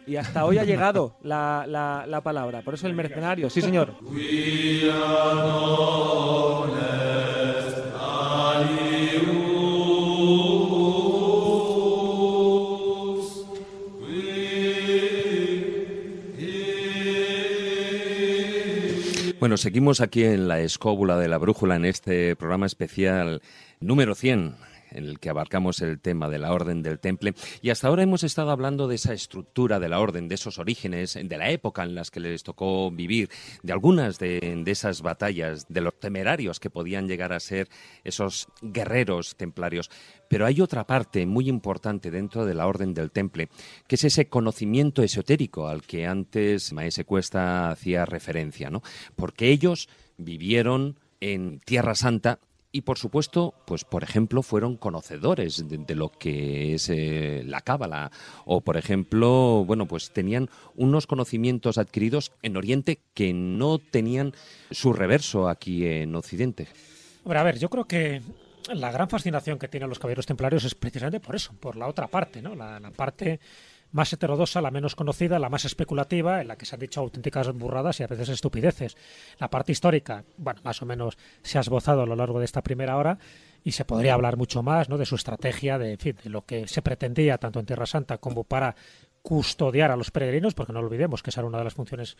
Y 0.09 0.17
hasta 0.17 0.43
hoy 0.43 0.57
ha 0.57 0.63
llegado 0.63 1.15
la, 1.21 1.65
la- 1.67 2.05
la 2.07 2.21
palabra. 2.21 2.63
Por 2.63 2.73
eso 2.73 2.87
el 2.87 2.95
mercenario. 2.95 3.47
Sí, 3.49 3.61
señor. 3.61 3.93
Bueno, 19.39 19.55
seguimos 19.55 20.01
aquí 20.01 20.25
en 20.25 20.47
la 20.49 20.59
escóbula 20.59 21.17
de 21.17 21.29
la 21.29 21.37
brújula 21.37 21.77
en 21.77 21.85
este 21.85 22.35
programa 22.35 22.65
especial 22.65 23.41
número 23.79 24.13
100 24.13 24.55
en 24.91 25.05
el 25.05 25.19
que 25.19 25.29
abarcamos 25.29 25.81
el 25.81 25.99
tema 25.99 26.29
de 26.29 26.39
la 26.39 26.53
Orden 26.53 26.81
del 26.81 26.99
Temple. 26.99 27.33
Y 27.61 27.69
hasta 27.69 27.87
ahora 27.87 28.03
hemos 28.03 28.23
estado 28.23 28.51
hablando 28.51 28.87
de 28.87 28.95
esa 28.95 29.13
estructura 29.13 29.79
de 29.79 29.89
la 29.89 29.99
Orden, 29.99 30.27
de 30.27 30.35
esos 30.35 30.59
orígenes, 30.59 31.17
de 31.21 31.37
la 31.37 31.49
época 31.49 31.83
en 31.83 31.95
las 31.95 32.11
que 32.11 32.19
les 32.19 32.43
tocó 32.43 32.91
vivir, 32.91 33.29
de 33.63 33.73
algunas 33.73 34.19
de, 34.19 34.61
de 34.63 34.71
esas 34.71 35.01
batallas, 35.01 35.67
de 35.67 35.81
los 35.81 35.99
temerarios 35.99 36.59
que 36.59 36.69
podían 36.69 37.07
llegar 37.07 37.33
a 37.33 37.39
ser 37.39 37.69
esos 38.03 38.47
guerreros 38.61 39.35
templarios. 39.35 39.89
Pero 40.27 40.45
hay 40.45 40.61
otra 40.61 40.85
parte 40.85 41.25
muy 41.25 41.49
importante 41.49 42.11
dentro 42.11 42.45
de 42.45 42.53
la 42.53 42.67
Orden 42.67 42.93
del 42.93 43.11
Temple, 43.11 43.49
que 43.87 43.95
es 43.95 44.03
ese 44.03 44.27
conocimiento 44.27 45.01
esotérico 45.03 45.67
al 45.67 45.81
que 45.81 46.05
antes 46.05 46.71
Maese 46.73 47.05
Cuesta 47.05 47.71
hacía 47.71 48.05
referencia, 48.05 48.69
¿no? 48.69 48.81
Porque 49.15 49.49
ellos 49.49 49.89
vivieron 50.17 50.99
en 51.21 51.59
Tierra 51.59 51.95
Santa 51.95 52.39
y 52.71 52.81
por 52.81 52.97
supuesto, 52.97 53.55
pues 53.65 53.83
por 53.83 54.03
ejemplo, 54.03 54.43
fueron 54.43 54.77
conocedores 54.77 55.67
de, 55.67 55.95
lo 55.95 56.09
que 56.09 56.75
es 56.75 56.89
eh, 56.89 57.43
la 57.45 57.61
cábala 57.61 58.11
o 58.45 58.61
por 58.61 58.77
ejemplo, 58.77 59.63
bueno, 59.65 59.87
pues 59.87 60.11
tenían 60.11 60.49
unos 60.75 61.07
conocimientos 61.07 61.77
adquiridos 61.77 62.31
en 62.43 62.57
Oriente 62.57 62.99
que 63.13 63.33
no 63.33 63.79
tenían 63.79 64.33
su 64.71 64.93
reverso 64.93 65.49
aquí 65.49 65.85
en 65.85 66.15
Occidente. 66.15 66.67
Hombre, 67.23 67.39
a 67.39 67.43
ver, 67.43 67.57
yo 67.57 67.69
creo 67.69 67.85
que 67.85 68.21
la 68.73 68.91
gran 68.91 69.09
fascinación 69.09 69.57
que 69.57 69.67
tienen 69.67 69.89
los 69.89 69.99
caballeros 69.99 70.25
templarios 70.25 70.63
es 70.63 70.75
precisamente 70.75 71.19
por 71.19 71.35
eso, 71.35 71.53
por 71.59 71.75
la 71.75 71.87
otra 71.87 72.07
parte, 72.07 72.41
¿no? 72.41 72.55
La 72.55 72.79
parte 72.95 73.39
más 73.91 74.13
heterodoxa, 74.13 74.61
la 74.61 74.71
menos 74.71 74.95
conocida, 74.95 75.39
la 75.39 75.49
más 75.49 75.65
especulativa, 75.65 76.41
en 76.41 76.47
la 76.47 76.57
que 76.57 76.65
se 76.65 76.75
han 76.75 76.79
dicho 76.79 77.01
auténticas 77.01 77.51
burradas 77.53 77.99
y 77.99 78.03
a 78.03 78.07
veces 78.07 78.29
estupideces. 78.29 78.97
La 79.39 79.49
parte 79.49 79.71
histórica, 79.71 80.23
bueno, 80.37 80.61
más 80.63 80.81
o 80.81 80.85
menos 80.85 81.17
se 81.41 81.57
ha 81.57 81.61
esbozado 81.61 82.01
a 82.01 82.05
lo 82.05 82.15
largo 82.15 82.39
de 82.39 82.45
esta 82.45 82.61
primera 82.61 82.97
hora 82.97 83.17
y 83.63 83.71
se 83.71 83.85
podría 83.85 84.13
hablar 84.13 84.37
mucho 84.37 84.63
más, 84.63 84.89
¿no? 84.89 84.97
De 84.97 85.05
su 85.05 85.15
estrategia, 85.15 85.77
de, 85.77 85.93
en 85.93 85.97
de 85.97 86.29
lo 86.29 86.45
que 86.45 86.67
se 86.67 86.81
pretendía 86.81 87.37
tanto 87.37 87.59
en 87.59 87.65
Tierra 87.65 87.85
Santa 87.85 88.17
como 88.17 88.43
para 88.43 88.75
custodiar 89.21 89.91
a 89.91 89.95
los 89.95 90.11
peregrinos, 90.11 90.53
porque 90.53 90.73
no 90.73 90.79
olvidemos 90.79 91.23
que 91.23 91.29
esa 91.29 91.41
era 91.41 91.47
una 91.47 91.57
de 91.59 91.63
las 91.63 91.73
funciones 91.73 92.17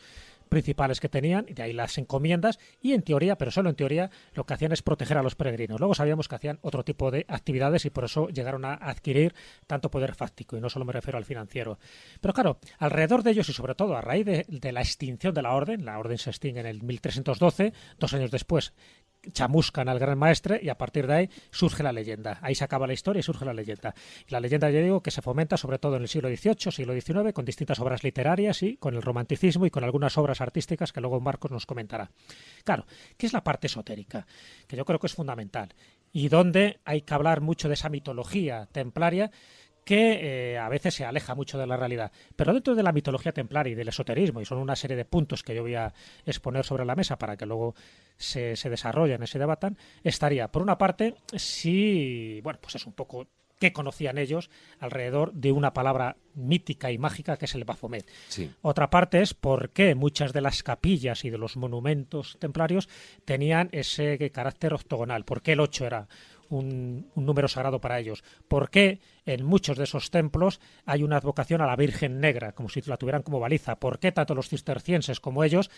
principales 0.50 1.00
que 1.00 1.10
tenían, 1.10 1.45
y 1.47 1.54
de 1.54 1.64
ahí 1.64 1.74
las 1.74 1.97
encomiendas, 1.97 2.60
y 2.82 2.93
en 2.93 3.02
teoría, 3.02 3.38
pero 3.38 3.52
solo 3.52 3.70
en 3.70 3.76
teoría, 3.76 4.10
lo 4.34 4.45
que 4.45 4.54
hacían 4.54 4.72
es 4.72 4.82
proteger 4.82 5.18
a 5.18 5.24
los 5.24 5.36
peregrinos. 5.36 5.80
Luego 5.80 5.95
sabíamos 5.95 6.28
que 6.28 6.36
hacían 6.36 6.60
otro 6.62 6.84
tipo 6.84 7.12
de 7.12 7.26
actividades 7.28 7.86
y 7.86 7.89
por 7.89 8.06
eso 8.06 8.30
llegaron 8.30 8.66
a 8.66 8.74
adquirir 8.74 9.34
tanto 9.68 9.89
poder 9.89 10.16
fáctico, 10.16 10.58
y 10.58 10.62
no 10.62 10.70
solo 10.70 10.86
me 10.86 10.93
refiero 10.93 11.18
al 11.18 11.26
financiero. 11.26 11.80
Pero 12.22 12.34
claro, 12.34 12.60
alrededor 12.78 13.24
de 13.24 13.32
ellos 13.32 13.50
y 13.50 13.54
sobre 13.54 13.76
todo 13.76 13.95
a 13.95 14.02
raíz 14.02 14.26
de, 14.26 14.45
de 14.47 14.72
la 14.72 14.82
extinción 14.82 15.34
de 15.34 15.41
la 15.41 15.54
orden, 15.54 15.86
la 15.86 16.00
orden 16.00 16.18
se 16.18 16.30
extingue 16.30 16.60
en 16.60 16.66
el 16.66 16.84
1312, 16.84 17.74
dos 17.97 18.14
años 18.14 18.32
después 18.32 18.74
chamuscan 19.34 19.89
al 19.89 19.99
gran 19.99 20.17
maestre 20.17 20.59
y 20.61 20.70
a 20.70 20.78
partir 20.78 21.07
de 21.07 21.13
ahí 21.13 21.30
surge 21.51 21.84
la 21.84 21.91
leyenda. 21.91 22.39
Ahí 22.41 22.55
se 22.55 22.63
acaba 22.63 22.88
la 22.88 22.93
historia 22.93 23.20
y 23.20 23.24
surge 23.24 23.45
la 23.45 23.53
leyenda. 23.53 23.93
La 24.28 24.39
leyenda, 24.39 24.70
ya 24.70 24.80
digo, 24.82 25.01
que 25.01 25.11
se 25.11 25.22
fomenta 25.22 25.57
sobre 25.57 25.80
todo 25.80 25.95
en 25.97 26.03
el 26.03 26.07
siglo 26.07 26.30
XVIII, 26.30 26.72
siglo 26.72 26.93
XIX, 26.93 27.34
con 27.34 27.45
distintas 27.45 27.80
obras 27.80 28.03
literarias 28.03 28.63
y 28.63 28.78
con 28.78 28.95
el 28.95 29.01
romanticismo 29.01 29.65
y 29.65 29.70
con 29.70 29.84
algunas 29.84 30.17
obras 30.17 30.41
artísticas 30.41 30.93
que 30.93 31.01
luego 31.01 31.20
Marcos 31.20 31.51
nos 31.51 31.65
comentará. 31.65 32.11
Claro, 32.63 32.86
¿qué 33.17 33.26
es 33.26 33.34
la 33.34 33.43
parte 33.43 33.67
esotérica? 33.67 34.26
Que 34.67 34.78
yo 34.78 34.86
creo 34.86 34.99
que 34.99 35.07
es 35.07 35.13
fundamental 35.13 35.74
y 36.11 36.30
donde 36.30 36.80
hay 36.86 37.01
que 37.01 37.13
hablar 37.13 37.41
mucho 37.41 37.67
de 37.67 37.76
esa 37.76 37.89
mitología 37.89 38.67
templaria 38.72 39.32
que 39.86 40.51
eh, 40.53 40.57
a 40.59 40.70
veces 40.70 40.93
se 40.93 41.05
aleja 41.05 41.34
mucho 41.34 41.57
de 41.57 41.65
la 41.65 41.76
realidad. 41.76 42.11
Pero 42.36 42.53
dentro 42.53 42.76
de 42.76 42.84
la 42.84 42.91
mitología 42.91 43.32
templaria 43.32 43.72
y 43.72 43.76
del 43.76 43.88
esoterismo, 43.88 44.39
y 44.39 44.45
son 44.45 44.59
una 44.59 44.76
serie 44.76 44.95
de 44.95 45.05
puntos 45.05 45.41
que 45.41 45.55
yo 45.55 45.63
voy 45.63 45.76
a 45.76 45.93
exponer 46.26 46.63
sobre 46.63 46.86
la 46.86 46.95
mesa 46.95 47.17
para 47.17 47.36
que 47.38 47.47
luego 47.47 47.74
se, 48.20 48.55
se 48.55 48.70
desarrollen 48.70 49.24
y 49.24 49.28
se 49.28 49.39
debatan, 49.39 49.78
estaría, 50.03 50.51
por 50.51 50.61
una 50.61 50.78
parte, 50.78 51.15
si, 51.36 52.39
bueno, 52.43 52.59
pues 52.61 52.76
es 52.76 52.86
un 52.86 52.93
poco 52.93 53.28
qué 53.59 53.74
conocían 53.74 54.17
ellos 54.17 54.49
alrededor 54.80 55.34
de 55.34 55.51
una 55.51 55.74
palabra 55.74 56.17
mítica 56.34 56.91
y 56.91 56.97
mágica 56.97 57.38
que 57.38 57.45
es 57.45 57.55
el 57.55 57.65
Baphomet. 57.65 58.09
Sí. 58.30 58.51
Otra 58.61 58.89
parte 58.89 59.22
es 59.22 59.34
por 59.34 59.72
qué 59.72 59.95
muchas 59.95 60.34
de 60.34 60.41
las 60.41 60.63
capillas 60.63 61.26
y 61.26 61.30
de 61.30 61.38
los 61.38 61.57
monumentos 61.57 62.38
templarios 62.39 62.88
tenían 63.26 63.70
ese 63.72 64.32
carácter 64.32 64.74
octogonal, 64.74 65.26
por 65.26 65.41
qué 65.41 65.53
el 65.53 65.59
8 65.59 65.86
era 65.86 66.07
un, 66.50 67.10
número 67.16 67.47
sagrado 67.47 67.80
para 67.80 68.00
ellos. 68.00 68.24
¿Por 68.47 68.70
qué 68.70 69.00
en 69.26 69.45
muchos 69.45 69.78
de 69.78 69.84
esos 69.86 70.12
templos 70.12 70.60
hay 70.86 71.04
una 71.04 71.18
advocación 71.18 71.62
a 71.62 71.68
la 71.68 71.76
Virgen 71.76 72.20
Negra, 72.20 72.52
como 72.54 72.70
si 72.70 72.82
la 72.82 72.97
tuvieran 72.97 73.24
como 73.24 73.39
baliza? 73.39 73.80
¿Por 73.80 74.00
qué 74.00 74.12
tanto 74.12 74.36
los 74.36 74.50
cistercienses 74.50 75.20
como 75.20 75.43
ellos 75.43 75.70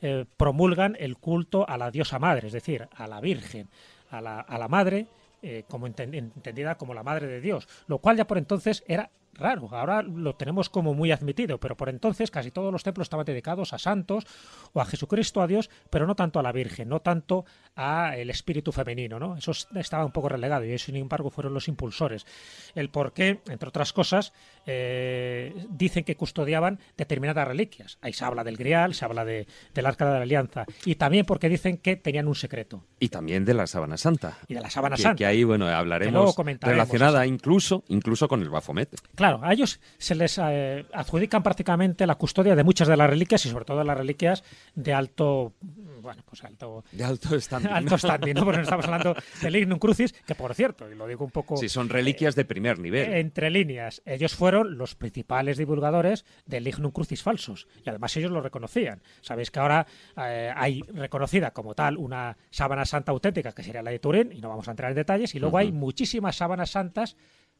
eh, 0.00 0.24
promulgan 0.36 0.96
el 0.98 1.16
culto 1.16 1.68
a 1.68 1.76
la 1.78 1.90
diosa 1.90 2.18
madre, 2.18 2.48
es 2.48 2.52
decir, 2.52 2.88
a 2.94 3.06
la 3.06 3.20
Virgen, 3.20 3.68
a 4.10 4.20
la, 4.20 4.40
a 4.40 4.58
la 4.58 4.68
madre? 4.68 5.06
Eh, 5.40 5.62
como 5.68 5.86
entendida 5.86 6.74
como 6.76 6.94
la 6.94 7.04
madre 7.04 7.28
de 7.28 7.40
Dios, 7.40 7.68
lo 7.86 7.98
cual 7.98 8.16
ya 8.16 8.26
por 8.26 8.38
entonces 8.38 8.82
era 8.88 9.12
raro. 9.34 9.68
Ahora 9.72 10.02
lo 10.02 10.34
tenemos 10.34 10.68
como 10.68 10.94
muy 10.94 11.12
admitido, 11.12 11.58
pero 11.58 11.76
por 11.76 11.88
entonces 11.88 12.30
casi 12.30 12.50
todos 12.50 12.72
los 12.72 12.82
templos 12.82 13.06
estaban 13.06 13.26
dedicados 13.26 13.72
a 13.72 13.78
santos 13.78 14.26
o 14.72 14.80
a 14.80 14.84
Jesucristo, 14.84 15.40
a 15.40 15.46
Dios, 15.46 15.70
pero 15.90 16.06
no 16.06 16.14
tanto 16.14 16.38
a 16.38 16.42
la 16.42 16.52
Virgen, 16.52 16.88
no 16.88 17.00
tanto 17.00 17.44
a 17.76 18.16
el 18.16 18.30
espíritu 18.30 18.72
femenino, 18.72 19.18
¿no? 19.18 19.36
Eso 19.36 19.52
estaba 19.74 20.04
un 20.04 20.12
poco 20.12 20.28
relegado 20.28 20.64
y 20.64 20.78
sin 20.78 20.96
embargo 20.96 21.30
fueron 21.30 21.54
los 21.54 21.68
impulsores. 21.68 22.26
El 22.74 22.90
por 22.90 23.12
qué, 23.12 23.40
entre 23.48 23.68
otras 23.68 23.92
cosas, 23.92 24.32
eh, 24.66 25.54
dicen 25.70 26.04
que 26.04 26.16
custodiaban 26.16 26.80
determinadas 26.96 27.46
reliquias. 27.46 27.98
Ahí 28.00 28.12
se 28.12 28.24
habla 28.24 28.44
del 28.44 28.56
Grial, 28.56 28.94
se 28.94 29.04
habla 29.04 29.24
de, 29.24 29.46
del 29.74 29.86
Arca 29.86 30.06
de 30.06 30.12
la 30.12 30.22
Alianza 30.22 30.66
y 30.84 30.96
también 30.96 31.24
porque 31.24 31.48
dicen 31.48 31.78
que 31.78 31.96
tenían 31.96 32.26
un 32.28 32.34
secreto. 32.34 32.84
Y 32.98 33.08
también 33.08 33.44
de 33.44 33.54
la 33.54 33.66
Sábana 33.66 33.96
Santa. 33.96 34.38
Y 34.48 34.54
de 34.54 34.60
la 34.60 34.70
Sábana 34.70 34.96
que, 34.96 35.02
Santa. 35.02 35.16
Que 35.16 35.26
ahí, 35.26 35.44
bueno, 35.44 35.68
hablaremos 35.68 36.34
relacionada 36.60 37.26
incluso, 37.26 37.84
incluso 37.88 38.28
con 38.28 38.42
el 38.42 38.50
Baphomet. 38.50 38.88
Claro, 39.14 39.27
a 39.42 39.52
ellos 39.52 39.80
se 39.98 40.14
les 40.14 40.38
eh, 40.42 40.84
adjudican 40.92 41.42
prácticamente 41.42 42.06
la 42.06 42.16
custodia 42.16 42.54
de 42.56 42.64
muchas 42.64 42.88
de 42.88 42.96
las 42.96 43.08
reliquias 43.08 43.44
y 43.46 43.50
sobre 43.50 43.64
todo 43.64 43.84
las 43.84 43.96
reliquias 43.96 44.42
de 44.74 44.92
alto, 44.92 45.54
bueno, 46.00 46.22
pues 46.24 46.42
alto... 46.44 46.84
De 46.92 47.04
alto 47.04 47.40
standing. 47.40 47.70
alto 47.72 47.98
standing, 47.98 48.34
¿no? 48.34 48.44
Porque 48.44 48.62
estamos 48.62 48.84
hablando 48.86 49.14
del 49.42 49.56
Ignum 49.56 49.78
Crucis, 49.78 50.12
que 50.12 50.34
por 50.34 50.54
cierto, 50.54 50.90
y 50.90 50.94
lo 50.94 51.06
digo 51.06 51.24
un 51.24 51.30
poco... 51.30 51.56
Sí, 51.56 51.68
son 51.68 51.88
reliquias 51.88 52.34
eh, 52.34 52.40
de 52.40 52.44
primer 52.44 52.78
nivel. 52.78 53.12
Entre 53.14 53.50
líneas, 53.50 54.02
ellos 54.04 54.34
fueron 54.34 54.78
los 54.78 54.94
principales 54.94 55.58
divulgadores 55.58 56.24
del 56.46 56.66
Ignum 56.66 56.90
Crucis 56.90 57.22
falsos 57.22 57.68
y 57.84 57.88
además 57.88 58.16
ellos 58.16 58.30
lo 58.30 58.40
reconocían. 58.40 59.02
Sabéis 59.20 59.50
que 59.50 59.60
ahora 59.60 59.86
eh, 60.16 60.52
hay 60.54 60.82
reconocida 60.82 61.52
como 61.52 61.74
tal 61.74 61.96
una 61.96 62.36
sábana 62.50 62.84
santa 62.84 63.12
auténtica, 63.12 63.52
que 63.52 63.62
sería 63.62 63.82
la 63.82 63.90
de 63.90 63.98
Turín, 63.98 64.32
y 64.32 64.40
no 64.40 64.48
vamos 64.48 64.68
a 64.68 64.72
entrar 64.72 64.90
en 64.90 64.96
detalles, 64.96 65.34
y 65.34 65.38
luego 65.38 65.56
uh 65.56 65.60
-huh. 65.60 65.62
hay 65.62 65.72
muchísimas 65.72 66.36
sábanas 66.36 66.70
santas 66.70 67.16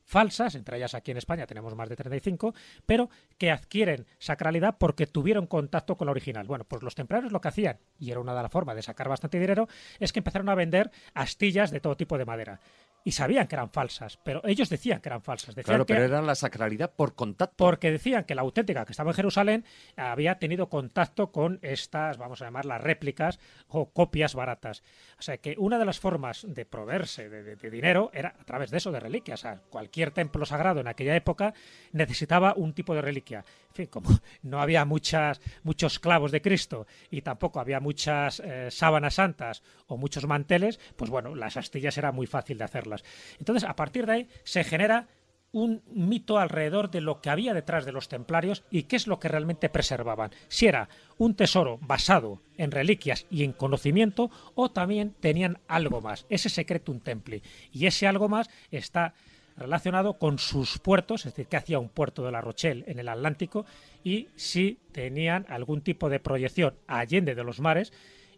falsas, 0.09 0.55
entre 0.55 0.79
ellas 0.79 0.95
aquí 0.95 1.11
en 1.11 1.19
España 1.19 1.47
tenemos 1.47 1.75
más 1.75 1.89
de 1.89 1.95
35, 1.95 2.55
pero 2.87 3.11
que 3.37 3.51
adquieren 3.51 4.07
sacralidad 4.19 4.77
porque 4.79 5.07
tuvieron 5.07 5.47
contacto 5.47 5.97
con 5.97 6.07
la 6.07 6.13
original. 6.13 6.47
Bueno, 6.47 6.65
pues 6.65 6.83
los 6.83 6.95
templarios 6.95 7.31
lo 7.31 7.43
que 7.43 7.49
hacían, 7.49 7.79
y 7.99 8.11
era 8.11 8.21
una 8.21 8.35
de 8.35 8.43
las 8.43 8.51
formas 8.51 8.75
de 8.75 8.83
sacar 8.83 9.09
bastante 9.09 9.39
dinero, 9.39 9.69
es 10.01 10.13
que 10.13 10.21
empezaron 10.21 10.49
a 10.49 10.55
vender 10.55 10.91
astillas 11.13 11.71
de 11.71 11.81
todo 11.81 11.97
tipo 11.97 12.17
de 12.17 12.25
madera. 12.25 12.59
Y 13.05 13.13
sabían 13.13 13.47
que 13.47 13.55
eran 13.55 13.71
falsas, 13.71 14.19
pero 14.23 14.43
ellos 14.45 14.69
decían 14.69 15.01
que 15.01 15.09
eran 15.09 15.23
falsas. 15.23 15.55
Decían 15.55 15.75
claro, 15.75 15.87
que, 15.87 15.95
pero 15.95 16.05
era 16.05 16.21
la 16.21 16.35
sacralidad 16.35 16.93
por 16.95 17.15
contacto. 17.15 17.57
Porque 17.57 17.91
decían 17.91 18.25
que 18.25 18.35
la 18.35 18.43
auténtica 18.43 18.85
que 18.85 18.93
estaba 18.93 19.11
en 19.11 19.17
Jerusalén 19.17 19.65
había 19.97 20.39
tenido 20.39 20.69
contacto 20.69 21.33
con 21.33 21.59
estas, 21.63 22.19
vamos 22.19 22.43
a 22.43 22.47
llamarlas 22.47 22.83
réplicas 22.83 23.39
o 23.69 23.91
copias 23.91 24.35
baratas. 24.35 24.83
O 25.19 25.23
sea 25.23 25.39
que 25.39 25.55
una 25.59 25.79
de 25.79 25.85
las 25.85 26.01
formas 26.01 26.45
de 26.49 26.67
proveerse 26.67 27.29
de, 27.29 27.43
de, 27.43 27.57
de 27.57 27.71
dinero 27.71 28.11
era 28.13 28.35
a 28.39 28.45
través 28.45 28.71
de 28.71 28.79
eso, 28.79 28.93
de 28.93 29.01
reliquias. 29.01 29.41
O 29.41 29.43
sea, 29.43 29.61
cualquier 29.71 30.11
templo 30.11 30.45
sagrado 30.45 30.81
en 30.81 30.89
aquella 30.89 31.17
época 31.17 31.55
necesitaba 31.93 32.55
un 32.57 32.75
tipo 32.75 32.95
de 32.95 33.03
reliquia. 33.03 33.45
En 33.71 33.75
fin, 33.75 33.87
como 33.87 34.11
no 34.43 34.61
había 34.61 34.85
muchas, 34.85 35.41
muchos 35.63 35.99
clavos 35.99 36.33
de 36.33 36.43
Cristo 36.43 36.87
y 37.11 37.23
tampoco 37.23 37.61
había 37.61 37.81
muchas 37.81 38.41
eh, 38.41 38.71
sábanas 38.71 39.15
santas 39.15 39.63
o 39.87 39.97
muchos 39.97 40.27
manteles, 40.27 40.81
pues 40.97 41.11
bueno, 41.11 41.35
las 41.35 41.57
astillas 41.57 41.97
era 41.99 42.13
muy 42.13 42.27
fácil 42.27 42.59
de 42.59 42.65
hacerlas. 42.65 43.05
Entonces, 43.39 43.69
a 43.69 43.77
partir 43.77 44.07
de 44.07 44.13
ahí 44.13 44.29
se 44.45 44.65
genera 44.65 45.09
un 45.53 45.83
mito 45.87 46.39
alrededor 46.39 46.91
de 46.91 47.01
lo 47.01 47.21
que 47.21 47.31
había 47.31 47.55
detrás 47.55 47.85
de 47.85 47.93
los 47.93 48.09
templarios 48.09 48.65
y 48.71 48.85
qué 48.85 48.97
es 48.97 49.07
lo 49.07 49.19
que 49.19 49.29
realmente 49.29 49.69
preservaban. 49.69 50.31
Si 50.49 50.67
era 50.67 50.89
un 51.17 51.35
tesoro 51.35 51.79
basado 51.81 52.43
en 52.57 52.71
reliquias 52.71 53.27
y 53.31 53.45
en 53.45 53.53
conocimiento 53.53 54.31
o 54.55 54.71
también 54.71 55.15
tenían 55.21 55.59
algo 55.67 56.01
más, 56.01 56.27
ese 56.29 56.49
secreto 56.49 56.93
un 56.93 57.01
temple. 57.01 57.43
Y 57.73 57.87
ese 57.87 58.07
algo 58.07 58.29
más 58.29 58.51
está 58.71 59.15
relacionado 59.59 60.19
con 60.19 60.39
sus 60.39 60.79
puertos, 60.79 61.27
es 61.27 61.33
decir, 61.33 61.47
que 61.47 61.57
hacía 61.57 61.79
un 61.79 61.89
puerto 61.89 62.25
de 62.25 62.33
La 62.33 62.41
Rochelle 62.41 62.85
en 62.87 62.99
el 62.99 63.09
Atlántico 63.09 63.67
y 64.05 64.29
si 64.37 64.79
tenían 64.93 65.45
algún 65.49 65.83
tipo 65.83 66.09
de 66.09 66.21
proyección 66.21 66.75
allende 66.87 67.35
de 67.35 67.45
los 67.45 67.61
mares 67.61 67.93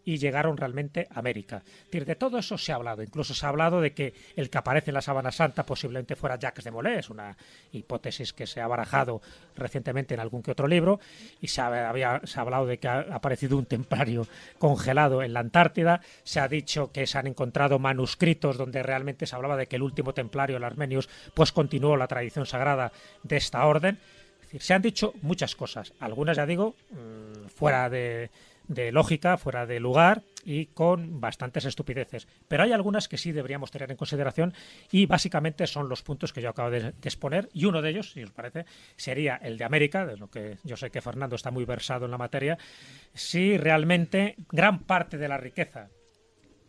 y 0.05 0.17
llegaron 0.17 0.57
realmente 0.57 1.07
a 1.11 1.19
América. 1.19 1.63
De 1.91 2.15
todo 2.15 2.37
eso 2.37 2.57
se 2.57 2.71
ha 2.71 2.75
hablado. 2.75 3.03
Incluso 3.03 3.33
se 3.33 3.45
ha 3.45 3.49
hablado 3.49 3.81
de 3.81 3.93
que 3.93 4.13
el 4.35 4.49
que 4.49 4.57
aparece 4.57 4.91
en 4.91 4.95
la 4.95 5.01
Sábana 5.01 5.31
Santa 5.31 5.65
posiblemente 5.65 6.15
fuera 6.15 6.39
Jacques 6.39 6.65
de 6.65 6.71
Molay. 6.71 6.99
Es 6.99 7.09
una 7.09 7.37
hipótesis 7.71 8.33
que 8.33 8.47
se 8.47 8.61
ha 8.61 8.67
barajado 8.67 9.21
recientemente 9.55 10.13
en 10.13 10.19
algún 10.19 10.41
que 10.41 10.51
otro 10.51 10.67
libro. 10.67 10.99
Y 11.41 11.47
se 11.47 11.61
ha, 11.61 11.89
había, 11.89 12.21
se 12.23 12.39
ha 12.39 12.41
hablado 12.41 12.65
de 12.65 12.79
que 12.79 12.87
ha 12.87 12.99
aparecido 12.99 13.57
un 13.57 13.65
templario 13.65 14.27
congelado 14.57 15.21
en 15.23 15.33
la 15.33 15.41
Antártida. 15.41 16.01
Se 16.23 16.39
ha 16.39 16.47
dicho 16.47 16.91
que 16.91 17.05
se 17.07 17.17
han 17.17 17.27
encontrado 17.27 17.79
manuscritos 17.79 18.57
donde 18.57 18.83
realmente 18.83 19.25
se 19.25 19.35
hablaba 19.35 19.57
de 19.57 19.67
que 19.67 19.75
el 19.75 19.83
último 19.83 20.13
templario, 20.13 20.57
el 20.57 20.63
Armenius, 20.63 21.09
pues 21.33 21.51
continuó 21.51 21.97
la 21.97 22.07
tradición 22.07 22.45
sagrada 22.45 22.91
de 23.23 23.37
esta 23.37 23.65
orden. 23.65 23.99
Se 24.59 24.73
han 24.73 24.81
dicho 24.81 25.13
muchas 25.21 25.55
cosas. 25.55 25.93
Algunas, 25.99 26.35
ya 26.35 26.45
digo, 26.45 26.75
mmm, 26.91 27.47
fuera 27.47 27.89
de 27.89 28.29
de 28.71 28.91
lógica, 28.91 29.37
fuera 29.37 29.65
de 29.65 29.79
lugar 29.79 30.23
y 30.45 30.67
con 30.67 31.19
bastantes 31.19 31.65
estupideces. 31.65 32.27
Pero 32.47 32.63
hay 32.63 32.71
algunas 32.71 33.07
que 33.07 33.17
sí 33.17 33.31
deberíamos 33.31 33.69
tener 33.69 33.91
en 33.91 33.97
consideración 33.97 34.53
y 34.91 35.05
básicamente 35.05 35.67
son 35.67 35.89
los 35.89 36.01
puntos 36.01 36.31
que 36.31 36.41
yo 36.41 36.49
acabo 36.49 36.71
de, 36.71 36.93
exponer 37.03 37.49
y 37.53 37.65
uno 37.65 37.81
de 37.81 37.89
ellos, 37.89 38.11
si 38.11 38.23
os 38.23 38.31
parece, 38.31 38.65
sería 38.95 39.35
el 39.35 39.57
de 39.57 39.65
América, 39.65 40.05
de 40.05 40.17
lo 40.17 40.29
que 40.29 40.57
yo 40.63 40.77
sé 40.77 40.89
que 40.89 41.01
Fernando 41.01 41.35
está 41.35 41.51
muy 41.51 41.65
versado 41.65 42.05
en 42.05 42.11
la 42.11 42.17
materia, 42.17 42.57
si 43.13 43.57
realmente 43.57 44.35
gran 44.49 44.83
parte 44.83 45.17
de 45.17 45.27
la 45.27 45.37
riqueza 45.37 45.89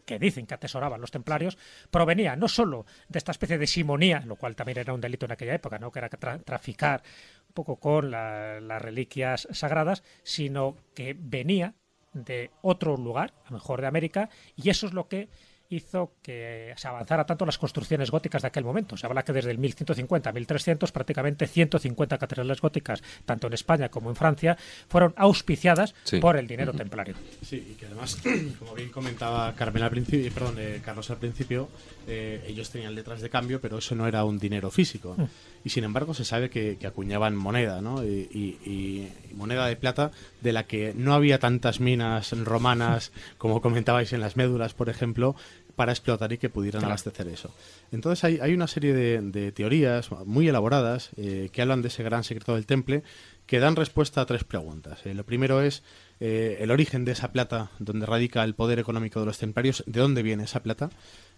que 0.04 0.18
dicen 0.18 0.46
que 0.46 0.54
atesoraban 0.54 1.00
los 1.00 1.12
templarios, 1.12 1.56
provenía 1.92 2.34
no 2.34 2.48
solo 2.48 2.84
de 3.08 3.18
esta 3.18 3.30
especie 3.30 3.58
de 3.58 3.68
simonía, 3.68 4.24
lo 4.26 4.34
cual 4.34 4.56
también 4.56 4.78
era 4.78 4.92
un 4.92 5.00
delito 5.00 5.26
en 5.26 5.32
aquella 5.32 5.54
época, 5.54 5.78
¿no? 5.78 5.92
que 5.92 6.00
era 6.00 6.08
tra 6.08 6.40
traficar 6.40 7.04
un 7.46 7.54
poco 7.54 7.76
con 7.76 8.10
la, 8.10 8.60
las 8.60 8.82
reliquias 8.82 9.46
sagradas, 9.52 10.02
sino 10.24 10.76
que 10.96 11.14
venía 11.16 11.76
de 12.12 12.50
otro 12.62 12.96
lugar, 12.96 13.32
a 13.44 13.50
lo 13.50 13.54
mejor 13.54 13.80
de 13.80 13.86
América, 13.86 14.28
y 14.56 14.70
eso 14.70 14.86
es 14.86 14.92
lo 14.92 15.08
que 15.08 15.28
hizo 15.74 16.12
que 16.22 16.72
se 16.76 16.88
avanzara 16.88 17.24
tanto 17.26 17.46
las 17.46 17.58
construcciones 17.58 18.10
góticas 18.10 18.42
de 18.42 18.48
aquel 18.48 18.64
momento. 18.64 18.96
Se 18.96 19.06
habla 19.06 19.24
que 19.24 19.32
desde 19.32 19.50
el 19.50 19.58
1150 19.58 20.30
a 20.30 20.32
1300 20.32 20.92
prácticamente 20.92 21.46
150 21.46 22.18
catedrales 22.18 22.60
góticas, 22.60 23.02
tanto 23.24 23.46
en 23.46 23.54
España 23.54 23.88
como 23.88 24.10
en 24.10 24.16
Francia, 24.16 24.56
fueron 24.88 25.14
auspiciadas 25.16 25.94
Sí. 26.04 26.18
por 26.20 26.36
el 26.36 26.46
dinero 26.46 26.72
templario. 26.72 27.14
Sí, 27.42 27.56
y 27.72 27.74
que 27.74 27.86
además, 27.86 28.18
como 28.58 28.74
bien 28.74 28.90
comentaba 28.90 29.54
Carmen 29.54 29.82
al 29.82 29.90
principio, 29.90 30.30
perdón, 30.32 30.56
eh, 30.58 30.80
Carlos 30.84 31.10
al 31.10 31.16
principio, 31.18 31.68
eh, 32.06 32.44
ellos 32.46 32.70
tenían 32.70 32.94
letras 32.94 33.20
de 33.20 33.30
cambio, 33.30 33.60
pero 33.60 33.78
eso 33.78 33.94
no 33.94 34.06
era 34.06 34.24
un 34.24 34.38
dinero 34.38 34.70
físico. 34.70 35.14
Mm. 35.16 35.24
Y 35.64 35.70
sin 35.70 35.84
embargo 35.84 36.12
se 36.12 36.24
sabe 36.24 36.50
que, 36.50 36.76
que 36.76 36.86
acuñaban 36.88 37.36
moneda, 37.36 37.80
¿no? 37.80 38.04
Y, 38.04 38.28
y- 38.32 38.68
y 38.68 39.34
moneda 39.34 39.66
de 39.66 39.76
plata 39.76 40.10
de 40.40 40.52
la 40.52 40.64
que 40.66 40.92
no 40.96 41.14
había 41.14 41.38
tantas 41.38 41.78
minas 41.80 42.32
romanas 42.44 43.12
como 43.38 43.60
comentabais 43.62 44.12
en 44.12 44.20
las 44.20 44.36
médulas, 44.36 44.74
por 44.74 44.88
ejemplo, 44.88 45.36
para 45.82 45.90
explotar 45.90 46.32
y 46.32 46.38
que 46.38 46.48
pudieran 46.48 46.78
Claro. 46.82 46.92
abastecer 46.92 47.26
eso. 47.26 47.50
Entonces 47.90 48.22
hay, 48.22 48.38
hay 48.40 48.54
una 48.54 48.68
serie 48.68 48.94
de, 48.94 49.20
de 49.20 49.50
teorías 49.50 50.08
muy 50.24 50.46
elaboradas 50.46 51.10
eh, 51.16 51.48
que 51.52 51.60
hablan 51.60 51.82
de 51.82 51.88
ese 51.88 52.04
gran 52.04 52.22
secreto 52.22 52.54
del 52.54 52.66
temple 52.66 53.02
que 53.46 53.58
dan 53.58 53.74
respuesta 53.74 54.20
a 54.20 54.26
tres 54.26 54.44
preguntas. 54.44 55.04
Eh, 55.04 55.12
lo 55.14 55.24
primero 55.24 55.60
es 55.60 55.82
eh, 56.20 56.58
el 56.60 56.70
origen 56.70 57.04
de 57.04 57.10
esa 57.12 57.32
plata, 57.32 57.70
donde 57.80 58.06
radica 58.06 58.44
el 58.44 58.54
poder 58.54 58.78
económico 58.78 59.18
de 59.18 59.26
los 59.26 59.38
templarios, 59.38 59.82
de 59.88 59.98
dónde 60.00 60.22
viene 60.22 60.44
esa 60.44 60.62
plata. 60.62 60.88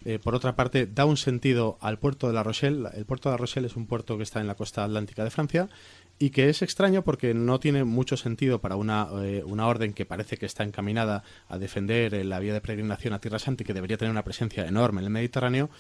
Eh, 0.04 0.18
por 0.22 0.34
otra 0.34 0.54
parte, 0.54 0.86
da 0.86 1.06
un 1.06 1.16
sentido 1.16 1.78
al 1.80 1.98
puerto 1.98 2.26
de 2.28 2.34
La 2.34 2.42
Rochelle. 2.42 2.90
El 2.94 3.06
puerto 3.06 3.30
de 3.30 3.32
La 3.32 3.38
Rochelle 3.38 3.66
es 3.66 3.76
un 3.76 3.86
puerto 3.86 4.18
que 4.18 4.24
está 4.24 4.42
en 4.42 4.46
la 4.46 4.56
costa 4.56 4.84
atlántica 4.84 5.24
de 5.24 5.30
Francia 5.30 5.70
y 6.18 6.30
que 6.30 6.48
es 6.48 6.62
extraño 6.62 7.02
porque 7.02 7.34
no 7.34 7.60
tiene 7.60 7.84
mucho 7.84 8.16
sentido 8.16 8.60
para 8.60 8.76
una, 8.76 9.08
eh, 9.22 9.42
una 9.44 9.66
orden 9.66 9.92
que 9.92 10.06
parece 10.06 10.36
que 10.36 10.46
está 10.46 10.64
encaminada 10.64 11.24
a 11.48 11.58
defender 11.58 12.14
eh, 12.14 12.24
la 12.24 12.38
vía 12.38 12.52
de 12.52 12.60
peregrinación 12.60 13.14
a 13.14 13.20
Tierra 13.20 13.38
Santa 13.38 13.62
y 13.62 13.66
que 13.66 13.74
debería 13.74 13.96
tener 13.96 14.10
una 14.12 14.24
presencia 14.24 14.66
enorme 14.66 15.00
en 15.00 15.06
el 15.06 15.10
Mediterráneo 15.10 15.70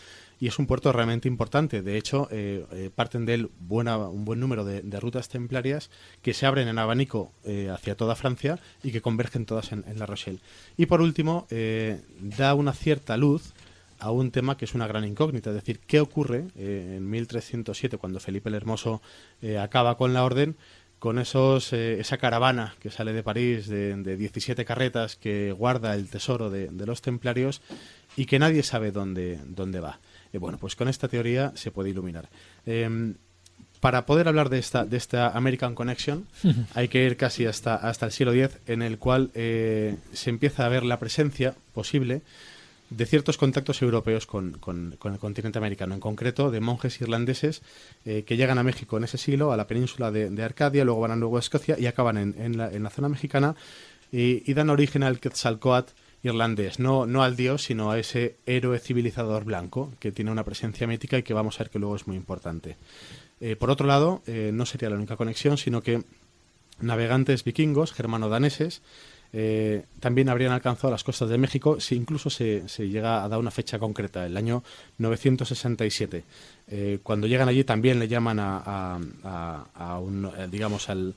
y 0.40 0.48
es 0.48 0.58
un 0.58 0.66
puerto 0.66 0.92
realmente 0.92 1.28
importante. 1.28 1.82
De 1.82 1.96
hecho, 1.96 2.28
eh, 2.30 2.66
eh, 2.72 2.90
parten 2.94 3.26
de 3.26 3.34
él 3.34 3.50
buena, 3.60 3.96
un 3.96 4.24
buen 4.24 4.40
número 4.40 4.64
de, 4.64 4.82
rutas 5.00 5.28
templarias 5.28 5.90
que 6.22 6.34
se 6.34 6.46
abren 6.46 6.68
en 6.68 6.78
abanico 6.78 7.32
eh, 7.44 7.68
hacia 7.72 7.96
toda 7.96 8.14
Francia 8.14 8.58
y 8.82 8.92
que 8.92 9.02
convergen 9.02 9.44
todas 9.44 9.72
en, 9.72 9.84
en 9.86 9.98
La 9.98 10.06
Rochelle. 10.06 10.40
Y 10.76 10.86
por 10.86 11.00
último, 11.00 11.46
da 12.20 12.54
una 12.54 12.72
cierta 12.72 13.16
luz 13.16 13.54
a 14.04 14.10
un 14.10 14.30
tema 14.30 14.56
que 14.56 14.66
es 14.66 14.74
una 14.74 14.86
gran 14.86 15.04
incógnita, 15.04 15.50
es 15.50 15.56
decir, 15.56 15.80
¿qué 15.86 16.00
ocurre 16.00 16.46
eh, 16.56 16.94
en 16.96 17.08
1307 17.08 17.96
cuando 17.96 18.20
Felipe 18.20 18.50
el 18.50 18.54
Hermoso 18.54 19.02
eh, 19.40 19.58
acaba 19.58 19.96
con 19.96 20.12
la 20.12 20.24
orden? 20.24 20.56
con 21.00 21.18
esos, 21.18 21.74
eh, 21.74 22.00
esa 22.00 22.16
caravana 22.16 22.76
que 22.80 22.90
sale 22.90 23.12
de 23.12 23.22
París 23.22 23.66
de, 23.68 23.94
de 23.94 24.16
17 24.16 24.64
carretas 24.64 25.16
que 25.16 25.52
guarda 25.52 25.94
el 25.94 26.08
tesoro 26.08 26.48
de, 26.48 26.68
de 26.68 26.86
los 26.86 27.02
templarios 27.02 27.60
y 28.16 28.24
que 28.24 28.38
nadie 28.38 28.62
sabe 28.62 28.90
dónde, 28.90 29.38
dónde 29.44 29.80
va. 29.80 30.00
Bueno, 30.32 30.56
pues 30.56 30.76
con 30.76 30.88
esta 30.88 31.06
teoría 31.06 31.52
se 31.56 31.70
puede 31.70 31.90
iluminar. 31.90 32.30
Em, 32.64 33.16
para 33.80 34.06
poder 34.06 34.28
hablar 34.28 34.48
de 34.48 34.58
esta, 34.58 34.86
de 34.86 34.96
esta 34.96 35.28
American 35.28 35.74
Connection, 35.74 36.26
hay 36.74 36.88
que 36.88 37.04
ir 37.04 37.18
casi 37.18 37.44
hasta, 37.44 37.74
hasta 37.74 38.06
el 38.06 38.12
siglo 38.12 38.32
X, 38.32 38.58
en 38.66 38.80
el 38.80 38.96
cual 38.96 39.30
eh, 39.34 39.96
se 40.14 40.30
empieza 40.30 40.64
a 40.64 40.70
ver 40.70 40.84
la 40.84 40.98
presencia 40.98 41.54
posible 41.74 42.22
de 42.96 43.06
ciertos 43.06 43.36
contactos 43.38 43.82
europeos 43.82 44.26
con, 44.26 44.52
con- 44.58 44.96
el 45.02 45.18
continente 45.18 45.58
americano, 45.58 45.94
en 45.94 46.00
concreto 46.00 46.50
de 46.50 46.60
monjes 46.60 47.00
irlandeses 47.00 47.62
eh, 48.04 48.24
que 48.26 48.36
llegan 48.36 48.58
a 48.58 48.62
México 48.62 48.96
en 48.96 49.04
ese 49.04 49.18
siglo, 49.18 49.52
a 49.52 49.56
la 49.56 49.66
península 49.66 50.10
de, 50.10 50.42
Arcadia, 50.42 50.84
luego 50.84 51.00
van 51.00 51.10
a 51.12 51.16
luego 51.16 51.36
a 51.36 51.40
Escocia 51.40 51.76
y 51.78 51.86
acaban 51.86 52.16
en, 52.18 52.34
en 52.38 52.56
la, 52.58 52.70
en 52.70 52.82
la 52.82 52.90
zona 52.90 53.08
mexicana 53.08 53.54
y, 54.12 54.48
y 54.48 54.54
dan 54.54 54.70
origen 54.70 55.02
al 55.02 55.18
Quetzalcoatl 55.18 55.92
irlandés, 56.22 56.78
no, 56.78 57.04
no 57.06 57.22
al 57.22 57.36
dios, 57.36 57.64
sino 57.64 57.90
a 57.90 57.98
ese 57.98 58.36
héroe 58.46 58.78
civilizador 58.78 59.44
blanco 59.44 59.92
que 60.00 60.10
tiene 60.12 60.30
una 60.30 60.44
presencia 60.44 60.86
mítica 60.86 61.18
y 61.18 61.22
que 61.22 61.34
vamos 61.34 61.56
a 61.60 61.64
ver 61.64 61.70
que 61.70 61.78
luego 61.78 61.96
es 61.96 62.06
muy 62.06 62.16
importante. 62.16 62.76
Eh, 63.40 63.56
por 63.56 63.70
otro 63.70 63.86
lado, 63.86 64.22
eh, 64.26 64.50
no 64.52 64.64
sería 64.64 64.88
la 64.88 64.96
única 64.96 65.16
conexión, 65.16 65.58
sino 65.58 65.82
que 65.82 66.02
navegantes 66.80 67.44
vikingos, 67.44 67.92
germano-daneses, 67.92 68.80
eh, 69.36 69.84
también 69.98 70.28
habrían 70.28 70.52
alcanzado 70.52 70.92
las 70.92 71.02
costas 71.02 71.28
de 71.28 71.38
México 71.38 71.80
si 71.80 71.96
incluso 71.96 72.30
se, 72.30 72.68
se 72.68 72.88
llega 72.88 73.24
a 73.24 73.28
dar 73.28 73.40
una 73.40 73.50
fecha 73.50 73.78
concreta, 73.80 74.24
el 74.24 74.36
año 74.36 74.62
967. 74.98 76.24
Eh, 76.68 76.98
cuando 77.02 77.26
llegan 77.26 77.48
allí 77.48 77.64
también 77.64 77.98
le 77.98 78.08
llaman 78.08 78.38
a, 78.40 78.98
a- 79.74 79.98
un, 79.98 80.26
eh, 80.38 80.48
digamos, 80.50 80.88
al, 80.88 81.14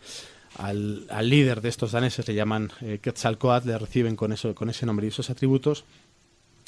al, 0.58 1.06
al 1.10 1.30
líder 1.30 1.62
de 1.62 1.70
estos 1.70 1.92
daneses, 1.92 2.28
le 2.28 2.34
llaman 2.34 2.72
eh, 2.82 3.00
Quetzalcoatl, 3.02 3.68
le 3.68 3.78
reciben 3.78 4.16
con, 4.16 4.34
eso, 4.34 4.54
con 4.56 4.70
ese 4.70 4.86
nombre 4.86 5.06
y 5.06 5.10
esos 5.10 5.30
atributos. 5.30 5.86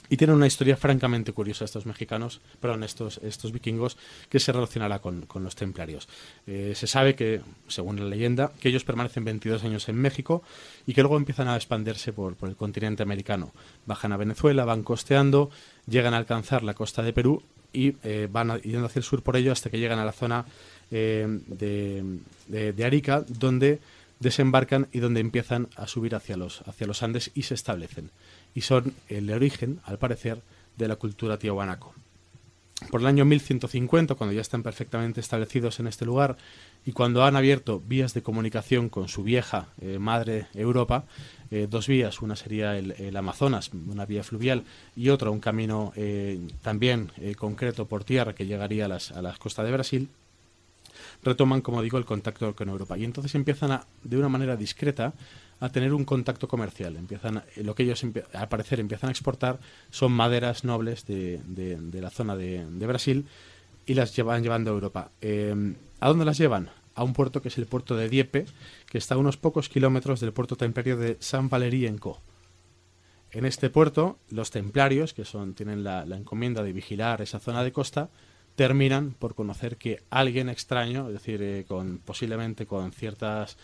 Y 0.09 0.17
tienen 0.17 0.35
una 0.35 0.47
historia 0.47 0.75
francamente 0.75 1.33
curiosa 1.33 1.65
estos 1.65 1.85
mexicanos, 1.85 2.41
perdón, 2.59 2.83
estos, 2.83 3.19
estos 3.23 3.51
vikingos, 3.51 3.95
que 4.27 4.39
se 4.39 4.51
relacionará 4.51 4.99
con, 4.99 5.27
los 5.35 5.55
templarios. 5.55 6.09
Eh, 6.47 6.73
se 6.75 6.87
sabe 6.87 7.15
que, 7.15 7.41
según 7.67 7.99
la 7.99 8.05
leyenda, 8.05 8.51
que 8.59 8.69
ellos 8.69 8.83
permanecen 8.83 9.23
22 9.23 9.63
años 9.63 9.87
en 9.87 9.95
México 9.95 10.41
y 10.87 10.93
que 10.93 11.01
luego 11.01 11.17
empiezan 11.17 11.47
a 11.47 11.55
expandirse 11.55 12.11
por, 12.11 12.35
el 12.41 12.55
continente 12.55 13.03
americano. 13.03 13.53
Bajan 13.85 14.11
a 14.11 14.17
Venezuela, 14.17 14.65
van 14.65 14.81
costeando, 14.81 15.51
llegan 15.87 16.15
a 16.15 16.17
alcanzar 16.17 16.63
la 16.63 16.73
costa 16.73 17.03
de 17.03 17.13
Perú 17.13 17.43
y 17.71 17.95
eh, 18.03 18.27
van 18.31 18.59
yendo 18.61 18.87
hacia 18.87 18.99
el 18.99 19.03
sur 19.03 19.21
por 19.21 19.37
ello 19.37 19.51
hasta 19.51 19.69
que 19.69 19.77
llegan 19.77 19.99
a 19.99 20.05
la 20.05 20.11
zona 20.11 20.45
eh, 20.89 21.27
de, 21.47 22.83
Arica, 22.83 23.23
donde 23.27 23.79
desembarcan 24.19 24.87
y 24.91 24.99
donde 24.99 25.19
empiezan 25.19 25.67
a 25.75 25.85
subir 25.85 26.15
hacia 26.15 26.35
los 26.35 27.03
Andes 27.03 27.29
y 27.35 27.43
se 27.43 27.53
establecen. 27.53 28.09
Y 28.53 28.61
son 28.61 28.93
el 29.07 29.31
origen, 29.31 29.79
al 29.85 29.99
parecer, 29.99 30.41
de 30.77 30.87
la 30.87 30.95
cultura 30.95 31.37
tiahuanaco. 31.37 31.93
Por 32.89 33.01
el 33.01 33.07
año 33.07 33.25
1150, 33.25 34.15
cuando 34.15 34.33
ya 34.33 34.41
están 34.41 34.63
perfectamente 34.63 35.19
establecidos 35.19 35.79
en 35.81 35.87
este 35.87 36.05
lugar 36.05 36.37
y 36.85 36.93
cuando 36.93 37.25
han 37.25 37.35
abierto 37.35 37.83
vías 37.85 38.13
de 38.13 38.23
comunicación 38.23 38.87
con 38.87 39.09
su 39.09 39.21
vieja 39.21 39.67
eh, 39.81 39.99
madre 39.99 40.47
Europa, 40.53 41.03
eh, 41.51 41.67
dos 41.69 41.87
vías, 41.87 42.21
una 42.21 42.37
sería 42.37 42.77
el, 42.77 43.15
Amazonas, 43.17 43.71
una 43.73 44.05
vía 44.05 44.23
fluvial, 44.23 44.63
y 44.95 45.09
otra 45.09 45.29
un 45.29 45.41
camino 45.41 45.91
eh, 45.97 46.39
también 46.61 47.11
concreto 47.37 47.85
por 47.85 48.05
tierra 48.05 48.33
que 48.33 48.45
llegaría 48.45 48.85
a 48.85 48.87
las, 48.87 49.11
a 49.11 49.21
las 49.21 49.37
costas 49.37 49.65
de 49.65 49.71
Brasil, 49.73 50.09
retoman, 51.21 51.61
como 51.61 51.81
digo, 51.81 51.97
el 51.97 52.05
contacto 52.05 52.55
con 52.55 52.69
Europa. 52.69 52.97
Y 52.97 53.03
entonces 53.03 53.35
empiezan 53.35 53.81
de 54.03 54.17
una 54.17 54.29
manera 54.29 54.55
discreta 54.55 55.13
a 55.59 55.69
tener 55.69 55.93
un 55.93 56.05
contacto 56.05 56.47
comercial. 56.47 56.95
Empiezan, 56.95 57.43
lo 57.57 57.75
que 57.75 57.83
ellos 57.83 58.03
al 58.33 58.49
parecer 58.49 58.79
empiezan 58.79 59.09
a 59.09 59.11
exportar 59.11 59.59
son 59.89 60.11
maderas 60.11 60.63
nobles 60.63 61.05
de, 61.05 61.41
de- 61.45 62.01
la 62.01 62.09
zona 62.09 62.35
de, 62.35 62.65
de 62.65 62.87
Brasil 62.87 63.25
y 63.85 63.93
las 63.93 64.15
llevan 64.15 64.43
llevando 64.43 64.71
a 64.71 64.73
Europa. 64.73 65.11
Eh, 65.21 65.75
¿A 65.99 66.07
dónde 66.07 66.25
las 66.25 66.37
llevan? 66.37 66.69
A 66.95 67.03
un 67.03 67.13
puerto 67.13 67.41
que 67.41 67.49
es 67.49 67.57
el 67.57 67.65
puerto 67.65 67.95
de 67.95 68.09
Dieppe, 68.09 68.45
que 68.89 68.97
está 68.97 69.15
a 69.15 69.17
unos 69.17 69.37
pocos 69.37 69.69
kilómetros 69.69 70.19
del 70.19 70.33
puerto 70.33 70.55
templario 70.55 70.97
de 70.97 71.17
San 71.19 71.49
Valery 71.49 71.87
en 71.87 71.97
Co. 71.97 72.19
En 73.31 73.45
este 73.45 73.69
puerto, 73.69 74.17
los 74.29 74.49
templarios, 74.51 75.13
que 75.13 75.23
son, 75.23 75.53
tienen 75.53 75.83
la, 75.83 76.05
la 76.05 76.17
encomienda 76.17 76.63
de 76.63 76.73
vigilar 76.73 77.21
esa 77.21 77.39
zona 77.39 77.63
de 77.63 77.71
costa, 77.71 78.09
terminan 78.55 79.11
por 79.11 79.35
conocer 79.35 79.77
que 79.77 80.01
alguien 80.09 80.49
extraño, 80.49 81.07
es 81.07 81.13
decir, 81.13 81.41
eh, 81.41 81.65
con, 81.67 81.99
posiblemente 81.99 82.65
con 82.65 82.91
ciertas 82.91 83.57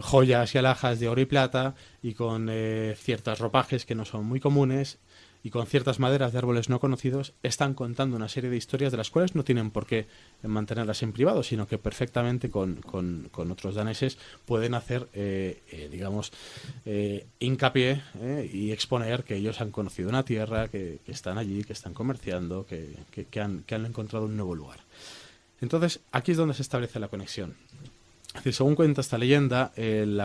joyas 0.00 0.54
y 0.54 0.58
alhajas 0.58 1.00
de 1.00 1.08
oro 1.08 1.20
y 1.20 1.26
plata 1.26 1.74
y 2.02 2.14
con 2.14 2.48
eh, 2.50 2.94
ciertos 2.98 3.38
ropajes 3.38 3.86
que 3.86 3.94
no 3.94 4.04
son 4.04 4.24
muy 4.26 4.40
comunes 4.40 4.98
y 5.42 5.50
con 5.50 5.66
ciertas 5.68 6.00
maderas 6.00 6.32
de 6.32 6.38
árboles 6.38 6.68
no 6.68 6.80
conocidos, 6.80 7.32
están 7.44 7.74
contando 7.74 8.16
una 8.16 8.28
serie 8.28 8.50
de 8.50 8.56
historias 8.56 8.90
de 8.90 8.96
las 8.98 9.10
cuales 9.10 9.36
no 9.36 9.44
tienen 9.44 9.70
por 9.70 9.86
qué 9.86 10.08
mantenerlas 10.42 11.04
en 11.04 11.12
privado, 11.12 11.44
sino 11.44 11.68
que 11.68 11.78
perfectamente 11.78 12.50
con, 12.50 12.76
con- 12.82 13.28
con 13.30 13.52
otros 13.52 13.76
daneses 13.76 14.18
pueden 14.44 14.74
hacer, 14.74 15.06
eh, 15.14 15.62
eh, 15.70 15.88
digamos, 15.88 16.32
eh, 16.84 17.26
hincapié 17.38 18.02
y 18.52 18.72
exponer 18.72 19.22
que 19.22 19.36
ellos 19.36 19.60
han 19.60 19.70
conocido 19.70 20.08
una 20.08 20.24
tierra, 20.24 20.66
que, 20.66 20.98
que 21.06 21.12
están 21.12 21.38
allí, 21.38 21.62
que 21.62 21.74
están 21.74 21.94
comerciando, 21.94 22.66
que- 22.66 22.96
que 23.30 23.40
han, 23.40 23.62
que 23.62 23.76
han 23.76 23.86
encontrado 23.86 24.26
un 24.26 24.36
nuevo 24.36 24.56
lugar. 24.56 24.80
Entonces, 25.60 26.00
aquí 26.10 26.32
es 26.32 26.38
donde 26.38 26.54
se 26.54 26.62
establece 26.62 26.98
la 26.98 27.06
conexión. 27.08 27.54
Según 28.50 28.74
cuenta 28.74 29.00
esta 29.00 29.18
leyenda, 29.18 29.72
el, 29.76 30.20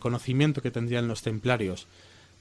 conocimiento 0.00 0.62
que 0.62 0.70
tendrían 0.70 1.08
los 1.08 1.22
templarios 1.22 1.86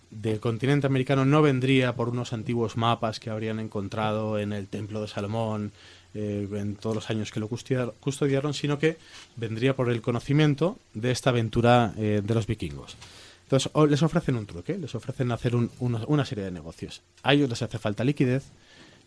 del 0.10 0.39
continente 0.39 0.86
americano 0.88 1.26
no 1.26 1.41
vendría 1.41 1.95
por 1.95 2.10
unos 2.10 2.34
antiguos 2.34 2.78
mapas 2.78 3.20
que 3.20 3.30
habrían 3.32 3.60
encontrado 3.60 4.38
en 4.38 4.54
el 4.54 4.68
Templo 4.68 5.01
de 5.01 5.08
Salomón 5.08 5.72
eh, 6.14 6.47
en 6.51 6.76
todos 6.76 6.95
los 6.95 7.10
años 7.10 7.32
que 7.32 7.39
lo 7.39 7.49
custodia- 7.49 7.91
custodiaron, 7.99 8.54
sino 8.54 8.78
que 8.78 8.97
vendría 9.36 9.76
por 9.76 9.89
el 9.89 10.01
conocimiento 10.01 10.78
de 10.93 11.10
esta 11.12 11.32
aventura 11.32 11.93
eh, 11.97 12.22
de 12.24 12.34
los 12.36 12.45
vikingos. 12.45 12.95
Entonces, 13.45 13.72
les 13.89 14.04
ofrecen 14.04 14.36
un 14.36 14.45
truque, 14.45 14.78
les 14.78 14.93
ofrecen 14.93 15.32
hacer 15.32 15.56
un- 15.56 15.72
una, 15.80 16.26
serie 16.26 16.43
de 16.43 16.51
negocios. 16.51 17.01
A 17.24 17.34
ellos 17.34 17.49
les 17.49 17.62
hace 17.64 17.80
falta 17.80 18.04
liquidez 18.04 18.43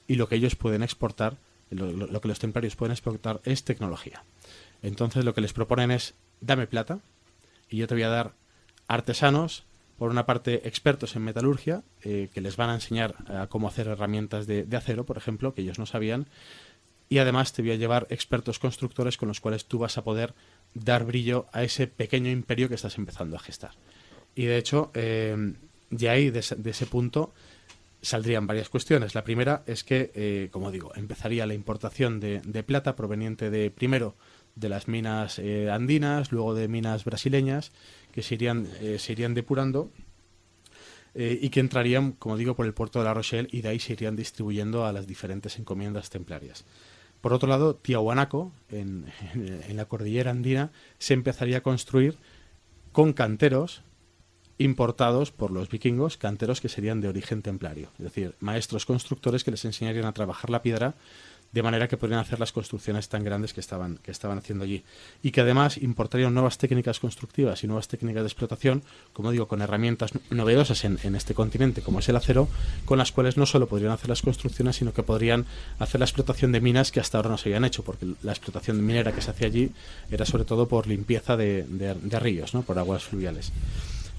y 0.08 0.16
lo 0.16 0.28
que 0.28 0.34
ellos 0.36 0.56
pueden 0.56 0.82
exportar, 0.82 1.36
lo 1.70 2.20
que 2.20 2.28
los 2.28 2.38
templarios 2.38 2.76
pueden 2.76 2.92
exportar 2.92 3.40
es 3.44 3.64
tecnología. 3.64 4.22
Entonces 4.86 5.24
lo 5.24 5.34
que 5.34 5.40
les 5.40 5.52
proponen 5.52 5.90
es, 5.90 6.14
dame 6.40 6.66
plata 6.68 7.00
y 7.68 7.78
yo 7.78 7.88
te 7.88 7.94
voy 7.94 8.04
a 8.04 8.08
dar 8.08 8.34
artesanos 8.86 9.64
por 9.98 10.10
una 10.10 10.26
parte, 10.26 10.68
expertos 10.68 11.16
en 11.16 11.22
metalurgia, 11.24 11.82
eh, 12.02 12.28
que 12.32 12.40
les 12.40 12.56
van 12.56 12.70
a 12.70 12.74
enseñar 12.74 13.14
a 13.28 13.46
cómo 13.48 13.66
hacer 13.66 13.88
herramientas 13.88 14.46
de, 14.46 14.66
acero, 14.76 15.04
por 15.04 15.16
ejemplo, 15.16 15.54
que 15.54 15.62
ellos 15.62 15.78
no 15.78 15.86
sabían. 15.86 16.26
Y 17.08 17.18
además 17.18 17.52
te 17.52 17.62
voy 17.62 17.72
a 17.72 17.76
llevar 17.76 18.06
expertos 18.10 18.58
constructores 18.58 19.16
con 19.16 19.28
los 19.28 19.40
cuales 19.40 19.64
tú 19.64 19.78
vas 19.78 19.96
a 19.96 20.04
poder 20.04 20.34
dar 20.74 21.04
brillo 21.04 21.46
a 21.52 21.62
ese 21.64 21.86
pequeño 21.86 22.30
imperio 22.30 22.68
que 22.68 22.74
estás 22.74 22.98
empezando 22.98 23.36
a 23.36 23.40
gestar. 23.40 23.72
Y 24.34 24.44
de 24.44 24.58
hecho, 24.58 24.90
eh, 24.94 25.54
de 25.90 26.08
ahí, 26.10 26.30
de, 26.30 26.40
ese- 26.40 26.86
punto, 26.86 27.32
saldrían 28.02 28.46
varias 28.46 28.68
cuestiones. 28.68 29.14
La 29.14 29.24
primera 29.24 29.62
es 29.66 29.82
que, 29.82 30.12
eh, 30.14 30.48
como 30.52 30.70
digo, 30.70 30.92
empezaría 30.94 31.46
la 31.46 31.54
importación 31.54 32.20
de 32.20 32.62
plata 32.64 32.94
proveniente 32.96 33.50
de, 33.50 33.70
primero, 33.70 34.14
de 34.56 34.68
las 34.68 34.88
minas 34.88 35.38
eh, 35.38 35.70
andinas, 35.70 36.32
luego 36.32 36.54
de 36.54 36.66
minas 36.66 37.04
brasileñas, 37.04 37.70
que 38.12 38.22
se 38.22 38.34
irían, 38.34 38.66
eh, 38.80 38.98
se 38.98 39.12
irían 39.12 39.34
depurando 39.34 39.90
eh, 41.14 41.38
y 41.40 41.48
que 41.50 41.60
entrarían, 41.60 42.12
como 42.12 42.36
digo, 42.36 42.54
por 42.56 42.66
el 42.66 42.74
puerto 42.74 42.98
de 42.98 43.04
La 43.04 43.14
Rochelle 43.14 43.48
y 43.52 43.60
de 43.62 43.68
ahí 43.68 43.78
se 43.78 43.92
irían 43.92 44.16
distribuyendo 44.16 44.84
a 44.86 44.92
las 44.92 45.06
diferentes 45.06 45.58
encomiendas 45.58 46.10
templarias. 46.10 46.64
Por 47.20 47.32
otro 47.32 47.48
lado, 47.48 47.74
Tiahuanaco, 47.76 48.52
en, 48.70 49.06
en- 49.34 49.62
en 49.68 49.76
la 49.76 49.86
cordillera 49.86 50.30
andina, 50.30 50.70
se 50.98 51.14
empezaría 51.14 51.58
a 51.58 51.62
construir 51.62 52.16
con 52.92 53.12
canteros 53.12 53.82
importados 54.58 55.32
por 55.32 55.50
los 55.50 55.68
vikingos, 55.68 56.16
canteros 56.16 56.62
que 56.62 56.70
serían 56.70 57.02
de 57.02 57.08
origen 57.08 57.42
templario, 57.42 57.90
es 57.98 58.04
decir, 58.04 58.34
maestros 58.40 58.86
constructores 58.86 59.44
que 59.44 59.50
les 59.50 59.62
enseñarían 59.66 60.06
a 60.06 60.14
trabajar 60.14 60.48
la 60.48 60.62
piedra 60.62 60.94
de 61.56 61.62
manera 61.62 61.88
que 61.88 61.96
podrían 61.96 62.20
hacer 62.20 62.38
las 62.38 62.52
construcciones 62.52 63.08
tan 63.08 63.24
grandes 63.24 63.54
que 63.54 63.60
estaban, 63.60 63.96
que 64.02 64.10
estaban 64.10 64.36
haciendo 64.36 64.64
allí. 64.64 64.84
Y 65.22 65.30
que 65.30 65.40
además 65.40 65.78
importarían 65.78 66.34
nuevas 66.34 66.58
técnicas 66.58 67.00
constructivas 67.00 67.64
y 67.64 67.66
nuevas 67.66 67.88
técnicas 67.88 68.22
de 68.24 68.26
explotación, 68.28 68.82
como 69.14 69.30
digo, 69.30 69.48
con 69.48 69.62
herramientas 69.62 70.10
novedosas 70.28 70.84
en, 70.84 70.98
este 71.16 71.32
continente, 71.32 71.80
como 71.80 72.00
es 72.00 72.08
el 72.10 72.16
acero, 72.16 72.46
con 72.84 72.98
las 72.98 73.10
cuales 73.10 73.38
no 73.38 73.46
solo 73.46 73.68
podrían 73.68 73.92
hacer 73.92 74.10
las 74.10 74.20
construcciones, 74.20 74.76
sino 74.76 74.92
que 74.92 75.02
podrían 75.02 75.46
hacer 75.78 75.98
la 75.98 76.04
explotación 76.04 76.52
de 76.52 76.60
minas 76.60 76.92
que 76.92 77.00
hasta 77.00 77.16
ahora 77.16 77.30
no 77.30 77.38
se 77.38 77.48
habían 77.48 77.64
hecho, 77.64 77.82
porque 77.84 78.06
la 78.22 78.32
explotación 78.32 78.84
minera 78.84 79.12
que 79.12 79.22
se 79.22 79.30
hacía 79.30 79.46
allí 79.46 79.70
era 80.10 80.26
sobre 80.26 80.44
todo 80.44 80.68
por 80.68 80.86
limpieza 80.86 81.38
de, 81.38 81.62
de- 81.62 81.94
de 81.94 82.20
ríos, 82.20 82.52
¿no? 82.52 82.60
por 82.62 82.78
aguas 82.78 83.04
fluviales. 83.04 83.50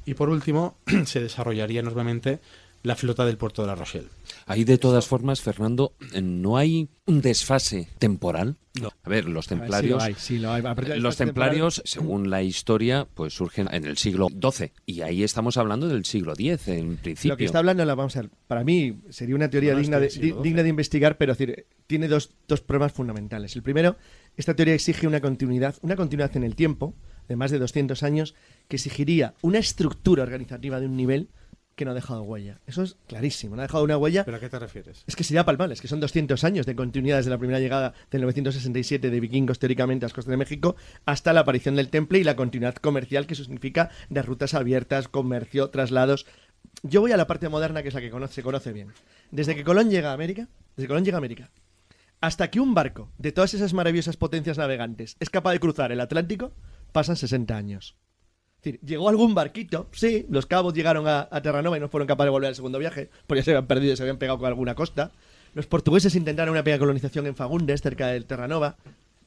Y 0.08 0.16
por 0.16 0.30
último, 0.30 0.76
se 1.06 1.22
desarrollaría 1.22 1.82
enormemente 1.82 2.40
la 2.84 2.96
flota 2.96 3.26
del 3.26 3.38
puerto 3.38 3.62
de 3.62 3.68
La 3.68 3.76
Rochelle. 3.76 4.08
Ahí, 4.48 4.64
de 4.64 4.78
todas 4.78 5.06
formas, 5.06 5.42
Fernando, 5.42 5.94
¿no 6.22 6.58
hay 6.58 6.90
un 7.06 7.22
desfase 7.22 7.90
temporal? 8.00 8.56
A 9.04 9.10
ver, 9.10 9.26
los 9.28 9.48
templarios. 9.48 9.82
Sí 9.82 9.90
lo 9.90 10.02
hay, 10.02 10.14
sí 10.18 10.38
lo 10.40 10.52
hay. 10.54 10.62
Los 11.00 11.18
templarios, 11.18 11.76
temporal- 11.76 11.82
según 11.86 12.30
la 12.30 12.44
historia, 12.44 13.08
pues 13.14 13.34
surgen 13.34 13.68
en 13.72 13.86
el 13.86 13.98
siglo 13.98 14.28
XII. 14.30 14.72
Y 14.86 15.02
ahí 15.02 15.24
estamos 15.24 15.58
hablando 15.58 15.88
del 15.90 16.06
siglo 16.06 16.34
X, 16.38 16.68
en 16.70 16.96
principio. 16.98 17.32
Lo 17.34 17.38
que 17.38 17.46
está 17.46 17.58
hablando, 17.60 17.84
la 17.86 17.96
vamos 17.96 18.16
a 18.16 18.22
ver, 18.22 18.30
para 18.48 18.64
mí 18.64 19.00
sería 19.10 19.36
una 19.36 19.50
teoría 19.50 19.72
No, 19.72 19.78
no, 19.78 19.82
digna, 19.82 20.00
de, 20.00 20.08
di- 20.10 20.34
digna 20.44 20.64
de 20.64 20.70
investigar, 20.70 21.18
pero 21.18 21.34
es 21.34 21.38
decir, 21.38 21.66
tiene 21.88 22.08
dos, 22.08 22.32
dos 22.48 22.62
problemas 22.62 22.94
fundamentales. 22.94 23.56
El 23.56 23.64
primero, 23.64 23.98
esta 24.38 24.56
teoría 24.56 24.76
exige 24.76 25.08
una 25.08 25.20
continuidad, 25.22 25.76
una 25.82 25.96
continuidad 25.96 26.36
en 26.38 26.44
el 26.44 26.56
tiempo, 26.56 26.94
de 27.28 27.36
más 27.36 27.52
de 27.52 27.60
200 27.60 28.04
años, 28.04 28.36
que 28.70 28.78
exigiría 28.78 29.34
una 29.42 29.58
estructura 29.60 30.24
organizativa 30.24 30.80
de 30.80 30.86
un 30.86 30.96
nivel 30.96 31.30
que 31.78 31.86
no 31.86 31.92
ha 31.92 31.94
dejado 31.94 32.24
huella. 32.24 32.60
Eso 32.66 32.82
es 32.82 32.98
clarísimo, 33.08 33.56
no 33.56 33.62
ha 33.62 33.66
dejado 33.68 33.84
una 33.84 33.98
huella. 33.98 34.26
¿Pero 34.26 34.38
a 34.38 34.40
qué 34.40 34.50
te 34.50 34.58
refieres? 34.58 35.04
Es 35.06 35.16
que 35.16 35.24
sería 35.24 35.46
palpable, 35.46 35.76
es 35.76 35.80
que 35.80 35.88
son 35.88 36.00
200 36.00 36.44
años 36.44 36.66
de 36.66 36.76
continuidad 36.76 37.18
desde 37.18 37.30
la 37.30 37.38
primera 37.38 37.60
llegada 37.60 37.94
del 38.10 38.24
967 38.24 39.12
de 39.12 39.20
vikingos 39.20 39.60
teóricamente 39.60 40.04
a 40.04 40.08
las 40.08 40.14
costas 40.14 40.32
de 40.32 40.38
México 40.38 40.76
hasta 41.06 41.34
la 41.34 41.42
aparición 41.42 41.76
del 41.76 41.90
temple 41.90 42.18
y 42.18 42.24
la 42.24 42.36
continuidad 42.36 42.76
comercial 42.76 43.28
que 43.28 43.36
eso 43.36 43.44
significa 43.44 43.92
de 44.10 44.24
rutas 44.24 44.56
abiertas, 44.56 45.08
comercio, 45.08 45.70
traslados. 45.70 46.26
Yo 46.82 47.00
voy 47.00 47.12
a 47.12 47.18
la 47.18 47.28
parte 47.28 47.48
moderna 47.48 47.84
que 47.84 47.90
es 47.90 47.94
la 47.94 48.02
que 48.02 48.10
conoce, 48.10 48.34
se 48.34 48.44
conoce 48.44 48.74
bien. 48.74 48.92
Desde 49.30 49.56
que 49.56 49.64
Colón 49.64 49.92
llega 49.92 50.10
a 50.10 50.14
América, 50.14 50.50
desde 50.76 50.86
que 50.86 50.88
Colón 50.88 51.06
llega 51.06 51.18
a 51.18 51.20
América, 51.20 51.52
hasta 52.22 52.50
que 52.50 52.60
un 52.60 52.74
barco 52.74 53.12
de 53.20 53.32
todas 53.32 53.54
esas 53.54 53.76
maravillosas 53.76 54.18
potencias 54.18 54.58
navegantes 54.58 55.16
es 55.20 55.30
capaz 55.30 55.52
de 55.52 55.60
cruzar 55.60 55.92
el 55.92 56.02
Atlántico, 56.02 56.54
pasan 56.92 57.18
60 57.18 57.56
años. 57.56 57.96
Es 58.58 58.64
decir, 58.64 58.80
llegó 58.82 59.08
algún 59.10 59.36
barquito, 59.36 59.88
sí, 59.92 60.26
los 60.30 60.46
cabos 60.46 60.74
llegaron 60.74 61.08
a, 61.08 61.28
a 61.32 61.42
Terranova 61.42 61.78
y 61.78 61.80
no 61.80 61.90
fueron 61.90 62.08
capaces 62.08 62.28
de 62.28 62.32
volver 62.32 62.48
al 62.50 62.56
segundo 62.56 62.80
viaje, 62.80 63.10
porque 63.28 63.42
ya 63.42 63.46
se 63.46 63.52
habían 63.52 63.68
perdido 63.68 63.94
y 63.94 63.98
se 63.98 64.04
habían 64.04 64.18
pegado 64.18 64.40
con 64.40 64.48
alguna 64.48 64.74
costa. 64.76 65.12
Los 65.54 65.68
portugueses 65.68 66.16
intentaron 66.16 66.52
una 66.54 66.64
pequeña 66.64 66.80
colonización 66.80 67.28
en 67.28 67.36
Fagundes, 67.36 67.82
cerca 67.82 68.08
del 68.08 68.26
Terranova. 68.26 68.78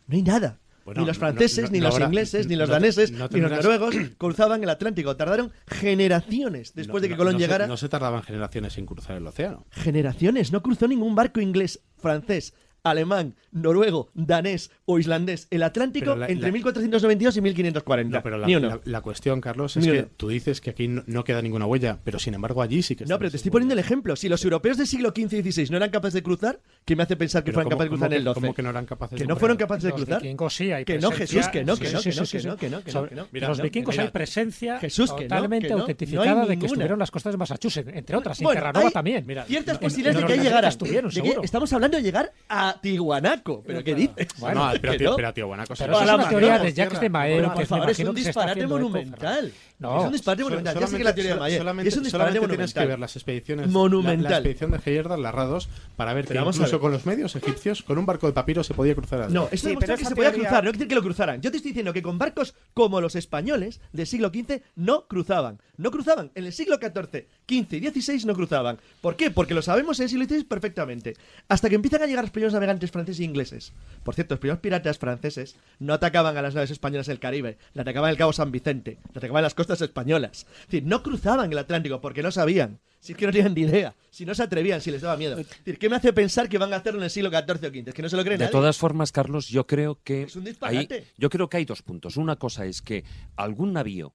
No 0.08 0.16
hay 0.16 0.22
nada. 0.22 0.58
Ni 0.96 1.04
los 1.04 1.18
franceses, 1.18 1.66
no- 1.66 1.70
ni 1.70 1.80
los 1.80 2.00
ingleses, 2.00 2.48
ni 2.48 2.56
los 2.56 2.68
daneses, 2.68 3.12
ni 3.12 3.40
los 3.40 3.50
noruegos 3.52 3.94
cruzaban 4.18 4.62
el 4.64 4.70
Atlántico. 4.70 5.14
Tardaron 5.16 5.52
generaciones 5.66 6.74
después 6.74 7.02
de 7.02 7.08
que 7.08 7.16
Colón 7.16 7.34
se- 7.34 7.38
llegara. 7.40 7.66
no 7.66 7.76
se 7.76 7.88
tardaban 7.88 8.22
generaciones 8.22 8.76
en 8.78 8.86
cruzar 8.86 9.16
el 9.16 9.26
océano. 9.26 9.66
Generaciones. 9.70 10.50
No 10.52 10.62
cruzó 10.62 10.88
ningún 10.88 11.14
barco 11.14 11.40
inglés, 11.40 11.80
francés, 11.98 12.54
alemán, 12.82 13.34
noruego, 13.52 14.10
danés 14.14 14.70
o 14.86 14.98
islandés 14.98 15.46
el 15.50 15.62
Atlántico 15.62 16.14
la- 16.16 16.26
entre 16.28 16.48
la- 16.48 16.52
1492 16.52 17.36
y 17.36 17.40
1540. 17.40 18.16
No, 18.18 18.22
pero 18.22 18.38
la, 18.38 18.46
Ni 18.46 18.56
uno. 18.56 18.68
la- 18.68 18.80
la 18.84 19.00
cuestión, 19.00 19.40
Carlos, 19.40 19.76
es 19.76 19.84
Ni 19.86 19.92
que 19.92 19.98
uno. 20.00 20.08
tú 20.16 20.28
dices 20.28 20.60
que 20.60 20.70
aquí 20.70 20.88
no, 20.88 21.02
no 21.06 21.24
queda 21.24 21.42
ninguna 21.42 21.66
huella, 21.66 21.98
pero 22.04 22.18
sin 22.18 22.34
embargo 22.34 22.62
allí 22.62 22.82
sí 22.82 22.96
que 22.96 23.04
está. 23.04 23.14
No, 23.14 23.18
pero 23.18 23.30
te 23.30 23.36
estoy 23.36 23.50
poniendo 23.50 23.74
el 23.74 23.78
ejemplo. 23.80 24.16
Si 24.16 24.28
los 24.28 24.42
europeos 24.44 24.76
del 24.76 24.86
siglo 24.86 25.10
XV 25.14 25.38
y 25.38 25.52
XVI 25.52 25.70
no 25.70 25.76
eran 25.76 25.90
capaces 25.90 26.14
de 26.14 26.22
cruzar, 26.22 26.60
¿qué 26.84 26.96
me 26.96 27.02
hace 27.02 27.16
pensar 27.16 27.42
que 27.42 27.46
Pero 27.52 27.56
fueron 27.56 27.70
¿cómo- 27.70 27.78
capaces 27.78 27.90
de 27.90 27.96
cruzar 27.96 28.12
en 28.12 28.18
el 28.18 28.24
12? 28.24 28.40
cómo 28.40 28.54
que 28.54 28.62
no 28.62 28.70
eran 28.70 28.86
capaces 28.86 29.18
Que 29.20 29.26
no 29.26 29.36
fueron 29.36 29.56
capaces 29.56 29.84
de 29.84 29.92
cruzar. 29.92 30.22
hay 30.22 30.84
que 30.84 30.98
no. 30.98 31.10
Jesús, 31.10 31.48
que 31.48 31.64
no, 31.64 31.76
que 31.76 31.90
no, 31.90 32.00
que 32.00 32.12
no, 32.12 32.24
que 32.26 32.40
no, 32.40 32.40
que 32.40 32.42
no, 32.42 32.56
que 32.56 32.70
no, 32.70 32.82
que 32.84 32.90
no. 32.92 32.92
Sobre- 32.92 33.14
los 33.48 33.60
vikingos 33.62 33.98
hay 33.98 34.08
presencia 34.08 34.78
Jesús, 34.78 35.12
que 35.12 35.24
no, 35.24 35.28
totalmente 35.28 35.66
que 35.68 35.72
autentificada 35.74 36.46
de 36.46 36.58
que 36.58 36.66
estuvieron 36.66 36.98
las 36.98 37.10
costas 37.10 37.32
de 37.32 37.38
Massachusetts, 37.38 37.90
entre 37.92 38.16
otras, 38.16 38.40
y 38.40 38.44
Terranova 38.46 38.90
también. 38.90 39.26
Ciertas 39.46 39.78
posibilidades 39.78 40.20
de 40.20 40.26
que 40.26 40.32
ahí 40.32 41.10
seguro. 41.10 41.42
estamos 41.42 41.72
hablando 41.72 41.96
de 41.96 42.02
llegar 42.02 42.32
a 42.48 42.69
Tihuanaco. 42.74 43.62
¿Pero 43.66 43.82
qué 43.82 43.94
dices? 43.94 44.28
Bueno, 44.38 44.66
no, 44.66 44.72
pero, 44.80 44.92
que 44.92 44.98
tío, 44.98 45.16
pero 45.16 45.28
a 45.28 45.32
Tiahuanaco 45.32 45.76
se 45.76 45.84
Pero 45.84 46.00
es 46.00 46.06
la 46.06 46.14
una 46.14 46.28
teoría 46.28 46.58
de 46.58 46.72
Jacques 46.72 47.00
de 47.00 47.10
que 47.10 47.50
por 47.54 47.66
favor, 47.66 47.90
es 47.90 47.98
un 48.00 48.14
disparate 48.14 48.66
monumental. 48.66 49.52
No. 49.80 49.98
es 50.00 50.06
un 50.06 50.12
disparate 50.12 50.42
monumental. 50.44 50.78
Ya 50.78 50.86
sé 50.86 50.96
que 50.98 51.04
la 51.04 51.14
teoría 51.14 51.34
de 51.34 51.40
Mayer. 51.40 51.58
solamente, 51.58 51.88
es 51.88 51.96
un 51.96 52.02
disparate 52.04 52.30
solamente 52.34 52.38
tienes 52.56 52.58
monumental. 52.74 52.82
que 52.84 52.88
ver 52.88 52.98
las 53.00 53.16
expediciones. 53.16 53.68
Monumental. 53.68 54.22
La, 54.24 54.30
la 54.30 54.36
expedición 54.36 54.70
de 54.70 54.78
Heyerdahl, 54.84 55.22
la 55.22 55.32
RA2, 55.32 55.66
para 55.96 56.12
ver 56.14 56.26
Pero 56.28 56.44
que 56.44 56.48
incluso 56.50 56.70
ver. 56.72 56.80
con 56.80 56.92
los 56.92 57.06
medios 57.06 57.34
egipcios, 57.34 57.82
con 57.82 57.98
un 57.98 58.06
barco 58.06 58.26
de 58.26 58.32
papiro 58.32 58.62
se 58.62 58.74
podía 58.74 58.94
cruzar 58.94 59.22
al 59.22 59.32
No, 59.32 59.44
esto 59.50 59.56
Sí, 59.56 59.68
demuestra 59.68 59.96
que 59.96 60.04
se 60.04 60.14
podía 60.14 60.32
cruzar, 60.32 60.52
no 60.64 60.70
quiere 60.70 60.72
decir 60.72 60.88
que 60.88 60.94
lo 60.94 61.02
cruzaran. 61.02 61.40
Yo 61.40 61.50
te 61.50 61.56
estoy 61.56 61.70
diciendo 61.72 61.92
que 61.92 62.02
con 62.02 62.18
barcos 62.18 62.54
como 62.74 63.00
los 63.00 63.16
españoles 63.16 63.80
del 63.92 64.06
siglo 64.06 64.28
XV 64.28 64.60
no 64.76 65.06
cruzaban. 65.08 65.58
No 65.76 65.90
cruzaban. 65.90 66.30
En 66.34 66.44
el 66.44 66.52
siglo 66.52 66.76
XIV, 66.76 67.26
XV 67.48 67.74
y 67.74 68.00
XVI 68.02 68.24
no 68.26 68.34
cruzaban. 68.34 68.78
¿Por 69.00 69.16
qué? 69.16 69.30
Porque 69.30 69.54
lo 69.54 69.62
sabemos 69.62 69.98
en 69.98 70.04
el 70.04 70.10
siglo 70.10 70.24
XVI 70.26 70.44
perfectamente. 70.44 71.14
Hasta 71.48 71.70
que 71.70 71.74
empiezan 71.76 72.02
a 72.02 72.06
llegar 72.06 72.24
los 72.24 72.30
primeros 72.30 72.52
navegantes 72.52 72.90
franceses 72.90 73.20
e 73.20 73.24
ingleses. 73.24 73.72
Por 74.04 74.14
cierto, 74.14 74.34
los 74.34 74.40
primeros 74.40 74.60
piratas 74.60 74.98
franceses 74.98 75.56
no 75.78 75.94
atacaban 75.94 76.36
a 76.36 76.42
las 76.42 76.54
naves 76.54 76.70
españolas 76.70 77.06
del 77.06 77.18
Caribe, 77.18 77.56
le 77.72 77.80
atacaban 77.80 78.10
el 78.10 78.18
Cabo 78.18 78.34
San 78.34 78.52
Vicente, 78.52 78.98
le 79.14 79.18
atacaban 79.18 79.42
las 79.42 79.54
costas 79.54 79.69
españolas. 79.80 80.46
Es 80.62 80.66
decir, 80.66 80.82
no 80.84 81.02
cruzaban 81.02 81.50
el 81.52 81.58
Atlántico 81.58 82.00
porque 82.00 82.22
no 82.22 82.30
sabían. 82.30 82.80
Si 82.98 83.12
es 83.12 83.18
que 83.18 83.26
no 83.26 83.32
tenían 83.32 83.54
ni 83.54 83.62
idea. 83.62 83.94
Si 84.10 84.26
no 84.26 84.34
se 84.34 84.42
atrevían, 84.42 84.80
si 84.80 84.90
les 84.90 85.00
daba 85.02 85.16
miedo. 85.16 85.38
Es 85.38 85.48
decir, 85.48 85.78
¿qué 85.78 85.88
me 85.88 85.96
hace 85.96 86.12
pensar 86.12 86.48
que 86.48 86.58
van 86.58 86.72
a 86.72 86.76
hacerlo 86.76 86.98
en 87.00 87.04
el 87.04 87.10
siglo 87.10 87.30
XIV 87.30 87.50
o 87.66 87.70
XV? 87.70 87.88
Es 87.88 87.94
que 87.94 88.02
no 88.02 88.08
se 88.10 88.16
lo 88.16 88.22
creen 88.24 88.38
De 88.38 88.44
nadie. 88.44 88.52
todas 88.52 88.76
formas, 88.76 89.10
Carlos, 89.12 89.48
yo 89.48 89.66
creo 89.66 89.98
que 90.04 90.24
Es 90.24 90.36
un 90.36 90.44
disparate. 90.44 91.06
yo 91.16 91.30
creo 91.30 91.48
que 91.48 91.56
hay 91.56 91.64
dos 91.64 91.80
puntos. 91.82 92.16
Una 92.18 92.36
cosa 92.36 92.66
es 92.66 92.82
que 92.82 93.04
algún 93.36 93.72
navío 93.72 94.14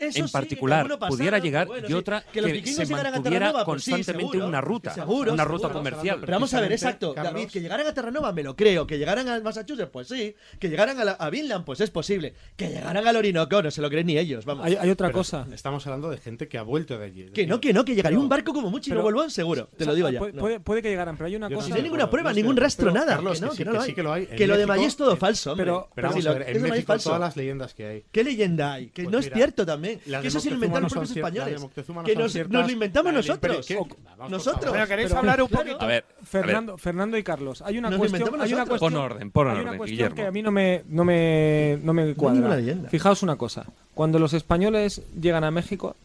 Eso 0.00 0.18
en 0.18 0.26
sí, 0.26 0.32
particular 0.32 0.88
que 0.88 0.96
pudiera 1.06 1.38
llegar 1.38 1.68
bueno, 1.68 1.86
y 1.86 1.90
sí. 1.90 1.94
otra 1.94 2.20
Que 2.22 2.32
que, 2.32 2.42
los 2.42 2.50
vikingos 2.52 2.76
se 2.76 2.86
llegaran 2.86 3.06
a 3.06 3.16
mantuviera 3.16 3.46
Terranova, 3.46 3.64
pues 3.64 3.84
sí, 3.84 3.90
constantemente 3.92 4.32
seguro, 4.32 4.48
una 4.48 4.60
ruta, 4.60 4.90
seguro, 4.94 5.32
una 5.32 5.42
seguro. 5.44 5.58
ruta 5.62 5.72
comercial. 5.72 6.18
Pero 6.20 6.32
vamos 6.32 6.54
a 6.54 6.60
ver, 6.60 6.72
exacto, 6.72 7.14
Carlos. 7.14 7.32
David, 7.34 7.48
que 7.50 7.60
llegaran 7.60 7.86
a 7.86 7.94
Terranova 7.94 8.32
me 8.32 8.42
lo 8.42 8.56
creo, 8.56 8.84
que 8.86 8.98
llegaran 8.98 9.28
a 9.28 9.38
Massachusetts, 9.40 9.88
pues 9.92 10.08
sí, 10.08 10.34
que 10.58 10.68
llegaran 10.68 10.98
a, 10.98 11.04
la- 11.04 11.12
a 11.12 11.30
Vinland, 11.30 11.64
pues 11.64 11.80
es 11.80 11.90
posible, 11.90 12.34
que 12.56 12.68
llegaran 12.68 13.06
al 13.06 13.14
Orinoco, 13.16 13.62
no 13.62 13.70
se 13.70 13.80
lo 13.80 13.88
creen 13.88 14.08
ni 14.08 14.18
ellos, 14.18 14.44
vamos. 14.44 14.66
Hay, 14.66 14.74
hay 14.74 14.90
otra 14.90 15.06
Pero 15.06 15.18
cosa. 15.18 15.46
Estamos 15.52 15.86
hablando 15.86 16.10
de 16.10 16.18
gente 16.18 16.48
que 16.48 16.58
ha 16.58 16.62
vuelto 16.62 16.98
de 16.98 17.04
allí. 17.04 17.22
Que 17.26 17.42
decir, 17.42 17.48
no, 17.48 17.60
que 17.60 17.72
no, 17.72 17.84
que 17.84 17.94
llegaría 17.94 18.18
un 18.18 18.28
barco 18.28 18.52
como 18.52 18.70
mucho 18.70 18.90
y 18.90 18.94
no 18.96 19.02
vuelvan 19.02 19.30
seguro, 19.30 19.68
te 19.76 19.84
O 19.84 19.86
lo 19.86 19.94
digo 19.94 20.08
ya. 20.10 20.18
Puede, 20.18 20.32
no. 20.32 20.40
puede- 20.40 20.58
puede 20.60 20.82
que 20.82 20.88
llegaran, 20.88 21.16
pero 21.16 21.28
hay 21.28 21.36
una 21.36 21.48
Yo 21.48 21.56
cosa. 21.56 21.66
Si 21.66 21.70
no 21.70 21.76
hay 21.76 21.82
ninguna 21.84 22.10
prueba, 22.10 22.32
ningún 22.32 22.56
rastro, 22.56 22.90
nada. 22.90 23.14
Carlos, 23.14 23.40
que 23.40 23.46
que 23.46 23.50
que 23.50 23.56
sí- 23.56 23.62
que 23.64 23.70
lo 23.72 23.82
sí 23.82 23.88
hay. 23.90 23.94
que 23.94 24.02
lo 24.02 24.12
hay. 24.12 24.28
En 24.30 24.36
Que 24.36 24.46
lo 24.48 24.56
de 24.58 24.66
Maí 24.66 24.84
es 24.84 24.96
todo 24.96 25.12
eh, 25.14 25.16
falso, 25.16 25.52
hombre. 25.52 25.64
pero- 25.66 25.88
Pero 25.94 26.08
Sí, 26.08 26.10
vamos 26.12 26.24
lo- 26.24 26.30
a 26.30 26.34
ver, 26.34 26.42
eso 26.42 26.56
en 26.66 26.70
México 26.72 26.98
todas 26.98 27.20
las 27.20 27.36
leyendas 27.36 27.72
que 27.74 27.86
hay. 27.86 28.04
¿Qué 28.10 28.24
leyenda 28.24 28.72
hay? 28.72 28.88
Que 28.88 29.04
Pues 29.04 29.12
no 29.12 29.18
es 29.20 29.30
cierto 29.32 29.64
también. 29.76 30.00
las 30.06 30.22
Que 30.22 30.28
eso 30.28 30.40
se 30.40 30.48
lo 30.50 30.54
inventaron 30.56 30.82
no 30.82 30.86
los 30.86 30.92
propios 30.92 31.16
españoles. 31.16 31.60
No 31.88 32.02
Que 32.04 32.16
nos, 32.16 32.34
nos 32.48 32.66
lo 32.66 32.72
inventamos 32.72 33.12
nosotros. 33.12 33.68
Vamos, 34.16 34.30
Nosotros. 34.30 34.70
Bueno, 34.70 34.86
¿queréis 34.86 35.08
Pero- 35.08 35.18
hablar 35.20 35.42
un 35.42 35.48
claro. 35.48 35.64
poquito? 35.64 35.84
A 35.84 35.86
ver, 35.86 36.04
a 36.04 36.06
ver, 36.20 36.26
Fernando, 36.26 36.78
Fernando 36.78 37.16
y 37.18 37.22
Carlos, 37.22 37.62
hay 37.62 37.78
una 37.78 37.90
Nos 37.90 37.98
cuestión, 37.98 38.40
hay 38.40 38.52
una 38.54 38.66
cuestión, 38.66 38.92
Pon 38.92 39.02
orden, 39.02 39.30
pon 39.30 39.46
hay 39.48 39.52
orden, 39.54 39.68
una 39.68 39.76
cuestión 39.78 39.96
Guillermo. 39.96 40.16
que 40.16 40.26
a 40.26 40.30
mí 40.30 40.42
no 40.42 40.50
me, 40.50 40.82
no 40.88 41.04
me, 41.04 41.78
no 41.82 41.92
me 41.92 42.14
cuadra. 42.14 42.56
leyenda. 42.56 42.88
Fijaos 42.88 43.22
una 43.22 43.36
cosa, 43.36 43.66
cuando 43.94 44.18
los 44.18 44.32
españoles 44.32 45.02
llegan 45.20 45.44
a 45.44 45.50
México 45.50 45.96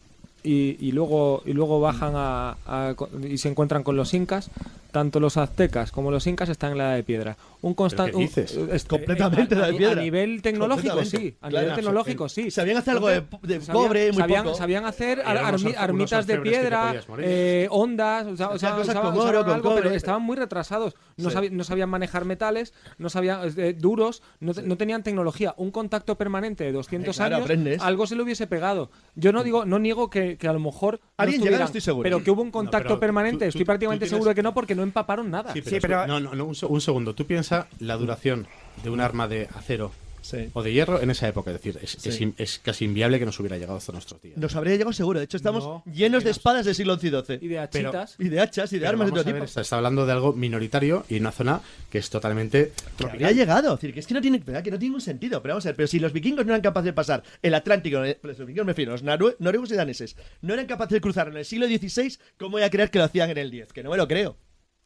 y, 0.44 0.76
y 0.80 0.92
luego 0.92 1.42
y 1.46 1.52
luego 1.52 1.80
bajan 1.80 2.12
a, 2.16 2.56
a- 2.66 2.94
y 3.28 3.38
se 3.38 3.48
encuentran 3.48 3.82
con 3.82 3.96
los 3.96 4.12
incas, 4.14 4.50
tanto 4.90 5.20
los 5.20 5.36
aztecas 5.36 5.90
como 5.92 6.10
los 6.10 6.26
incas 6.26 6.48
están 6.48 6.72
en 6.72 6.78
la 6.78 6.84
edad 6.88 6.94
de 6.96 7.02
piedra. 7.04 7.36
Un 7.62 7.74
constante. 7.74 8.12
qué 8.12 8.18
dices? 8.18 8.58
Completamente 8.88 9.54
la 9.54 9.68
de 9.68 9.74
piedra. 9.74 10.00
A 10.00 10.04
nivel 10.04 10.42
tecnológico, 10.42 11.04
sí. 11.04 11.36
A 11.40 11.48
Claro, 11.48 11.62
nivel 11.66 11.76
tecnológico, 11.76 12.28
sí. 12.28 12.50
Sabían 12.50 12.76
hacer 12.78 12.94
algo 12.94 13.08
de, 13.08 13.22
de 13.42 13.60
Sabían- 13.60 13.72
cobre, 13.72 14.12
muy 14.12 14.20
sabían, 14.20 14.44
poco. 14.44 14.56
sabían 14.56 14.84
hacer 14.84 15.22
armi- 15.24 15.74
armitas 15.78 16.26
de 16.26 16.38
piedra, 16.40 16.94
eh, 17.18 17.68
ondas, 17.70 18.26
o 18.26 18.36
sea, 18.36 18.48
o 18.50 18.58
sea, 18.58 18.74
cosas 18.74 18.96
con 18.96 19.16
oro, 19.16 19.44
con 19.44 19.54
algo, 19.54 19.74
pero 19.76 19.90
estaban 19.90 20.22
muy 20.22 20.36
retrasados. 20.36 20.94
No, 21.16 21.30
Sí. 21.30 21.36
sabi- 21.36 21.50
no 21.50 21.62
sabían 21.64 21.88
manejar 21.88 22.24
metales, 22.24 22.74
no 22.98 23.08
sabían 23.08 23.40
eh, 23.56 23.74
duros, 23.78 24.22
no, 24.40 24.52
no 24.64 24.76
tenían 24.76 25.02
tecnología. 25.04 25.54
Un 25.56 25.70
contacto 25.70 26.16
permanente 26.18 26.64
de 26.64 26.72
200 26.72 27.16
Claro, 27.16 27.36
años, 27.36 27.44
aprendes. 27.44 27.80
algo 27.80 28.06
se 28.06 28.16
le 28.16 28.22
hubiese 28.22 28.46
pegado. 28.48 28.90
Yo 29.14 29.32
no 29.32 29.44
digo, 29.44 29.64
no 29.64 29.78
niego 29.78 30.10
que, 30.10 30.31
que 30.36 30.48
a 30.48 30.52
lo 30.52 30.60
mejor 30.60 31.00
no 31.00 31.08
Alguien 31.16 31.40
llegará, 31.40 31.64
estuvieran, 31.64 31.66
estoy 31.66 31.80
seguro. 31.80 32.02
pero 32.04 32.22
que 32.24 32.30
hubo 32.30 32.42
un 32.42 32.50
contacto 32.50 32.88
pero 32.88 33.00
permanente. 33.00 33.36
tú- 33.46 33.52
tú- 33.52 33.58
Estoy 33.58 33.64
prácticamente 33.64 34.04
tú 34.04 34.08
tienes- 34.08 34.16
seguro 34.18 34.28
de 34.30 34.34
que 34.34 34.42
no, 34.42 34.54
porque 34.54 34.74
no 34.74 34.82
empaparon 34.82 35.30
nada. 35.30 35.52
Sí, 35.52 35.60
pero, 35.62 35.76
Sí, 35.76 35.80
pero- 35.80 36.06
No, 36.06 36.20
no, 36.20 36.34
no, 36.34 36.44
un 36.46 36.80
segundo. 36.80 37.14
Tú 37.14 37.26
piensas 37.26 37.66
la 37.78 37.96
duración 37.96 38.46
de 38.82 38.90
un 38.90 39.00
arma 39.00 39.28
de 39.28 39.48
acero 39.54 39.92
Sí. 40.22 40.48
o 40.54 40.62
de 40.62 40.72
hierro 40.72 41.00
en 41.02 41.10
esa 41.10 41.28
época. 41.28 41.50
Es 41.50 41.58
decir, 41.62 41.78
es, 41.82 41.90
Sí. 41.98 42.32
es 42.38 42.58
casi 42.60 42.84
inviable 42.86 43.18
que 43.18 43.26
nos 43.26 43.38
hubiera 43.40 43.58
llegado 43.58 43.76
hasta 43.76 43.92
nuestros 43.92 44.22
días. 44.22 44.36
Nos 44.38 44.56
habría 44.56 44.72
llegado 44.74 44.92
seguro. 44.92 45.18
De 45.18 45.24
hecho, 45.26 45.36
estamos 45.36 45.64
No, 45.64 45.82
llenos 45.92 46.24
de 46.24 46.30
espadas 46.30 46.64
del 46.64 46.74
siglo 46.74 46.96
XI 46.98 47.08
y 47.08 47.10
XII. 47.10 47.38
Y 47.42 47.48
de 47.48 47.58
hachitas. 47.58 48.16
Y 48.18 48.28
de 48.28 48.40
hachas 48.40 48.72
y 48.72 48.76
de 48.76 48.80
Pero 48.80 48.90
armas 48.90 49.06
de 49.08 49.12
todo 49.12 49.24
tipo. 49.24 49.44
está, 49.44 49.60
está 49.60 49.76
hablando 49.76 50.06
de 50.06 50.12
algo 50.12 50.32
minoritario 50.32 51.04
y 51.08 51.16
en 51.16 51.22
una 51.22 51.32
zona 51.32 51.60
que 51.90 51.98
es 51.98 52.08
totalmente 52.08 52.72
Que 52.96 53.04
habría 53.04 53.30
llegado. 53.32 53.74
Es 53.74 53.80
decir, 53.80 53.92
que 53.94 54.00
es 54.00 54.06
que 54.06 54.14
no 54.14 54.20
tiene, 54.20 54.40
que 54.40 54.52
no 54.52 54.62
tiene 54.62 54.78
ningún 54.78 55.00
sentido. 55.00 55.42
Pero 55.42 55.54
vamos 55.54 55.66
a 55.66 55.70
ver, 55.70 55.76
pero 55.76 55.88
si 55.88 55.98
los 55.98 56.12
vikingos 56.12 56.46
no 56.46 56.52
eran 56.52 56.62
capaces 56.62 56.86
de 56.86 56.92
pasar 56.92 57.22
el 57.42 57.54
Atlántico, 57.54 58.04
eh, 58.04 58.18
los 58.22 58.38
vikingos 58.38 58.64
me 58.66 58.72
refiero, 58.72 58.92
los 58.92 59.02
noruegos 59.02 59.70
y 59.72 59.74
daneses, 59.74 60.16
no 60.40 60.54
eran 60.54 60.66
capaces 60.66 60.92
de 60.94 61.00
cruzar 61.00 61.28
en 61.28 61.36
el 61.36 61.44
siglo 61.44 61.66
XVI, 61.66 62.16
¿cómo 62.38 62.52
voy 62.52 62.62
a 62.62 62.70
creer 62.70 62.90
que 62.90 62.98
lo 62.98 63.04
hacían 63.04 63.30
en 63.30 63.38
el 63.38 63.52
X? 63.52 63.72
Que 63.72 63.82
no 63.82 63.90
me 63.90 63.96
lo 63.96 64.06
creo. 64.06 64.36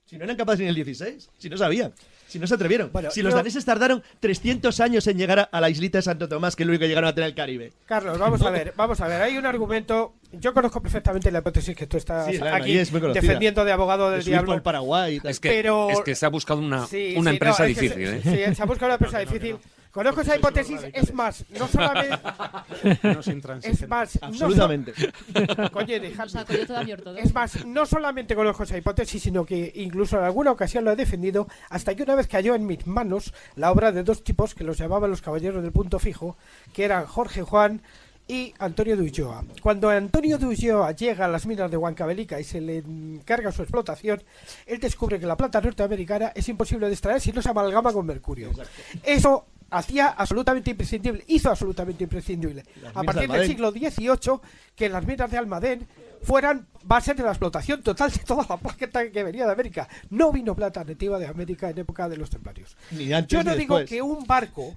Si 0.07 0.17
no 0.17 0.25
eran 0.25 0.37
capaces 0.37 0.61
en 0.61 0.69
el 0.69 0.75
XVI, 0.85 1.19
si 1.37 1.51
no 1.51 1.57
sabían, 1.57 1.93
si 2.27 2.39
no 2.39 2.47
se 2.47 2.55
atrevieron. 2.55 2.91
Bueno, 2.93 3.11
si 3.11 3.23
los 3.23 3.33
yo- 3.33 3.37
daneses 3.37 3.65
tardaron 3.65 4.03
300 4.21 4.81
años 4.81 5.07
en 5.07 5.17
llegar 5.19 5.39
a, 5.39 5.43
a 5.45 5.61
la 5.61 5.71
islita 5.71 5.99
de 5.99 6.03
Santo 6.03 6.29
Tomás, 6.29 6.57
que 6.57 6.63
es 6.63 6.67
lo 6.67 6.73
único 6.73 6.83
que 6.83 6.89
llegaron 6.89 7.09
a 7.09 7.15
tener 7.15 7.29
el 7.31 7.35
Caribe. 7.37 7.73
Carlos, 7.87 8.19
vamos 8.19 8.43
a 8.43 8.51
ver, 8.51 8.73
vamos 8.77 9.01
a 9.01 9.07
ver. 9.09 9.23
Hay 9.23 9.37
un 9.39 9.47
argumento. 9.47 10.15
Yo 10.33 10.53
conozco 10.53 10.83
perfectamente 10.83 11.31
la 11.31 11.39
hipótesis 11.39 11.75
que 11.77 11.87
tú 11.87 11.97
estás 11.97 12.27
Sí, 12.27 12.39
aquí 12.53 12.77
es 12.79 12.93
defendiendo 12.93 13.65
de 13.65 13.73
abogado 13.73 14.11
del 14.11 14.19
De 14.21 14.25
subir 14.25 14.39
por 14.39 14.47
diablo. 14.47 14.63
Paraguay 14.63 15.17
y 15.17 15.21
tal. 15.21 15.31
Es 15.31 15.41
que, 15.41 15.49
Pero- 15.51 15.91
es 15.91 16.01
que 16.01 16.15
se 16.15 16.27
ha 16.27 16.29
buscado 16.29 16.61
una, 16.61 16.87
Sí, 16.87 17.15
una 17.17 17.31
sí, 17.31 17.37
empresa 17.37 17.63
no, 17.63 17.69
difícil. 17.69 17.93
se- 17.95 18.17
¿eh? 18.17 18.49
Sí, 18.49 18.55
se 18.55 18.63
ha 18.63 18.67
buscado 18.67 18.87
una 18.87 18.95
empresa 18.95 19.19
difícil. 19.21 19.57
Conozco 19.97 20.21
esa 20.21 20.37
hipótesis, 20.37 20.79
es 20.93 21.15
más, 21.15 21.43
no 21.59 21.67
solamente. 21.67 22.19
Es 23.19 23.27
intransigente. 23.29 23.87
más, 23.87 24.21
no 24.21 24.21
so- 24.35 24.45
Absolutamente. 24.45 24.93
Coño, 25.73 25.95
mi 26.85 26.93
ortodoxia. 26.93 27.25
Es 27.25 27.33
más, 27.33 27.65
no 27.65 27.87
solamente 27.87 28.35
conozco 28.37 28.65
esa 28.65 28.77
hipótesis, 28.77 29.23
sino 29.23 29.47
que 29.47 29.73
incluso 29.77 30.19
en 30.19 30.25
alguna 30.25 30.51
ocasión 30.53 30.85
lo 30.85 30.93
he 30.93 30.97
defendido, 30.97 31.49
hasta 31.71 31.95
que 31.95 32.03
una 32.03 32.15
vez 32.15 32.27
cayó 32.29 32.55
en 32.55 32.67
mis 32.67 32.87
manos 32.87 33.33
la 33.55 33.73
obra 33.73 33.91
de 33.91 34.03
dos 34.03 34.23
tipos 34.23 34.55
que 34.55 34.65
los 34.65 34.77
llamaban 34.77 35.09
los 35.09 35.23
caballeros 35.23 35.63
del 35.63 35.73
punto 35.73 35.99
fijo, 35.99 36.37
que 36.75 36.85
eran 36.85 37.07
Jorge 37.07 37.41
Juan 37.41 37.81
y 38.29 38.53
Antonio 38.59 38.97
de 38.99 39.03
Ulloa. 39.05 39.45
Cuando 39.63 39.89
Antonio 39.89 40.37
de 40.37 40.45
Ulloa 40.45 40.93
llega 40.93 41.25
a 41.25 41.29
las 41.29 41.47
minas 41.47 41.71
de 41.71 41.79
Huancavelica 41.79 42.39
y 42.39 42.45
se 42.45 42.61
le 42.61 42.79
encarga 42.79 43.51
su 43.51 43.63
explotación, 43.63 44.23
él 44.67 44.79
descubre 44.79 45.19
que 45.19 45.27
la 45.27 45.39
plata 45.39 45.59
norteamericana 45.63 46.33
es 46.35 46.47
imposible 46.51 46.87
de 46.87 46.93
extraer 46.93 47.23
si 47.23 47.33
no 47.33 47.41
se 47.41 47.49
amalgama 47.49 47.95
con 47.95 48.05
mercurio. 48.05 48.51
Eso 49.03 49.47
hacía 49.71 50.09
absolutamente 50.09 50.71
imprescindible, 50.71 51.25
hizo 51.29 51.51
absolutamente 51.51 52.05
imprescindible 52.05 52.65
a 52.95 53.03
partir 53.03 53.31
del 53.31 53.47
siglo 53.47 53.71
XVIII 53.71 54.41
que 54.75 54.89
las 54.89 55.07
minas 55.07 55.31
de 55.31 55.39
Almadén 55.39 55.89
fueran 56.23 56.67
base 56.85 57.15
de 57.15 57.23
la 57.23 57.31
explotación 57.31 57.83
total 57.83 58.11
de 58.11 58.19
toda 58.19 58.47
la 58.49 58.57
plata 58.57 59.11
que 59.11 59.25
venía 59.25 59.47
de 59.47 59.53
América. 59.53 59.89
No 60.11 60.33
vino 60.33 60.55
plata 60.55 60.85
nativa 60.85 61.19
de 61.19 61.27
América 61.27 61.71
en 61.71 61.79
época 61.79 62.09
de 62.09 62.17
los 62.17 62.31
templarios. 62.31 62.77
Ni 62.93 63.13
antes 63.13 63.33
Yo 63.33 63.43
ni 63.43 63.51
no 63.51 63.57
digo 63.57 63.85
que 63.85 64.03
un 64.03 64.27
barco 64.27 64.77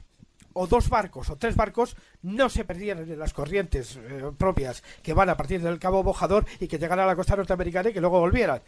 o 0.54 0.68
dos 0.68 0.90
barcos 0.90 1.30
o 1.30 1.38
tres 1.38 1.56
barcos 1.56 1.96
no 2.22 2.50
se 2.50 2.66
perdieran 2.66 3.10
en 3.10 3.20
las 3.20 3.34
corrientes 3.34 3.98
eh, 3.98 4.32
propias 4.38 4.84
que 5.02 5.14
van 5.14 5.30
a 5.30 5.38
partir 5.38 5.62
del 5.62 5.80
Cabo 5.80 6.04
Bojador 6.04 6.46
y 6.60 6.68
que 6.68 6.78
llegan 6.78 7.00
a 7.00 7.06
la 7.06 7.16
costa 7.16 7.36
norteamericana 7.36 7.90
y 7.90 7.94
que 7.94 8.02
luego 8.02 8.20
volvieran. 8.20 8.62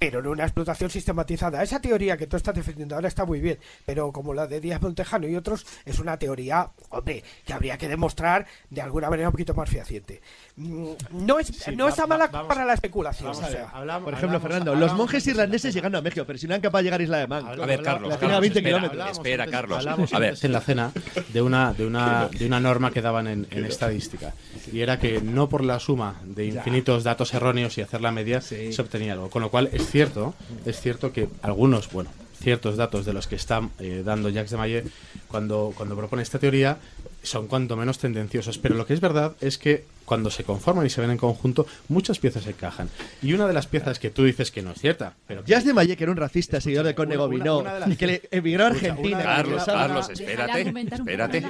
Pero 0.00 0.22
no 0.22 0.30
una 0.30 0.44
explotación 0.44 0.88
sistematizada. 0.90 1.62
Esa 1.62 1.78
teoría 1.80 2.16
que 2.16 2.26
tú 2.26 2.36
estás 2.38 2.54
defendiendo 2.54 2.94
ahora 2.94 3.06
está 3.06 3.26
muy 3.26 3.38
bien, 3.38 3.58
pero 3.84 4.10
como 4.12 4.32
la 4.32 4.46
de 4.46 4.58
Díaz 4.58 4.80
Montejano 4.80 5.28
y 5.28 5.36
otros, 5.36 5.66
es 5.84 5.98
una 5.98 6.18
teoría, 6.18 6.70
hombre, 6.88 7.22
que 7.44 7.52
habría 7.52 7.76
que 7.76 7.86
demostrar 7.86 8.46
de 8.70 8.80
alguna 8.80 9.10
manera 9.10 9.28
un 9.28 9.32
poquito 9.32 9.52
más 9.54 9.68
fehaciente. 9.68 10.22
Mm, 10.56 10.88
No, 11.26 11.38
es, 11.38 11.48
Sí, 11.48 11.76
no 11.76 11.84
va- 11.84 11.90
está 11.90 12.02
va- 12.02 12.06
mala 12.08 12.26
vamos- 12.28 12.48
para 12.48 12.64
la 12.64 12.72
especulación. 12.72 13.28
vamos 13.28 13.42
o 13.42 13.46
a 13.46 13.48
ver, 13.50 13.58
sea. 13.58 13.68
hablamos- 13.74 14.04
Por 14.04 14.14
ejemplo, 14.14 14.36
hablamos- 14.38 14.42
Fernando, 14.42 14.70
los 14.72 14.76
hablamos 14.82 14.98
monjes 14.98 15.16
antes- 15.22 15.26
irlandeses 15.34 15.74
llegando 15.74 15.98
a 15.98 16.02
México, 16.02 16.24
pero 16.26 16.38
si 16.38 16.46
no 16.46 16.54
eran 16.54 16.62
capaces 16.62 16.80
de 16.82 16.86
llegar 16.86 17.00
a 17.00 17.02
Isla 17.04 17.18
de 17.18 17.26
Man. 17.26 17.46
A 17.46 17.50
ver, 17.66 17.82
Carlos, 17.82 18.16
Carlos, 18.16 18.40
20 18.40 18.58
espera, 18.60 18.78
kilómetros. 18.78 19.10
espera, 19.10 19.46
Carlos. 19.48 19.78
Hablamos 19.80 20.14
A 20.14 20.18
ver, 20.18 20.34
en 20.40 20.52
la 20.52 20.60
cena 20.62 20.92
de 21.28 21.42
una, 21.42 21.74
de 21.74 21.86
una, 21.86 22.28
de 22.38 22.46
una 22.46 22.58
norma 22.58 22.90
que 22.90 23.02
daban 23.02 23.26
en, 23.26 23.46
en 23.50 23.66
estadística. 23.66 24.32
Y 24.72 24.80
era 24.80 24.98
que 24.98 25.20
no 25.20 25.50
por 25.50 25.62
la 25.62 25.78
suma 25.78 26.20
de 26.24 26.46
infinitos 26.46 27.04
datos 27.04 27.34
erróneos 27.34 27.76
y 27.76 27.82
hacer 27.82 28.00
la 28.00 28.12
media 28.12 28.40
se 28.40 28.72
obtenía 28.80 29.12
algo. 29.12 29.28
Con 29.28 29.42
lo 29.42 29.50
cual 29.50 29.68
es 29.72 29.89
cierto, 29.90 30.34
es 30.64 30.80
cierto 30.80 31.12
que 31.12 31.28
algunos, 31.42 31.90
bueno, 31.90 32.10
ciertos 32.40 32.76
datos 32.76 33.04
de 33.04 33.12
los 33.12 33.26
que 33.26 33.36
está 33.36 33.68
eh, 33.78 34.02
dando 34.04 34.28
Jacques 34.28 34.50
de 34.50 34.56
Maillet 34.56 34.84
cuando, 35.28 35.72
cuando 35.76 35.96
propone 35.96 36.22
esta 36.22 36.38
teoría 36.38 36.78
son 37.22 37.46
cuanto 37.46 37.76
menos 37.76 37.98
tendenciosos. 37.98 38.58
Pero 38.58 38.74
lo 38.74 38.86
que 38.86 38.94
es 38.94 39.00
verdad 39.00 39.36
es 39.40 39.58
que 39.58 39.84
cuando 40.10 40.28
se 40.28 40.42
conforman 40.42 40.84
y 40.84 40.90
se 40.90 41.00
ven 41.00 41.12
en 41.12 41.18
conjunto, 41.18 41.68
muchas 41.86 42.18
piezas 42.18 42.44
encajan. 42.48 42.90
Y 43.22 43.32
una 43.32 43.46
de 43.46 43.52
las 43.54 43.68
piezas 43.68 44.00
que 44.00 44.10
tú 44.10 44.24
dices 44.24 44.50
que 44.50 44.60
no 44.60 44.72
es 44.72 44.80
cierta, 44.80 45.12
pero 45.28 45.44
Jazz 45.44 45.64
de 45.64 45.72
Malle, 45.72 45.96
que 45.96 46.02
era 46.02 46.10
un 46.10 46.16
racista, 46.16 46.60
seguidor 46.60 46.84
de 46.84 46.96
Conde 46.96 47.16
Gobineau, 47.16 47.62
y 47.86 47.94
que 47.94 48.06
le 48.08 48.22
emigró 48.32 48.64
a 48.64 48.66
Argentina. 48.70 49.18
una- 49.18 49.24
Carlos, 49.24 49.62
Carlos, 49.64 50.10
espérate, 50.10 50.74
espérate. 50.94 51.38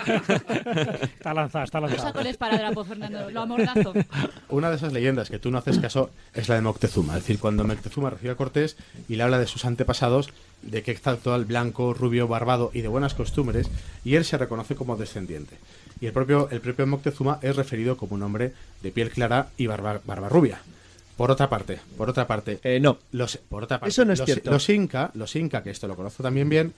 Está 0.00 1.32
lanzada, 1.32 1.64
está 1.64 1.80
No 1.80 1.86
lanzada. 1.86 2.28
esparadrapo, 2.28 2.84
Fernando. 2.84 3.30
Lo 3.30 3.42
amordazo. 3.42 3.92
Una 4.48 4.70
de 4.70 4.76
esas 4.76 4.92
leyendas 4.92 5.30
que 5.30 5.38
tú 5.38 5.50
no 5.52 5.58
haces 5.58 5.78
caso 5.78 6.10
es 6.34 6.48
la 6.48 6.56
de 6.56 6.60
Moctezuma. 6.62 7.14
Es 7.16 7.22
decir, 7.22 7.38
cuando 7.38 7.62
Moctezuma 7.64 8.10
recibe 8.10 8.32
a 8.32 8.36
Cortés 8.36 8.76
y 9.08 9.14
le 9.16 9.22
habla 9.22 9.38
de 9.38 9.46
sus 9.46 9.64
antepasados, 9.64 10.30
de 10.62 10.82
que 10.82 10.98
actual 11.02 11.44
blanco, 11.46 11.94
rubio, 11.94 12.26
barbado 12.28 12.70
y 12.74 12.80
de 12.82 12.88
buenas 12.88 13.14
costumbres, 13.14 13.70
y 14.04 14.16
él 14.16 14.24
se 14.24 14.36
reconoce 14.38 14.74
como 14.74 14.96
descendiente. 14.96 15.56
Y 16.00 16.06
el 16.06 16.12
propio, 16.12 16.48
el 16.50 16.60
propio 16.60 16.86
Moctezuma 16.86 17.38
es 17.42 17.56
referido 17.56 17.96
como 17.96 18.14
un 18.14 18.22
hombre 18.22 18.52
de 18.82 18.90
piel 18.90 19.10
clara 19.10 19.48
y 19.56 19.66
barba, 19.66 20.00
barba 20.04 20.28
rubia. 20.28 20.60
Por 21.16 21.30
otra 21.30 21.50
parte, 21.50 21.78
por 21.98 22.08
otra 22.08 22.26
parte, 22.26 22.58
Eh, 22.64 22.80
no. 22.80 22.98
los, 23.12 23.36
por 23.36 23.64
otra 23.64 23.78
parte, 23.78 23.90
Eso 23.90 24.04
no 24.06 24.12
es 24.14 24.18
los, 24.20 24.26
cierto. 24.26 24.50
Los 24.50 24.68
Inca, 24.70 25.10
los 25.14 25.36
Inca, 25.36 25.62
que 25.62 25.70
esto 25.70 25.86
lo 25.86 25.96
conozco 25.96 26.22
también 26.22 26.48
bien, 26.48 26.72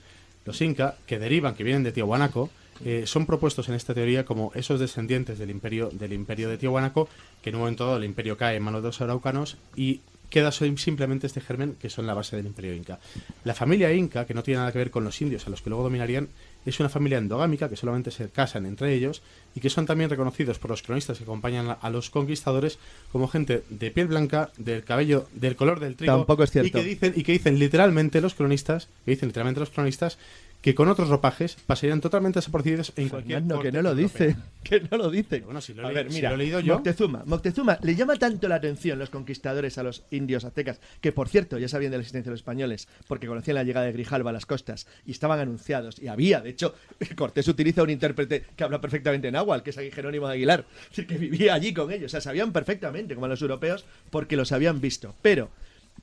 los 0.45 0.61
Inca, 0.61 0.95
que 1.07 1.17
derivan, 1.19 1.55
que 1.55 1.63
vienen 1.63 1.83
de 1.83 1.93
Tiahuanaco, 1.93 2.49
eh, 2.83 3.03
son 3.05 3.25
propuestos 3.25 3.69
en 3.69 3.75
esta 3.75 3.93
teoría 3.93 4.25
como 4.25 4.51
esos 4.55 4.81
descendientes 4.81 5.39
del 5.39 5.49
imperio, 5.51 5.89
del 5.93 6.11
imperio 6.11 6.49
de 6.49 6.57
Tiahuanaco, 6.57 7.07
que 7.41 7.51
en 7.51 7.55
un 7.55 7.61
momento 7.61 7.85
dado 7.85 7.97
el 7.97 8.03
imperio 8.03 8.35
cae 8.35 8.57
en 8.57 8.63
manos 8.63 8.81
de 8.81 8.87
los 8.89 8.99
araucanos 8.99 9.55
y 9.77 10.01
queda 10.29 10.51
sim- 10.51 10.75
simplemente 10.77 11.27
este 11.27 11.39
germen 11.39 11.75
que 11.79 11.89
son 11.89 12.07
la 12.07 12.13
base 12.15 12.35
del 12.35 12.47
imperio 12.47 12.73
inca. 12.73 12.99
La 13.45 13.53
familia 13.53 13.93
inca, 13.93 14.25
que 14.25 14.33
no 14.33 14.43
tiene 14.43 14.57
nada 14.59 14.71
que 14.73 14.79
ver 14.79 14.89
con 14.91 15.05
los 15.05 15.21
indios 15.21 15.47
a 15.47 15.51
los 15.51 15.61
que 15.61 15.69
luego 15.69 15.83
dominarían, 15.83 16.27
es 16.69 16.79
una 16.79 16.89
familia 16.89 17.17
endogámica 17.17 17.69
que 17.69 17.75
solamente 17.75 18.11
se 18.11 18.29
casan 18.29 18.65
entre 18.65 18.93
ellos 18.93 19.21
y 19.55 19.59
que 19.59 19.69
son 19.69 19.85
también 19.85 20.09
reconocidos 20.09 20.59
por 20.59 20.71
los 20.71 20.81
cronistas 20.81 21.17
que 21.17 21.23
acompañan 21.23 21.77
a, 21.79 21.89
los 21.89 22.09
conquistadores 22.09 22.79
como 23.11 23.27
gente 23.27 23.63
de 23.69 23.91
piel 23.91 24.07
blanca, 24.07 24.51
del 24.57 24.83
cabello, 24.83 25.27
del 25.33 25.55
color 25.55 25.79
del 25.79 25.95
trigo 25.95 26.13
Tampoco 26.15 26.43
es 26.43 26.51
cierto. 26.51 26.67
y 26.67 26.71
que 26.71 26.83
dicen 26.83 27.13
y 27.15 27.23
que 27.23 27.31
dicen 27.33 27.59
literalmente 27.59 28.21
los 28.21 28.33
cronistas, 28.33 28.87
que 29.05 29.11
dicen 29.11 29.29
literalmente 29.29 29.59
los 29.59 29.69
cronistas 29.69 30.17
que 30.63 30.73
con 30.73 30.87
otros 30.87 31.09
ropajes 31.09 31.57
pasarían 31.67 31.99
totalmente 31.99 32.39
desapercibidos 32.39 32.93
en 32.95 33.09
cualquier 33.09 33.39
Fernando, 33.39 33.59
que 33.61 33.71
no 33.73 33.81
lo 33.81 33.93
dice, 33.93 34.37
que 34.63 34.79
no 34.79 34.97
lo 34.97 35.11
dice. 35.11 35.41
Bueno, 35.41 35.59
si 35.59 35.73
lo 35.73 35.83
he 35.83 35.85
a 35.87 35.91
ver, 35.91 36.09
si 36.09 36.15
mira, 36.15 36.29
lo 36.29 36.35
he 36.35 36.37
leído 36.37 36.61
yo. 36.61 36.75
Moctezuma, 36.75 37.23
Moctezuma 37.25 37.77
le 37.81 37.95
llama 37.95 38.15
tanto 38.15 38.47
la 38.47 38.55
atención 38.55 38.97
los 38.97 39.09
conquistadores 39.09 39.77
a 39.77 39.83
los 39.83 40.05
indios 40.09 40.45
aztecas, 40.45 40.79
que 41.01 41.11
por 41.11 41.27
cierto 41.27 41.59
ya 41.59 41.67
sabían 41.67 41.91
de 41.91 41.97
la 41.97 42.01
existencia 42.01 42.29
de 42.29 42.35
los 42.35 42.39
españoles, 42.39 42.87
porque 43.09 43.27
conocían 43.27 43.55
la 43.55 43.63
llegada 43.65 43.87
de 43.87 43.91
Grijalva 43.91 44.29
a 44.29 44.33
las 44.33 44.45
costas 44.45 44.87
y 45.05 45.11
estaban 45.11 45.37
anunciados 45.37 45.99
y 45.99 46.07
había, 46.07 46.39
de 46.39 46.51
hecho, 46.51 46.73
Cortés 47.17 47.49
utiliza 47.49 47.83
un 47.83 47.89
intérprete 47.89 48.45
que 48.55 48.63
habla 48.63 48.79
perfectamente 48.79 49.27
en 49.27 49.35
agua, 49.35 49.61
que 49.61 49.71
es 49.71 49.77
aquí 49.77 49.91
Jerónimo 49.91 50.29
de 50.29 50.35
Aguilar, 50.35 50.65
es 50.83 50.89
decir, 50.91 51.07
que 51.07 51.17
vivía 51.17 51.55
allí 51.55 51.73
con 51.73 51.91
ellos, 51.91 52.05
o 52.05 52.09
sea, 52.09 52.21
sabían 52.21 52.53
perfectamente 52.53 53.15
como 53.15 53.25
a 53.25 53.29
los 53.29 53.41
europeos 53.41 53.83
porque 54.09 54.37
los 54.37 54.53
habían 54.53 54.79
visto, 54.79 55.13
pero 55.21 55.49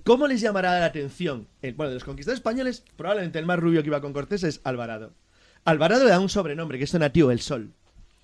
¿Cómo 0.04 0.26
les 0.26 0.40
llamará 0.40 0.78
la 0.80 0.86
atención? 0.86 1.46
El- 1.62 1.74
bueno, 1.74 1.90
de 1.90 1.94
los 1.94 2.04
conquistadores 2.04 2.38
españoles, 2.38 2.84
probablemente 2.96 3.38
el 3.38 3.46
más 3.46 3.58
rubio 3.58 3.82
que 3.82 3.88
iba 3.88 4.00
con 4.00 4.12
Cortés 4.12 4.42
es 4.44 4.60
Alvarado. 4.64 5.12
Alvarado 5.64 6.04
le 6.04 6.10
da 6.10 6.20
un 6.20 6.28
sobrenombre, 6.28 6.78
que 6.78 6.84
es 6.84 6.94
nativo, 6.94 7.30
el 7.30 7.40
Sol. 7.40 7.72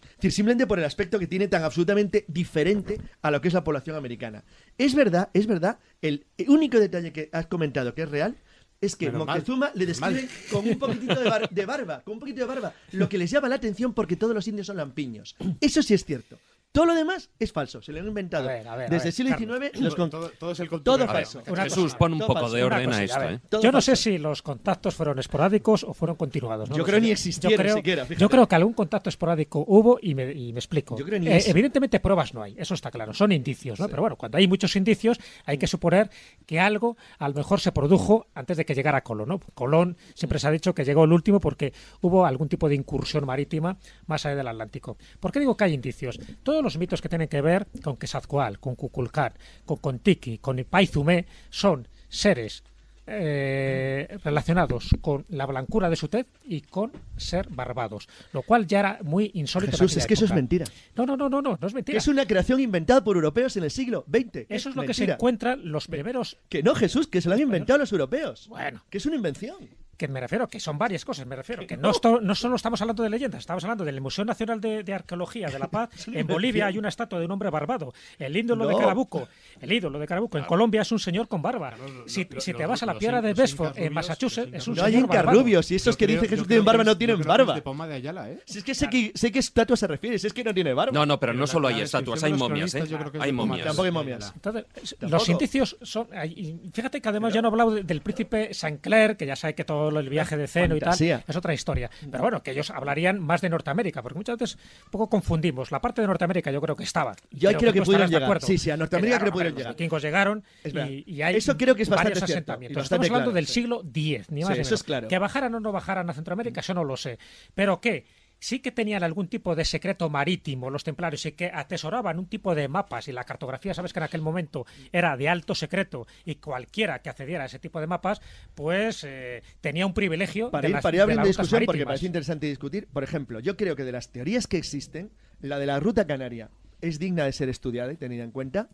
Es 0.02 0.16
decir, 0.16 0.32
simplemente 0.32 0.66
por 0.66 0.78
el 0.78 0.84
aspecto 0.86 1.18
que 1.18 1.26
tiene 1.26 1.46
tan 1.48 1.62
absolutamente 1.62 2.24
diferente 2.28 2.98
a 3.20 3.30
lo 3.30 3.40
que 3.42 3.48
es 3.48 3.54
la 3.54 3.62
población 3.64 3.96
americana. 3.96 4.44
Es 4.78 4.94
verdad, 4.94 5.28
es 5.34 5.46
verdad, 5.46 5.78
el 6.00 6.24
único 6.48 6.80
detalle 6.80 7.12
que 7.12 7.28
has 7.32 7.46
comentado 7.46 7.94
que 7.94 8.02
es 8.02 8.08
real 8.10 8.36
es 8.80 8.96
que 8.96 9.06
Menos 9.10 9.26
mal. 9.26 9.36
Moctezuma 9.36 9.70
le 9.74 9.80
Menos 9.84 10.00
mal. 10.00 10.14
describe 10.14 10.50
con 10.50 10.68
un 10.68 10.78
poquitito 10.78 11.20
de, 11.20 11.28
bar- 11.28 11.50
de 11.50 11.66
barba, 11.66 12.00
con 12.02 12.14
un 12.14 12.20
poquito 12.20 12.40
de 12.40 12.46
barba, 12.46 12.72
lo 12.92 13.08
que 13.10 13.18
les 13.18 13.30
llama 13.30 13.48
la 13.50 13.56
atención 13.56 13.92
porque 13.92 14.16
todos 14.16 14.34
los 14.34 14.48
indios 14.48 14.66
son 14.68 14.78
lampiños. 14.78 15.36
Eso 15.60 15.82
sí 15.82 15.92
es 15.92 16.04
cierto. 16.06 16.38
Todo 16.76 16.86
lo 16.86 16.94
demás 16.94 17.30
es 17.38 17.52
falso. 17.52 17.80
Se 17.80 17.90
lo 17.90 18.00
han 18.00 18.06
inventado. 18.06 18.48
A 18.50 18.52
ver, 18.52 18.68
a 18.68 18.76
ver, 18.76 18.86
a 18.86 18.90
Desde 18.90 18.98
ver, 18.98 19.06
el 19.06 19.12
siglo 19.14 19.30
Carlos. 19.30 19.58
XIX, 19.72 19.80
los 19.82 19.94
con- 19.94 20.10
Todo- 20.10 20.28
todo 20.38 20.50
es 20.52 20.60
el 20.60 20.68
todo 20.68 21.06
falso. 21.06 21.42
Una 21.48 21.62
Jesús, 21.62 21.84
cosa, 21.84 21.98
pon 21.98 22.12
un 22.12 22.18
poco 22.18 22.34
falso. 22.34 22.54
de 22.54 22.64
orden 22.64 22.92
a 22.92 23.02
esto. 23.02 23.22
¿eh? 23.22 23.40
Yo 23.62 23.72
no 23.72 23.80
sé 23.80 23.96
si 23.96 24.18
los 24.18 24.42
contactos 24.42 24.94
fueron 24.94 25.18
esporádicos 25.18 25.84
o 25.84 25.94
fueron 25.94 26.16
continuados. 26.16 26.68
no 26.68 26.76
Yo 26.76 26.84
creo 26.84 26.98
sé. 26.98 27.00
ni 27.06 27.10
existieron 27.12 27.56
yo 27.56 27.62
creo, 27.62 27.76
siquiera, 27.76 28.04
fíjate. 28.04 28.20
Yo 28.20 28.28
creo 28.28 28.46
que 28.46 28.54
algún 28.56 28.74
contacto 28.74 29.08
esporádico 29.08 29.64
hubo 29.66 29.98
y 30.02 30.14
me, 30.14 30.30
y 30.32 30.52
me 30.52 30.58
explico. 30.58 30.98
Yo 30.98 31.04
creo 31.06 31.18
ni 31.18 31.28
Eh, 31.28 31.42
evidentemente 31.46 31.98
pruebas 31.98 32.34
no 32.34 32.42
hay, 32.42 32.54
eso 32.58 32.74
está 32.74 32.90
claro, 32.90 33.14
son 33.14 33.32
indicios, 33.32 33.80
¿no? 33.80 33.88
Pero 33.88 34.02
bueno, 34.02 34.16
cuando 34.16 34.36
hay 34.36 34.46
muchos 34.46 34.76
indicios 34.76 35.18
hay 35.46 35.56
que 35.56 35.66
suponer 35.66 36.10
que 36.44 36.60
algo 36.60 36.98
a 37.18 37.26
lo 37.30 37.34
mejor 37.34 37.58
se 37.60 37.72
produjo 37.72 38.26
antes 38.34 38.58
de 38.58 38.66
que 38.66 38.74
llegara 38.74 39.02
Colón, 39.02 39.28
¿no? 39.30 39.40
Colón 39.54 39.96
siempre 40.14 40.38
se 40.38 40.46
ha 40.46 40.50
dicho 40.50 40.74
que 40.74 40.84
llegó 40.84 41.04
el 41.04 41.12
último 41.12 41.40
porque 41.40 41.72
hubo 42.02 42.26
algún 42.26 42.50
tipo 42.50 42.68
de 42.68 42.74
incursión 42.74 43.24
marítima 43.24 43.78
más 44.06 44.26
allá 44.26 44.36
del 44.36 44.48
Atlántico. 44.48 44.98
¿Por 45.20 45.32
qué 45.32 45.40
digo 45.40 45.56
que 45.56 45.64
hay 45.64 45.72
indicios? 45.72 46.18
Todos 46.42 46.65
los 46.66 46.78
mitos 46.78 47.00
que 47.00 47.08
tienen 47.08 47.28
que 47.28 47.40
ver 47.40 47.68
con 47.82 47.96
Quetzalcoatl, 47.96 48.58
con 48.58 48.74
Cuculcán, 48.74 49.32
con 49.64 49.78
Contiki, 49.78 50.38
con 50.38 50.56
Paizumé 50.68 51.26
son 51.48 51.86
seres 52.08 52.64
eh, 53.08 54.18
relacionados 54.24 54.90
con 55.00 55.24
la 55.28 55.46
blancura 55.46 55.88
de 55.88 55.94
su 55.94 56.08
tez 56.08 56.26
y 56.44 56.62
con 56.62 56.90
ser 57.16 57.46
barbados, 57.50 58.08
lo 58.32 58.42
cual 58.42 58.66
ya 58.66 58.80
era 58.80 58.98
muy 59.04 59.30
insólito. 59.34 59.70
Jesús, 59.72 59.96
es 59.96 60.08
que 60.08 60.14
eso 60.14 60.24
es 60.24 60.34
mentira. 60.34 60.66
No, 60.96 61.06
no, 61.06 61.16
no, 61.16 61.28
no, 61.28 61.40
no, 61.40 61.56
no 61.60 61.66
es 61.68 61.72
mentira. 61.72 61.98
Es 61.98 62.08
una 62.08 62.26
creación 62.26 62.58
inventada 62.58 63.04
por 63.04 63.14
europeos 63.14 63.56
en 63.56 63.62
el 63.62 63.70
siglo 63.70 64.04
XX. 64.08 64.46
Eso 64.48 64.70
es 64.70 64.76
lo 64.76 64.82
que 64.82 64.92
se 64.92 65.04
encuentran 65.04 65.70
los 65.70 65.86
primeros. 65.86 66.38
Que 66.48 66.64
no, 66.64 66.74
Jesús, 66.74 67.06
que 67.06 67.20
se 67.20 67.28
lo 67.28 67.36
han 67.36 67.42
inventado 67.42 67.78
los 67.78 67.92
europeos. 67.92 68.48
Bueno. 68.48 68.82
Que 68.90 68.98
es 68.98 69.06
una 69.06 69.14
invención. 69.14 69.68
Que 69.96 70.08
me 70.08 70.20
refiero, 70.20 70.46
que 70.48 70.60
son 70.60 70.76
varias 70.76 71.04
cosas, 71.04 71.26
me 71.26 71.36
refiero, 71.36 71.66
que 71.66 71.76
no, 71.76 71.90
esto- 71.90 72.20
no 72.20 72.34
solo 72.34 72.56
estamos 72.56 72.80
hablando 72.82 73.02
de 73.02 73.08
leyendas, 73.10 73.40
estamos 73.40 73.64
hablando 73.64 73.84
del 73.84 74.00
Museo 74.00 74.24
Nacional 74.26 74.60
de, 74.60 74.82
de 74.82 74.92
Arqueología 74.94 75.48
de 75.48 75.58
la 75.58 75.68
Paz. 75.68 75.88
En 76.12 76.26
Bolivia 76.26 76.66
hay 76.66 76.76
una 76.78 76.88
estatua 76.90 77.18
de 77.18 77.24
un 77.24 77.30
hombre 77.32 77.48
barbado. 77.50 77.94
El 78.18 78.36
ídolo 78.36 78.66
de 78.66 78.74
No. 78.74 78.78
Carabuco, 78.80 79.28
el 79.60 79.72
ídolo 79.72 79.98
de 79.98 80.06
Carabuco, 80.06 80.36
en 80.38 80.44
Colombia 80.44 80.82
es 80.82 80.92
un 80.92 80.98
señor 80.98 81.28
con 81.28 81.40
barba. 81.42 81.74
Si, 82.06 82.26
lo- 82.30 82.40
si 82.40 82.52
lo- 82.52 82.58
te 82.58 82.66
vas 82.66 82.82
a 82.82 82.86
la 82.86 82.98
piedra 82.98 83.22
de 83.22 83.32
Bedford, 83.34 83.72
en 83.78 83.92
Massachusetts, 83.92 84.50
es 84.52 84.68
un 84.68 84.74
No 84.76 84.82
hay 84.84 84.92
señor 84.92 85.04
incas 85.06 85.16
barbado. 85.16 85.40
rubios, 85.40 85.70
y 85.70 85.76
esos 85.76 85.94
Yo 85.94 85.98
que 85.98 86.04
creo- 86.06 86.16
dicen 86.20 86.28
Jesús 86.30 86.46
creo 86.46 86.48
tienen 86.48 86.64
que 86.64 86.66
barba 86.66 86.84
no 86.84 86.98
tienen 86.98 87.16
creo 87.16 87.24
que 87.24 87.28
barba. 87.28 87.54
de 87.54 87.62
Poma 87.62 87.86
de 87.86 87.94
Ayala, 87.94 88.30
¿eh? 88.30 88.38
Si 88.44 88.58
es 88.58 88.64
que 88.64 88.74
sé, 88.74 88.88
que 88.90 89.12
sé 89.14 89.32
qué 89.32 89.38
estatua 89.38 89.76
se 89.76 89.86
refiere, 89.86 90.18
si 90.18 90.26
es 90.26 90.32
que 90.34 90.44
no 90.44 90.52
tiene 90.52 90.74
barba. 90.74 90.92
No, 90.92 91.06
no, 91.06 91.18
pero 91.18 91.32
no 91.32 91.46
solo 91.46 91.68
hay 91.68 91.80
estatuas, 91.80 92.22
hay 92.22 92.34
momias, 92.34 92.74
¿eh? 92.74 92.84
creo 92.86 93.10
que 93.12 93.18
Hay 93.20 93.32
momias. 93.32 93.64
Tampoco 93.66 93.84
hay 93.86 93.92
momias. 93.92 94.32
Entonces, 94.34 94.96
los 95.00 95.28
indicios 95.28 95.76
son. 95.82 96.08
hay- 96.12 96.60
Fíjate 96.72 97.00
que 97.00 97.08
además 97.08 97.32
ya 97.32 97.40
no 97.40 97.48
he 97.48 97.50
hablado 97.50 97.70
de- 97.70 97.82
del 97.82 98.02
príncipe 98.02 98.52
Saint-Clair, 98.52 99.16
que 99.16 99.24
ya 99.26 99.36
sabe 99.36 99.54
que 99.54 99.64
todo 99.64 99.85
el 99.90 100.08
viaje 100.08 100.36
de 100.36 100.46
Ceno 100.46 100.76
y 100.76 100.80
tal 100.80 100.88
Fantasía. 100.90 101.24
es 101.26 101.36
otra 101.36 101.54
historia. 101.54 101.90
Pero 102.10 102.22
bueno, 102.22 102.42
que 102.42 102.50
ellos 102.50 102.70
hablarían 102.70 103.20
más 103.20 103.40
de 103.40 103.48
Norteamérica, 103.48 104.02
porque 104.02 104.16
muchas 104.18 104.36
veces 104.38 104.58
un 104.84 104.90
poco 104.90 105.08
confundimos. 105.08 105.70
La 105.70 105.80
parte 105.80 106.00
de 106.00 106.06
Norteamérica 106.06 106.50
yo 106.50 106.60
creo 106.60 106.76
que 106.76 106.84
estaba. 106.84 107.14
Yo 107.30 107.52
creo 107.56 107.72
que 107.72 107.82
pudieron 107.82 108.10
llegar. 108.10 108.42
Sí, 108.42 108.58
sí, 108.58 108.70
a 108.70 108.76
Norteamérica 108.76 109.18
creo 109.20 109.32
que 109.32 109.38
llegaron, 109.38 109.54
pudieron 109.54 109.54
los 109.54 109.58
llegar. 109.58 109.74
vikingos 109.74 110.02
llegaron 110.02 110.44
y, 110.90 111.14
y 111.14 111.22
hay 111.22 111.36
Eso 111.36 111.56
creo 111.56 111.74
que 111.74 111.82
es 111.82 111.88
bastante 111.88 112.10
varios 112.10 112.22
asentamientos. 112.30 112.76
bastante 112.82 113.06
Estamos 113.06 113.06
hablando 113.06 113.30
claro, 113.30 113.34
del 113.36 113.46
sí. 113.46 113.52
siglo 113.54 113.82
X, 113.84 114.30
ni 114.30 114.40
más 114.42 114.48
Sí, 114.50 114.54
ni 114.54 114.60
eso 114.60 114.68
menos. 114.70 114.72
es 114.72 114.82
claro. 114.82 115.08
Que 115.08 115.18
bajaran 115.18 115.54
o 115.54 115.60
no 115.60 115.72
bajaran 115.72 116.08
a 116.10 116.14
Centroamérica, 116.14 116.60
eso 116.60 116.74
no 116.74 116.84
lo 116.84 116.96
sé. 116.96 117.18
Pero 117.54 117.80
que 117.80 118.04
sí 118.38 118.60
que 118.60 118.72
tenían 118.72 119.02
algún 119.02 119.28
tipo 119.28 119.54
de 119.54 119.64
secreto 119.64 120.10
marítimo 120.10 120.70
los 120.70 120.84
templarios 120.84 121.24
y 121.26 121.32
que 121.32 121.50
atesoraban 121.52 122.18
un 122.18 122.26
tipo 122.26 122.54
de 122.54 122.68
mapas 122.68 123.08
y 123.08 123.12
la 123.12 123.24
cartografía, 123.24 123.74
sabes 123.74 123.92
que 123.92 123.98
en 123.98 124.04
aquel 124.04 124.22
momento 124.22 124.66
era 124.92 125.16
de 125.16 125.28
alto 125.28 125.54
secreto 125.54 126.06
y 126.24 126.36
cualquiera 126.36 127.00
que 127.00 127.10
accediera 127.10 127.44
a 127.44 127.46
ese 127.46 127.58
tipo 127.58 127.80
de 127.80 127.86
mapas, 127.86 128.20
pues 128.54 129.04
eh, 129.04 129.42
tenía 129.60 129.86
un 129.86 129.94
privilegio 129.94 130.50
Para 130.50 130.62
de 130.62 130.68
ir, 130.68 130.74
las, 130.74 130.82
para 130.82 130.96
ir 130.96 131.06
de 131.06 131.22
discusión, 131.22 131.62
porque 131.66 131.84
parece 131.84 132.06
interesante 132.06 132.46
discutir. 132.46 132.86
Por 132.92 133.04
ejemplo, 133.04 133.40
yo 133.40 133.56
creo 133.56 133.76
que 133.76 133.84
de 133.84 133.92
las 133.92 134.10
teorías 134.10 134.46
que 134.46 134.58
existen, 134.58 135.10
la 135.40 135.58
de 135.58 135.66
la 135.66 135.80
ruta 135.80 136.06
canaria 136.06 136.50
es 136.80 136.98
digna 136.98 137.24
de 137.24 137.32
ser 137.32 137.48
estudiada 137.48 137.92
y 137.92 137.96
tenida 137.96 138.24
en 138.24 138.30
cuenta. 138.30 138.68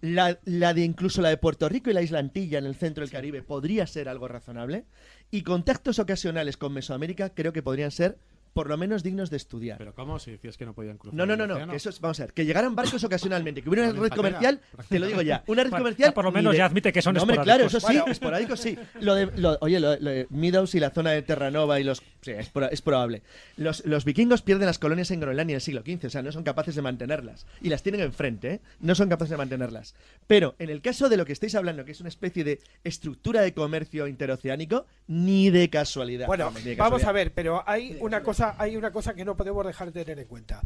La, 0.00 0.38
la 0.44 0.74
de 0.74 0.82
incluso 0.82 1.22
la 1.22 1.30
de 1.30 1.38
Puerto 1.38 1.66
Rico 1.68 1.88
y 1.88 1.94
la 1.94 2.02
isla 2.02 2.18
Antilla 2.18 2.58
en 2.58 2.66
el 2.66 2.74
centro 2.74 3.02
del 3.02 3.10
Caribe 3.10 3.42
podría 3.42 3.86
ser 3.86 4.08
algo 4.08 4.28
razonable. 4.28 4.84
Y 5.30 5.42
contactos 5.42 5.98
ocasionales 5.98 6.56
con 6.56 6.74
Mesoamérica 6.74 7.30
creo 7.30 7.52
que 7.52 7.62
podrían 7.62 7.90
ser 7.90 8.18
por 8.54 8.68
lo 8.68 8.76
menos 8.78 9.02
dignos 9.02 9.28
de 9.30 9.36
estudiar. 9.36 9.76
Pero 9.78 9.94
¿cómo? 9.94 10.18
Si 10.18 10.30
decías 10.30 10.56
que 10.56 10.64
no 10.64 10.72
podían 10.74 10.96
cruzar 10.96 11.16
No, 11.16 11.26
no, 11.26 11.36
no, 11.36 11.46
no, 11.46 11.54
océano. 11.54 11.72
que 11.72 11.76
eso 11.76 11.90
es, 11.90 12.00
vamos 12.00 12.18
a 12.20 12.24
ver, 12.24 12.32
que 12.32 12.46
llegaran 12.46 12.74
barcos 12.74 13.04
ocasionalmente, 13.04 13.60
que 13.62 13.68
hubiera 13.68 13.90
una 13.90 14.00
red 14.00 14.10
comercial, 14.12 14.60
te 14.88 14.98
lo 14.98 15.06
digo 15.06 15.20
ya, 15.22 15.42
una 15.48 15.64
red 15.64 15.70
comercial. 15.70 16.08
ya 16.10 16.14
por 16.14 16.24
lo 16.24 16.32
menos 16.32 16.52
de- 16.52 16.58
ya 16.58 16.64
admite 16.66 16.92
que 16.92 17.02
son 17.02 17.14
no, 17.14 17.20
hombre, 17.22 17.36
claro, 17.42 17.64
esporádicos. 17.66 17.74
eso 17.74 17.86
sí, 17.88 17.96
Bueno. 17.98 18.12
esporádico 18.12 18.56
sí. 18.56 18.78
Lo 19.00 19.14
de, 19.14 19.26
lo- 19.36 19.58
oye, 19.60 19.80
lo, 19.80 19.96
lo 19.98 20.10
de 20.10 20.26
Meadows 20.30 20.74
y 20.74 20.80
la 20.80 20.90
zona 20.90 21.10
de 21.10 21.22
Terranova 21.22 21.80
y 21.80 21.84
los. 21.84 22.00
Sí, 22.22 22.30
es, 22.30 22.48
pro- 22.48 22.70
es 22.70 22.80
probable. 22.80 23.22
Los, 23.56 23.84
los 23.84 24.04
vikingos 24.06 24.40
pierden 24.42 24.66
las 24.66 24.78
colonias 24.78 25.10
en 25.10 25.20
Groenlandia 25.20 25.54
en 25.54 25.56
el 25.56 25.60
siglo 25.60 25.82
XV, 25.84 26.06
o 26.06 26.10
sea, 26.10 26.22
no 26.22 26.32
son 26.32 26.42
capaces 26.44 26.74
de 26.74 26.80
mantenerlas. 26.82 27.46
Y 27.60 27.68
las 27.68 27.82
tienen 27.82 28.00
enfrente, 28.00 28.50
¿eh? 28.54 28.60
No 28.80 28.94
son 28.94 29.08
capaces 29.08 29.30
de 29.30 29.36
mantenerlas. 29.36 29.94
Pero 30.26 30.54
en 30.58 30.70
el 30.70 30.80
caso 30.80 31.08
de 31.10 31.16
lo 31.18 31.26
que 31.26 31.32
estáis 31.32 31.54
hablando, 31.54 31.84
que 31.84 31.92
es 31.92 32.00
una 32.00 32.08
especie 32.08 32.44
de 32.44 32.60
estructura 32.84 33.42
de 33.42 33.52
comercio 33.52 34.06
interoceánico, 34.06 34.86
ni 35.06 35.50
de 35.50 35.68
casualidad. 35.68 36.26
Bueno, 36.26 36.50
de 36.52 36.76
vamos 36.76 37.02
casualidad. 37.02 37.08
a 37.08 37.12
ver, 37.12 37.32
pero 37.32 37.62
hay 37.66 37.96
una 38.00 38.22
cosa, 38.22 38.43
hay 38.58 38.76
una 38.76 38.90
cosa 38.90 39.14
que 39.14 39.24
no 39.24 39.36
podemos 39.36 39.66
dejar 39.66 39.92
de 39.92 40.04
tener 40.04 40.20
en 40.20 40.28
cuenta. 40.28 40.60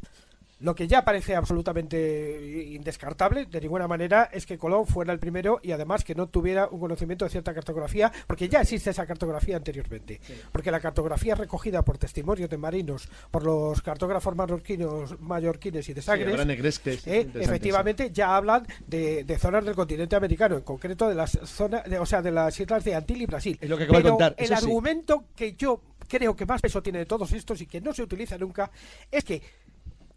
Lo 0.60 0.74
que 0.74 0.88
ya 0.88 1.05
parece 1.05 1.36
absolutamente 1.36 2.64
indescartable, 2.72 3.46
de 3.46 3.60
ninguna 3.60 3.86
manera, 3.86 4.28
es 4.32 4.44
que 4.44 4.59
Colón 4.59 4.86
fuera 4.88 5.12
el 5.12 5.20
primero 5.20 5.60
y 5.62 5.70
además 5.70 6.02
que 6.02 6.16
no 6.16 6.26
tuviera 6.28 6.66
un 6.68 6.80
conocimiento 6.80 7.24
de 7.24 7.30
cierta 7.30 7.55
cartografía, 7.55 8.10
porque 8.26 8.48
ya 8.48 8.60
existe 8.62 8.90
esa 8.90 9.06
cartografía 9.06 9.56
anteriormente. 9.56 10.20
Porque 10.50 10.72
la 10.72 10.80
cartografía 10.80 11.36
recogida 11.36 11.82
por 11.82 11.96
testimonios 11.98 12.50
de 12.50 12.56
marinos, 12.59 13.09
por 13.30 13.44
los 13.44 13.80
cartógrafos 13.82 14.34
mallorquinos, 14.34 15.20
mallorquines 15.20 15.88
y 15.88 15.94
de 15.94 16.00
Sí, 16.02 16.06
Sagres, 16.06 16.44
Negresque 16.46 16.94
es 16.94 17.06
eh, 17.06 17.28
efectivamente 17.34 18.10
ya 18.12 18.34
hablan 18.36 18.66
de, 18.86 19.22
de 19.22 19.38
zonas 19.38 19.64
del 19.64 19.76
continente 19.76 20.16
americano, 20.16 20.56
en 20.56 20.62
concreto 20.62 21.09
de 21.09 21.14
las 21.14 21.38
zonas, 21.44 21.84
de- 21.84 22.00
o 22.00 22.06
sea, 22.06 22.20
de 22.20 22.32
las 22.32 22.59
islas 22.59 22.82
de 22.82 22.96
Antil 22.96 23.22
y 23.22 23.26
Brasil. 23.26 23.59
Es 23.60 23.70
lo 23.70 23.76
que 23.78 23.84
acabo 23.84 23.98
de 23.98 24.02
Pero 24.02 24.14
contar, 24.14 24.34
el 24.38 24.48
sí. 24.48 24.55
argumento 24.55 25.24
que 25.36 25.52
yo 25.55 25.80
creo 26.09 26.35
que 26.35 26.47
más 26.47 26.60
peso 26.60 26.82
tiene 26.82 27.01
de 27.01 27.06
todos 27.06 27.32
estos 27.32 27.60
y 27.60 27.66
que 27.66 27.80
no 27.80 27.93
se 27.93 28.02
utiliza 28.02 28.39
nunca 28.39 28.70
es 29.10 29.24
que 29.24 29.43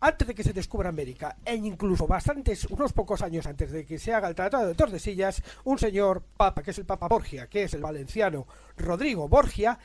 antes 0.03 0.27
de 0.27 0.34
que 0.34 0.43
se 0.43 0.51
descubra 0.51 0.89
América, 0.89 1.38
e 1.45 1.55
incluso 1.55 2.07
bastantes, 2.07 2.65
unos 2.65 2.91
pocos 2.91 3.22
años 3.22 3.45
antes 3.45 3.72
de 3.72 3.85
que 3.85 3.99
se 3.99 4.11
haga 4.11 4.27
el 4.27 4.34
Tratado 4.34 4.68
de 4.68 4.73
Tordesillas, 4.73 5.43
un 5.63 5.77
señor 5.77 6.23
papa, 6.35 6.63
que 6.63 6.72
es 6.72 6.80
el 6.80 6.85
Papa 6.85 7.07
Borgia, 7.07 7.47
que 7.47 7.63
es 7.63 7.73
el 7.76 7.81
valenciano 7.81 8.47
Rodrigo 8.77 9.30
Borgia, 9.30 9.77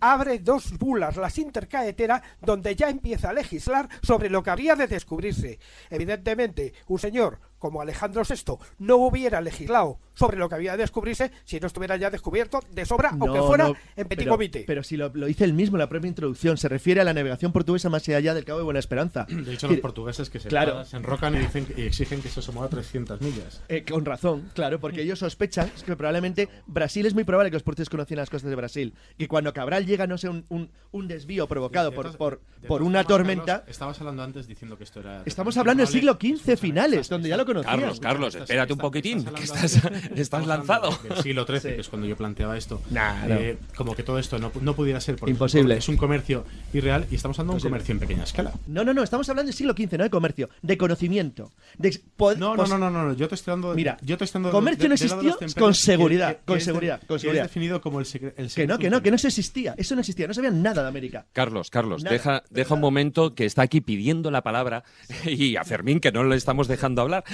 abre 0.00 0.38
dos 0.40 0.76
bulas, 0.76 1.16
las 1.16 1.38
intercaetera, 1.38 2.22
donde 2.42 2.76
ya 2.76 2.90
empieza 2.90 3.30
a 3.30 3.32
legislar 3.32 3.88
sobre 4.02 4.28
lo 4.28 4.42
que 4.42 4.50
habría 4.50 4.76
de 4.76 4.86
descubrirse. 4.86 5.58
Evidentemente, 5.88 6.74
un 6.88 6.98
señor 6.98 7.40
como 7.64 7.80
Alejandro 7.80 8.24
VI 8.28 8.58
no 8.78 8.96
hubiera 8.96 9.40
legislado 9.40 9.98
sobre 10.12 10.36
lo 10.36 10.50
que 10.50 10.54
había 10.56 10.72
de 10.72 10.82
descubrirse 10.82 11.30
si 11.46 11.58
no 11.58 11.66
estuviera 11.66 11.96
ya 11.96 12.10
descubierto 12.10 12.60
de 12.70 12.84
sobra, 12.84 13.08
aunque 13.18 13.38
No, 13.38 13.46
fuera 13.46 13.64
no, 13.68 13.76
en 13.96 14.06
petit 14.06 14.18
pero, 14.18 14.30
comité. 14.32 14.64
Pero 14.66 14.82
si 14.82 14.98
lo, 14.98 15.10
lo 15.14 15.24
dice 15.24 15.44
él 15.44 15.54
mismo 15.54 15.76
en 15.76 15.80
la 15.80 15.88
propia 15.88 16.08
introducción, 16.08 16.58
se 16.58 16.68
refiere 16.68 17.00
a 17.00 17.04
la 17.04 17.14
navegación 17.14 17.52
portuguesa 17.52 17.88
más 17.88 18.06
allá 18.10 18.34
del 18.34 18.44
Cabo 18.44 18.58
de 18.58 18.64
Buena 18.66 18.80
Esperanza. 18.80 19.24
De 19.30 19.54
hecho, 19.54 19.66
los 19.66 19.78
portugueses 19.78 20.28
que 20.28 20.40
se, 20.40 20.48
Claro. 20.50 20.84
se 20.84 20.98
enrocan 20.98 21.34
y, 21.36 21.38
dicen, 21.38 21.66
y 21.74 21.82
exigen 21.82 22.20
que 22.20 22.28
eso 22.28 22.42
se 22.42 22.52
mueva 22.52 22.68
300 22.68 23.22
millas. 23.22 23.62
eh, 23.70 23.82
con 23.90 24.04
razón, 24.04 24.50
claro, 24.52 24.78
porque 24.78 25.00
ellos 25.00 25.20
sospechan 25.20 25.70
que 25.86 25.96
probablemente 25.96 26.50
Brasil 26.66 27.06
es 27.06 27.14
muy 27.14 27.24
probable 27.24 27.50
que 27.50 27.54
los 27.56 27.62
portugueses 27.62 27.88
conocían 27.88 28.18
las 28.18 28.28
costas 28.28 28.50
de 28.50 28.56
Brasil. 28.56 28.92
Que 29.16 29.26
cuando 29.26 29.54
Cabral 29.54 29.86
llega, 29.86 30.06
no 30.06 30.18
sé, 30.18 30.28
un, 30.28 30.44
un, 30.50 30.70
un 30.92 31.08
desvío 31.08 31.48
provocado 31.48 31.88
De 31.90 31.96
por, 31.96 32.14
por, 32.18 32.40
de 32.60 32.68
por 32.68 32.82
una 32.82 33.02
formas, 33.02 33.06
tormenta. 33.08 33.44
Carlos, 33.58 33.70
estabas 33.70 33.98
hablando 34.00 34.22
antes 34.22 34.46
diciendo 34.46 34.76
que 34.76 34.84
esto 34.84 35.00
era. 35.00 35.22
Estamos 35.24 35.56
hablando 35.56 35.80
del 35.82 35.88
siglo. 35.88 36.18
XV 36.20 36.56
finales, 36.58 37.08
donde 37.08 37.28
ya 37.30 37.36
lo 37.36 37.46
Carlos, 37.62 38.00
Carlos, 38.00 38.28
Estás- 38.34 38.42
espérate 38.50 38.72
un 38.72 38.78
poquitín, 38.78 39.18
estás 39.18 39.80
que 39.80 39.86
hablando 39.86 40.20
estás, 40.20 40.46
lanzado. 40.46 40.92
hablando 40.92 41.14
Del 41.14 41.22
siglo 41.22 41.46
XIII, 41.46 41.60
Sí. 41.60 41.68
que 41.68 41.80
es 41.80 41.88
cuando 41.88 42.06
yo 42.08 42.16
planteaba 42.16 42.56
esto. 42.56 42.82
Nah, 42.90 43.26
no. 43.26 43.34
Eh, 43.34 43.58
como 43.76 43.94
que 43.94 44.02
todo 44.02 44.18
esto 44.18 44.38
no, 44.38 44.50
no 44.60 44.74
pudiera 44.74 45.00
ser 45.00 45.16
porque 45.16 45.30
Imposible. 45.32 45.76
es 45.76 45.88
un 45.88 45.96
comercio 45.96 46.44
irreal 46.72 47.06
y 47.10 47.14
estamos 47.14 47.38
hablando 47.38 47.54
de 47.54 47.58
un 47.58 47.70
comercio 47.70 47.92
en 47.92 47.98
pequeña 48.00 48.24
escala. 48.24 48.52
No, 48.66 48.84
no, 48.84 48.92
no, 48.94 49.02
estamos 49.02 49.28
hablando 49.28 49.48
del 49.48 49.54
siglo 49.56 49.74
XV, 49.74 49.98
no 49.98 50.04
de 50.04 50.10
comercio, 50.10 50.48
de 50.62 50.78
conocimiento. 50.78 51.52
De 51.78 52.00
No, 52.38 52.56
no, 52.56 52.66
no, 52.66 52.78
no, 52.78 52.90
no, 52.90 53.12
yo 53.14 53.28
te 53.28 53.34
estoy 53.34 53.52
dando. 53.52 53.74
Mira, 53.74 53.96
yo 54.02 54.16
te 54.18 54.24
estoy 54.24 54.40
dando 54.42 54.50
comercio 54.52 54.88
no 54.88 54.94
de- 54.94 54.98
de 54.98 55.04
existió 55.06 55.38
con 55.60 55.74
seguridad, 55.74 56.28
que- 56.32 56.36
que 56.38 56.44
con 56.44 56.60
seguridad, 56.60 57.00
con 57.06 57.16
que 57.16 57.20
seguridad. 57.20 57.44
Es 57.44 57.50
definido 57.50 57.80
como 57.80 58.00
el, 58.00 58.06
secre- 58.06 58.34
el 58.36 58.48
Que 58.52 58.66
no, 58.66 58.78
que 58.78 58.90
no, 58.90 59.02
que 59.02 59.10
no 59.10 59.18
se 59.18 59.28
existía. 59.28 59.74
Eso 59.76 59.94
no 59.94 60.00
existía, 60.00 60.26
no 60.26 60.34
sabían 60.34 60.62
nada 60.62 60.82
de 60.82 60.88
América. 60.88 61.26
Carlos, 61.32 61.70
Carlos, 61.70 62.02
Nada, 62.02 62.12
deja, 62.14 62.42
deja 62.50 62.74
un 62.74 62.80
momento 62.80 63.34
que 63.34 63.44
está 63.44 63.62
aquí 63.62 63.80
pidiendo 63.80 64.30
la 64.30 64.42
palabra 64.42 64.84
y 65.26 65.56
a 65.56 65.64
Fermín 65.64 66.00
que 66.00 66.12
no 66.12 66.24
le 66.24 66.36
estamos 66.36 66.68
dejando 66.68 67.02
hablar. 67.02 67.24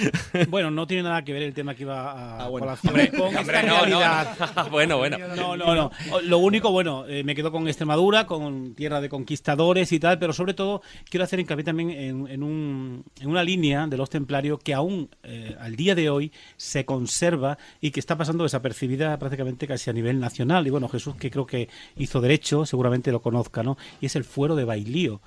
Bueno, 0.49 0.71
no 0.71 0.87
tiene 0.87 1.03
nada 1.03 1.23
que 1.23 1.33
ver 1.33 1.43
el 1.43 1.53
tema 1.53 1.75
que 1.75 1.83
iba 1.83 2.11
a 2.11 2.45
Ah, 2.45 2.47
bueno. 2.49 2.67
Hombre, 2.87 3.09
con 3.11 3.35
hombre, 3.35 3.41
esta 3.41 3.61
no, 3.63 3.67
no, 3.73 3.79
realidad. 3.85 4.37
no. 4.55 4.69
Bueno, 4.71 4.97
bueno. 4.97 5.17
No, 5.35 5.55
no, 5.57 5.75
no. 5.75 5.91
Lo 6.23 6.37
único, 6.39 6.71
bueno, 6.71 7.05
eh, 7.07 7.23
me 7.23 7.35
quedo 7.35 7.51
con 7.51 7.67
Extremadura, 7.67 8.25
con 8.25 8.73
tierra 8.75 9.01
de 9.01 9.09
conquistadores 9.09 9.91
y 9.91 9.99
tal, 9.99 10.19
pero 10.19 10.33
sobre 10.33 10.53
todo 10.53 10.81
quiero 11.09 11.23
hacer 11.23 11.39
hincapié 11.39 11.63
también 11.63 11.89
en, 11.91 12.27
en 12.27 12.43
un- 12.43 13.03
en 13.19 13.29
una 13.29 13.43
línea 13.43 13.87
de 13.87 13.97
los 13.97 14.09
templarios 14.09 14.59
que 14.63 14.73
aún 14.73 15.09
eh, 15.23 15.55
al 15.59 15.75
día 15.75 15.95
de 15.95 16.09
hoy 16.09 16.31
se 16.57 16.85
conserva 16.85 17.57
y 17.79 17.91
que 17.91 17.99
está 17.99 18.17
pasando 18.17 18.43
desapercibida 18.43 19.17
prácticamente 19.19 19.67
casi 19.67 19.89
a 19.89 19.93
nivel 19.93 20.19
nacional. 20.19 20.65
Y 20.67 20.69
bueno, 20.69 20.87
Jesús, 20.87 21.15
que 21.15 21.29
creo 21.31 21.45
que 21.45 21.69
hizo 21.97 22.21
derecho, 22.21 22.65
seguramente 22.65 23.11
lo 23.11 23.21
conozca, 23.21 23.63
¿no? 23.63 23.77
Y 23.99 24.05
es 24.07 24.15
el 24.15 24.23
fuero 24.23 24.55
de 24.55 24.65
Bailío. 24.65 25.21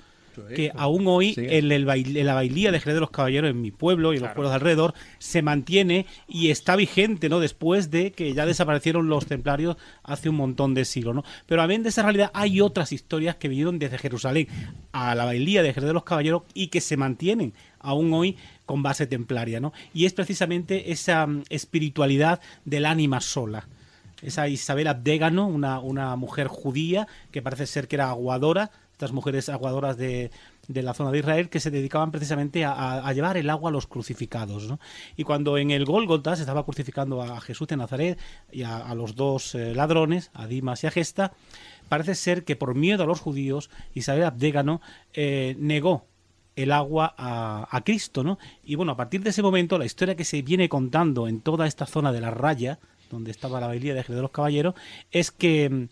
Que 0.55 0.71
aún 0.75 1.07
hoy 1.07 1.33
en, 1.37 1.71
el 1.71 1.89
en, 1.89 2.25
la 2.25 2.33
bailía 2.33 2.71
de 2.71 2.79
Jerez 2.79 2.95
de 2.95 3.01
los 3.01 3.11
Caballeros, 3.11 3.49
en 3.49 3.61
mi 3.61 3.71
pueblo 3.71 4.13
y 4.13 4.17
en 4.17 4.23
los 4.23 4.31
pueblos 4.31 4.51
de 4.51 4.55
alrededor, 4.55 4.93
se 5.19 5.41
mantiene 5.41 6.05
y 6.27 6.49
está 6.49 6.75
vigente, 6.75 7.29
¿no? 7.29 7.39
Después 7.39 7.91
de 7.91 8.11
que 8.11 8.33
ya 8.33 8.45
desaparecieron 8.45 9.07
los 9.07 9.25
templarios 9.25 9.77
hace 10.03 10.29
un 10.29 10.35
montón 10.35 10.73
de 10.73 10.85
siglos, 10.85 11.15
¿no? 11.15 11.23
Pero 11.45 11.61
a 11.61 11.67
de 11.67 11.89
esa 11.89 12.03
realidad 12.03 12.31
hay 12.33 12.61
otras 12.61 12.91
historias 12.91 13.35
que 13.35 13.47
vinieron 13.47 13.79
desde 13.79 13.97
Jerusalén 13.97 14.47
a 14.91 15.15
la 15.15 15.25
bailía 15.25 15.61
de 15.61 15.73
Jerez 15.73 15.87
de 15.87 15.93
los 15.93 16.03
Caballeros 16.03 16.43
y 16.53 16.67
que 16.67 16.81
se 16.81 16.95
mantienen 16.95 17.53
aún 17.79 18.13
hoy 18.13 18.37
con 18.65 18.81
base 18.81 19.07
templaria, 19.07 19.59
¿no? 19.59 19.73
Y 19.93 20.05
es 20.05 20.13
precisamente 20.13 20.91
esa 20.91 21.27
mm, 21.27 21.43
espiritualidad 21.49 22.39
del 22.63 22.85
ánima 22.85 23.21
sola 23.21 23.67
esa 24.21 24.47
Isabel 24.47 24.87
Abdégano, 24.87 25.47
una, 25.47 25.79
una 25.79 26.15
mujer 26.15 26.47
judía 26.47 27.07
que 27.31 27.41
parece 27.41 27.67
ser 27.67 27.87
que 27.87 27.97
era 27.97 28.09
aguadora, 28.09 28.71
estas 28.95 29.11
mujeres 29.11 29.49
aguadoras 29.49 29.97
de, 29.97 30.31
de 30.69 30.81
la 30.81 30.93
zona 30.93 31.11
de 31.11 31.19
Israel 31.19 31.49
que 31.49 31.59
se 31.59 31.69
dedicaban 31.69 32.11
precisamente 32.11 32.63
a, 32.63 33.11
llevar 33.11 33.35
el 33.35 33.49
agua 33.49 33.69
a 33.69 33.73
los 33.73 33.87
crucificados. 33.87 34.73
Y 35.17 35.23
cuando 35.25 35.57
en 35.57 35.71
el 35.71 35.83
Gólgota 35.83 36.37
se 36.37 36.43
estaba 36.43 36.63
crucificando 36.63 37.21
a 37.21 37.41
Jesús 37.41 37.67
de 37.67 37.75
Nazaret 37.75 38.17
y 38.53 38.63
a, 38.63 38.95
los 38.95 39.15
dos 39.15 39.53
eh, 39.53 39.75
ladrones, 39.75 40.31
a 40.33 40.47
Dimas 40.47 40.81
y 40.85 40.87
a 40.87 40.91
Gesta, 40.91 41.33
parece 41.89 42.15
ser 42.15 42.45
que 42.45 42.55
por 42.55 42.73
miedo 42.73 43.03
a 43.03 43.05
los 43.05 43.19
judíos, 43.19 43.69
Isabel 43.93 44.23
Abdégano 44.23 44.79
eh, 45.13 45.57
negó 45.59 46.05
el 46.55 46.71
agua 46.71 47.13
a, 47.17 47.67
a, 47.69 47.83
Cristo, 47.83 48.23
¿no? 48.23 48.39
Y 48.63 48.75
bueno, 48.75 48.93
a 48.93 48.95
partir 48.95 49.21
de 49.23 49.31
ese 49.31 49.41
momento, 49.41 49.77
la 49.77 49.83
historia 49.83 50.15
que 50.15 50.23
se 50.23 50.41
viene 50.41 50.69
contando 50.69 51.27
en 51.27 51.41
toda 51.41 51.67
esta 51.67 51.85
zona 51.85 52.13
de 52.13 52.21
la 52.21 52.31
raya, 52.31 52.79
donde 53.11 53.31
estaba 53.31 53.59
la 53.59 53.67
bailía 53.67 53.93
de 53.93 54.03
Jerez 54.03 54.15
de 54.15 54.21
los 54.21 54.31
Caballeros, 54.31 54.75
es 55.11 55.31
que 55.31 55.69
mm, 55.69 55.87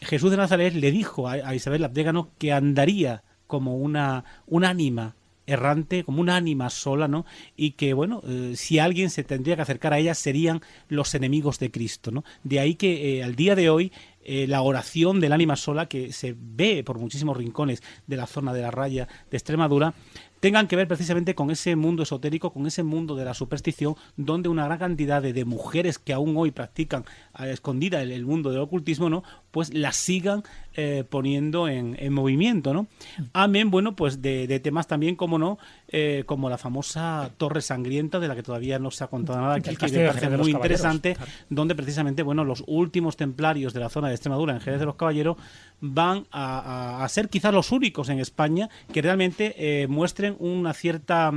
Jesús 0.00 0.30
de 0.30 0.36
Nazaret 0.36 0.74
le 0.74 0.90
dijo 0.90 1.28
a, 1.28 1.54
Isabel 1.54 1.84
Abdégano 1.84 2.30
que 2.38 2.52
andaría 2.52 3.22
como 3.46 3.76
una, 3.76 4.24
un 4.46 4.64
ánima 4.64 5.16
errante, 5.46 6.04
como 6.04 6.20
una 6.20 6.36
ánima 6.36 6.70
sola, 6.70 7.08
¿no? 7.08 7.26
Y 7.56 7.72
que, 7.72 7.92
bueno, 7.92 8.22
eh, 8.26 8.52
si 8.56 8.78
alguien 8.78 9.10
se 9.10 9.24
tendría 9.24 9.56
que 9.56 9.62
acercar 9.62 9.92
a 9.92 9.98
ella 9.98 10.14
serían 10.14 10.60
los 10.88 11.14
enemigos 11.14 11.58
de 11.58 11.70
Cristo, 11.70 12.10
¿no? 12.10 12.24
De 12.44 12.60
ahí 12.60 12.76
que 12.76 13.18
eh, 13.18 13.24
al 13.24 13.34
día 13.34 13.56
de 13.56 13.68
hoy 13.68 13.92
eh, 14.22 14.46
la 14.46 14.62
oración 14.62 15.18
del 15.20 15.32
ánima 15.32 15.56
sola, 15.56 15.86
que 15.86 16.12
se 16.12 16.34
ve 16.38 16.84
por 16.84 16.98
muchísimos 16.98 17.36
rincones 17.36 17.82
de 18.06 18.16
la 18.16 18.26
zona 18.26 18.52
de 18.52 18.62
la 18.62 18.70
raya 18.70 19.08
de 19.30 19.36
Extremadura, 19.36 19.94
tengan 20.40 20.66
que 20.66 20.76
ver 20.76 20.88
precisamente 20.88 21.34
con 21.34 21.50
ese 21.50 21.76
mundo 21.76 22.02
esotérico, 22.02 22.52
con 22.52 22.66
ese 22.66 22.82
mundo 22.82 23.14
de 23.14 23.24
la 23.24 23.34
superstición, 23.34 23.94
donde 24.16 24.48
una 24.48 24.64
gran 24.64 24.78
cantidad 24.78 25.22
de, 25.22 25.44
mujeres 25.44 25.98
que 25.98 26.12
aún 26.12 26.36
hoy 26.36 26.50
practican 26.50 27.04
a 27.32 27.48
escondida 27.48 28.02
el, 28.02 28.24
mundo 28.24 28.50
del 28.50 28.60
ocultismo, 28.60 29.10
¿no? 29.10 29.22
Pues 29.50 29.74
las 29.74 29.96
sigan 29.96 30.42
eh, 30.74 31.04
poniendo 31.08 31.68
en, 31.68 32.12
movimiento, 32.12 32.72
¿no? 32.72 32.86
Amén, 33.32 33.70
bueno, 33.70 33.96
pues 33.96 34.22
de, 34.22 34.60
temas 34.60 34.86
también, 34.86 35.16
como 35.16 35.38
no, 35.38 35.58
eh, 35.88 36.24
como 36.26 36.48
la 36.48 36.58
famosa 36.58 37.30
Torre 37.36 37.60
Sangrienta, 37.60 38.18
de 38.18 38.28
la 38.28 38.34
que 38.34 38.42
todavía 38.42 38.78
no 38.78 38.90
se 38.90 39.04
ha 39.04 39.08
contado 39.08 39.40
nada, 39.40 39.60
que, 39.60 39.76
que 39.76 39.88
me 39.88 40.06
parece 40.06 40.28
muy 40.30 40.50
interesante, 40.50 41.16
donde 41.48 41.74
precisamente, 41.74 42.22
bueno, 42.22 42.44
los 42.44 42.64
últimos 42.66 43.16
templarios 43.16 43.74
de 43.74 43.80
la 43.80 43.88
zona 43.88 44.08
de 44.08 44.14
Extremadura, 44.14 44.54
en 44.54 44.60
Jerez 44.60 44.80
de 44.80 44.86
los 44.86 44.96
Caballeros, 44.96 45.36
van 45.80 46.26
a, 46.30 47.06
ser 47.08 47.28
quizás 47.28 47.52
los 47.52 47.72
únicos 47.72 48.08
en 48.08 48.20
España 48.20 48.68
que 48.92 49.02
realmente 49.02 49.54
eh, 49.56 49.86
muestren 49.88 50.29
una 50.38 50.72
cierta 50.74 51.32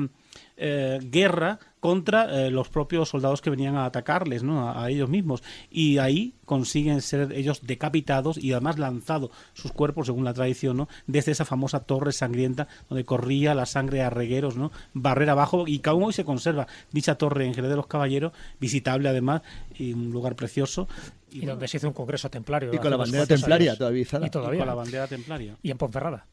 eh, 0.56 1.00
guerra 1.02 1.60
contra 1.80 2.46
eh, 2.46 2.52
los 2.52 2.70
propios 2.70 3.10
soldados 3.10 3.42
que 3.42 3.50
venían 3.50 3.76
a 3.76 3.86
atacarles, 3.86 4.44
¿no? 4.44 4.70
A, 4.70 4.90
ellos 4.90 5.10
mismos. 5.10 5.44
Y 5.70 5.98
ahí 5.98 6.36
consiguen 6.46 7.02
ser 7.02 7.34
ellos 7.34 7.62
decapitados 7.64 8.38
y 8.38 8.54
además 8.54 8.80
lanzados 8.80 9.32
sus 9.54 9.72
cuerpos, 9.72 10.06
según 10.06 10.24
la 10.24 10.34
tradición, 10.34 10.78
¿no? 10.78 10.88
Desde 11.08 11.32
esa 11.32 11.44
famosa 11.44 11.82
torre 11.82 12.14
sangrienta 12.14 12.68
donde 12.88 13.04
corría 13.04 13.56
la 13.56 13.66
sangre 13.66 14.02
a 14.02 14.10
regueros, 14.10 14.56
¿no? 14.56 14.72
Barrera 14.94 15.34
abajo 15.34 15.66
y 15.68 15.80
que 15.80 15.90
aún 15.90 16.04
hoy 16.04 16.14
se 16.14 16.24
conserva 16.24 16.68
dicha 16.92 17.16
torre 17.16 17.46
en 17.46 17.54
Jerez 17.54 17.72
de 17.72 17.76
los 17.76 17.88
Caballeros, 17.88 18.32
visitable 18.60 19.10
además 19.10 19.42
y 19.76 19.94
un 19.94 20.12
lugar 20.12 20.36
precioso. 20.36 20.88
Y, 21.32 21.46
donde 21.46 21.68
se 21.68 21.78
hizo 21.78 21.88
un 21.88 21.94
congreso 21.94 22.30
templario. 22.30 22.72
Y 22.74 22.78
con 22.78 22.92
la 22.92 22.98
bandera 22.98 23.26
templaria 23.26 23.76
todavía. 23.76 24.04
Y 24.04 24.30
todavía. 24.30 24.60
con 24.60 24.68
la 24.68 24.76
bandera 24.76 25.08
templaria. 25.08 25.58
Y 25.64 25.72
en 25.72 25.78
Ponferrada. 25.78 26.28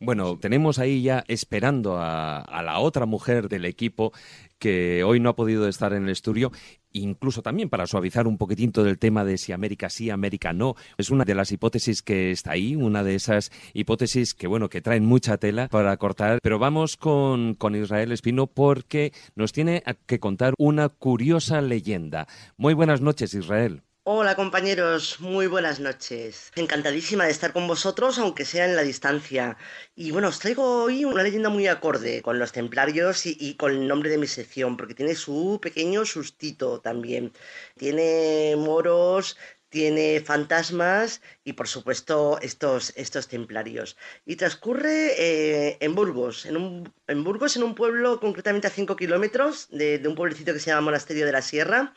Bueno, 0.00 0.38
tenemos 0.38 0.78
ahí 0.78 1.02
ya 1.02 1.24
esperando 1.28 1.96
a, 1.98 2.62
la 2.64 2.78
otra 2.78 3.06
mujer 3.06 3.48
del 3.48 3.64
equipo 3.64 4.12
que 4.58 5.04
hoy 5.04 5.20
no 5.20 5.30
ha 5.30 5.36
podido 5.36 5.68
estar 5.68 5.92
en 5.92 6.04
el 6.04 6.10
estudio 6.10 6.52
incluso 6.92 7.42
también 7.42 7.68
para 7.68 7.86
suavizar 7.86 8.26
un 8.28 8.38
poquitín 8.38 8.70
todo 8.70 8.88
el 8.88 8.98
tema 8.98 9.24
de 9.24 9.36
si 9.36 9.52
América 9.52 9.90
sí, 9.90 10.10
América 10.10 10.52
no. 10.52 10.76
Es 10.96 11.10
una 11.10 11.24
de 11.24 11.34
las 11.34 11.50
hipótesis 11.50 12.02
que 12.02 12.30
está 12.30 12.52
ahí, 12.52 12.76
una 12.76 13.02
de 13.02 13.16
esas 13.16 13.50
hipótesis 13.72 14.32
que, 14.32 14.46
bueno, 14.46 14.68
que 14.68 14.80
traen 14.80 15.04
mucha 15.04 15.36
tela 15.36 15.68
para 15.68 15.96
cortar. 15.96 16.38
Pero 16.40 16.58
vamos 16.58 16.96
con, 16.96 17.54
con 17.54 17.74
Israel 17.74 18.12
Espino 18.12 18.46
porque 18.46 19.12
nos 19.34 19.52
tiene 19.52 19.82
que 20.06 20.20
contar 20.20 20.54
una 20.56 20.88
curiosa 20.88 21.60
leyenda. 21.60 22.28
Muy 22.56 22.74
buenas 22.74 23.00
noches, 23.00 23.34
Israel. 23.34 23.82
Hola 24.06 24.36
compañeros, 24.36 25.18
muy 25.20 25.46
buenas 25.46 25.80
noches. 25.80 26.52
Encantadísima 26.56 27.24
de 27.24 27.30
estar 27.30 27.54
con 27.54 27.66
vosotros, 27.66 28.18
aunque 28.18 28.44
sea 28.44 28.66
en 28.66 28.76
la 28.76 28.82
distancia. 28.82 29.56
Y 29.96 30.10
bueno, 30.10 30.28
os 30.28 30.40
traigo 30.40 30.84
hoy 30.84 31.06
una 31.06 31.22
leyenda 31.22 31.48
muy 31.48 31.68
acorde 31.68 32.20
con 32.20 32.38
los 32.38 32.52
templarios 32.52 33.24
y, 33.24 33.54
con 33.54 33.72
el 33.72 33.88
nombre 33.88 34.10
de 34.10 34.18
mi 34.18 34.26
sección, 34.26 34.76
porque 34.76 34.94
tiene 34.94 35.14
su 35.14 35.58
pequeño 35.62 36.04
sustito 36.04 36.82
también. 36.82 37.32
Tiene 37.78 38.56
moros, 38.58 39.38
tiene 39.70 40.20
fantasmas 40.20 41.22
y 41.42 41.54
por 41.54 41.66
supuesto 41.66 42.38
estos, 42.42 42.92
estos 42.96 43.26
templarios. 43.26 43.96
Y 44.26 44.36
transcurre 44.36 45.14
eh, 45.18 45.78
en 45.80 45.94
Burgos, 45.94 46.44
en, 46.44 46.58
un, 46.58 46.92
en 47.06 47.24
Burgos, 47.24 47.56
en 47.56 47.62
un 47.62 47.74
pueblo 47.74 48.20
concretamente 48.20 48.66
a 48.66 48.70
5 48.70 48.96
kilómetros 48.96 49.68
de, 49.70 49.98
de 49.98 50.08
un 50.08 50.14
pueblecito 50.14 50.52
que 50.52 50.60
se 50.60 50.70
llama 50.70 50.82
Monasterio 50.82 51.24
de 51.24 51.32
la 51.32 51.42
Sierra 51.42 51.94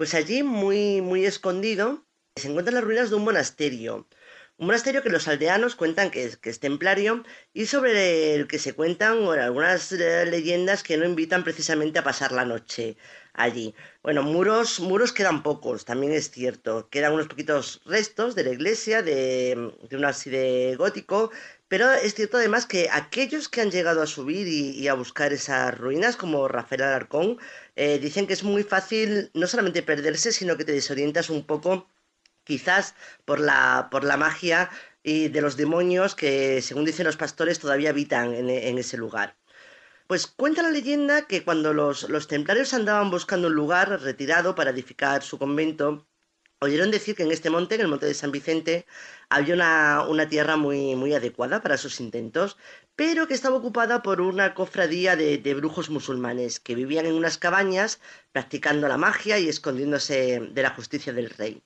pues 0.00 0.14
allí, 0.14 0.42
muy, 0.42 1.02
muy 1.02 1.26
escondido, 1.26 2.06
se 2.34 2.48
encuentran 2.48 2.76
las 2.76 2.84
ruinas 2.84 3.10
de 3.10 3.16
un 3.16 3.24
monasterio. 3.24 4.08
Un 4.56 4.68
monasterio 4.68 5.02
que 5.02 5.10
los 5.10 5.28
aldeanos 5.28 5.76
cuentan 5.76 6.10
que 6.10 6.24
es, 6.24 6.58
templario 6.58 7.22
y 7.52 7.66
sobre 7.66 8.34
el 8.34 8.48
que 8.48 8.58
se 8.58 8.72
cuentan 8.72 9.18
algunas 9.24 9.92
eh, 9.92 10.24
leyendas 10.24 10.82
que 10.82 10.96
no 10.96 11.04
invitan 11.04 11.44
precisamente 11.44 11.98
a 11.98 12.02
pasar 12.02 12.32
la 12.32 12.46
noche 12.46 12.96
allí. 13.34 13.74
Bueno, 14.02 14.22
muros, 14.22 14.80
muros 14.80 15.12
quedan 15.12 15.42
pocos, 15.42 15.84
también 15.84 16.14
es 16.14 16.30
cierto. 16.30 16.88
Quedan 16.88 17.12
unos 17.12 17.28
poquitos 17.28 17.82
restos 17.84 18.34
de 18.34 18.44
la 18.44 18.52
iglesia, 18.52 19.02
de, 19.02 19.70
de 19.86 19.96
un 19.98 20.04
ábside 20.06 20.76
gótico, 20.76 21.30
pero 21.70 21.92
es 21.92 22.14
cierto 22.16 22.36
además 22.36 22.66
que 22.66 22.88
aquellos 22.90 23.48
que 23.48 23.60
han 23.60 23.70
llegado 23.70 24.02
a 24.02 24.08
subir 24.08 24.48
y, 24.48 24.88
a 24.88 24.94
buscar 24.94 25.32
esas 25.32 25.78
ruinas, 25.78 26.16
como 26.16 26.48
Rafael 26.48 26.82
Alarcón, 26.82 27.38
eh, 27.76 28.00
dicen 28.00 28.26
que 28.26 28.32
es 28.32 28.42
muy 28.42 28.64
fácil 28.64 29.30
no 29.34 29.46
solamente 29.46 29.84
perderse, 29.84 30.32
sino 30.32 30.56
que 30.56 30.64
te 30.64 30.72
desorientas 30.72 31.30
un 31.30 31.46
poco, 31.46 31.86
quizás 32.42 32.96
por 33.24 33.38
la, 33.38 33.88
por 33.92 34.02
la 34.02 34.16
magia 34.16 34.68
y 35.04 35.28
de 35.28 35.40
los 35.42 35.56
demonios 35.56 36.16
que, 36.16 36.60
según 36.60 36.84
dicen 36.84 37.06
los 37.06 37.16
pastores, 37.16 37.60
todavía 37.60 37.90
habitan 37.90 38.34
en, 38.34 38.78
ese 38.78 38.96
lugar. 38.96 39.36
Pues 40.08 40.26
cuenta 40.26 40.62
la 40.64 40.70
leyenda 40.70 41.28
que 41.28 41.44
cuando 41.44 41.72
los, 41.72 42.08
los, 42.10 42.26
templarios 42.26 42.74
andaban 42.74 43.12
buscando 43.12 43.46
un 43.46 43.54
lugar 43.54 44.00
retirado 44.02 44.56
para 44.56 44.70
edificar 44.70 45.22
su 45.22 45.38
convento, 45.38 46.04
oyeron 46.60 46.90
decir 46.90 47.16
que 47.16 47.22
en 47.22 47.32
este 47.32 47.50
monte, 47.50 47.74
en 47.74 47.80
el 47.82 47.88
monte 47.88 48.06
de 48.06 48.14
San 48.14 48.32
Vicente, 48.32 48.86
había 49.30 49.54
una, 50.06 50.28
tierra 50.28 50.56
muy, 50.56 50.94
muy 50.94 51.14
adecuada 51.14 51.62
para 51.62 51.78
sus 51.78 52.00
intentos, 52.00 52.58
pero 52.96 53.26
que 53.26 53.34
estaba 53.34 53.56
ocupada 53.56 54.02
por 54.02 54.20
una 54.20 54.54
cofradía 54.54 55.16
de, 55.16 55.54
brujos 55.54 55.88
musulmanes 55.88 56.60
que 56.60 56.74
vivían 56.74 57.06
en 57.06 57.14
unas 57.14 57.38
cabañas 57.38 58.00
practicando 58.32 58.88
la 58.88 58.98
magia 58.98 59.38
y 59.38 59.48
escondiéndose 59.48 60.40
de 60.52 60.62
la 60.62 60.70
justicia 60.70 61.12
del 61.12 61.30
rey. 61.30 61.62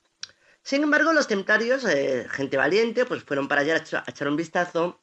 Sin 0.63 0.81
embargo, 0.81 1.11
los 1.13 1.27
templarios, 1.27 1.83
eh, 1.85 2.27
gente 2.29 2.57
valiente, 2.57 3.05
pues 3.05 3.23
fueron 3.23 3.47
para 3.47 3.61
allá 3.61 3.75
a 3.75 4.09
echar 4.09 4.27
un 4.29 4.37
vistazo 4.37 5.01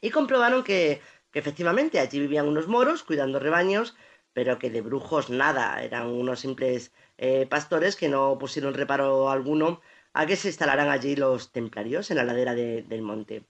y 0.00 0.10
comprobaron 0.10 0.62
que, 0.62 1.02
efectivamente 1.32 1.98
allí 1.98 2.20
vivían 2.20 2.46
unos 2.46 2.68
moros 2.68 3.02
cuidando 3.02 3.40
rebaños, 3.40 3.96
pero 4.34 4.58
que 4.58 4.68
de 4.70 4.82
brujos 4.82 5.30
nada, 5.30 5.82
eran 5.82 6.08
unos 6.08 6.40
simples 6.40 6.92
eh, 7.16 7.46
pastores 7.46 7.96
que 7.96 8.10
no 8.10 8.36
pusieron 8.38 8.74
reparo 8.74 9.30
alguno 9.30 9.80
a 10.12 10.26
que 10.26 10.36
se 10.36 10.48
instalaran 10.48 10.90
allí 10.90 11.16
los 11.16 11.50
templarios 11.52 12.10
en 12.10 12.18
la 12.18 12.24
ladera 12.24 12.54
del 12.54 13.02
monte. 13.02 13.46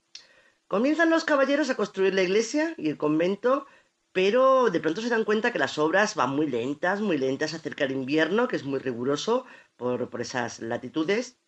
Comienzan 0.68 1.10
los 1.10 1.24
caballeros 1.24 1.68
a 1.70 1.76
construir 1.76 2.14
la 2.14 2.22
iglesia 2.22 2.74
y 2.78 2.88
el 2.88 2.96
convento, 2.96 3.66
pero 4.12 4.70
de 4.70 4.80
pronto 4.80 5.00
se 5.00 5.08
dan 5.08 5.24
cuenta 5.24 5.52
que 5.52 5.58
las 5.58 5.78
obras 5.78 6.14
van 6.14 6.30
muy 6.30 6.46
lentas, 6.46 7.00
muy 7.00 7.18
lentas 7.18 7.52
acerca 7.54 7.84
del 7.84 7.96
invierno, 7.96 8.48
que 8.48 8.56
es 8.56 8.64
muy 8.64 8.78
riguroso 8.78 9.44
por, 9.76 10.08
esas 10.20 10.60
latitudes. 10.60 11.38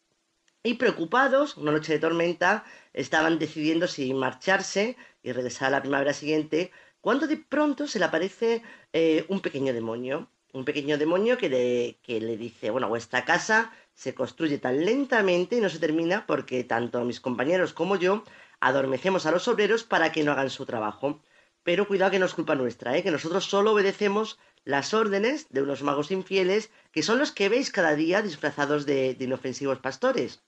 Y 0.62 0.74
preocupados, 0.74 1.56
una 1.56 1.72
noche 1.72 1.92
de 1.92 1.98
tormenta, 2.00 2.64
estaban 2.92 3.38
decidiendo 3.38 3.86
si 3.86 4.12
marcharse 4.12 4.96
y 5.22 5.32
regresar 5.32 5.68
a 5.68 5.70
la 5.70 5.80
primavera 5.80 6.12
siguiente, 6.12 6.72
cuando 7.06 7.28
de 7.28 7.36
pronto 7.36 7.86
se 7.86 8.00
le 8.00 8.04
aparece 8.06 8.64
eh, 8.92 9.26
un 9.28 9.38
pequeño 9.38 9.72
demonio. 9.72 10.28
Un 10.52 10.64
pequeño 10.64 10.98
demonio 10.98 11.38
que 11.38 11.48
le, 11.48 12.00
que 12.02 12.20
le 12.20 12.36
dice, 12.36 12.70
bueno, 12.70 12.88
vuestra 12.88 13.24
casa 13.24 13.70
se 13.94 14.12
construye 14.12 14.58
tan 14.58 14.84
lentamente 14.84 15.54
y 15.54 15.60
no 15.60 15.68
se 15.68 15.78
termina 15.78 16.26
porque 16.26 16.64
tanto 16.64 17.04
mis 17.04 17.20
compañeros 17.20 17.72
como 17.74 17.94
yo 17.94 18.24
adormecemos 18.58 19.24
a 19.24 19.30
los 19.30 19.46
obreros 19.46 19.84
para 19.84 20.10
que 20.10 20.24
no 20.24 20.32
hagan 20.32 20.50
su 20.50 20.66
trabajo. 20.66 21.22
Pero 21.62 21.86
cuidado 21.86 22.10
que 22.10 22.18
no 22.18 22.26
es 22.26 22.34
culpa 22.34 22.56
nuestra, 22.56 22.96
¿eh? 22.96 23.04
que 23.04 23.12
nosotros 23.12 23.44
solo 23.44 23.70
obedecemos 23.70 24.40
las 24.64 24.92
órdenes 24.92 25.46
de 25.50 25.62
unos 25.62 25.84
magos 25.84 26.10
infieles, 26.10 26.70
que 26.90 27.04
son 27.04 27.20
los 27.20 27.30
que 27.30 27.48
veis 27.48 27.70
cada 27.70 27.94
día 27.94 28.20
disfrazados 28.20 28.84
de, 28.84 29.16
inofensivos 29.20 29.78
pastores. 29.78 30.42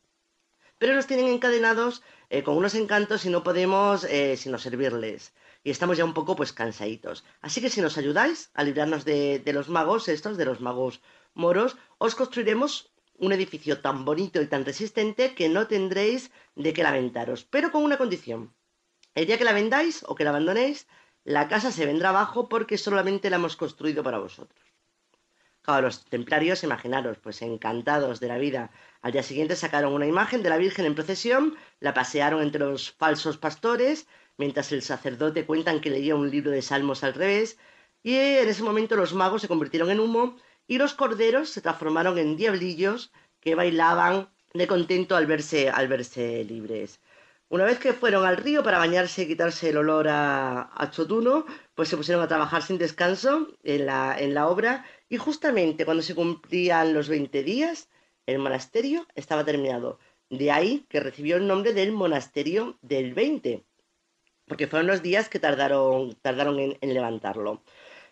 Pero 0.78 0.97
nos 0.97 1.06
tienen 1.06 1.28
encadenados 1.28 2.02
eh, 2.30 2.43
con 2.43 2.56
unos 2.56 2.74
encantos 2.74 3.24
y 3.26 3.30
no 3.30 3.44
podemos 3.44 4.05
sino 4.35 4.59
servirles. 4.59 5.32
Y 5.62 5.70
estamos 5.70 5.97
ya 5.98 6.05
un 6.05 6.14
poco 6.14 6.36
pues 6.36 6.52
cansaditos. 6.52 7.24
Así 7.40 7.60
que 7.60 7.70
si 7.70 7.80
nos 7.80 7.98
ayudáis 7.98 8.51
a 8.55 8.64
librarnos 8.64 9.05
de, 9.05 9.39
de 9.39 9.52
los 9.52 9.68
magos 9.68 10.09
estos, 10.09 10.36
de 10.36 10.44
los 10.44 10.60
magos 10.60 11.01
moros, 11.35 11.76
os 11.98 12.14
construiremos 12.14 12.93
un 13.18 13.32
edificio 13.32 13.80
tan 13.80 14.05
bonito 14.05 14.40
y 14.40 14.47
tan 14.47 14.64
resistente 14.64 15.35
que 15.35 15.48
no 15.48 15.66
tendréis 15.66 16.30
de 16.55 16.72
qué 16.72 16.82
lamentaros, 16.82 17.44
pero 17.44 17.70
con 17.72 17.82
una 17.82 17.98
condición. 17.98 18.55
El 19.14 19.26
día 19.26 19.39
que 19.39 19.44
la 19.44 19.52
vendáis 19.52 20.05
o 20.06 20.14
que 20.14 20.24
la 20.24 20.30
abandonéis, 20.30 20.86
la 21.24 21.48
casa 21.48 21.72
se 21.72 21.86
vendrá 21.86 22.10
abajo 22.10 22.48
porque 22.48 22.78
solamente 22.78 23.28
la 23.28 23.36
hemos 23.36 23.56
construido 23.56 24.02
para 24.02 24.18
vosotros. 24.18 24.64
Claro, 25.62 25.82
los 25.82 26.05
templarios, 26.05 26.64
imaginaros, 26.64 27.18
pues 27.18 27.43
encantados 27.43 28.20
de 28.20 28.28
la 28.28 28.39
vida. 28.39 28.70
Al 29.02 29.12
día 29.12 29.22
siguiente 29.22 29.56
sacaron 29.56 29.93
una 29.93 30.06
imagen 30.06 30.43
de 30.43 30.48
la 30.48 30.56
Virgen 30.56 30.86
en 30.86 30.94
procesión, 30.94 31.56
la 31.80 31.93
pasearon 31.93 32.40
entre 32.40 32.60
los 32.60 32.93
falsos 32.93 33.36
pastores, 33.36 34.06
mientras 34.39 34.73
el 34.73 34.82
sacerdote 34.82 35.44
cuentan 35.44 35.81
que 35.81 35.90
leía 35.90 36.16
un 36.16 36.31
libro 36.31 36.51
de 36.51 36.62
salmos 36.62 37.05
al 37.05 37.15
revés, 37.15 37.59
y 38.02 38.15
en 38.15 38.48
ese 38.48 38.62
momento 38.62 38.97
los 38.97 39.12
magos 39.12 39.43
se 39.43 39.48
convirtieron 39.48 39.90
en 39.90 40.01
humo 40.01 40.36
y 40.66 40.78
los 40.78 40.94
corderos 40.94 41.51
se 41.51 41.60
transformaron 41.60 42.16
en 42.19 42.36
diablillos 42.36 43.12
que 43.40 43.55
bailaban 43.55 44.31
de 44.55 44.66
contento 44.66 45.16
al 45.16 45.27
verse, 45.27 45.69
al 45.69 45.89
verse 45.89 46.44
libres. 46.44 47.01
Una 47.51 47.65
vez 47.65 47.78
que 47.78 47.94
fueron 47.94 48.27
al 48.27 48.36
río 48.36 48.62
para 48.62 48.78
bañarse 48.78 49.23
y 49.23 49.27
quitarse 49.27 49.70
el 49.70 49.78
olor 49.78 50.06
a, 50.09 50.90
chotuno, 50.90 51.47
pues 51.74 51.89
se 51.89 51.97
pusieron 51.97 52.23
a 52.23 52.28
trabajar 52.28 52.62
sin 52.62 52.78
descanso 52.78 53.48
en 53.62 53.86
la, 53.86 54.16
en 54.19 54.35
la 54.35 54.48
obra 54.48 54.85
y 55.09 55.16
justamente 55.16 55.85
cuando 55.85 56.02
se 56.02 56.15
cumplían 56.15 56.93
los 56.93 57.09
20 57.09 57.43
días, 57.43 57.89
el 58.27 58.39
monasterio 58.39 59.06
estaba 59.15 59.44
terminado. 59.44 59.98
De 60.31 60.51
ahí 60.51 60.85
que 60.90 61.01
recibió 61.01 61.36
el 61.36 61.47
nombre 61.47 61.73
del 61.73 61.93
monasterio 61.93 62.78
del 62.82 63.15
20, 63.15 63.65
porque 64.49 64.66
fueron 64.66 64.87
los 64.87 65.03
días 65.03 65.29
que 65.29 65.39
tardaron, 65.39 66.15
tardaron 66.23 66.59
en, 66.59 66.79
en 66.81 66.95
levantarlo. 66.95 67.62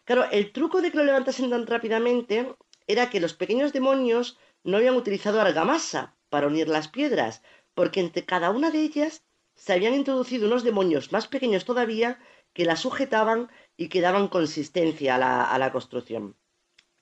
Claro, 0.04 0.26
el 0.30 0.52
truco 0.52 0.80
de 0.80 0.90
que 0.90 0.98
lo 0.98 1.04
levantasen 1.04 1.50
tan 1.50 1.66
rápidamente 1.66 2.54
era 2.86 3.10
que 3.10 3.20
los 3.20 3.34
pequeños 3.34 3.72
demonios 3.72 4.38
no 4.62 4.76
habían 4.76 4.96
utilizado 4.96 5.40
argamasa 5.40 6.14
para 6.28 6.46
unir 6.46 6.68
las 6.68 6.88
piedras, 6.88 7.42
porque 7.74 8.00
entre 8.00 8.24
cada 8.24 8.50
una 8.50 8.70
de 8.70 8.80
ellas 8.80 9.22
se 9.54 9.72
habían 9.72 9.94
introducido 9.94 10.46
unos 10.46 10.64
demonios 10.64 11.12
más 11.12 11.26
pequeños 11.28 11.64
todavía 11.64 12.18
que 12.52 12.64
la 12.64 12.76
sujetaban 12.76 13.50
y 13.76 13.88
que 13.88 14.00
daban 14.00 14.28
consistencia 14.28 15.16
a 15.16 15.58
la, 15.58 15.72
construcción. 15.72 16.36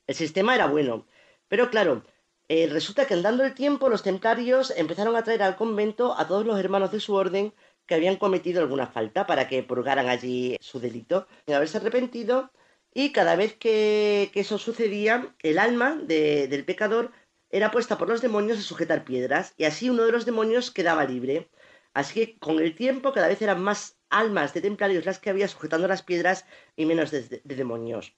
El 0.06 0.15
sistema 0.15 0.55
era 0.55 0.66
bueno, 0.66 1.06
pero 1.48 1.70
claro, 1.70 2.02
eh, 2.48 2.69
resulta 2.69 3.06
que 3.06 3.15
andando 3.15 3.44
el 3.44 3.55
tiempo 3.55 3.89
los 3.89 4.02
templarios 4.02 4.73
empezaron 4.77 5.16
a 5.16 5.23
traer 5.23 5.43
al 5.43 5.56
convento 5.56 6.19
a 6.19 6.27
todos 6.27 6.44
los 6.44 6.59
hermanos 6.59 6.90
de 6.90 7.01
su 7.01 7.15
orden 7.15 7.55
que 7.86 7.94
habían 7.94 8.16
cometido 8.16 8.61
alguna 8.61 8.86
falta 8.86 9.27
para 9.27 9.48
que 9.48 9.62
purgaran 9.62 10.09
allí 10.09 10.56
su 10.61 10.81
delito, 10.81 11.27
sin 11.47 11.55
haberse 11.55 11.78
arrepentido, 11.78 12.51
y 12.94 13.11
cada 13.11 13.36
vez 13.36 13.55
que, 13.56 14.31
eso 14.35 14.56
sucedía, 14.59 15.35
el 15.43 15.59
alma 15.59 15.97
del 15.97 16.65
pecador 16.65 17.11
era 17.51 17.70
puesta 17.70 17.98
por 17.98 18.09
los 18.09 18.23
demonios 18.23 18.59
a 18.59 18.62
sujetar 18.62 19.05
piedras, 19.05 19.55
y 19.56 19.65
así 19.65 19.90
uno 19.90 20.05
de 20.05 20.12
los 20.12 20.24
demonios 20.24 20.70
quedaba 20.70 21.05
libre. 21.05 21.48
Así 21.93 22.27
que 22.27 22.39
con 22.39 22.59
el 22.61 22.74
tiempo 22.74 23.12
cada 23.12 23.28
vez 23.28 23.40
eran 23.43 23.62
más 23.62 23.98
almas 24.11 24.55
de 24.55 24.61
templarios 24.61 25.05
las 25.05 25.19
que 25.19 25.31
había 25.31 25.48
sujetando 25.48 25.86
las 25.86 26.02
piedras 26.02 26.47
y 26.77 26.86
menos 26.86 27.11
de, 27.11 27.43
demonios. 27.44 28.15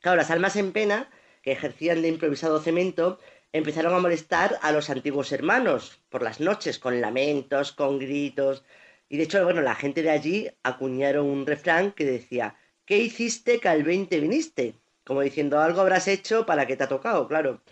Claro, 0.00 0.16
las 0.16 0.30
almas 0.30 0.56
en 0.56 0.72
pena, 0.72 1.10
que 1.42 1.52
ejercían 1.52 2.02
de 2.02 2.08
improvisado 2.08 2.60
cemento, 2.60 3.18
empezaron 3.52 3.94
a 3.94 3.98
molestar 3.98 4.58
a 4.62 4.72
los 4.72 4.90
antiguos 4.90 5.32
hermanos 5.32 6.02
por 6.08 6.22
las 6.22 6.40
noches, 6.40 6.78
con 6.78 7.00
lamentos, 7.00 7.72
con 7.72 7.98
gritos. 7.98 8.64
Y 9.08 9.16
de 9.18 9.24
hecho, 9.24 9.44
bueno, 9.44 9.62
la 9.62 9.74
gente 9.74 10.02
de 10.02 10.10
allí 10.10 10.48
acuñaron 10.62 11.26
un 11.26 11.46
refrán 11.46 11.92
que 11.92 12.04
decía, 12.04 12.56
¿qué 12.84 12.98
hiciste 12.98 13.60
que 13.60 13.68
al 13.68 13.82
20 13.84 14.20
viniste? 14.20 14.74
Como 15.04 15.20
diciendo, 15.22 15.60
algo 15.60 15.80
habrás 15.80 16.08
hecho 16.08 16.46
para 16.46 16.66
que 16.66 16.76
te 16.76 16.84
ha 16.84 16.88
tocado, 16.88 17.28
claro. 17.28 17.62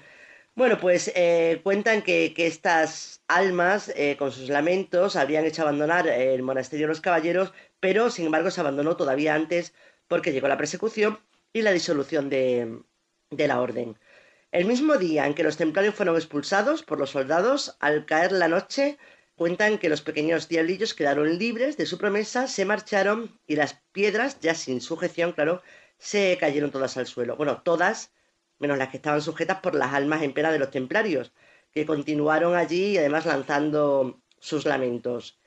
Bueno, 0.57 0.79
pues 0.79 1.11
eh, 1.17 1.61
cuentan 1.65 2.03
que, 2.03 2.33
estas 2.37 3.23
almas, 3.27 3.93
eh, 3.97 4.17
con 4.17 4.31
sus 4.31 4.49
lamentos, 4.49 5.17
habrían 5.17 5.45
hecho 5.45 5.63
abandonar 5.63 6.07
el 6.07 6.43
monasterio 6.43 6.87
de 6.87 6.91
los 6.91 7.01
caballeros, 7.01 7.53
pero 7.81 8.11
sin 8.11 8.27
embargo 8.27 8.51
se 8.53 8.61
abandonó 8.61 8.97
todavía 8.97 9.35
antes 9.35 9.75
porque 10.07 10.33
llegó 10.33 10.47
la 10.49 10.57
persecución 10.57 11.19
y 11.53 11.63
la 11.63 11.73
disolución 11.73 12.31
de, 12.31 12.81
de 13.31 13.49
la 13.49 13.61
orden. 13.61 13.99
El 14.53 14.67
mismo 14.67 14.97
día 14.97 15.27
en 15.27 15.35
que 15.35 15.43
los 15.43 15.57
templarios 15.57 15.97
fueron 15.97 16.15
expulsados 16.17 16.85
por 16.85 17.01
los 17.01 17.11
soldados, 17.11 17.77
al 17.81 18.07
caer 18.07 18.31
la 18.31 18.47
noche, 18.47 18.99
cuentan 19.37 19.79
que 19.79 19.89
los 19.89 20.03
pequeños 20.03 20.49
diablillos 20.49 20.95
quedaron 20.95 21.39
libres 21.39 21.77
de 21.77 21.87
su 21.87 21.99
promesa, 21.99 22.47
se 22.47 22.65
marcharon 22.65 23.39
y 23.47 23.57
las 23.57 23.75
piedras, 23.93 24.39
ya 24.41 24.55
sin 24.55 24.81
sujeción, 24.81 25.33
claro, 25.33 25.63
se 25.99 26.37
cayeron 26.39 26.71
todas 26.71 26.97
al 26.97 27.07
suelo. 27.07 27.37
Bueno, 27.37 27.63
todas 27.63 28.13
menos 28.59 28.79
las 28.79 28.89
que 28.89 28.99
estaban 28.99 29.21
sujetas 29.21 29.61
por 29.61 29.75
las 29.75 29.93
almas 29.93 30.23
en 30.23 30.33
pena 30.33 30.53
de 30.53 30.59
los 30.59 30.71
templarios, 30.71 31.33
que 31.73 31.87
continuaron 31.87 32.55
allí 32.55 32.93
y 32.93 32.99
además 32.99 33.27
lanzando 33.27 34.21
sus 34.39 34.65
lamentos. 34.65 35.39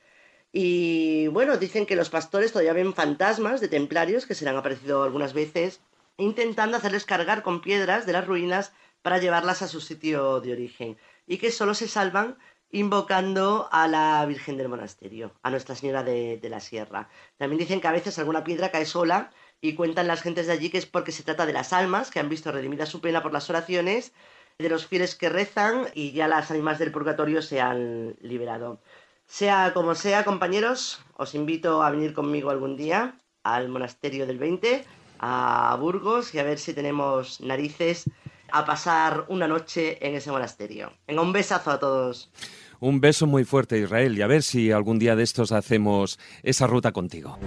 Y 0.51 1.27
bueno, 1.27 1.57
dicen 1.57 1.85
que 1.85 1.95
los 1.95 2.09
pastores 2.09 2.51
todavía 2.51 2.73
ven 2.73 2.93
fantasmas 2.93 3.61
de 3.61 3.67
templarios 3.67 4.25
que 4.25 4.35
se 4.35 4.47
han 4.47 4.55
aparecido 4.55 5.03
algunas 5.03 5.33
veces, 5.33 5.81
intentando 6.17 6.77
hacerles 6.77 7.05
cargar 7.05 7.43
con 7.43 7.61
piedras 7.61 8.05
de 8.05 8.13
las 8.13 8.27
ruinas 8.27 8.73
para 9.01 9.19
llevarlas 9.19 9.61
a 9.61 9.67
su 9.67 9.79
sitio 9.79 10.41
de 10.41 10.51
origen, 10.51 10.97
y 11.27 11.37
que 11.37 11.51
solo 11.51 11.73
se 11.73 11.87
salvan 11.87 12.37
invocando 12.71 13.69
a 13.71 13.87
la 13.87 14.25
Virgen 14.25 14.57
del 14.57 14.69
Monasterio, 14.69 15.31
a 15.41 15.49
Nuestra 15.49 15.75
Señora 15.75 16.03
de, 16.03 16.39
la 16.49 16.59
Sierra. 16.59 17.09
También 17.37 17.59
dicen 17.59 17.81
que 17.81 17.87
a 17.87 17.91
veces 17.91 18.19
alguna 18.19 18.43
piedra 18.43 18.71
cae 18.71 18.85
sola 18.85 19.31
y 19.61 19.73
cuentan 19.73 20.07
las 20.07 20.21
gentes 20.21 20.47
de 20.47 20.53
allí 20.53 20.69
que 20.69 20.77
es 20.77 20.85
porque 20.85 21.11
se 21.11 21.23
trata 21.23 21.45
de 21.45 21.53
las 21.53 21.73
almas 21.73 22.11
que 22.11 22.19
han 22.19 22.29
visto 22.29 22.51
redimida 22.51 22.85
su 22.85 23.01
pena 23.01 23.23
por 23.23 23.33
las 23.33 23.49
oraciones, 23.49 24.13
de 24.59 24.69
los 24.69 24.87
fieles 24.87 25.15
que 25.15 25.29
rezan 25.29 25.87
y 25.93 26.11
ya 26.11 26.27
las 26.27 26.49
ánimas 26.51 26.79
del 26.79 26.91
purgatorio 26.91 27.41
se 27.41 27.61
han 27.61 28.15
liberado. 28.21 28.81
Sea 29.27 29.71
como 29.73 29.93
sea, 29.93 30.23
compañeros, 30.23 31.01
os 31.15 31.35
invito 31.35 31.83
a 31.83 31.91
venir 31.91 32.13
conmigo 32.13 32.49
algún 32.49 32.75
día 32.75 33.19
al 33.43 33.69
monasterio 33.69 34.25
del 34.25 34.39
20, 34.39 34.83
a 35.19 35.77
Burgos, 35.79 36.33
y 36.33 36.39
a 36.39 36.43
ver 36.43 36.59
si 36.59 36.73
tenemos 36.73 37.39
narices 37.41 38.09
a 38.51 38.65
pasar 38.65 39.25
una 39.27 39.47
noche 39.47 40.05
en 40.05 40.15
ese 40.15 40.31
monasterio. 40.31 40.93
Venga, 41.07 41.21
un 41.21 41.33
besazo 41.33 41.71
a 41.71 41.79
todos. 41.79 42.29
Un 42.79 43.01
beso 43.01 43.25
muy 43.25 43.43
fuerte, 43.43 43.79
Israel, 43.79 44.17
y 44.17 44.21
a 44.21 44.27
ver 44.27 44.43
si 44.43 44.71
algún 44.71 44.99
día 44.99 45.15
de 45.15 45.23
estos 45.23 45.51
hacemos 45.51 46.19
esa 46.43 46.67
ruta 46.67 46.91
contigo. 46.91 47.39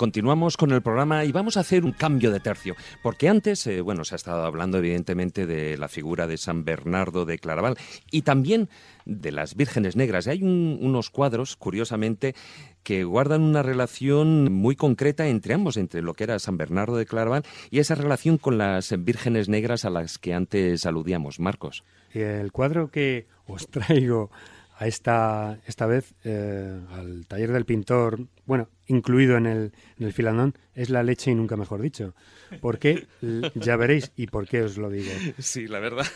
Continuamos 0.00 0.56
con 0.56 0.72
el 0.72 0.80
programa 0.80 1.26
y 1.26 1.30
vamos 1.30 1.58
a 1.58 1.60
hacer 1.60 1.84
un 1.84 1.92
cambio 1.92 2.30
de 2.30 2.40
tercio, 2.40 2.74
porque 3.02 3.28
antes, 3.28 3.66
eh, 3.66 3.82
bueno, 3.82 4.02
se 4.02 4.14
ha 4.14 4.16
estado 4.16 4.44
hablando 4.46 4.78
evidentemente 4.78 5.44
de 5.44 5.76
la 5.76 5.88
figura 5.88 6.26
de 6.26 6.38
San 6.38 6.64
Bernardo 6.64 7.26
de 7.26 7.38
Claraval 7.38 7.76
y 8.10 8.22
también 8.22 8.70
de 9.04 9.30
las 9.30 9.56
vírgenes 9.56 9.96
negras. 9.96 10.26
Hay 10.26 10.42
unos 10.42 11.10
cuadros, 11.10 11.54
curiosamente, 11.54 12.34
que 12.82 13.04
guardan 13.04 13.42
una 13.42 13.62
relación 13.62 14.50
muy 14.50 14.74
concreta 14.74 15.28
entre 15.28 15.52
ambos, 15.52 15.76
entre 15.76 16.00
lo 16.00 16.14
que 16.14 16.24
era 16.24 16.38
San 16.38 16.56
Bernardo 16.56 16.96
de 16.96 17.04
Claraval 17.04 17.44
y 17.70 17.80
esa 17.80 17.94
relación 17.94 18.38
con 18.38 18.56
las 18.56 18.94
vírgenes 19.04 19.50
negras 19.50 19.84
a 19.84 19.90
las 19.90 20.16
que 20.16 20.32
antes 20.32 20.86
aludíamos. 20.86 21.40
Marcos. 21.40 21.84
El 22.14 22.52
cuadro 22.52 22.90
que 22.90 23.26
os 23.46 23.68
traigo 23.68 24.30
a 24.78 24.86
esta, 24.86 25.58
esta 25.66 25.84
vez 25.84 26.14
eh, 26.24 26.80
al 26.92 27.26
taller 27.26 27.52
del 27.52 27.66
pintor, 27.66 28.18
bueno, 28.46 28.70
incluido 28.90 29.36
en 29.36 29.46
el, 29.46 29.72
en 29.98 30.06
el 30.06 30.12
filandón, 30.12 30.54
es 30.74 30.90
la 30.90 31.02
leche 31.02 31.30
y 31.30 31.34
nunca 31.34 31.56
mejor 31.56 31.80
dicho. 31.80 32.14
¿Por 32.60 32.78
qué? 32.78 33.06
L- 33.22 33.50
Ya 33.54 33.76
veréis 33.76 34.12
y 34.16 34.26
por 34.26 34.46
qué 34.46 34.62
os 34.62 34.76
lo 34.76 34.90
digo. 34.90 35.10
Sí, 35.38 35.66
la 35.68 35.78
verdad. 35.78 36.06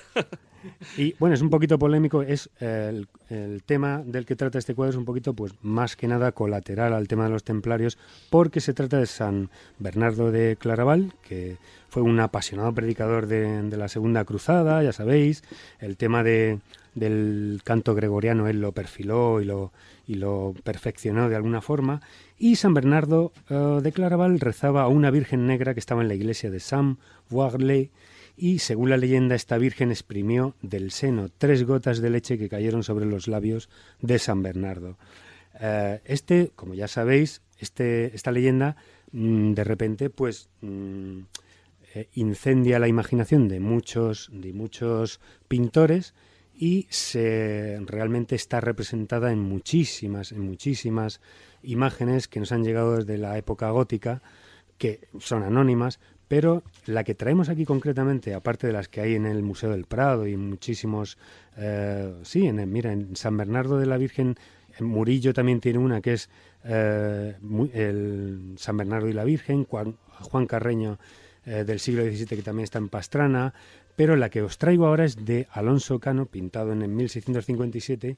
Y 0.96 1.14
bueno, 1.18 1.34
es 1.34 1.42
un 1.42 1.50
poquito 1.50 1.78
polémico, 1.78 2.22
es 2.22 2.48
eh, 2.58 2.86
el, 2.90 3.08
el 3.28 3.62
tema 3.62 4.02
del 4.04 4.24
que 4.24 4.34
trata 4.34 4.58
este 4.58 4.74
cuadro 4.74 4.92
es 4.92 4.96
un 4.96 5.04
poquito, 5.04 5.34
pues 5.34 5.52
más 5.60 5.94
que 5.94 6.08
nada 6.08 6.32
colateral 6.32 6.94
al 6.94 7.06
tema 7.06 7.24
de 7.24 7.30
los 7.30 7.44
templarios, 7.44 7.98
porque 8.30 8.60
se 8.60 8.72
trata 8.72 8.98
de 8.98 9.04
San 9.06 9.50
Bernardo 9.78 10.32
de 10.32 10.56
Claraval, 10.58 11.12
que 11.22 11.58
fue 11.90 12.00
un 12.02 12.18
apasionado 12.18 12.72
predicador 12.72 13.26
de, 13.26 13.62
de 13.62 13.76
la 13.76 13.88
Segunda 13.88 14.24
Cruzada, 14.24 14.82
ya 14.82 14.92
sabéis, 14.94 15.44
el 15.80 15.98
tema 15.98 16.22
de, 16.24 16.60
del 16.94 17.60
canto 17.62 17.94
gregoriano 17.94 18.48
él 18.48 18.62
lo 18.62 18.72
perfiló 18.72 19.42
y 19.42 19.44
lo, 19.44 19.70
y 20.06 20.14
lo 20.14 20.54
perfeccionó 20.64 21.28
de 21.28 21.36
alguna 21.36 21.60
forma, 21.60 22.00
y 22.38 22.56
San 22.56 22.74
Bernardo 22.74 23.32
eh, 23.48 23.80
de 23.82 23.92
Claraval 23.92 24.40
rezaba 24.40 24.82
a 24.82 24.88
una 24.88 25.10
Virgen 25.10 25.46
Negra 25.46 25.74
que 25.74 25.80
estaba 25.80 26.02
en 26.02 26.08
la 26.08 26.14
iglesia 26.14 26.50
de 26.50 26.60
Saint 26.60 26.98
Voirley, 27.30 27.90
y 28.36 28.58
según 28.58 28.90
la 28.90 28.96
leyenda 28.96 29.34
esta 29.34 29.58
virgen 29.58 29.90
exprimió 29.90 30.54
del 30.60 30.90
seno 30.90 31.28
tres 31.38 31.64
gotas 31.64 32.00
de 32.00 32.10
leche 32.10 32.38
que 32.38 32.48
cayeron 32.48 32.82
sobre 32.82 33.06
los 33.06 33.28
labios 33.28 33.68
de 34.00 34.18
San 34.18 34.42
Bernardo. 34.42 34.98
Eh, 35.60 36.00
este, 36.04 36.50
como 36.56 36.74
ya 36.74 36.88
sabéis, 36.88 37.42
este, 37.58 38.14
esta 38.14 38.32
leyenda 38.32 38.76
mm, 39.12 39.52
de 39.52 39.64
repente 39.64 40.10
pues 40.10 40.48
mm, 40.62 41.20
eh, 41.94 42.08
incendia 42.14 42.80
la 42.80 42.88
imaginación 42.88 43.46
de 43.46 43.60
muchos, 43.60 44.30
de 44.32 44.52
muchos 44.52 45.20
pintores 45.46 46.14
y 46.56 46.86
se 46.90 47.80
realmente 47.86 48.34
está 48.34 48.60
representada 48.60 49.32
en 49.32 49.40
muchísimas, 49.40 50.32
en 50.32 50.40
muchísimas 50.40 51.20
imágenes 51.62 52.28
que 52.28 52.40
nos 52.40 52.52
han 52.52 52.64
llegado 52.64 52.96
desde 52.96 53.18
la 53.18 53.36
época 53.38 53.70
gótica, 53.70 54.22
que 54.78 55.08
son 55.18 55.42
anónimas, 55.42 55.98
pero 56.28 56.62
la 56.86 57.04
que 57.04 57.14
traemos 57.14 57.48
aquí 57.48 57.64
concretamente, 57.64 58.34
aparte 58.34 58.66
de 58.66 58.72
las 58.72 58.88
que 58.88 59.00
hay 59.00 59.14
en 59.14 59.26
el 59.26 59.42
Museo 59.42 59.70
del 59.70 59.84
Prado 59.84 60.26
y 60.26 60.36
muchísimos, 60.36 61.18
eh, 61.56 62.14
sí, 62.22 62.46
en 62.46 62.70
mira, 62.70 62.92
en 62.92 63.16
San 63.16 63.36
Bernardo 63.36 63.78
de 63.78 63.86
la 63.86 63.98
Virgen, 63.98 64.36
en 64.78 64.86
Murillo 64.86 65.32
también 65.32 65.60
tiene 65.60 65.78
una 65.78 66.00
que 66.00 66.14
es 66.14 66.30
eh, 66.64 67.36
el 67.72 68.54
San 68.56 68.76
Bernardo 68.76 69.08
y 69.08 69.12
la 69.12 69.24
Virgen, 69.24 69.64
Juan, 69.64 69.96
Juan 70.20 70.46
Carreño 70.46 70.98
eh, 71.46 71.64
del 71.64 71.78
siglo 71.78 72.02
XVII 72.02 72.26
que 72.26 72.42
también 72.42 72.64
está 72.64 72.78
en 72.78 72.88
Pastrana, 72.88 73.52
pero 73.96 74.16
la 74.16 74.28
que 74.30 74.42
os 74.42 74.58
traigo 74.58 74.86
ahora 74.86 75.04
es 75.04 75.24
de 75.24 75.46
Alonso 75.52 75.98
Cano, 76.00 76.26
pintado 76.26 76.72
en 76.72 76.82
el 76.82 76.88
1657, 76.90 78.16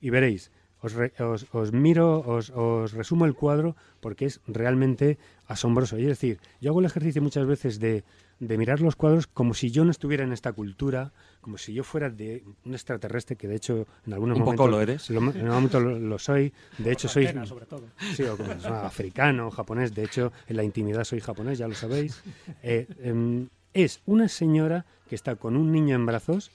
y 0.00 0.10
veréis, 0.10 0.50
os, 0.82 0.92
re- 0.92 1.12
os- 1.18 1.46
os 1.52 1.72
miro, 1.72 2.20
os, 2.20 2.50
os 2.50 2.92
resumo 2.92 3.24
el 3.24 3.34
cuadro 3.34 3.74
porque 4.00 4.26
es 4.26 4.40
realmente 4.46 5.18
asombroso. 5.46 5.98
Y 5.98 6.02
es 6.02 6.08
decir, 6.08 6.38
yo 6.60 6.70
hago 6.70 6.80
el 6.80 6.86
ejercicio 6.86 7.22
muchas 7.22 7.46
veces 7.46 7.80
de, 7.80 8.04
de 8.40 8.58
mirar 8.58 8.80
los 8.82 8.94
cuadros 8.94 9.26
como 9.26 9.54
si 9.54 9.70
yo 9.70 9.84
no 9.84 9.90
estuviera 9.90 10.22
en 10.22 10.32
esta 10.32 10.52
cultura, 10.52 11.12
como 11.40 11.56
si 11.58 11.72
yo 11.72 11.82
fuera 11.82 12.10
de 12.10 12.44
un 12.64 12.74
extraterrestre, 12.74 13.36
que 13.36 13.48
de 13.48 13.56
hecho 13.56 13.86
en 14.06 14.12
algunos 14.12 14.36
Un 14.38 14.44
poco 14.44 14.68
momentos 14.68 14.70
lo 14.70 14.80
eres. 14.82 15.10
lo- 15.10 15.20
en 15.32 15.42
un 15.48 15.54
momento 15.54 15.80
lo, 15.80 15.98
lo 15.98 16.18
soy. 16.18 16.52
De 16.78 16.92
hecho, 16.92 17.08
soy 17.08 17.26
sobre 17.46 17.66
todo. 17.66 17.84
Sí, 18.14 18.22
o 18.24 18.36
como 18.36 18.52
africano, 18.52 19.50
japonés. 19.50 19.94
De 19.94 20.04
hecho, 20.04 20.30
en 20.46 20.56
la 20.56 20.62
intimidad 20.62 21.04
soy 21.04 21.20
japonés, 21.20 21.58
ya 21.58 21.66
lo 21.68 21.74
sabéis. 21.74 22.22
Eh, 22.62 22.86
em, 23.02 23.48
es 23.76 24.00
una 24.06 24.28
señora 24.28 24.86
que 25.08 25.14
está 25.14 25.36
con 25.36 25.54
un 25.54 25.70
niño 25.70 25.94
en 25.94 26.06
brazos 26.06 26.50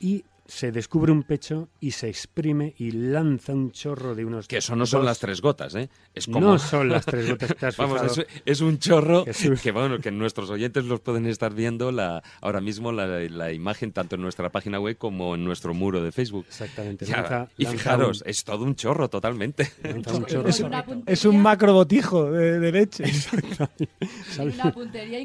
y 0.00 0.24
se 0.48 0.72
descubre 0.72 1.12
un 1.12 1.22
pecho 1.24 1.68
y 1.78 1.90
se 1.90 2.08
exprime 2.08 2.74
y 2.78 2.90
lanza 2.90 3.52
un 3.52 3.70
chorro 3.70 4.14
de 4.14 4.24
unos... 4.24 4.48
Que 4.48 4.56
eso 4.56 4.74
no 4.74 4.86
son 4.86 5.00
dos- 5.02 5.06
las 5.06 5.18
tres 5.18 5.42
gotas, 5.42 5.74
¿eh? 5.74 5.90
Es 6.14 6.24
como... 6.26 6.40
No 6.40 6.58
son 6.58 6.88
las 6.88 7.04
tres 7.04 7.28
gotas 7.28 7.48
que 7.48 7.54
te 7.54 7.66
has 7.66 7.76
Vamos, 7.76 8.16
es, 8.18 8.26
es 8.46 8.60
un 8.62 8.78
chorro 8.78 9.26
Jesús. 9.26 9.60
que, 9.60 9.72
bueno, 9.72 9.98
que 9.98 10.10
nuestros 10.10 10.48
oyentes 10.48 10.86
los 10.86 11.00
pueden 11.00 11.26
estar 11.26 11.52
viendo 11.52 11.92
la, 11.92 12.22
ahora 12.40 12.62
mismo 12.62 12.92
la, 12.92 13.06
la 13.06 13.52
imagen 13.52 13.92
tanto 13.92 14.14
en 14.16 14.22
nuestra 14.22 14.48
página 14.48 14.80
web 14.80 14.96
como 14.96 15.34
en 15.34 15.44
nuestro 15.44 15.74
muro 15.74 16.02
de 16.02 16.12
Facebook. 16.12 16.46
Exactamente. 16.48 17.04
Ya, 17.04 17.16
lanza- 17.22 17.48
y 17.58 17.66
fijaros, 17.66 18.22
un- 18.22 18.30
es 18.30 18.42
todo 18.42 18.64
un 18.64 18.74
chorro 18.74 19.10
totalmente. 19.10 19.70
lanza 19.82 20.14
un 20.16 20.24
chorro. 20.24 20.48
Es, 20.48 20.64
es 21.06 21.24
un 21.26 21.42
macro 21.42 21.74
botijo 21.74 22.32
de, 22.32 22.58
de 22.58 22.72
leche. 22.72 23.04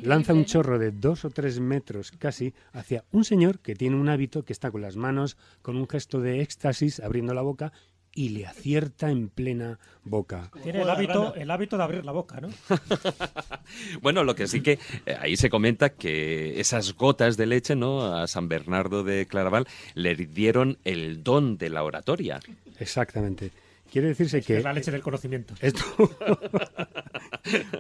Lanza 0.04 0.34
un 0.34 0.44
chorro 0.46 0.78
de 0.80 0.92
dos 0.92 1.24
o 1.24 1.30
tres 1.30 1.62
metros 1.62 2.12
casi 2.20 2.54
hacia 2.74 3.06
un 3.14 3.24
señor 3.24 3.60
que 3.60 3.74
tiene 3.74 3.96
un 3.96 4.10
hábito 4.10 4.44
que 4.44 4.52
está 4.52 4.70
con 4.70 4.82
las 4.82 4.98
manos 4.98 5.13
con 5.62 5.78
un 5.78 5.88
gesto 5.88 6.20
de 6.22 6.42
éxtasis 6.42 7.00
abriendo 7.00 7.34
la 7.34 7.42
boca 7.42 7.72
y 8.16 8.30
le 8.30 8.46
acierta 8.46 9.10
en 9.10 9.30
plena 9.30 9.80
boca. 10.04 10.52
Tiene 10.62 10.82
el 10.82 10.90
hábito, 10.90 11.34
el 11.36 11.50
hábito 11.50 11.78
de 11.78 11.84
abrir 11.84 12.06
la 12.06 12.12
boca, 12.12 12.40
¿no? 12.42 12.50
Bueno, 14.02 14.24
lo 14.24 14.36
que 14.36 14.48
sí 14.48 14.62
que 14.62 14.78
eh, 15.06 15.18
ahí 15.20 15.36
se 15.36 15.50
comenta 15.50 15.90
que 15.90 16.60
esas 16.60 16.96
gotas 16.96 17.38
de 17.38 17.48
leche, 17.48 17.76
¿no? 17.76 18.04
A 18.16 18.28
San 18.28 18.50
Bernardo 18.50 19.04
de 19.04 19.26
Claraval 19.26 19.68
le 19.96 20.16
dieron 20.16 20.78
el 20.84 21.24
don 21.24 21.58
de 21.58 21.70
la 21.70 21.84
oratoria. 21.84 22.40
Exactamente. 22.80 23.52
Quiere 23.92 24.10
decirse 24.10 24.42
que 24.42 24.58
Es 24.58 24.64
la 24.64 24.74
leche 24.74 24.92
del 24.92 25.02
conocimiento. 25.02 25.54
esto 25.62 25.84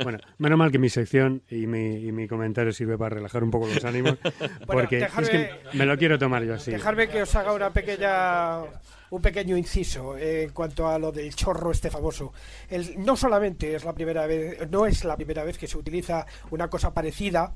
bueno, 0.03 0.19
menos 0.37 0.57
mal 0.57 0.71
que 0.71 0.79
mi 0.79 0.89
sección 0.89 1.41
y 1.49 1.67
mi, 1.67 1.95
y 2.05 2.11
mi 2.11 2.27
comentario 2.27 2.71
sirve 2.73 2.97
para 2.97 3.15
relajar 3.15 3.43
un 3.43 3.51
poco 3.51 3.67
los 3.67 3.83
ánimos, 3.85 4.17
porque 4.67 4.97
es 4.97 5.03
dejarme- 5.03 5.29
que 5.29 5.77
me 5.77 5.85
lo 5.85 5.97
quiero 5.97 6.17
tomar 6.19 6.43
yo 6.43 6.53
así. 6.55 6.71
Dejarme 6.71 7.07
que 7.07 7.21
os 7.21 7.35
haga 7.35 7.53
una 7.53 7.71
pequeña 7.71 8.59
un 9.09 9.21
pequeño 9.21 9.55
inciso 9.55 10.17
en 10.17 10.49
cuanto 10.53 10.87
a 10.87 10.97
lo 10.97 11.11
del 11.11 11.35
chorro 11.35 11.69
este 11.69 11.91
famoso. 11.91 12.33
El, 12.67 12.95
no 13.05 13.15
solamente 13.15 13.75
es 13.75 13.85
la 13.85 13.93
primera 13.93 14.25
vez, 14.25 14.67
no 14.71 14.87
es 14.87 15.03
la 15.05 15.15
primera 15.15 15.43
vez 15.43 15.55
que 15.59 15.67
se 15.67 15.77
utiliza 15.77 16.25
una 16.49 16.67
cosa 16.67 16.91
parecida 16.95 17.53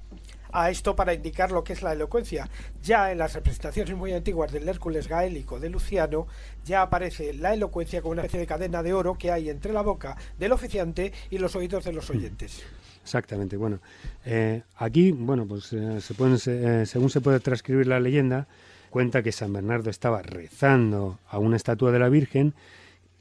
a 0.51 0.69
esto 0.69 0.95
para 0.95 1.13
indicar 1.13 1.51
lo 1.51 1.63
que 1.63 1.73
es 1.73 1.81
la 1.81 1.93
elocuencia. 1.93 2.49
Ya 2.81 3.11
en 3.11 3.17
las 3.17 3.33
representaciones 3.33 3.95
muy 3.95 4.13
antiguas 4.13 4.51
del 4.51 4.67
Hércules 4.67 5.07
gaélico 5.07 5.59
de 5.59 5.69
Luciano 5.69 6.27
ya 6.65 6.81
aparece 6.81 7.33
la 7.33 7.53
elocuencia 7.53 8.01
como 8.01 8.13
una 8.13 8.21
especie 8.21 8.41
de 8.41 8.47
cadena 8.47 8.83
de 8.83 8.93
oro 8.93 9.15
que 9.17 9.31
hay 9.31 9.49
entre 9.49 9.73
la 9.73 9.81
boca 9.81 10.17
del 10.37 10.51
oficiante 10.51 11.13
y 11.29 11.37
los 11.37 11.55
oídos 11.55 11.85
de 11.85 11.93
los 11.93 12.09
oyentes. 12.09 12.63
Exactamente. 13.03 13.55
Bueno, 13.55 13.79
eh, 14.25 14.63
aquí, 14.75 15.11
bueno, 15.11 15.45
pues 15.47 15.71
eh, 15.71 16.01
se 16.01 16.13
pueden, 16.13 16.37
eh, 16.45 16.85
según 16.85 17.09
se 17.09 17.21
puede 17.21 17.39
transcribir 17.39 17.87
la 17.87 18.01
leyenda, 18.01 18.47
cuenta 18.89 19.23
que 19.23 19.31
San 19.31 19.53
Bernardo 19.53 19.89
estaba 19.89 20.21
rezando 20.21 21.19
a 21.29 21.39
una 21.39 21.55
estatua 21.55 21.91
de 21.91 21.99
la 21.99 22.09
Virgen 22.09 22.53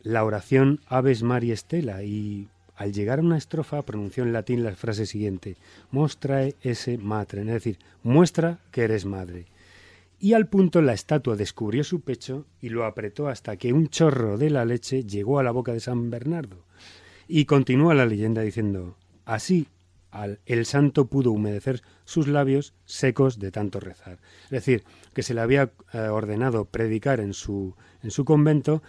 la 0.03 0.25
oración 0.25 0.81
Aves 0.87 1.23
Maria 1.23 1.57
Stella 1.57 2.03
y 2.03 2.49
al 2.77 2.93
llegar 2.93 3.19
a 3.19 3.23
una 3.23 3.39
estrofa 3.39 3.83
pronunció 3.83 4.23
en 4.23 4.33
latín 4.33 4.63
la 4.65 4.75
frase 4.77 5.07
siguiente: 5.07 5.57
Mostrae 5.91 6.55
esse 6.63 6.99
matre, 6.99 7.41
es 7.43 7.47
decir, 7.47 7.79
muestra 8.03 8.59
que 8.71 8.83
eres 8.83 9.05
madre. 9.05 9.47
Y 10.19 10.33
al 10.33 10.47
punto 10.49 10.81
la 10.81 10.95
estatua 10.95 11.37
descubrió 11.37 11.85
su 11.85 12.01
pecho 12.01 12.47
y 12.61 12.71
lo 12.71 12.85
apretó 12.85 13.29
hasta 13.29 13.57
que 13.57 13.73
un 13.73 13.89
chorro 13.89 14.39
de 14.39 14.49
la 14.51 14.65
leche 14.65 15.05
llegó 15.05 15.39
a 15.39 15.43
la 15.43 15.51
boca 15.51 15.73
de 15.73 15.81
San 15.81 16.11
Bernardo. 16.11 16.65
Y 17.29 17.45
continúa 17.45 17.95
la 17.95 18.07
leyenda 18.07 18.41
diciendo, 18.43 18.97
así 19.27 19.67
al- 20.11 20.39
el 20.47 20.65
santo 20.65 21.07
pudo 21.07 21.33
humedecer 21.33 21.83
sus 22.07 22.29
labios 22.29 22.73
secos 22.87 23.39
de 23.39 23.51
tanto 23.51 23.79
rezar. 23.81 24.19
Es 24.45 24.51
decir, 24.51 24.85
que 25.13 25.23
se 25.23 25.35
le 25.35 25.43
había 25.43 25.71
eh, 25.93 25.99
ordenado 26.09 26.65
predicar 26.65 27.21
en 27.21 27.35
su, 27.35 27.75
en 28.03 28.11
su 28.11 28.25
convento 28.25 28.83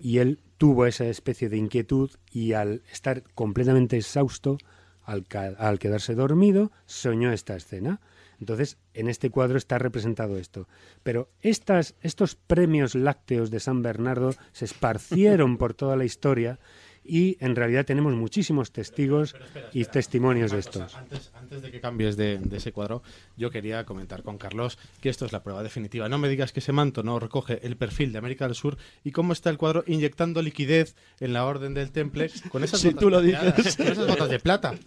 y 0.00 0.18
él 0.18 0.40
tuvo 0.58 0.86
esa 0.86 1.06
especie 1.06 1.48
de 1.48 1.56
inquietud 1.56 2.10
y 2.30 2.52
al 2.52 2.82
estar 2.92 3.22
completamente 3.34 3.96
exhausto, 3.96 4.58
al, 5.04 5.26
al 5.58 5.78
quedarse 5.78 6.14
dormido, 6.14 6.70
soñó 6.86 7.32
esta 7.32 7.56
escena. 7.56 8.00
Entonces, 8.38 8.78
en 8.94 9.08
este 9.08 9.30
cuadro 9.30 9.58
está 9.58 9.78
representado 9.78 10.38
esto. 10.38 10.66
Pero 11.02 11.30
estas, 11.42 11.94
estos 12.00 12.34
premios 12.34 12.94
lácteos 12.94 13.50
de 13.50 13.60
San 13.60 13.82
Bernardo 13.82 14.34
se 14.52 14.64
esparcieron 14.64 15.56
por 15.58 15.74
toda 15.74 15.96
la 15.96 16.04
historia 16.04 16.58
y 17.04 17.36
en 17.40 17.56
realidad 17.56 17.84
tenemos 17.86 18.14
muchísimos 18.14 18.72
testigos 18.72 19.34
y 19.72 19.84
testimonios 19.86 20.50
de 20.52 20.58
estos. 20.58 20.94
Antes, 20.94 21.30
antes 21.34 21.62
de 21.62 21.70
que 21.70 21.80
cambies 21.80 22.16
de, 22.16 22.38
de 22.38 22.56
ese 22.58 22.72
cuadro, 22.72 23.02
yo 23.36 23.50
quería 23.50 23.84
comentar 23.84 24.22
con 24.22 24.38
Carlos 24.38 24.78
que 25.00 25.08
esto 25.08 25.24
es 25.26 25.32
la 25.32 25.42
prueba 25.42 25.62
definitiva. 25.62 26.08
No 26.08 26.18
me 26.18 26.28
digas 26.28 26.52
que 26.52 26.60
ese 26.60 26.72
manto 26.72 27.02
no 27.02 27.18
recoge 27.18 27.66
el 27.66 27.76
perfil 27.76 28.12
de 28.12 28.18
América 28.18 28.46
del 28.46 28.54
Sur 28.54 28.76
y 29.02 29.12
cómo 29.12 29.32
está 29.32 29.50
el 29.50 29.58
cuadro 29.58 29.82
inyectando 29.86 30.42
liquidez 30.42 30.94
en 31.20 31.32
la 31.32 31.46
orden 31.46 31.74
del 31.74 31.90
temple 31.90 32.30
con 32.50 32.62
esas 32.64 32.80
Si 32.80 32.88
gotas 32.88 33.00
tú 33.00 33.10
lo 33.10 33.20
plateadas, 33.20 33.56
dices. 33.56 33.76
con 33.76 33.86
esas 33.88 34.06
gotas 34.06 34.28
de 34.30 34.38
plata. 34.40 34.74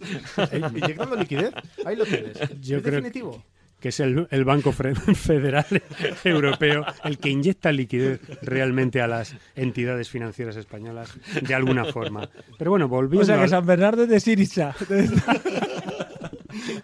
Eh, 0.52 0.60
inyectando 0.74 1.16
liquidez, 1.16 1.52
ahí 1.84 1.96
lo 1.96 2.04
tienes. 2.04 2.38
Yo 2.60 2.76
es 2.78 2.82
creo 2.82 2.96
definitivo. 2.96 3.32
que 3.32 3.53
es 3.88 4.00
el, 4.00 4.26
el 4.30 4.44
Banco 4.44 4.72
Federal 4.72 5.82
Europeo 6.24 6.84
el 7.04 7.18
que 7.18 7.30
inyecta 7.30 7.72
liquidez 7.72 8.20
realmente 8.42 9.00
a 9.00 9.06
las 9.06 9.36
entidades 9.54 10.08
financieras 10.08 10.56
españolas 10.56 11.16
de 11.40 11.54
alguna 11.54 11.84
forma. 11.84 12.28
Pero 12.58 12.70
bueno, 12.70 12.88
volviendo 12.88 13.22
O 13.22 13.26
sea 13.26 13.40
que 13.40 13.48
San 13.48 13.66
Bernardo 13.66 14.04
es 14.04 14.08
de 14.08 14.20
Sirisa. 14.20 14.74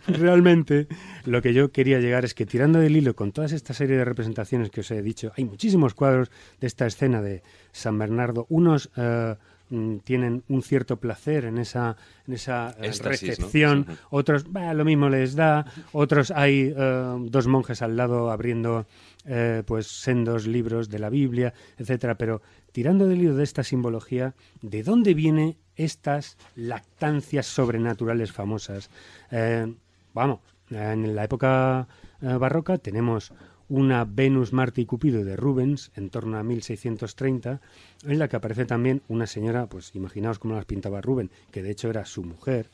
realmente 0.07 0.89
lo 1.25 1.43
que 1.43 1.55
yo 1.55 1.71
quería 1.71 1.99
llegar 2.01 2.25
es 2.25 2.35
que 2.35 2.47
tirando 2.47 2.79
del 2.79 2.97
hilo 2.97 3.15
con 3.15 3.33
todas 3.33 3.53
esta 3.53 3.75
serie 3.75 3.97
de 3.97 4.05
representaciones 4.05 4.71
que 4.71 4.81
os 4.81 4.91
he 4.91 5.03
dicho, 5.03 5.33
hay 5.37 5.45
muchísimos 5.45 5.95
cuadros 5.95 6.31
de 6.61 6.67
esta 6.67 6.87
escena 6.87 7.23
de 7.23 7.43
San 7.73 7.99
Bernardo, 7.99 8.47
unos 8.49 8.91
eh, 8.97 9.37
mm, 9.71 9.99
tienen 9.99 10.45
un 10.49 10.63
cierto 10.63 10.99
placer 10.99 11.45
en 11.45 11.59
esa, 11.59 11.97
en 12.27 12.35
esa 12.35 12.77
eh, 12.81 12.93
recepción, 13.01 13.87
otros 14.11 14.51
bah, 14.51 14.75
lo 14.75 14.85
mismo 14.85 15.09
les 15.09 15.35
da, 15.35 15.65
otros 15.93 16.31
hay 16.31 16.73
eh, 16.77 17.17
dos 17.21 17.47
monjes 17.47 17.83
al 17.83 17.97
lado 17.97 18.31
abriendo 18.31 18.87
eh, 19.27 19.63
pues 19.67 19.87
sendos 19.87 20.47
libros 20.47 20.89
de 20.89 20.99
la 20.99 21.11
Biblia, 21.11 21.55
etcétera, 21.79 22.17
pero 22.17 22.43
tirando 22.73 23.07
del 23.07 23.23
hilo 23.23 23.37
de 23.37 23.45
esta 23.45 23.65
simbología, 23.65 24.35
¿de 24.63 24.83
dónde 24.83 25.15
vienen 25.15 25.57
estas 25.77 26.37
lactancias 26.57 27.47
sobrenaturales 27.47 28.33
famosas? 28.33 28.91
Eh, 29.31 29.73
vamos, 30.15 30.41
en 30.71 31.15
la 31.15 31.25
época 31.25 31.89
barroca 32.21 32.77
tenemos 32.79 33.33
una 33.71 34.05
Venus, 34.05 34.53
Marte 34.53 34.81
y 34.81 34.85
Cupido 34.87 35.25
de 35.25 35.37
Rubens 35.37 35.93
en 35.95 36.11
torno 36.11 36.37
a 36.37 36.43
1630, 36.43 37.61
en 38.05 38.19
la 38.19 38.29
que 38.29 38.37
aparece 38.37 38.67
también 38.67 39.01
una 39.09 39.27
señora, 39.27 39.69
pues 39.69 39.95
imaginaos 39.95 40.41
cómo 40.41 40.57
las 40.57 40.65
pintaba 40.67 41.01
Rubén, 41.01 41.31
que 41.53 41.63
de 41.63 41.71
hecho 41.71 41.89
era 41.89 42.05
su 42.05 42.25
mujer, 42.25 42.69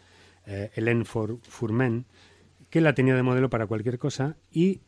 eh, 0.47 0.71
Hélène 0.75 1.05
Fourmen, 1.05 2.07
que 2.71 2.81
la 2.81 2.95
tenía 2.95 3.15
de 3.15 3.23
modelo 3.23 3.51
para 3.51 3.67
cualquier 3.67 3.99
cosa 3.99 4.37
y 4.51 4.81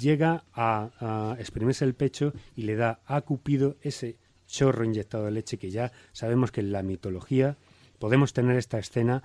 llega 0.00 0.44
a, 0.54 0.90
a 1.00 1.36
exprimirse 1.38 1.84
el 1.84 1.94
pecho 1.94 2.32
y 2.56 2.62
le 2.62 2.76
da 2.76 3.00
a 3.04 3.20
Cupido 3.20 3.76
ese 3.82 4.16
chorro 4.46 4.84
inyectado 4.84 5.26
de 5.26 5.32
leche 5.32 5.58
que 5.58 5.70
ya 5.70 5.92
sabemos 6.12 6.50
que 6.50 6.62
en 6.62 6.72
la 6.72 6.82
mitología 6.82 7.58
podemos 7.98 8.32
tener 8.32 8.56
esta 8.56 8.78
escena 8.78 9.22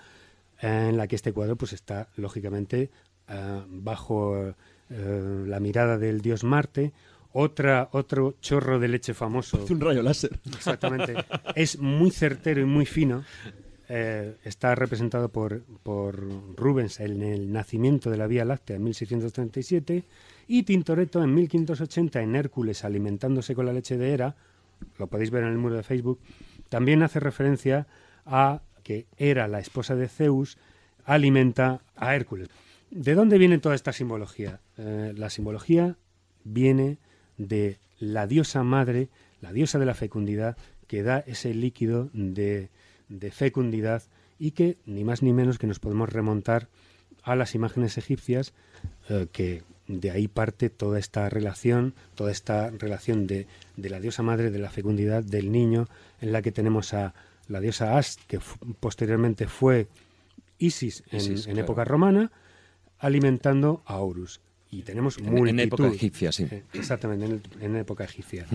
en 0.59 0.97
la 0.97 1.07
que 1.07 1.15
este 1.15 1.31
cuadro 1.31 1.55
pues 1.55 1.71
está 1.71 2.09
lógicamente 2.17 2.91
eh, 3.29 3.63
bajo 3.69 4.53
eh, 4.91 5.43
la 5.47 5.59
mirada 5.59 5.97
del 5.97 6.21
dios 6.21 6.43
Marte 6.43 6.93
otra 7.33 7.89
otro 7.93 8.35
chorro 8.41 8.77
de 8.79 8.89
leche 8.89 9.13
famoso 9.13 9.65
un 9.69 9.79
rayo 9.79 10.03
láser. 10.03 10.37
exactamente 10.53 11.15
es 11.55 11.79
muy 11.79 12.11
certero 12.11 12.59
y 12.61 12.65
muy 12.65 12.85
fino 12.85 13.23
eh, 13.93 14.37
está 14.45 14.73
representado 14.73 15.27
por, 15.27 15.63
por 15.83 16.15
Rubens 16.55 17.01
en 17.01 17.21
el 17.21 17.51
nacimiento 17.51 18.09
de 18.09 18.15
la 18.15 18.25
Vía 18.25 18.45
Láctea 18.45 18.77
en 18.77 18.83
1637 18.85 20.05
y 20.47 20.63
Tintoretto 20.63 21.21
en 21.21 21.33
1580 21.35 22.21
en 22.21 22.37
Hércules 22.37 22.85
alimentándose 22.85 23.53
con 23.53 23.65
la 23.65 23.73
leche 23.73 23.97
de 23.97 24.13
Hera, 24.13 24.35
lo 24.97 25.07
podéis 25.07 25.29
ver 25.29 25.43
en 25.43 25.49
el 25.49 25.57
muro 25.57 25.75
de 25.75 25.83
Facebook, 25.83 26.19
también 26.69 27.03
hace 27.03 27.19
referencia 27.19 27.85
a 28.25 28.61
que 28.83 29.07
Hera, 29.17 29.49
la 29.49 29.59
esposa 29.59 29.95
de 29.95 30.07
Zeus, 30.07 30.57
alimenta 31.03 31.81
a 31.97 32.15
Hércules. 32.15 32.47
¿De 32.91 33.13
dónde 33.13 33.37
viene 33.37 33.57
toda 33.57 33.75
esta 33.75 33.91
simbología? 33.91 34.61
Eh, 34.83 35.13
la 35.15 35.29
simbología 35.29 35.95
viene 36.43 36.97
de 37.37 37.77
la 37.99 38.25
diosa 38.25 38.63
madre, 38.63 39.09
la 39.39 39.53
diosa 39.53 39.77
de 39.77 39.85
la 39.85 39.93
fecundidad, 39.93 40.57
que 40.87 41.03
da 41.03 41.19
ese 41.19 41.53
líquido 41.53 42.09
de, 42.13 42.69
de 43.07 43.31
fecundidad 43.31 44.01
y 44.39 44.51
que 44.51 44.77
ni 44.87 45.03
más 45.03 45.21
ni 45.21 45.33
menos 45.33 45.59
que 45.59 45.67
nos 45.67 45.79
podemos 45.79 46.09
remontar 46.09 46.67
a 47.21 47.35
las 47.35 47.53
imágenes 47.53 47.99
egipcias, 47.99 48.53
eh, 49.07 49.27
que 49.31 49.61
de 49.87 50.09
ahí 50.09 50.27
parte 50.27 50.71
toda 50.71 50.97
esta 50.97 51.29
relación, 51.29 51.93
toda 52.15 52.31
esta 52.31 52.71
relación 52.71 53.27
de, 53.27 53.45
de 53.77 53.89
la 53.91 53.99
diosa 53.99 54.23
madre, 54.23 54.49
de 54.49 54.57
la 54.57 54.71
fecundidad 54.71 55.23
del 55.23 55.51
niño, 55.51 55.87
en 56.21 56.31
la 56.31 56.41
que 56.41 56.51
tenemos 56.51 56.95
a 56.95 57.13
la 57.47 57.59
diosa 57.59 57.99
Ast, 57.99 58.21
que 58.25 58.39
posteriormente 58.79 59.47
fue 59.47 59.89
Isis 60.57 61.03
en, 61.11 61.17
Isis, 61.17 61.45
en 61.45 61.53
claro. 61.53 61.65
época 61.65 61.85
romana, 61.85 62.31
alimentando 62.97 63.83
a 63.85 63.99
Horus. 63.99 64.41
Y 64.71 64.83
tenemos 64.83 65.17
En- 65.17 65.25
en 65.27 65.33
multitud. 65.35 65.59
época 65.61 65.87
egipcia, 65.89 66.31
sí. 66.31 66.47
Eh, 66.49 66.63
Exactamente, 66.73 67.25
en, 67.25 67.31
el- 67.33 67.63
en 67.63 67.75
época 67.75 68.03
egipcia. 68.05 68.47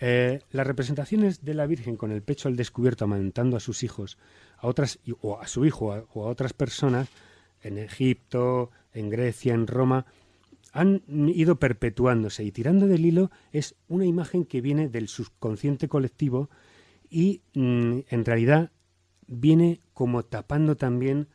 Eh, 0.00 0.40
las 0.52 0.66
representaciones 0.66 1.44
de 1.44 1.54
la 1.54 1.66
Virgen 1.66 1.96
con 1.96 2.12
el 2.12 2.22
pecho 2.22 2.48
al 2.48 2.54
descubierto 2.56 3.04
amamantando 3.04 3.56
a 3.56 3.60
sus 3.60 3.82
hijos, 3.82 4.16
a 4.58 4.66
otras 4.68 5.00
o 5.22 5.40
a 5.40 5.46
su 5.48 5.64
hijo 5.66 5.92
a- 5.92 6.04
o 6.14 6.26
a 6.26 6.28
otras 6.28 6.52
personas 6.52 7.08
en 7.62 7.78
Egipto, 7.78 8.70
en 8.92 9.10
Grecia, 9.10 9.54
en 9.54 9.66
Roma, 9.66 10.06
han 10.72 11.02
ido 11.08 11.56
perpetuándose 11.58 12.44
y 12.44 12.52
tirando 12.52 12.86
del 12.86 13.04
hilo 13.06 13.30
es 13.52 13.74
una 13.88 14.04
imagen 14.04 14.44
que 14.44 14.60
viene 14.60 14.88
del 14.88 15.08
subconsciente 15.08 15.88
colectivo 15.88 16.50
y 17.10 17.40
mm, 17.54 18.00
en 18.08 18.24
realidad 18.24 18.70
viene 19.26 19.80
como 19.94 20.24
tapando 20.24 20.76
también 20.76 21.26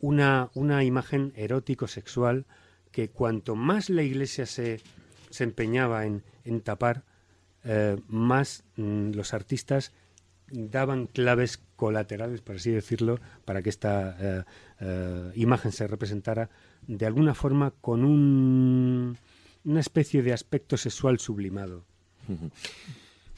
una, 0.00 0.50
una 0.54 0.82
imagen 0.84 1.32
erótico-sexual 1.36 2.46
que 2.92 3.08
cuanto 3.08 3.56
más 3.56 3.90
la 3.90 4.02
Iglesia 4.02 4.46
se, 4.46 4.80
se 5.30 5.44
empeñaba 5.44 6.06
en, 6.06 6.22
en 6.44 6.60
tapar, 6.60 7.04
eh, 7.64 7.96
más 8.08 8.64
mm, 8.76 9.12
los 9.12 9.34
artistas 9.34 9.92
daban 10.50 11.06
claves 11.06 11.60
colaterales, 11.76 12.40
por 12.42 12.56
así 12.56 12.70
decirlo, 12.70 13.18
para 13.44 13.62
que 13.62 13.70
esta 13.70 14.16
eh, 14.20 14.44
eh, 14.80 15.32
imagen 15.34 15.72
se 15.72 15.86
representara 15.86 16.50
de 16.86 17.06
alguna 17.06 17.34
forma 17.34 17.72
con 17.80 18.04
un, 18.04 19.16
una 19.64 19.80
especie 19.80 20.22
de 20.22 20.32
aspecto 20.32 20.76
sexual 20.76 21.18
sublimado. 21.18 21.84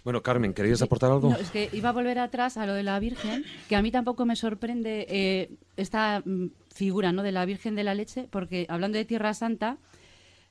Bueno, 0.05 0.23
Carmen, 0.23 0.53
¿querías 0.53 0.83
aportar 0.83 1.11
algo? 1.11 1.31
No, 1.31 1.37
es 1.37 1.51
que 1.51 1.71
iba 1.73 1.89
a 1.89 1.93
volver 1.93 2.19
atrás 2.19 2.59
a 2.59 2.67
lo 2.67 2.75
de 2.75 2.83
la 2.83 2.99
Virgen, 3.01 3.45
que 3.69 3.75
a 3.75 3.81
mí 3.81 3.91
tampoco 3.91 4.27
me 4.27 4.37
sorprende 4.37 5.07
eh, 5.09 5.51
esta 5.79 6.23
mm, 6.25 6.51
figura 6.75 7.11
¿no? 7.11 7.23
de 7.23 7.33
la 7.33 7.47
Virgen 7.47 7.75
de 7.75 7.85
la 7.85 7.95
Leche, 7.95 8.29
porque 8.31 8.67
hablando 8.69 8.99
de 8.99 9.07
Tierra 9.07 9.33
Santa, 9.33 9.79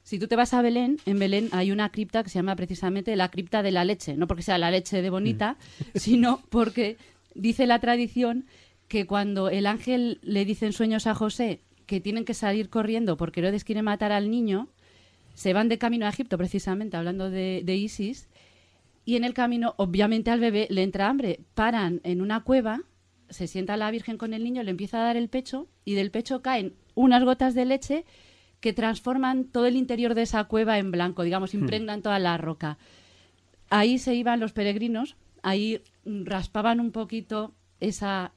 si 0.02 0.18
tú 0.18 0.28
te 0.28 0.36
vas 0.36 0.56
a 0.56 0.62
Belén, 0.64 0.98
en 1.06 1.20
Belén 1.20 1.50
hay 1.52 1.72
una 1.72 1.90
cripta 1.90 2.24
que 2.24 2.30
se 2.30 2.40
llama 2.40 2.56
precisamente 2.56 3.16
la 3.16 3.30
cripta 3.30 3.62
de 3.62 3.72
la 3.72 3.86
leche, 3.86 4.18
no 4.18 4.28
porque 4.28 4.44
sea 4.44 4.58
la 4.58 4.70
leche 4.70 5.02
de 5.02 5.10
bonita, 5.10 5.58
sino 5.96 6.42
porque 6.50 6.98
dice 7.36 7.68
la 7.68 7.80
tradición 7.80 8.46
que 8.88 9.06
cuando 9.06 9.50
el 9.50 9.66
ángel 9.66 10.20
le 10.24 10.46
dice 10.46 10.66
en 10.66 10.74
sueños 10.74 11.08
a 11.08 11.16
José 11.16 11.62
que 11.86 12.02
tienen 12.02 12.26
que 12.26 12.34
salir 12.34 12.70
corriendo 12.70 13.18
porque 13.18 13.40
Herodes 13.40 13.64
quiere 13.64 13.82
matar 13.82 14.12
al 14.12 14.30
niño, 14.30 14.68
se 15.36 15.54
van 15.54 15.70
de 15.70 15.78
camino 15.78 16.06
a 16.06 16.10
Egipto, 16.10 16.38
precisamente 16.38 16.98
hablando 16.98 17.30
de, 17.30 17.62
de 17.64 17.76
Isis, 17.76 18.28
y 19.06 19.16
en 19.16 19.24
el 19.24 19.34
camino, 19.34 19.74
obviamente, 19.78 20.32
al 20.32 20.40
bebé 20.40 20.68
le 20.70 20.84
entra 20.84 21.10
hambre. 21.10 21.42
Paran 21.54 22.00
en 22.04 22.22
una 22.22 22.44
cueva, 22.44 22.82
se 23.30 23.48
sienta 23.48 23.78
la 23.78 23.92
Virgen 23.92 24.18
con 24.18 24.34
el 24.34 24.44
niño, 24.44 24.64
le 24.64 24.72
empieza 24.72 25.00
a 25.00 25.06
dar 25.06 25.18
el 25.18 25.30
pecho 25.30 25.68
y 25.86 25.96
del 25.96 26.12
pecho 26.12 26.42
caen 26.42 26.76
unas 26.96 27.24
gotas 27.24 27.54
de 27.56 27.66
leche 27.66 28.06
que 28.60 28.72
transforman 28.72 29.46
todo 29.46 29.66
el 29.66 29.76
interior 29.76 30.16
de 30.16 30.22
esa 30.22 30.46
cueva 30.46 30.78
en 30.78 30.92
blanco, 30.92 31.24
digamos, 31.24 31.54
impregnan 31.54 32.02
toda 32.02 32.20
la 32.20 32.38
roca. 32.38 32.78
Ahí 33.70 33.98
se 33.98 34.16
iban 34.16 34.40
los 34.40 34.54
peregrinos, 34.54 35.18
ahí 35.42 35.82
raspaban 36.06 36.80
un 36.80 36.92
poquito 36.92 37.54
esa 37.82 38.32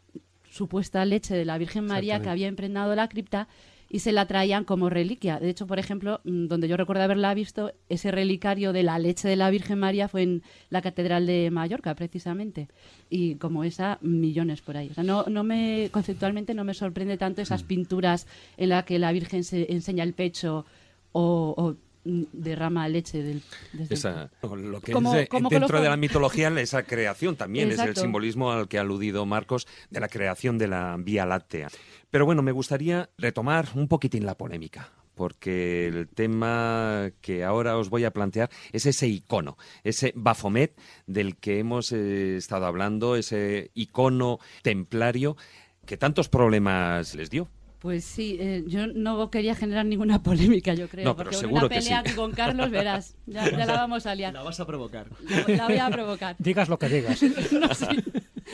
supuesta 0.50 1.04
leche 1.04 1.36
de 1.36 1.44
la 1.44 1.58
Virgen 1.58 1.86
María 1.86 2.20
que 2.20 2.28
había 2.28 2.48
impregnado 2.48 2.94
la 2.96 3.08
cripta 3.08 3.46
y 3.88 4.00
se 4.00 4.12
la 4.12 4.26
traían 4.26 4.64
como 4.64 4.90
reliquia. 4.90 5.38
De 5.38 5.48
hecho, 5.48 5.66
por 5.66 5.78
ejemplo, 5.78 6.20
mm, 6.24 6.46
donde 6.48 6.68
yo 6.68 6.76
recuerdo 6.76 7.02
haberla 7.04 7.32
visto, 7.34 7.72
ese 7.88 8.10
relicario 8.10 8.72
de 8.72 8.82
la 8.82 8.98
leche 8.98 9.28
de 9.28 9.36
la 9.36 9.48
Virgen 9.50 9.78
María 9.78 10.08
fue 10.08 10.22
en 10.22 10.42
la 10.70 10.82
Catedral 10.82 11.26
de 11.26 11.50
Mallorca, 11.50 11.94
precisamente. 11.94 12.68
Y 13.10 13.36
como 13.36 13.62
esa, 13.64 13.98
millones 14.00 14.60
por 14.60 14.76
ahí. 14.76 14.88
O 14.90 14.94
sea, 14.94 15.04
no, 15.04 15.24
no 15.28 15.44
me, 15.44 15.88
conceptualmente 15.92 16.54
no 16.54 16.64
me 16.64 16.74
sorprende 16.74 17.16
tanto 17.16 17.42
esas 17.42 17.62
Mm. 17.62 17.66
pinturas 17.66 18.26
en 18.56 18.70
las 18.70 18.84
que 18.84 18.98
la 18.98 19.12
Virgen 19.12 19.44
se 19.44 19.72
enseña 19.72 20.02
el 20.04 20.12
pecho 20.14 20.66
o, 21.12 21.54
o, 21.56 21.76
mm, 22.08 22.24
derrama 22.32 22.88
leche 22.88 23.22
del, 23.22 23.42
desde 23.72 23.94
el- 23.94 23.98
Esa- 23.98 24.30
lo 24.42 24.80
que 24.80 24.92
Como- 24.92 25.14
es 25.14 25.28
como 25.28 25.48
dentro 25.48 25.80
de 25.80 25.88
la 25.88 25.96
mitología, 25.96 26.48
esa 26.60 26.82
creación 26.82 27.36
también 27.36 27.70
es 27.70 27.78
el 27.78 27.96
simbolismo 27.96 28.52
al 28.52 28.68
que 28.68 28.78
ha 28.78 28.82
aludido 28.82 29.24
Marcos 29.26 29.66
de 29.90 30.00
la 30.00 30.08
creación 30.08 30.58
de 30.58 30.68
la 30.68 30.96
Vía 30.98 31.24
Láctea. 31.24 31.68
Pero 32.16 32.24
bueno, 32.24 32.40
me 32.40 32.52
gustaría 32.52 33.10
retomar 33.18 33.68
un 33.74 33.88
poquitín 33.88 34.24
la 34.24 34.38
polémica. 34.38 34.90
Porque 35.14 35.86
el 35.86 36.08
tema 36.08 37.10
que 37.20 37.44
ahora 37.44 37.76
os 37.76 37.90
voy 37.90 38.04
a 38.04 38.10
plantear 38.10 38.48
es 38.72 38.86
ese 38.86 39.06
icono, 39.06 39.58
ese 39.84 40.14
Baphomet 40.16 40.80
del 41.06 41.36
que 41.36 41.58
hemos 41.58 41.92
eh, 41.92 42.38
estado 42.38 42.64
hablando, 42.64 43.16
ese 43.16 43.70
icono 43.74 44.38
templario 44.62 45.36
que 45.84 45.98
tantos 45.98 46.30
problemas 46.30 47.14
les 47.14 47.28
dio. 47.28 47.50
Pues 47.80 48.06
sí, 48.06 48.38
eh, 48.40 48.64
yo 48.66 48.86
no 48.86 49.30
quería 49.30 49.54
generar 49.54 49.84
ninguna 49.84 50.22
polémica, 50.22 50.72
yo 50.72 50.88
creo. 50.88 51.04
No, 51.04 51.16
pero 51.16 51.28
porque 51.28 51.36
seguro 51.36 51.66
una 51.66 51.68
que 51.68 51.80
pelea 51.82 52.02
sí. 52.02 52.14
con 52.14 52.32
Carlos, 52.32 52.70
verás, 52.70 53.14
ya, 53.26 53.50
ya 53.50 53.66
la 53.66 53.72
vamos 53.74 54.06
a 54.06 54.14
liar. 54.14 54.32
La 54.32 54.42
vas 54.42 54.58
a 54.58 54.66
provocar. 54.66 55.10
La, 55.28 55.54
la 55.54 55.66
voy 55.66 55.76
a 55.76 55.90
provocar. 55.90 56.36
Digas 56.38 56.70
lo 56.70 56.78
que 56.78 56.88
digas. 56.88 57.22
No, 57.52 57.74
sí. 57.74 57.86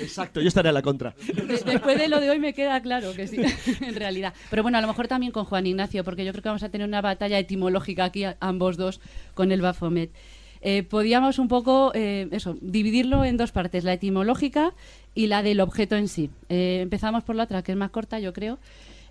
Exacto, 0.01 0.40
yo 0.40 0.48
estaré 0.48 0.69
a 0.70 0.73
la 0.73 0.82
contra. 0.82 1.14
De- 1.27 1.59
después 1.64 1.98
de 1.98 2.09
lo 2.09 2.20
de 2.20 2.31
hoy 2.31 2.39
me 2.39 2.55
queda 2.55 2.81
claro 2.81 3.12
que 3.14 3.27
sí, 3.28 3.36
en 3.81 3.94
realidad. 3.94 4.32
Pero 4.51 4.62
bueno, 4.62 4.78
a 4.78 4.81
lo 4.81 4.86
mejor 4.86 5.09
también 5.09 5.32
con 5.32 5.44
Juan 5.44 5.66
Ignacio, 5.66 6.05
porque 6.05 6.24
yo 6.24 6.32
creo 6.32 6.43
que 6.43 6.48
vamos 6.48 6.62
a 6.62 6.69
tener 6.70 6.86
una 6.86 7.01
batalla 7.01 7.39
etimológica 7.39 8.05
aquí, 8.05 8.24
ambos 8.40 8.77
dos, 8.77 9.01
con 9.35 9.52
el 9.52 9.60
Baphomet. 9.60 10.10
Eh, 10.64 10.85
podíamos 10.85 11.39
un 11.40 11.48
poco, 11.48 11.90
eh, 11.94 12.28
eso, 12.31 12.56
dividirlo 12.60 13.24
en 13.24 13.36
dos 13.36 13.51
partes, 13.52 13.82
la 13.85 13.94
etimológica 13.94 14.73
y 15.14 15.27
la 15.27 15.43
del 15.43 15.60
objeto 15.60 15.97
en 15.97 16.06
sí. 16.09 16.31
Eh, 16.48 16.78
empezamos 16.82 17.24
por 17.24 17.35
la 17.35 17.44
otra, 17.44 17.62
que 17.62 17.73
es 17.73 17.78
más 17.78 17.90
corta, 17.90 18.20
yo 18.20 18.32
creo. 18.32 18.59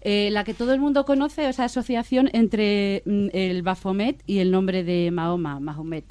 La 0.04 0.44
que 0.44 0.56
todo 0.56 0.74
el 0.74 0.80
mundo 0.80 1.06
conoce, 1.06 1.48
esa 1.48 1.66
asociación 1.66 2.30
entre 2.34 3.04
mm, 3.06 3.28
el 3.34 3.62
Baphomet 3.62 4.24
y 4.26 4.40
el 4.40 4.50
nombre 4.50 4.84
de 4.84 5.12
Mahoma, 5.12 5.60
Mahomet 5.60 6.06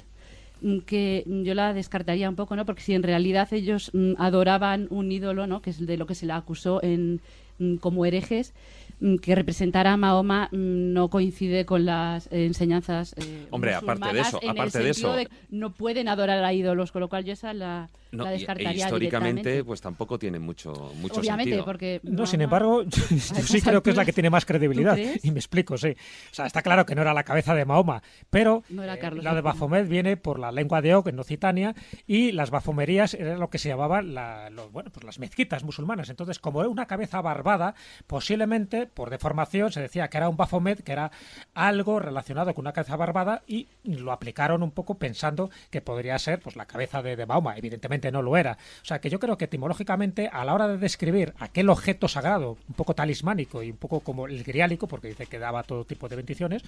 que 0.86 1.24
yo 1.26 1.54
la 1.54 1.72
descartaría 1.74 2.28
un 2.28 2.36
poco, 2.36 2.56
¿no? 2.56 2.64
Porque 2.66 2.82
si 2.82 2.94
en 2.94 3.02
realidad 3.02 3.48
ellos 3.52 3.90
mm, 3.94 4.12
adoraban 4.18 4.86
un 4.90 5.10
ídolo, 5.12 5.46
¿no? 5.46 5.62
Que 5.62 5.70
es 5.70 5.84
de 5.86 5.96
lo 5.96 6.06
que 6.06 6.14
se 6.14 6.26
le 6.26 6.32
acusó 6.32 6.82
en, 6.82 7.20
mm, 7.58 7.76
como 7.76 8.04
herejes, 8.04 8.52
mm, 9.00 9.16
que 9.16 9.34
representara 9.34 9.92
a 9.92 9.96
Mahoma 9.96 10.48
mm, 10.52 10.92
no 10.92 11.08
coincide 11.08 11.64
con 11.64 11.84
las 11.84 12.28
enseñanzas 12.32 13.14
eh, 13.18 13.46
Hombre, 13.50 13.74
aparte 13.74 14.14
de 14.14 14.20
eso, 14.28 14.38
en 14.42 14.48
el 14.50 14.50
aparte 14.50 14.78
de 14.78 14.90
eso- 14.90 15.12
no 15.50 15.72
pueden 15.72 16.08
adorar 16.08 16.44
a 16.44 16.52
ídolos, 16.52 16.92
con 16.92 17.00
lo 17.00 17.08
cual 17.08 17.24
yo 17.24 17.32
esa 17.32 17.52
la, 17.54 17.88
No, 18.12 18.24
la 18.24 18.32
y- 18.32 18.34
e 18.34 18.38
descartaría 18.38 18.72
históricamente, 18.86 19.40
directamente. 19.42 19.64
pues 19.64 19.80
tampoco 19.80 20.18
tiene 20.18 20.38
mucho, 20.38 20.72
mucho 20.96 21.20
Obviamente, 21.20 21.50
sentido. 21.50 21.64
porque 21.64 22.00
No, 22.02 22.26
sin 22.26 22.40
embargo, 22.40 22.82
yo 22.84 22.90
sí 22.90 23.16
estas 23.16 23.62
creo 23.62 23.82
que 23.82 23.90
es 23.90 23.96
la 23.96 24.04
que 24.04 24.12
tiene 24.12 24.30
más 24.30 24.44
credibilidad. 24.44 24.96
Y 25.22 25.30
me 25.30 25.38
explico, 25.38 25.78
sí. 25.78 25.88
O 25.90 26.34
sea, 26.34 26.46
está 26.46 26.62
claro 26.62 26.84
que 26.86 26.94
no 26.94 27.02
era 27.02 27.14
la 27.14 27.22
cabeza 27.24 27.54
de 27.54 27.64
Mahoma, 27.64 28.02
pero 28.30 28.64
No 28.68 28.82
era 28.82 28.94
eh, 28.94 29.10
la 29.22 29.34
de. 29.34 29.40
Baphomet 29.40 29.88
viene 29.88 30.16
por 30.16 30.38
la 30.38 30.50
lengua 30.52 30.82
de 30.82 30.94
Og 30.94 31.06
en 31.08 31.18
Occitania 31.20 31.74
y 32.06 32.32
las 32.32 32.50
bafomerías 32.50 33.14
eran 33.14 33.38
lo 33.38 33.48
que 33.50 33.58
se 33.58 33.68
llamaban 33.68 34.14
la- 34.14 34.50
los- 34.50 34.72
bueno, 34.72 34.90
pues 34.90 35.04
las 35.04 35.18
mezquitas 35.18 35.62
musulmanas. 35.64 36.08
Entonces, 36.10 36.38
como 36.38 36.60
era 36.60 36.68
una 36.68 36.86
cabeza 36.86 37.20
barbada, 37.20 37.74
posiblemente 38.06 38.86
por 38.86 39.08
deformación 39.10 39.70
se 39.72 39.80
decía 39.80 40.08
que 40.08 40.16
era 40.16 40.28
un 40.28 40.36
Baphomet, 40.36 40.82
que 40.82 40.92
era 40.92 41.10
algo 41.54 42.00
relacionado 42.00 42.52
con 42.54 42.62
una 42.64 42.72
cabeza 42.72 42.96
barbada 42.96 43.42
y 43.46 43.68
lo 43.84 44.12
aplicaron 44.12 44.62
un 44.62 44.72
poco 44.72 44.98
pensando 44.98 45.50
que 45.70 45.80
podría 45.80 46.18
ser 46.18 46.40
pues 46.40 46.56
la 46.56 46.66
cabeza 46.66 47.02
de, 47.02 47.16
de 47.16 47.26
Mahoma. 47.26 47.56
Evidentemente 47.56 47.99
no 48.12 48.22
lo 48.22 48.36
era. 48.36 48.58
O 48.82 48.84
sea, 48.84 49.00
que 49.00 49.10
yo 49.10 49.18
creo 49.18 49.36
que 49.36 49.44
etimológicamente 49.46 50.28
a 50.32 50.44
la 50.44 50.54
hora 50.54 50.68
de 50.68 50.78
describir 50.78 51.34
aquel 51.38 51.68
objeto 51.70 52.08
sagrado, 52.08 52.56
un 52.68 52.74
poco 52.74 52.94
talismánico 52.94 53.62
y 53.62 53.70
un 53.70 53.76
poco 53.76 54.00
como 54.00 54.26
el 54.26 54.42
griálico, 54.44 54.86
porque 54.88 55.08
dice 55.08 55.26
que 55.26 55.38
daba 55.38 55.62
todo 55.62 55.84
tipo 55.84 56.08
de 56.08 56.16
bendiciones, 56.16 56.62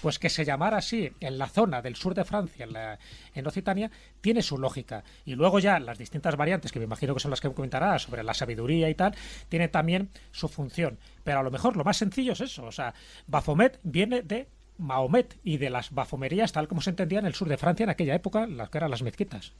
pues 0.00 0.18
que 0.18 0.30
se 0.30 0.44
llamara 0.44 0.78
así 0.78 1.12
en 1.20 1.38
la 1.38 1.48
zona 1.48 1.82
del 1.82 1.96
sur 1.96 2.14
de 2.14 2.24
Francia, 2.24 2.64
en, 2.64 2.72
la- 2.72 2.98
en 3.34 3.46
Occitania, 3.46 3.90
tiene 4.20 4.42
su 4.42 4.58
lógica. 4.58 5.04
Y 5.24 5.34
luego 5.34 5.58
ya 5.58 5.78
las 5.80 5.98
distintas 5.98 6.36
variantes, 6.36 6.72
que 6.72 6.78
me 6.78 6.84
imagino 6.86 7.14
que 7.14 7.20
son 7.20 7.30
las 7.30 7.40
que 7.40 7.52
comentarás 7.52 8.02
sobre 8.02 8.22
la 8.22 8.34
sabiduría 8.34 8.88
y 8.90 8.94
tal, 8.94 9.14
tiene 9.48 9.68
también 9.68 10.10
su 10.32 10.48
función. 10.48 10.98
Pero 11.24 11.40
a 11.40 11.42
lo 11.42 11.50
mejor 11.50 11.76
lo 11.76 11.84
más 11.84 11.96
sencillo 11.96 12.32
es 12.32 12.40
eso. 12.40 12.64
O 12.64 12.72
sea, 12.72 12.94
Baphomet 13.26 13.78
viene 13.82 14.22
de 14.22 14.48
Mahomet 14.78 15.36
y 15.42 15.56
de 15.56 15.70
las 15.70 15.90
bafomerías 15.92 16.52
tal 16.52 16.68
como 16.68 16.80
se 16.80 16.90
entendía 16.90 17.18
en 17.18 17.26
el 17.26 17.34
sur 17.34 17.48
de 17.48 17.56
Francia 17.56 17.82
en 17.84 17.90
aquella 17.90 18.14
época, 18.14 18.46
las 18.46 18.70
que 18.70 18.78
eran 18.78 18.90
las 18.92 19.02
mezquitas. 19.02 19.52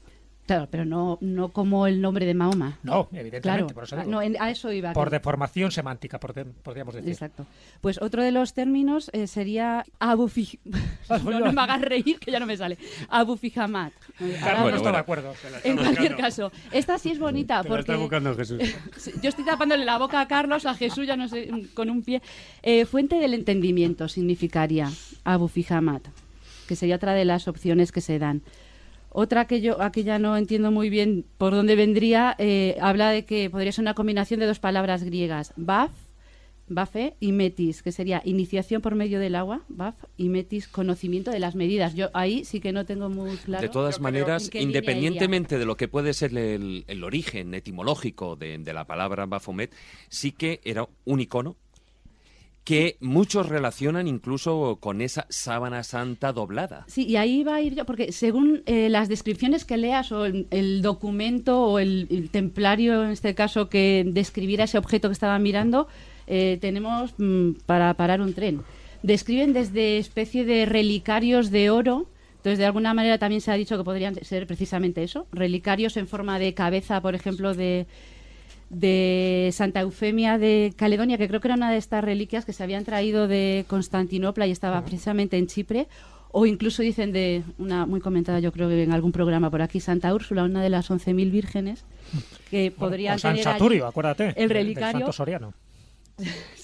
Claro, 0.48 0.66
pero 0.70 0.86
no, 0.86 1.18
no 1.20 1.50
como 1.50 1.86
el 1.86 2.00
nombre 2.00 2.24
de 2.24 2.32
Mahoma. 2.32 2.78
No, 2.82 3.08
evidentemente, 3.12 3.40
Claro, 3.42 3.66
por 3.66 3.84
eso 3.84 3.96
ah, 3.96 3.98
digo. 4.00 4.10
no, 4.10 4.22
en- 4.22 4.36
a 4.40 4.50
eso 4.50 4.72
iba. 4.72 4.94
Por 4.94 5.08
que- 5.10 5.16
deformación 5.16 5.70
semántica, 5.70 6.18
por 6.18 6.32
de- 6.32 6.46
podríamos 6.46 6.94
decir. 6.94 7.10
Exacto. 7.10 7.44
Pues 7.82 8.00
otro 8.00 8.22
de 8.22 8.32
los 8.32 8.54
términos 8.54 9.10
eh, 9.12 9.26
sería 9.26 9.84
abufi... 9.98 10.58
no, 11.24 11.38
no 11.40 11.52
me 11.52 11.60
hagas 11.60 11.82
reír, 11.82 12.18
que 12.18 12.30
ya 12.32 12.40
no 12.40 12.46
me 12.46 12.56
sale. 12.56 12.78
Abufijamat. 13.10 13.92
Ahora 14.42 14.62
bueno, 14.62 14.76
no- 14.78 14.82
bueno. 14.82 14.92
de 14.92 14.98
acuerdo, 14.98 15.34
En 15.64 15.76
cualquier 15.76 16.16
caso, 16.16 16.50
esta 16.72 16.98
sí 16.98 17.10
es 17.10 17.18
bonita 17.18 17.62
Te 17.62 17.68
lo 17.68 17.76
está 17.78 17.92
porque... 17.92 18.00
buscando 18.00 18.34
Jesús. 18.34 18.58
Yo 19.22 19.28
estoy 19.28 19.44
tapándole 19.44 19.84
la 19.84 19.98
boca 19.98 20.18
a 20.20 20.28
Carlos, 20.28 20.64
a 20.64 20.74
Jesús, 20.74 21.06
ya 21.06 21.16
no 21.16 21.28
sé, 21.28 21.50
con 21.74 21.90
un 21.90 22.02
pie. 22.02 22.22
Eh, 22.62 22.86
fuente 22.86 23.16
del 23.16 23.34
entendimiento 23.34 24.08
significaría 24.08 24.90
Abu 25.24 25.48
Fijamat, 25.48 26.08
que 26.66 26.74
sería 26.74 26.96
otra 26.96 27.12
de 27.12 27.26
las 27.26 27.48
opciones 27.48 27.92
que 27.92 28.00
se 28.00 28.18
dan. 28.18 28.40
Otra 29.20 29.48
que 29.48 29.60
yo 29.60 29.82
aquí 29.82 30.04
ya 30.04 30.20
no 30.20 30.36
entiendo 30.36 30.70
muy 30.70 30.90
bien 30.90 31.24
por 31.38 31.52
dónde 31.52 31.74
vendría, 31.74 32.36
eh, 32.38 32.76
habla 32.80 33.10
de 33.10 33.24
que 33.24 33.50
podría 33.50 33.72
ser 33.72 33.82
una 33.82 33.94
combinación 33.94 34.38
de 34.38 34.46
dos 34.46 34.60
palabras 34.60 35.02
griegas, 35.02 35.52
baf, 35.56 35.90
bafe 36.68 37.16
y 37.18 37.32
metis, 37.32 37.82
que 37.82 37.90
sería 37.90 38.22
iniciación 38.24 38.80
por 38.80 38.94
medio 38.94 39.18
del 39.18 39.34
agua, 39.34 39.62
baf, 39.66 39.96
y 40.16 40.28
metis, 40.28 40.68
conocimiento 40.68 41.32
de 41.32 41.40
las 41.40 41.56
medidas. 41.56 41.96
Yo 41.96 42.10
ahí 42.14 42.44
sí 42.44 42.60
que 42.60 42.70
no 42.70 42.86
tengo 42.86 43.08
muy 43.08 43.36
claro. 43.38 43.62
de 43.62 43.68
todas 43.70 43.98
maneras, 43.98 44.54
independientemente 44.54 45.58
de 45.58 45.66
lo 45.66 45.76
que 45.76 45.88
puede 45.88 46.14
ser 46.14 46.38
el, 46.38 46.84
el 46.86 47.02
origen 47.02 47.54
etimológico 47.54 48.36
de, 48.36 48.56
de 48.58 48.72
la 48.72 48.84
palabra 48.84 49.26
Baphomet, 49.26 49.74
sí 50.08 50.30
que 50.30 50.60
era 50.62 50.88
un 51.04 51.18
icono 51.18 51.56
que 52.68 52.98
muchos 53.00 53.48
relacionan 53.48 54.06
incluso 54.06 54.76
con 54.78 55.00
esa 55.00 55.24
sábana 55.30 55.82
santa 55.84 56.34
doblada. 56.34 56.84
Sí, 56.86 57.06
y 57.06 57.16
ahí 57.16 57.42
va 57.42 57.54
a 57.54 57.62
ir 57.62 57.74
yo, 57.74 57.86
porque 57.86 58.12
según 58.12 58.62
eh, 58.66 58.90
las 58.90 59.08
descripciones 59.08 59.64
que 59.64 59.78
leas 59.78 60.12
o 60.12 60.26
el, 60.26 60.82
documento 60.82 61.62
o 61.62 61.78
el, 61.78 62.08
el 62.10 62.28
templario, 62.28 63.04
en 63.04 63.10
este 63.12 63.34
caso, 63.34 63.70
que 63.70 64.04
describiera 64.06 64.64
ese 64.64 64.76
objeto 64.76 65.08
que 65.08 65.14
estaba 65.14 65.38
mirando, 65.38 65.88
eh, 66.26 66.58
tenemos 66.60 67.14
mm, 67.16 67.52
para 67.64 67.94
parar 67.94 68.20
un 68.20 68.34
tren. 68.34 68.60
Describen 69.02 69.54
desde 69.54 69.96
especie 69.96 70.44
de 70.44 70.66
relicarios 70.66 71.50
de 71.50 71.70
oro. 71.70 72.06
Entonces, 72.36 72.58
de 72.58 72.66
alguna 72.66 72.92
manera 72.92 73.16
también 73.16 73.40
se 73.40 73.50
ha 73.50 73.54
dicho 73.54 73.78
que 73.78 73.84
podrían 73.84 74.14
ser 74.16 74.46
precisamente 74.46 75.02
eso, 75.02 75.26
relicarios 75.32 75.96
en 75.96 76.06
forma 76.06 76.38
de 76.38 76.52
cabeza, 76.52 77.00
por 77.00 77.14
ejemplo, 77.14 77.54
de, 77.54 77.86
de 78.70 79.50
Santa 79.52 79.80
Eufemia 79.80 80.38
de 80.38 80.74
Caledonia, 80.76 81.18
que 81.18 81.28
creo 81.28 81.40
que 81.40 81.48
era 81.48 81.54
una 81.54 81.70
de 81.70 81.78
estas 81.78 82.04
reliquias 82.04 82.44
que 82.44 82.52
se 82.52 82.62
habían 82.62 82.84
traído 82.84 83.28
de 83.28 83.64
Constantinopla 83.68 84.46
y 84.46 84.50
estaba 84.50 84.82
precisamente 84.82 85.38
en 85.38 85.46
Chipre, 85.46 85.88
o 86.30 86.44
incluso 86.44 86.82
dicen 86.82 87.12
de 87.12 87.42
una 87.58 87.86
muy 87.86 88.00
comentada, 88.00 88.40
yo 88.40 88.52
creo 88.52 88.68
que 88.68 88.82
en 88.82 88.92
algún 88.92 89.12
programa 89.12 89.50
por 89.50 89.62
aquí, 89.62 89.80
Santa 89.80 90.14
Úrsula, 90.14 90.44
una 90.44 90.62
de 90.62 90.68
las 90.68 90.90
11.000 90.90 91.30
vírgenes, 91.30 91.84
que 92.50 92.70
podrían 92.70 93.16
o 93.16 93.18
San 93.18 93.32
tener 93.32 93.44
Saturio, 93.44 93.86
acuérdate. 93.86 94.28
el 94.28 94.34
del 94.34 94.50
relicario. 94.50 95.00
Santo 95.00 95.12
Soriano. 95.12 95.54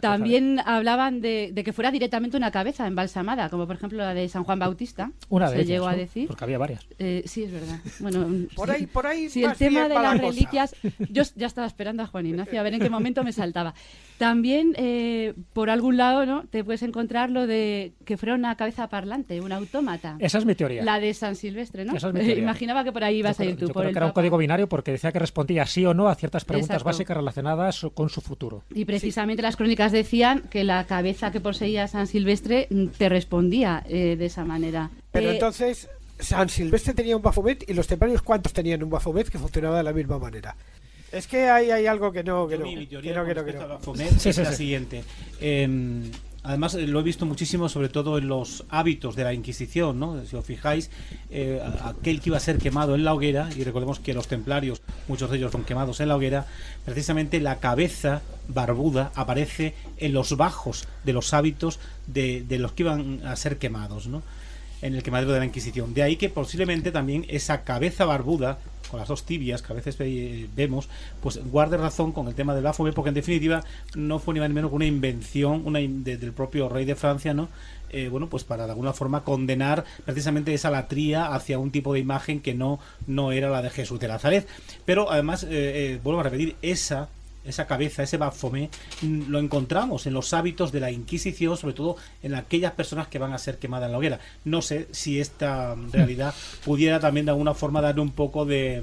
También 0.00 0.60
hablaban 0.64 1.20
de, 1.20 1.50
de 1.52 1.64
que 1.64 1.72
fuera 1.72 1.90
directamente 1.90 2.36
una 2.36 2.50
cabeza 2.50 2.86
embalsamada, 2.86 3.48
como 3.48 3.66
por 3.66 3.76
ejemplo 3.76 3.98
la 3.98 4.14
de 4.14 4.28
San 4.28 4.44
Juan 4.44 4.58
Bautista. 4.58 5.12
Una 5.28 5.46
de 5.50 5.56
se 5.56 5.62
ellas, 5.62 5.68
llegó 5.68 5.86
a 5.88 5.92
¿no? 5.92 5.98
decir. 5.98 6.28
Porque 6.28 6.44
había 6.44 6.58
varias. 6.58 6.86
Eh, 6.98 7.22
sí, 7.26 7.44
es 7.44 7.52
verdad. 7.52 7.78
Bueno, 8.00 8.26
Por 8.54 8.70
ahí, 8.70 8.86
por 8.86 9.06
ahí. 9.06 9.28
Sí, 9.28 9.44
el 9.44 9.54
tema 9.54 9.88
de 9.88 9.94
la 9.94 10.02
las 10.02 10.12
cosa. 10.20 10.26
reliquias, 10.26 10.76
yo 11.10 11.22
ya 11.36 11.46
estaba 11.46 11.66
esperando 11.66 12.02
a 12.02 12.06
Juan 12.06 12.26
Ignacio 12.26 12.58
a 12.58 12.62
ver 12.62 12.74
en 12.74 12.80
qué 12.80 12.90
momento 12.90 13.24
me 13.24 13.32
saltaba. 13.32 13.74
También, 14.18 14.72
eh, 14.76 15.34
por 15.52 15.70
algún 15.70 15.96
lado, 15.96 16.26
¿no? 16.26 16.44
Te 16.48 16.64
puedes 16.64 16.82
encontrar 16.82 17.30
lo 17.30 17.46
de 17.46 17.92
que 18.04 18.16
fuera 18.16 18.34
una 18.34 18.56
cabeza 18.56 18.88
parlante, 18.88 19.40
un 19.40 19.52
autómata. 19.52 20.16
Esa 20.18 20.38
es 20.38 20.44
mi 20.44 20.54
teoría. 20.56 20.82
La 20.84 20.98
de 20.98 21.14
San 21.14 21.36
Silvestre, 21.36 21.84
¿no? 21.84 21.94
Esa 21.96 22.08
es 22.08 22.14
mi 22.14 22.20
teoría. 22.20 22.38
Imaginaba 22.42 22.82
que 22.82 22.90
por 22.92 23.04
ahí 23.04 23.18
ibas 23.18 23.36
Yo 23.38 23.42
a 23.42 23.44
creo- 23.44 23.50
ir 23.52 23.58
tú, 23.60 23.66
yo 23.68 23.72
por 23.72 23.82
creo 23.82 23.88
el 23.90 23.94
que 23.94 23.98
era 23.98 24.06
un 24.06 24.12
código 24.12 24.36
binario 24.38 24.68
porque 24.68 24.90
decía 24.92 25.12
que 25.12 25.18
respondía 25.20 25.64
sí 25.66 25.86
o 25.86 25.94
no 25.94 26.08
a 26.08 26.14
ciertas 26.16 26.44
preguntas 26.44 26.70
Exacto. 26.76 26.84
básicas 26.86 27.16
relacionadas 27.16 27.86
con 27.94 28.08
su 28.08 28.20
futuro. 28.20 28.64
Y 28.74 28.84
precisamente 29.00 29.42
las 29.42 29.56
crónicas 29.56 29.92
decían 29.92 30.42
que 30.50 30.64
la 30.64 30.84
cabeza 30.86 31.30
que 31.32 31.40
poseía 31.40 31.88
San 31.88 32.06
Silvestre 32.06 32.68
te 32.96 33.08
respondía 33.08 33.82
eh, 33.88 34.16
de 34.16 34.26
esa 34.26 34.44
manera. 34.44 34.90
Pero 35.12 35.30
Eh, 35.30 35.34
entonces, 35.34 35.88
San 36.18 36.48
Silvestre 36.48 36.94
tenía 36.94 37.16
un 37.16 37.22
Baphomet 37.22 37.68
y 37.68 37.74
los 37.74 37.86
templarios, 37.86 38.22
¿cuántos 38.22 38.52
tenían 38.52 38.82
un 38.82 38.90
Baphomet 38.90 39.28
que 39.28 39.38
funcionaba 39.38 39.78
de 39.78 39.82
la 39.84 39.92
misma 39.92 40.18
manera? 40.18 40.56
Es 41.10 41.26
que 41.26 41.48
hay, 41.48 41.70
hay 41.70 41.86
algo 41.86 42.12
que 42.12 42.22
no, 42.22 42.46
que 42.46 42.54
Yo 42.58 42.60
no, 42.60 42.66
mi- 42.66 42.86
que 42.86 42.96
no, 42.96 43.00
que 43.02 43.12
no, 43.14 43.24
que 43.24 43.34
respecto 43.34 43.60
no. 43.60 43.64
a 43.74 43.76
Baphomet 43.78 44.10
Sí, 44.18 44.28
es 44.28 44.36
sí, 44.36 44.42
la 44.42 44.50
sí. 44.50 44.56
siguiente. 44.56 45.04
Eh, 45.40 46.10
además, 46.42 46.74
eh, 46.74 46.86
lo 46.86 47.00
he 47.00 47.02
visto 47.02 47.26
muchísimo, 47.26 47.68
sobre 47.68 47.88
todo 47.88 48.18
en 48.18 48.28
los 48.28 48.64
hábitos 48.68 49.16
de 49.16 49.24
la 49.24 49.32
Inquisición, 49.32 49.98
¿no? 49.98 50.24
Si 50.24 50.36
os 50.36 50.44
fijáis, 50.44 50.90
eh, 51.30 51.60
aquel 51.84 52.20
que 52.20 52.30
iba 52.30 52.36
a 52.36 52.40
ser 52.40 52.58
quemado 52.58 52.94
en 52.94 53.04
la 53.04 53.14
hoguera, 53.14 53.48
y 53.56 53.64
recordemos 53.64 53.98
que 53.98 54.14
los 54.14 54.28
templarios, 54.28 54.82
muchos 55.08 55.30
de 55.30 55.38
ellos 55.38 55.52
son 55.52 55.64
quemados 55.64 56.00
en 56.00 56.08
la 56.08 56.16
hoguera, 56.16 56.46
precisamente 56.84 57.40
la 57.40 57.58
cabeza 57.60 58.22
barbuda 58.48 59.12
aparece 59.14 59.74
en 59.98 60.12
los 60.12 60.36
bajos 60.36 60.88
de 61.04 61.12
los 61.12 61.34
hábitos 61.34 61.80
de, 62.06 62.42
de 62.42 62.58
los 62.58 62.72
que 62.72 62.82
iban 62.84 63.26
a 63.26 63.36
ser 63.36 63.58
quemados, 63.58 64.06
¿no? 64.06 64.22
en 64.82 64.94
el 64.94 65.02
quemadero 65.02 65.32
de 65.32 65.40
la 65.40 65.44
Inquisición. 65.44 65.94
De 65.94 66.02
ahí 66.02 66.16
que 66.16 66.28
posiblemente 66.28 66.92
también 66.92 67.26
esa 67.28 67.62
cabeza 67.62 68.04
barbuda, 68.04 68.58
con 68.88 69.00
las 69.00 69.08
dos 69.08 69.24
tibias 69.24 69.62
que 69.62 69.72
a 69.72 69.76
veces 69.76 69.96
ve- 69.98 70.48
vemos, 70.56 70.88
pues 71.22 71.38
guarde 71.50 71.76
razón 71.76 72.12
con 72.12 72.26
el 72.28 72.34
tema 72.34 72.54
del 72.54 72.64
Baphomet, 72.64 72.94
porque 72.94 73.10
en 73.10 73.14
definitiva 73.14 73.62
no 73.94 74.18
fue 74.18 74.34
ni 74.34 74.40
más 74.40 74.48
ni 74.48 74.54
menos 74.54 74.70
que 74.70 74.76
una 74.76 74.86
invención 74.86 75.62
una 75.64 75.78
del 75.80 76.32
propio 76.32 76.68
rey 76.68 76.84
de 76.84 76.94
Francia, 76.94 77.34
¿no? 77.34 77.48
Eh, 77.90 78.08
bueno, 78.10 78.28
pues 78.28 78.44
para 78.44 78.66
de 78.66 78.72
alguna 78.72 78.92
forma 78.92 79.24
condenar 79.24 79.84
precisamente 80.04 80.52
esa 80.52 80.70
latría 80.70 81.34
hacia 81.34 81.58
un 81.58 81.70
tipo 81.70 81.94
de 81.94 82.00
imagen 82.00 82.40
que 82.40 82.52
no, 82.54 82.80
no 83.06 83.32
era 83.32 83.48
la 83.48 83.62
de 83.62 83.70
Jesús 83.70 83.98
de 83.98 84.08
Nazaret. 84.08 84.46
Pero 84.84 85.10
además, 85.10 85.44
eh, 85.44 85.48
eh, 85.50 86.00
vuelvo 86.04 86.20
a 86.20 86.24
repetir, 86.24 86.56
esa 86.60 87.08
esa 87.48 87.66
cabeza, 87.66 88.02
ese 88.02 88.16
Baphomet, 88.16 88.74
mm, 89.02 89.28
lo 89.28 89.38
encontramos 89.38 90.06
en 90.06 90.14
los 90.14 90.32
hábitos 90.34 90.72
de 90.72 90.80
la 90.80 90.90
Inquisición, 90.90 91.56
sobre 91.56 91.74
todo 91.74 91.96
en 92.22 92.34
aquellas 92.34 92.72
personas 92.72 93.08
que 93.08 93.18
van 93.18 93.32
a 93.32 93.38
ser 93.38 93.58
quemadas 93.58 93.86
en 93.86 93.92
la 93.92 93.98
hoguera. 93.98 94.20
No 94.44 94.62
sé 94.62 94.88
si 94.92 95.20
esta 95.20 95.74
mm, 95.74 95.92
realidad 95.92 96.34
pudiera 96.64 97.00
también 97.00 97.26
de 97.26 97.32
alguna 97.32 97.54
forma 97.54 97.80
darle 97.80 98.02
un 98.02 98.12
poco 98.12 98.44
de, 98.44 98.82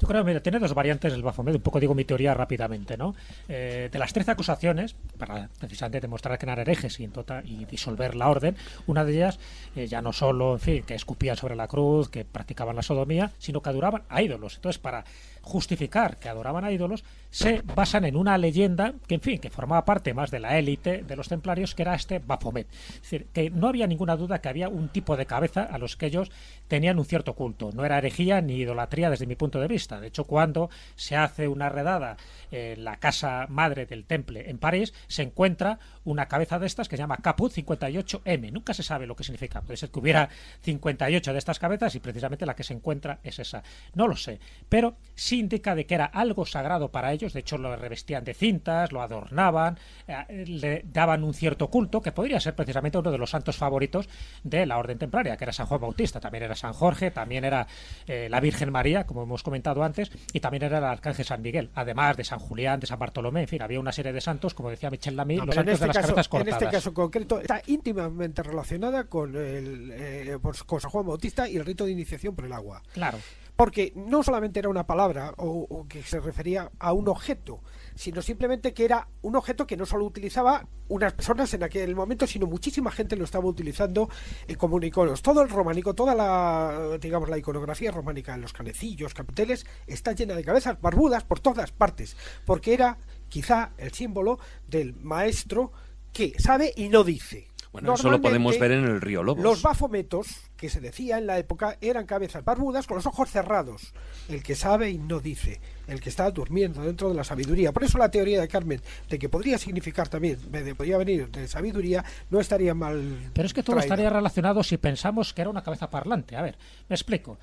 Yo 0.00 0.08
creo 0.08 0.24
que 0.24 0.40
tiene 0.40 0.58
dos 0.58 0.74
variantes 0.74 1.12
el 1.12 1.22
Baphomet, 1.22 1.54
un 1.54 1.62
poco 1.62 1.80
digo 1.80 1.94
mi 1.94 2.04
teoría 2.04 2.34
rápidamente, 2.34 2.96
¿no? 2.96 3.14
Eh, 3.48 3.88
de 3.90 3.98
las 3.98 4.12
13 4.12 4.32
acusaciones, 4.32 4.94
para 5.18 5.48
precisamente 5.58 6.00
demostrar 6.00 6.38
que 6.38 6.46
eran 6.46 6.58
herejes 6.58 6.98
y, 7.00 7.08
tota-, 7.08 7.42
y 7.44 7.64
disolver 7.64 8.14
la 8.14 8.28
orden, 8.28 8.56
una 8.86 9.04
de 9.04 9.14
ellas 9.14 9.38
eh, 9.76 9.86
ya 9.86 10.02
no 10.02 10.12
solo, 10.12 10.54
en 10.54 10.60
fin, 10.60 10.82
que 10.82 10.94
escupían 10.94 11.36
sobre 11.36 11.56
la 11.56 11.68
cruz, 11.68 12.08
que 12.08 12.24
practicaban 12.24 12.76
la 12.76 12.82
sodomía, 12.82 13.32
sino 13.38 13.62
que 13.62 13.70
adoraban 13.70 14.02
a 14.08 14.22
ídolos. 14.22 14.56
Entonces, 14.56 14.78
para 14.78 15.04
justificar 15.42 16.18
que 16.18 16.28
adoraban 16.28 16.64
a 16.64 16.72
ídolos, 16.72 17.04
se 17.34 17.62
basan 17.74 18.04
en 18.04 18.14
una 18.14 18.38
leyenda 18.38 18.94
que, 19.08 19.16
en 19.16 19.20
fin, 19.20 19.40
que 19.40 19.50
formaba 19.50 19.84
parte 19.84 20.14
más 20.14 20.30
de 20.30 20.38
la 20.38 20.56
élite 20.56 21.02
de 21.02 21.16
los 21.16 21.28
templarios, 21.28 21.74
que 21.74 21.82
era 21.82 21.96
este 21.96 22.20
Baphomet. 22.20 22.68
Es 22.70 23.02
decir, 23.02 23.26
que 23.32 23.50
no 23.50 23.66
había 23.66 23.88
ninguna 23.88 24.16
duda 24.16 24.40
que 24.40 24.48
había 24.48 24.68
un 24.68 24.88
tipo 24.88 25.16
de 25.16 25.26
cabeza 25.26 25.64
a 25.64 25.78
los 25.78 25.96
que 25.96 26.06
ellos 26.06 26.30
tenían 26.68 26.96
un 26.96 27.04
cierto 27.04 27.34
culto. 27.34 27.72
No 27.74 27.84
era 27.84 27.98
herejía 27.98 28.40
ni 28.40 28.58
idolatría 28.58 29.10
desde 29.10 29.26
mi 29.26 29.34
punto 29.34 29.58
de 29.58 29.66
vista. 29.66 29.98
De 30.00 30.06
hecho, 30.06 30.22
cuando 30.24 30.70
se 30.94 31.16
hace 31.16 31.48
una 31.48 31.68
redada 31.68 32.18
en 32.52 32.84
la 32.84 32.98
casa 32.98 33.46
madre 33.48 33.84
del 33.86 34.04
temple 34.04 34.48
en 34.48 34.58
París, 34.58 34.94
se 35.08 35.22
encuentra 35.22 35.80
una 36.04 36.28
cabeza 36.28 36.60
de 36.60 36.66
estas 36.66 36.88
que 36.88 36.96
se 36.96 37.02
llama 37.02 37.16
Caput 37.16 37.52
58M. 37.52 38.52
Nunca 38.52 38.74
se 38.74 38.84
sabe 38.84 39.08
lo 39.08 39.16
que 39.16 39.24
significa. 39.24 39.60
Puede 39.60 39.76
ser 39.76 39.90
que 39.90 39.98
hubiera 39.98 40.28
58 40.62 41.32
de 41.32 41.38
estas 41.38 41.58
cabezas 41.58 41.96
y 41.96 41.98
precisamente 41.98 42.46
la 42.46 42.54
que 42.54 42.62
se 42.62 42.74
encuentra 42.74 43.18
es 43.24 43.40
esa. 43.40 43.64
No 43.94 44.06
lo 44.06 44.14
sé. 44.14 44.38
Pero 44.68 44.94
sí 45.16 45.40
indica 45.40 45.74
de 45.74 45.84
que 45.84 45.96
era 45.96 46.04
algo 46.04 46.46
sagrado 46.46 46.92
para 46.92 47.12
ellos. 47.12 47.23
De 47.32 47.40
hecho, 47.40 47.58
lo 47.58 47.74
revestían 47.76 48.24
de 48.24 48.34
cintas, 48.34 48.92
lo 48.92 49.02
adornaban, 49.02 49.78
eh, 50.06 50.44
le 50.46 50.84
daban 50.84 51.24
un 51.24 51.34
cierto 51.34 51.68
culto 51.68 52.00
que 52.00 52.12
podría 52.12 52.40
ser 52.40 52.54
precisamente 52.54 52.98
uno 52.98 53.10
de 53.10 53.18
los 53.18 53.30
santos 53.30 53.56
favoritos 53.56 54.08
de 54.42 54.66
la 54.66 54.78
orden 54.78 54.98
templaria, 54.98 55.36
que 55.36 55.44
era 55.44 55.52
San 55.52 55.66
Juan 55.66 55.80
Bautista. 55.80 56.20
También 56.20 56.44
era 56.44 56.54
San 56.54 56.72
Jorge, 56.72 57.10
también 57.10 57.44
era 57.44 57.66
eh, 58.06 58.28
la 58.30 58.40
Virgen 58.40 58.70
María, 58.70 59.04
como 59.06 59.22
hemos 59.22 59.42
comentado 59.42 59.82
antes, 59.82 60.10
y 60.32 60.40
también 60.40 60.64
era 60.64 60.78
el 60.78 60.84
Arcángel 60.84 61.24
San 61.24 61.42
Miguel, 61.42 61.70
además 61.74 62.16
de 62.16 62.24
San 62.24 62.38
Julián, 62.38 62.80
de 62.80 62.86
San 62.86 62.98
Bartolomé. 62.98 63.42
En 63.42 63.48
fin, 63.48 63.62
había 63.62 63.80
una 63.80 63.92
serie 63.92 64.12
de 64.12 64.20
santos, 64.20 64.54
como 64.54 64.70
decía 64.70 64.90
Michel 64.90 65.16
Lamy, 65.16 65.36
los 65.36 65.54
santos 65.54 65.80
de 65.80 65.86
las 65.86 65.96
caso, 65.96 66.08
cabezas 66.08 66.28
cortadas. 66.28 66.62
En 66.62 66.66
este 66.66 66.76
caso 66.76 66.94
concreto 66.94 67.40
está 67.40 67.62
íntimamente 67.66 68.42
relacionada 68.42 69.04
con, 69.04 69.36
el, 69.36 69.90
eh, 69.92 70.38
con 70.66 70.80
San 70.80 70.90
Juan 70.90 71.06
Bautista 71.06 71.48
y 71.48 71.56
el 71.56 71.64
rito 71.64 71.84
de 71.84 71.92
iniciación 71.92 72.34
por 72.34 72.44
el 72.44 72.52
agua. 72.52 72.82
Claro. 72.92 73.18
Porque 73.56 73.92
no 73.94 74.22
solamente 74.22 74.58
era 74.58 74.68
una 74.68 74.86
palabra 74.86 75.32
o, 75.36 75.66
o, 75.68 75.86
que 75.86 76.02
se 76.02 76.20
refería 76.20 76.70
a 76.78 76.92
un 76.92 77.08
objeto, 77.08 77.60
sino 77.94 78.20
simplemente 78.20 78.74
que 78.74 78.84
era 78.84 79.08
un 79.22 79.36
objeto 79.36 79.66
que 79.66 79.76
no 79.76 79.86
solo 79.86 80.04
utilizaba 80.04 80.66
unas 80.88 81.12
personas 81.12 81.52
en 81.54 81.62
aquel 81.62 81.94
momento, 81.94 82.26
sino 82.26 82.46
muchísima 82.46 82.90
gente 82.90 83.16
lo 83.16 83.24
estaba 83.24 83.46
utilizando 83.46 84.08
eh, 84.48 84.56
como 84.56 84.82
iconos. 84.82 85.22
Todo 85.22 85.42
el 85.42 85.48
románico, 85.48 85.94
toda 85.94 86.14
la, 86.14 86.98
digamos, 87.00 87.28
la 87.28 87.38
iconografía 87.38 87.90
románica 87.90 88.34
en 88.34 88.40
los 88.40 88.52
canecillos, 88.52 89.14
capiteles, 89.14 89.66
está 89.86 90.12
llena 90.12 90.34
de 90.34 90.44
cabezas 90.44 90.80
barbudas 90.80 91.24
por 91.24 91.40
todas 91.40 91.72
partes, 91.72 92.16
porque 92.44 92.74
era 92.74 92.98
quizá 93.28 93.72
el 93.78 93.92
símbolo 93.92 94.38
del 94.68 94.94
maestro 94.96 95.72
que 96.12 96.34
sabe 96.38 96.72
y 96.76 96.88
no 96.88 97.04
dice. 97.04 97.48
Bueno, 97.72 97.94
eso 97.94 98.08
lo 98.08 98.20
podemos 98.20 98.56
ver 98.58 98.70
en 98.70 98.84
el 98.84 99.00
río 99.00 99.24
Lobos. 99.24 99.42
Los 99.42 99.62
bafometos, 99.62 100.28
que 100.64 100.70
se 100.70 100.80
decía 100.80 101.18
en 101.18 101.26
la 101.26 101.38
época, 101.38 101.76
eran 101.82 102.06
cabezas 102.06 102.42
barbudas 102.42 102.86
con 102.86 102.96
los 102.96 103.04
ojos 103.04 103.30
cerrados. 103.30 103.92
El 104.30 104.42
que 104.42 104.54
sabe 104.54 104.88
y 104.88 104.96
no 104.96 105.20
dice. 105.20 105.60
El 105.86 106.00
que 106.00 106.08
está 106.08 106.30
durmiendo 106.30 106.80
dentro 106.80 107.10
de 107.10 107.14
la 107.14 107.22
sabiduría. 107.22 107.70
Por 107.70 107.84
eso 107.84 107.98
la 107.98 108.10
teoría 108.10 108.40
de 108.40 108.48
Carmen, 108.48 108.80
de 109.10 109.18
que 109.18 109.28
podría 109.28 109.58
significar 109.58 110.08
también, 110.08 110.38
de, 110.50 110.74
podría 110.74 110.96
venir 110.96 111.30
de 111.30 111.46
sabiduría, 111.48 112.02
no 112.30 112.40
estaría 112.40 112.72
mal. 112.72 113.30
Pero 113.34 113.44
es 113.44 113.52
que 113.52 113.62
todo 113.62 113.76
traída. 113.76 113.94
estaría 113.94 114.08
relacionado 114.08 114.62
si 114.62 114.78
pensamos 114.78 115.34
que 115.34 115.42
era 115.42 115.50
una 115.50 115.62
cabeza 115.62 115.90
parlante. 115.90 116.34
A 116.34 116.40
ver, 116.40 116.56
me 116.88 116.94
explico. 116.94 117.36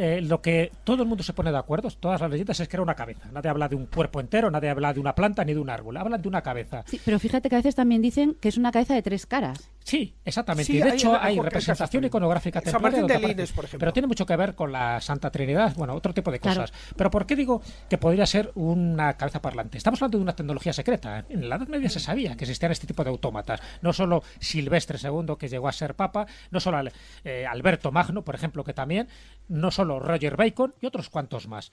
Eh, 0.00 0.20
lo 0.20 0.40
que 0.40 0.70
todo 0.84 1.02
el 1.02 1.08
mundo 1.08 1.24
se 1.24 1.32
pone 1.32 1.50
de 1.50 1.58
acuerdo, 1.58 1.90
todas 1.90 2.20
las 2.20 2.30
leyendas, 2.30 2.60
es 2.60 2.68
que 2.68 2.76
era 2.76 2.84
una 2.84 2.94
cabeza. 2.94 3.28
Nadie 3.32 3.50
habla 3.50 3.68
de 3.68 3.74
un 3.74 3.86
cuerpo 3.86 4.20
entero, 4.20 4.48
nadie 4.48 4.70
habla 4.70 4.92
de 4.94 5.00
una 5.00 5.12
planta 5.12 5.44
ni 5.44 5.54
de 5.54 5.58
un 5.58 5.68
árbol. 5.68 5.96
Hablan 5.96 6.22
de 6.22 6.28
una 6.28 6.40
cabeza. 6.40 6.84
Sí, 6.86 7.00
pero 7.04 7.18
fíjate 7.18 7.48
que 7.48 7.56
a 7.56 7.58
veces 7.58 7.74
también 7.74 8.00
dicen 8.00 8.36
que 8.40 8.48
es 8.48 8.56
una 8.56 8.70
cabeza 8.70 8.94
de 8.94 9.02
tres 9.02 9.26
caras. 9.26 9.72
Sí, 9.82 10.14
exactamente. 10.24 10.70
Sí, 10.70 10.76
y 10.78 10.82
de 10.82 10.90
hay 10.90 10.96
hecho 10.96 11.18
hay 11.20 11.40
representación 11.40 12.04
iconográfica 12.04 12.60
San 12.60 12.80
templaria. 12.80 13.02
De. 13.18 13.26
Lines, 13.26 13.52
por 13.52 13.64
ejemplo. 13.64 13.80
Pero 13.80 13.92
tiene 13.92 14.06
mucho 14.06 14.24
que 14.26 14.36
ver 14.36 14.54
con 14.54 14.70
la 14.70 15.00
Santa 15.00 15.30
Trinidad, 15.30 15.74
bueno, 15.76 15.94
otro 15.94 16.12
tipo 16.14 16.30
de 16.30 16.38
Claro. 16.38 16.60
cosas. 16.60 16.76
Pero 16.94 17.10
¿por 17.10 17.26
qué 17.26 17.34
digo 17.34 17.60
que 17.88 17.96
podría 17.98 18.26
ser 18.26 18.52
una 18.54 19.16
cabeza 19.16 19.40
parlante? 19.40 19.78
Estamos 19.78 20.00
hablando 20.00 20.18
de 20.18 20.22
una 20.22 20.36
tecnología 20.36 20.72
secreta. 20.74 21.24
En 21.30 21.48
la 21.48 21.56
Edad 21.56 21.68
Media 21.68 21.88
se 21.88 22.00
sabía 22.00 22.36
que 22.36 22.44
existían 22.44 22.70
este 22.70 22.86
tipo 22.86 23.02
de 23.02 23.10
autómatas. 23.10 23.60
No 23.80 23.92
solo 23.92 24.22
Silvestre 24.38 24.98
II, 25.02 25.34
que 25.38 25.48
llegó 25.48 25.68
a 25.68 25.72
ser 25.72 25.94
papa, 25.94 26.26
no 26.50 26.60
solo 26.60 26.78
eh, 27.24 27.46
Alberto 27.46 27.90
Magno, 27.90 28.22
por 28.22 28.34
ejemplo, 28.34 28.62
que 28.64 28.74
también, 28.74 29.08
no 29.48 29.70
solo 29.70 29.98
Roger 29.98 30.36
Bacon 30.36 30.74
y 30.80 30.86
otros 30.86 31.10
cuantos 31.10 31.48
más. 31.48 31.72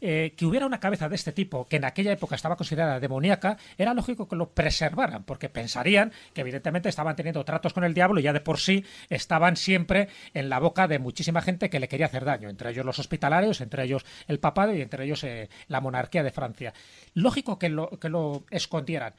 Eh, 0.00 0.34
que 0.36 0.46
hubiera 0.46 0.64
una 0.64 0.78
cabeza 0.78 1.08
de 1.08 1.16
este 1.16 1.32
tipo, 1.32 1.66
que 1.66 1.76
en 1.76 1.84
aquella 1.84 2.12
época 2.12 2.36
estaba 2.36 2.54
considerada 2.54 3.00
demoníaca, 3.00 3.58
era 3.76 3.94
lógico 3.94 4.28
que 4.28 4.36
lo 4.36 4.50
preservaran, 4.50 5.24
porque 5.24 5.48
pensarían 5.48 6.12
que 6.32 6.42
evidentemente 6.42 6.88
estaban 6.88 7.16
teniendo 7.16 7.44
tratos 7.44 7.72
con 7.72 7.82
el 7.82 7.94
diablo 7.94 8.20
y 8.20 8.22
ya 8.22 8.32
de 8.32 8.40
por 8.40 8.60
sí 8.60 8.84
estaban 9.10 9.56
siempre 9.56 10.08
en 10.34 10.50
la 10.50 10.60
boca 10.60 10.86
de 10.86 11.00
muchísima 11.00 11.42
gente 11.42 11.68
que 11.68 11.80
le 11.80 11.88
quería 11.88 12.06
hacer 12.06 12.24
daño, 12.24 12.48
entre 12.48 12.70
ellos 12.70 12.86
los 12.86 13.00
hospitalarios, 13.00 13.60
entre 13.60 13.82
ellos 13.82 14.06
el 14.28 14.38
papado 14.38 14.72
y 14.72 14.82
entre 14.82 15.04
ellos 15.04 15.24
eh, 15.24 15.48
la 15.66 15.80
monarquía 15.80 16.22
de 16.22 16.30
Francia. 16.30 16.72
Lógico 17.14 17.58
que 17.58 17.68
lo, 17.68 17.90
que 17.98 18.08
lo 18.08 18.44
escondieran 18.50 19.14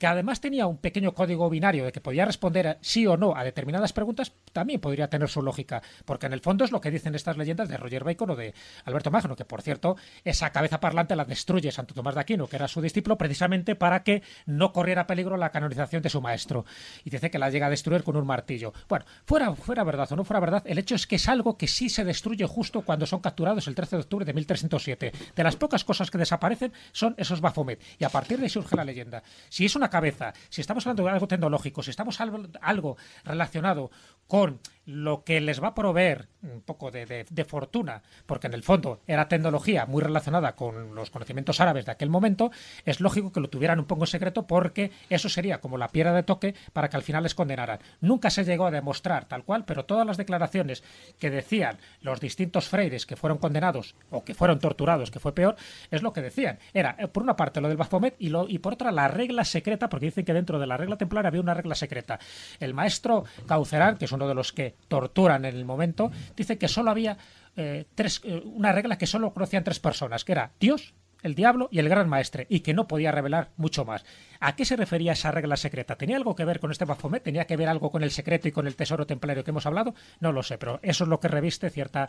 que 0.00 0.06
además 0.06 0.40
tenía 0.40 0.66
un 0.66 0.78
pequeño 0.78 1.12
código 1.12 1.50
binario 1.50 1.84
de 1.84 1.92
que 1.92 2.00
podía 2.00 2.24
responder 2.24 2.78
sí 2.80 3.06
o 3.06 3.18
no 3.18 3.36
a 3.36 3.44
determinadas 3.44 3.92
preguntas, 3.92 4.32
también 4.54 4.80
podría 4.80 5.10
tener 5.10 5.28
su 5.28 5.42
lógica, 5.42 5.82
porque 6.06 6.24
en 6.24 6.32
el 6.32 6.40
fondo 6.40 6.64
es 6.64 6.72
lo 6.72 6.80
que 6.80 6.90
dicen 6.90 7.14
estas 7.14 7.36
leyendas 7.36 7.68
de 7.68 7.76
Roger 7.76 8.02
Bacon 8.02 8.30
o 8.30 8.34
de 8.34 8.54
Alberto 8.86 9.10
Magno, 9.10 9.36
que 9.36 9.44
por 9.44 9.60
cierto, 9.60 9.98
esa 10.24 10.52
cabeza 10.52 10.80
parlante 10.80 11.14
la 11.14 11.26
destruye 11.26 11.70
Santo 11.70 11.92
Tomás 11.92 12.14
de 12.14 12.22
Aquino, 12.22 12.46
que 12.46 12.56
era 12.56 12.66
su 12.66 12.80
discípulo, 12.80 13.18
precisamente 13.18 13.76
para 13.76 14.02
que 14.02 14.22
no 14.46 14.72
corriera 14.72 15.06
peligro 15.06 15.36
la 15.36 15.50
canonización 15.50 16.00
de 16.00 16.08
su 16.08 16.22
maestro. 16.22 16.64
Y 17.04 17.10
dice 17.10 17.30
que 17.30 17.38
la 17.38 17.50
llega 17.50 17.66
a 17.66 17.70
destruir 17.70 18.02
con 18.02 18.16
un 18.16 18.26
martillo. 18.26 18.72
Bueno, 18.88 19.04
fuera, 19.26 19.54
fuera 19.54 19.84
verdad 19.84 20.10
o 20.10 20.16
no 20.16 20.24
fuera 20.24 20.40
verdad, 20.40 20.62
el 20.64 20.78
hecho 20.78 20.94
es 20.94 21.06
que 21.06 21.16
es 21.16 21.28
algo 21.28 21.58
que 21.58 21.68
sí 21.68 21.90
se 21.90 22.06
destruye 22.06 22.46
justo 22.46 22.80
cuando 22.80 23.04
son 23.04 23.20
capturados 23.20 23.68
el 23.68 23.74
13 23.74 23.96
de 23.96 24.02
octubre 24.02 24.24
de 24.24 24.32
1307. 24.32 25.12
De 25.36 25.44
las 25.44 25.56
pocas 25.56 25.84
cosas 25.84 26.10
que 26.10 26.16
desaparecen 26.16 26.72
son 26.92 27.14
esos 27.18 27.42
Baphomet. 27.42 27.82
Y 27.98 28.04
a 28.04 28.08
partir 28.08 28.38
de 28.38 28.44
ahí 28.44 28.48
surge 28.48 28.76
la 28.76 28.84
leyenda. 28.86 29.22
Si 29.50 29.66
es 29.66 29.76
una 29.76 29.89
cabeza, 29.90 30.32
si 30.48 30.60
estamos 30.60 30.86
hablando 30.86 31.04
de 31.04 31.10
algo 31.10 31.28
tecnológico, 31.28 31.82
si 31.82 31.90
estamos 31.90 32.20
algo, 32.20 32.42
algo 32.60 32.96
relacionado 33.24 33.90
con 34.26 34.60
lo 34.90 35.24
que 35.24 35.40
les 35.40 35.62
va 35.62 35.68
a 35.68 35.74
proveer 35.74 36.28
un 36.42 36.62
poco 36.62 36.90
de, 36.90 37.44
fortuna, 37.46 38.02
porque 38.26 38.46
en 38.46 38.54
el 38.54 38.62
fondo 38.62 39.00
era 39.06 39.28
tecnología 39.28 39.86
muy 39.86 40.02
relacionada 40.02 40.56
con 40.56 40.94
los 40.94 41.10
conocimientos 41.10 41.60
árabes 41.60 41.86
de 41.86 41.92
aquel 41.92 42.08
momento, 42.08 42.50
es 42.84 43.00
lógico 43.00 43.32
que 43.32 43.40
lo 43.40 43.50
tuvieran 43.50 43.78
un 43.78 43.84
poco 43.84 44.04
en 44.04 44.08
secreto 44.08 44.46
porque 44.46 44.90
eso 45.08 45.28
sería 45.28 45.60
como 45.60 45.78
la 45.78 45.88
piedra 45.88 46.12
de 46.12 46.22
toque 46.22 46.54
para 46.72 46.88
que 46.88 46.96
al 46.96 47.02
final 47.02 47.22
les 47.22 47.34
condenaran. 47.34 47.78
Nunca 48.00 48.30
se 48.30 48.44
llegó 48.44 48.66
a 48.66 48.70
demostrar 48.70 49.26
tal 49.26 49.44
cual, 49.44 49.64
pero 49.64 49.84
todas 49.84 50.06
las 50.06 50.16
declaraciones 50.16 50.82
que 51.18 51.30
decían 51.30 51.78
los 52.00 52.20
distintos 52.20 52.68
freires 52.68 53.06
que 53.06 53.16
fueron 53.16 53.38
condenados 53.38 53.94
o 54.10 54.24
que 54.24 54.34
fueron 54.34 54.58
torturados, 54.58 55.10
que 55.10 55.20
fue 55.20 55.34
peor, 55.34 55.56
es 55.90 56.02
lo 56.02 56.12
que 56.12 56.22
decían. 56.22 56.58
Era, 56.72 56.96
eh, 56.98 57.08
por 57.08 57.22
una 57.22 57.36
parte, 57.36 57.60
lo 57.60 57.68
del 57.68 57.76
Baphomet 57.76 58.16
y, 58.18 58.30
lo, 58.30 58.48
y 58.48 58.58
por 58.58 58.74
otra, 58.74 58.90
la 58.92 59.08
regla 59.08 59.44
secreta, 59.44 59.88
porque 59.88 60.06
dicen 60.06 60.24
que 60.24 60.32
dentro 60.32 60.58
de 60.58 60.66
la 60.66 60.76
regla 60.76 60.96
templaria 60.96 61.28
había 61.28 61.40
una 61.40 61.54
regla 61.54 61.74
secreta. 61.74 62.18
El 62.58 62.74
maestro 62.74 63.24
Caucerán, 63.46 63.96
que 63.96 64.06
es 64.06 64.12
uno 64.12 64.26
de 64.26 64.34
los 64.34 64.52
que 64.52 64.74
torturan 64.88 65.44
en 65.44 65.56
el 65.56 65.64
momento, 65.64 66.10
dice 66.36 66.58
que 66.58 66.68
solo 66.68 66.90
había 66.90 67.16
eh, 67.56 67.84
tres, 67.94 68.20
eh, 68.24 68.42
una 68.44 68.72
regla 68.72 68.98
que 68.98 69.06
solo 69.06 69.32
conocían 69.32 69.64
tres 69.64 69.80
personas, 69.80 70.24
que 70.24 70.32
era 70.32 70.52
Dios, 70.58 70.94
el 71.22 71.34
diablo 71.34 71.68
y 71.70 71.78
el 71.78 71.88
gran 71.88 72.08
maestre, 72.08 72.46
y 72.48 72.60
que 72.60 72.74
no 72.74 72.88
podía 72.88 73.12
revelar 73.12 73.50
mucho 73.56 73.84
más. 73.84 74.04
¿A 74.40 74.56
qué 74.56 74.64
se 74.64 74.76
refería 74.76 75.12
esa 75.12 75.30
regla 75.30 75.56
secreta? 75.56 75.96
¿Tenía 75.96 76.16
algo 76.16 76.34
que 76.34 76.44
ver 76.44 76.60
con 76.60 76.70
este 76.70 76.84
Baphomet? 76.84 77.22
¿Tenía 77.22 77.46
que 77.46 77.56
ver 77.56 77.68
algo 77.68 77.90
con 77.90 78.02
el 78.02 78.10
secreto 78.10 78.48
y 78.48 78.52
con 78.52 78.66
el 78.66 78.76
tesoro 78.76 79.06
templario 79.06 79.44
que 79.44 79.50
hemos 79.50 79.66
hablado? 79.66 79.94
No 80.20 80.32
lo 80.32 80.42
sé, 80.42 80.58
pero 80.58 80.80
eso 80.82 81.04
es 81.04 81.10
lo 81.10 81.20
que 81.20 81.28
reviste 81.28 81.70
cierta 81.70 82.08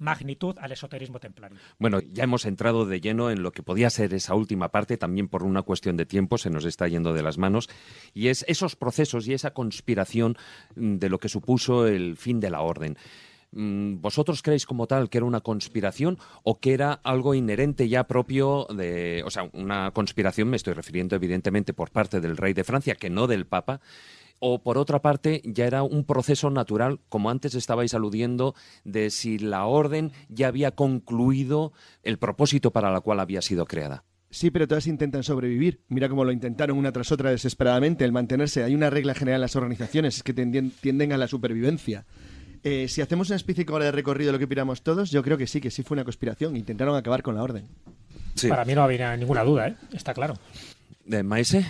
magnitud 0.00 0.56
al 0.58 0.72
esoterismo 0.72 1.20
templario. 1.20 1.58
Bueno, 1.78 2.00
ya 2.00 2.24
hemos 2.24 2.46
entrado 2.46 2.86
de 2.86 3.00
lleno 3.00 3.30
en 3.30 3.42
lo 3.42 3.52
que 3.52 3.62
podía 3.62 3.90
ser 3.90 4.12
esa 4.14 4.34
última 4.34 4.70
parte, 4.70 4.96
también 4.96 5.28
por 5.28 5.44
una 5.44 5.62
cuestión 5.62 5.96
de 5.96 6.06
tiempo, 6.06 6.38
se 6.38 6.50
nos 6.50 6.64
está 6.64 6.88
yendo 6.88 7.12
de 7.12 7.22
las 7.22 7.38
manos, 7.38 7.68
y 8.14 8.28
es 8.28 8.44
esos 8.48 8.74
procesos 8.76 9.28
y 9.28 9.34
esa 9.34 9.52
conspiración 9.52 10.36
mm, 10.74 10.96
de 10.96 11.08
lo 11.08 11.18
que 11.18 11.28
supuso 11.28 11.86
el 11.86 12.16
fin 12.16 12.40
de 12.40 12.50
la 12.50 12.62
orden. 12.62 12.96
Mm, 13.52 14.00
¿Vosotros 14.00 14.42
creéis 14.42 14.64
como 14.64 14.86
tal 14.86 15.10
que 15.10 15.18
era 15.18 15.24
una 15.24 15.40
conspiración 15.40 16.18
o 16.44 16.60
que 16.60 16.72
era 16.72 16.92
algo 16.92 17.34
inherente 17.34 17.88
ya 17.88 18.04
propio 18.04 18.66
de, 18.74 19.22
o 19.26 19.30
sea, 19.30 19.48
una 19.52 19.90
conspiración, 19.90 20.48
me 20.48 20.56
estoy 20.56 20.74
refiriendo 20.74 21.16
evidentemente 21.16 21.74
por 21.74 21.90
parte 21.90 22.20
del 22.20 22.36
rey 22.36 22.52
de 22.52 22.64
Francia, 22.64 22.94
que 22.94 23.10
no 23.10 23.26
del 23.26 23.46
Papa, 23.46 23.80
o 24.40 24.62
por 24.62 24.78
otra 24.78 25.00
parte 25.00 25.42
ya 25.44 25.66
era 25.66 25.82
un 25.82 26.04
proceso 26.04 26.50
natural, 26.50 26.98
como 27.08 27.30
antes 27.30 27.54
estabais 27.54 27.94
aludiendo, 27.94 28.54
de 28.84 29.10
si 29.10 29.38
la 29.38 29.66
orden 29.66 30.12
ya 30.28 30.48
había 30.48 30.72
concluido 30.72 31.72
el 32.02 32.18
propósito 32.18 32.72
para 32.72 32.90
la 32.90 33.00
cual 33.00 33.20
había 33.20 33.42
sido 33.42 33.66
creada. 33.66 34.04
Sí, 34.30 34.50
pero 34.50 34.68
todas 34.68 34.86
intentan 34.86 35.24
sobrevivir. 35.24 35.80
Mira 35.88 36.08
cómo 36.08 36.24
lo 36.24 36.32
intentaron 36.32 36.78
una 36.78 36.92
tras 36.92 37.10
otra 37.12 37.30
desesperadamente, 37.30 38.04
el 38.04 38.12
mantenerse. 38.12 38.62
Hay 38.62 38.74
una 38.74 38.88
regla 38.88 39.14
general 39.14 39.38
en 39.38 39.42
las 39.42 39.56
organizaciones, 39.56 40.16
es 40.16 40.22
que 40.22 40.32
tienden 40.32 41.12
a 41.12 41.16
la 41.16 41.26
supervivencia. 41.26 42.06
Eh, 42.62 42.88
si 42.88 43.00
hacemos 43.00 43.28
una 43.28 43.36
especie 43.36 43.66
como 43.66 43.80
de 43.80 43.90
recorrido 43.90 44.28
de 44.28 44.32
lo 44.32 44.38
que 44.38 44.44
opinamos 44.44 44.82
todos, 44.82 45.10
yo 45.10 45.22
creo 45.22 45.36
que 45.36 45.46
sí, 45.46 45.60
que 45.60 45.70
sí 45.70 45.82
fue 45.82 45.96
una 45.96 46.04
conspiración. 46.04 46.56
Intentaron 46.56 46.94
acabar 46.96 47.22
con 47.22 47.34
la 47.34 47.42
orden. 47.42 47.66
Para 48.48 48.64
mí 48.64 48.74
no 48.74 48.82
había 48.82 49.16
ninguna 49.16 49.42
duda, 49.42 49.68
¿eh? 49.68 49.76
está 49.92 50.14
claro. 50.14 50.34
¿De 51.04 51.22
Maese? 51.22 51.66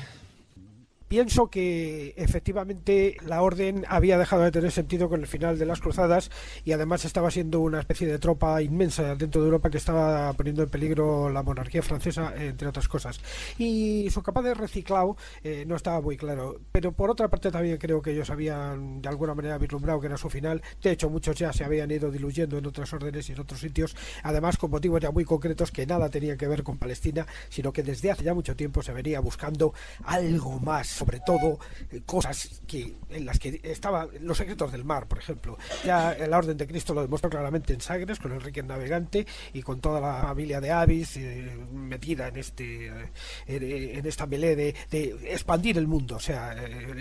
Pienso 1.10 1.50
que 1.50 2.14
efectivamente 2.16 3.16
la 3.26 3.42
orden 3.42 3.84
había 3.88 4.16
dejado 4.16 4.44
de 4.44 4.52
tener 4.52 4.70
sentido 4.70 5.08
con 5.08 5.18
el 5.18 5.26
final 5.26 5.58
de 5.58 5.66
las 5.66 5.80
cruzadas 5.80 6.30
y 6.64 6.70
además 6.70 7.04
estaba 7.04 7.32
siendo 7.32 7.58
una 7.58 7.80
especie 7.80 8.06
de 8.06 8.20
tropa 8.20 8.62
inmensa 8.62 9.16
dentro 9.16 9.40
de 9.40 9.48
Europa 9.48 9.70
que 9.70 9.78
estaba 9.78 10.32
poniendo 10.34 10.62
en 10.62 10.68
peligro 10.68 11.28
la 11.28 11.42
monarquía 11.42 11.82
francesa, 11.82 12.32
entre 12.36 12.68
otras 12.68 12.86
cosas. 12.86 13.20
Y 13.58 14.08
su 14.10 14.22
capa 14.22 14.40
de 14.40 14.54
reciclado 14.54 15.16
eh, 15.42 15.64
no 15.66 15.74
estaba 15.74 16.00
muy 16.00 16.16
claro. 16.16 16.60
Pero 16.70 16.92
por 16.92 17.10
otra 17.10 17.26
parte 17.26 17.50
también 17.50 17.78
creo 17.78 18.00
que 18.00 18.12
ellos 18.12 18.30
habían 18.30 19.02
de 19.02 19.08
alguna 19.08 19.34
manera 19.34 19.58
vislumbrado 19.58 20.00
que 20.00 20.06
era 20.06 20.16
su 20.16 20.30
final. 20.30 20.62
De 20.80 20.92
hecho, 20.92 21.10
muchos 21.10 21.34
ya 21.34 21.52
se 21.52 21.64
habían 21.64 21.90
ido 21.90 22.12
diluyendo 22.12 22.56
en 22.56 22.66
otras 22.66 22.92
órdenes 22.92 23.28
y 23.28 23.32
en 23.32 23.40
otros 23.40 23.58
sitios, 23.58 23.96
además 24.22 24.58
con 24.58 24.70
motivos 24.70 25.00
ya 25.00 25.10
muy 25.10 25.24
concretos 25.24 25.72
que 25.72 25.86
nada 25.86 26.08
tenían 26.08 26.38
que 26.38 26.46
ver 26.46 26.62
con 26.62 26.78
Palestina, 26.78 27.26
sino 27.48 27.72
que 27.72 27.82
desde 27.82 28.12
hace 28.12 28.22
ya 28.22 28.32
mucho 28.32 28.54
tiempo 28.54 28.80
se 28.80 28.92
venía 28.92 29.18
buscando 29.18 29.74
algo 30.04 30.60
más 30.60 30.99
sobre 31.00 31.20
todo 31.20 31.58
eh, 31.90 32.02
cosas 32.04 32.60
que 32.66 32.94
en 33.08 33.24
las 33.24 33.38
que 33.38 33.58
estaban 33.64 34.08
los 34.20 34.36
secretos 34.36 34.70
del 34.70 34.84
mar, 34.84 35.08
por 35.08 35.18
ejemplo. 35.18 35.56
Ya 35.82 36.14
la 36.28 36.36
Orden 36.36 36.58
de 36.58 36.66
Cristo 36.66 36.92
lo 36.92 37.00
demostró 37.00 37.30
claramente 37.30 37.72
en 37.72 37.80
Sagres, 37.80 38.18
con 38.18 38.32
Enrique 38.32 38.60
el 38.60 38.66
Navegante 38.66 39.26
y 39.54 39.62
con 39.62 39.80
toda 39.80 39.98
la 39.98 40.20
familia 40.20 40.60
de 40.60 40.70
Avis 40.70 41.16
eh, 41.16 41.56
metida 41.72 42.28
en 42.28 42.36
este 42.36 42.88
eh, 43.46 43.94
en, 43.96 44.04
esta 44.04 44.26
melé 44.26 44.54
de, 44.54 44.74
de, 44.90 45.32
expandir 45.32 45.78
el 45.78 45.86
mundo. 45.86 46.16
O 46.16 46.20
sea, 46.20 46.54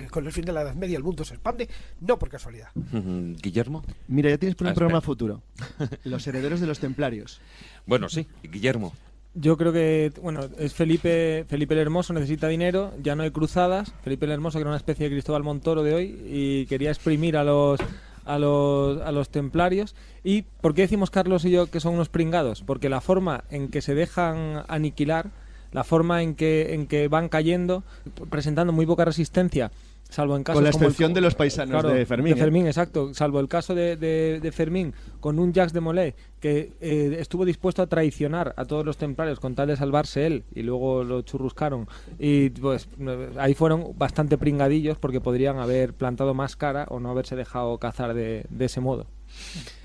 con 0.09 0.25
el 0.25 0.31
fin 0.31 0.45
de 0.45 0.53
la 0.53 0.61
Edad 0.61 0.75
Media 0.75 0.95
el 0.95 1.03
mundo 1.03 1.25
se 1.25 1.33
expande, 1.33 1.67
no 1.99 2.17
por 2.17 2.29
casualidad. 2.29 2.69
Guillermo. 2.75 3.83
Mira, 4.07 4.29
ya 4.29 4.37
tienes 4.37 4.55
por 4.55 4.67
un 4.67 4.71
Ah, 4.71 4.75
programa 4.75 5.01
futuro. 5.01 5.41
Los 6.05 6.25
herederos 6.25 6.61
de 6.61 6.67
los 6.67 6.79
templarios. 6.79 7.41
Bueno, 7.85 8.07
sí, 8.07 8.27
Guillermo. 8.43 8.93
Yo 9.35 9.57
creo 9.57 9.71
que, 9.71 10.11
bueno, 10.21 10.41
es 10.57 10.73
Felipe, 10.73 11.45
Felipe 11.47 11.75
el 11.75 11.81
Hermoso 11.81 12.13
necesita 12.13 12.47
dinero, 12.47 12.93
ya 13.01 13.15
no 13.15 13.23
hay 13.23 13.31
cruzadas. 13.31 13.93
Felipe 14.03 14.25
el 14.25 14.31
Hermoso, 14.31 14.57
que 14.57 14.61
era 14.61 14.71
una 14.71 14.77
especie 14.77 15.05
de 15.05 15.15
Cristóbal 15.15 15.43
Montoro 15.43 15.83
de 15.83 15.93
hoy, 15.93 16.19
y 16.25 16.65
quería 16.65 16.89
exprimir 16.89 17.37
a 17.37 17.43
los, 17.43 17.79
a 18.25 18.39
los, 18.39 19.01
a 19.01 19.11
los 19.11 19.29
templarios. 19.29 19.95
¿Y 20.23 20.43
por 20.61 20.73
qué 20.73 20.81
decimos 20.81 21.11
Carlos 21.11 21.45
y 21.45 21.51
yo 21.51 21.67
que 21.67 21.79
son 21.79 21.93
unos 21.93 22.09
pringados? 22.09 22.63
Porque 22.63 22.89
la 22.89 23.01
forma 23.01 23.43
en 23.51 23.69
que 23.69 23.81
se 23.81 23.93
dejan 23.93 24.63
aniquilar, 24.67 25.29
la 25.71 25.83
forma 25.83 26.23
en 26.23 26.33
que, 26.33 26.73
en 26.73 26.87
que 26.87 27.07
van 27.07 27.29
cayendo, 27.29 27.83
presentando 28.31 28.73
muy 28.73 28.87
poca 28.87 29.05
resistencia, 29.05 29.71
salvo 30.09 30.35
en 30.35 30.43
casos 30.43 30.57
Con 30.57 30.63
la 30.65 30.71
como 30.71 30.83
el- 30.83 30.87
excepción 30.87 31.13
de 31.13 31.21
los 31.21 31.35
paisanos 31.35 31.83
de 31.83 32.05
Fermín, 32.05 32.33
de 32.33 32.39
¿eh? 32.39 32.43
Fermín, 32.43 32.67
exacto. 32.67 33.13
Salvo 33.13 33.39
el 33.39 33.47
caso 33.47 33.75
de, 33.75 33.95
de- 33.95 34.39
de 34.41 34.51
Fermín 34.51 34.93
con 35.19 35.37
un 35.39 35.53
Jacques 35.53 35.71
de 35.73 35.79
Molay 35.81 36.15
que 36.39 36.73
eh, 36.81 37.17
estuvo 37.19 37.45
dispuesto 37.45 37.81
a 37.81 37.87
traicionar 37.87 38.53
a 38.57 38.65
todos 38.65 38.85
los 38.85 38.97
templarios 38.97 39.39
con 39.39 39.55
tal 39.55 39.67
de 39.67 39.75
salvarse 39.77 40.25
él 40.25 40.43
y 40.55 40.63
luego 40.63 41.03
lo 41.03 41.21
churruscaron. 41.21 41.87
Y 42.17 42.49
pues 42.49 42.87
eh, 42.99 43.29
ahí 43.37 43.53
fueron 43.53 43.93
bastante 43.97 44.37
pringadillos 44.37 44.97
porque 44.97 45.21
podrían 45.21 45.57
haber 45.59 45.93
plantado 45.93 46.33
más 46.33 46.55
cara 46.55 46.85
o 46.89 46.99
no 46.99 47.09
haberse 47.11 47.35
dejado 47.35 47.77
cazar 47.77 48.13
de, 48.13 48.45
de 48.49 48.65
ese 48.65 48.81
modo. 48.81 49.05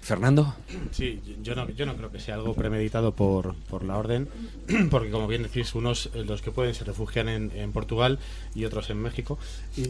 Fernando. 0.04 0.54
Sí, 0.90 1.20
yo 1.42 1.54
no, 1.54 1.68
yo 1.70 1.86
no 1.86 1.96
creo 1.96 2.10
que 2.12 2.20
sea 2.20 2.34
algo 2.34 2.54
premeditado 2.54 3.12
por, 3.12 3.54
por 3.70 3.84
la 3.84 3.96
orden, 3.96 4.28
porque 4.90 5.10
como 5.10 5.26
bien 5.26 5.42
decís, 5.42 5.74
unos, 5.74 6.10
eh, 6.14 6.24
los 6.24 6.42
que 6.42 6.50
pueden, 6.50 6.74
se 6.74 6.84
refugian 6.84 7.28
en, 7.28 7.50
en 7.54 7.72
Portugal 7.72 8.18
y 8.54 8.64
otros 8.66 8.90
en 8.90 8.98
México. 8.98 9.38
Y, 9.76 9.82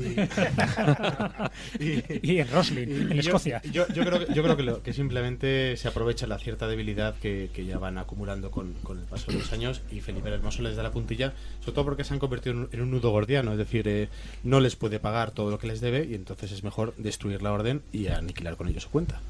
Y 2.23 2.39
en 2.39 2.49
Roslin, 2.49 2.91
en 2.91 3.09
yo- 3.21 3.21
Escocia. 3.21 3.63
Yo, 3.73 3.87
yo 3.89 4.05
creo, 4.05 4.27
que- 4.27 4.35
yo 4.35 4.43
creo 4.43 4.57
que, 4.57 4.63
lo- 4.63 4.83
que 4.83 4.93
simplemente 4.93 5.77
se 5.77 5.89
aprovecha 5.89 6.27
la 6.27 6.39
cierta 6.39 6.67
debilidad 6.69 7.17
que, 7.17 7.51
que 7.53 7.65
ya 7.65 7.79
van 7.79 7.99
acumulando 7.99 8.51
con, 8.51 8.73
con 8.83 8.99
el 8.99 9.05
paso 9.05 9.33
de 9.33 9.39
los 9.39 9.53
años 9.53 9.83
y 9.91 10.01
Felipe 10.01 10.29
el 10.29 10.35
Hermoso 10.35 10.63
les 10.63 10.77
da 10.77 10.83
la 10.83 10.91
puntilla, 10.93 11.33
sobre 11.61 11.73
todo 11.75 11.85
porque 11.87 12.05
se 12.05 12.15
han 12.15 12.21
convertido 12.21 12.53
en 12.55 12.59
un, 12.63 12.69
en 12.73 12.81
un 12.83 12.91
nudo 12.91 13.11
gordiano, 13.11 13.53
es 13.53 13.59
decir, 13.59 13.87
eh, 13.89 14.09
no 14.43 14.61
les 14.61 14.77
puede 14.77 15.01
pagar 15.01 15.33
todo 15.33 15.51
lo 15.51 15.59
que 15.59 15.67
les 15.67 15.81
debe 15.81 16.07
y 16.09 16.15
entonces 16.15 16.53
es 16.53 16.63
mejor 16.63 16.95
destruir 16.97 17.43
la 17.43 17.53
orden 17.53 17.83
y 17.93 18.07
aniquilar 18.07 18.57
con 18.57 18.69
ello 18.69 18.81
su 18.81 18.91
cuenta. 18.91 19.21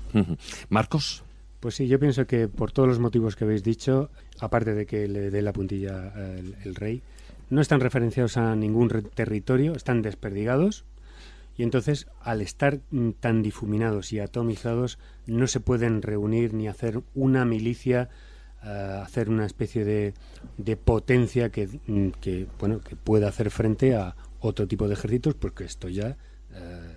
Marcos. 0.74 1.22
Pues 1.60 1.76
sí, 1.76 1.86
yo 1.86 2.00
pienso 2.00 2.26
que 2.26 2.48
por 2.48 2.72
todos 2.72 2.88
los 2.88 2.98
motivos 2.98 3.36
que 3.36 3.44
habéis 3.44 3.62
dicho, 3.62 4.10
aparte 4.40 4.74
de 4.74 4.86
que 4.86 5.06
le 5.06 5.30
dé 5.30 5.40
la 5.40 5.52
puntilla 5.52 6.12
el, 6.64 6.74
rey, 6.74 7.00
no 7.48 7.60
están 7.60 7.78
referenciados 7.78 8.36
a 8.36 8.56
ningún 8.56 8.88
territorio, 9.14 9.76
están 9.76 10.02
desperdigados 10.02 10.84
y 11.56 11.62
entonces 11.62 12.08
al 12.20 12.42
estar 12.42 12.80
tan 13.20 13.42
difuminados 13.42 14.12
y 14.12 14.18
atomizados 14.18 14.98
no 15.26 15.46
se 15.46 15.60
pueden 15.60 16.02
reunir 16.02 16.52
ni 16.54 16.66
hacer 16.66 17.02
una 17.14 17.44
milicia, 17.44 18.08
eh, 18.64 19.00
hacer 19.00 19.30
una 19.30 19.46
especie 19.46 19.84
de, 19.84 20.12
de 20.58 20.76
potencia 20.76 21.50
que, 21.50 21.68
mm, 21.86 22.08
que, 22.20 22.48
bueno 22.58 22.80
que 22.80 22.96
pueda 22.96 23.28
hacer 23.28 23.52
frente 23.52 23.94
a 23.94 24.16
otro 24.40 24.66
tipo 24.66 24.88
de 24.88 24.94
ejércitos, 24.94 25.34
porque 25.34 25.62
esto 25.62 25.88
ya 25.88 26.16
eh, 26.52 26.94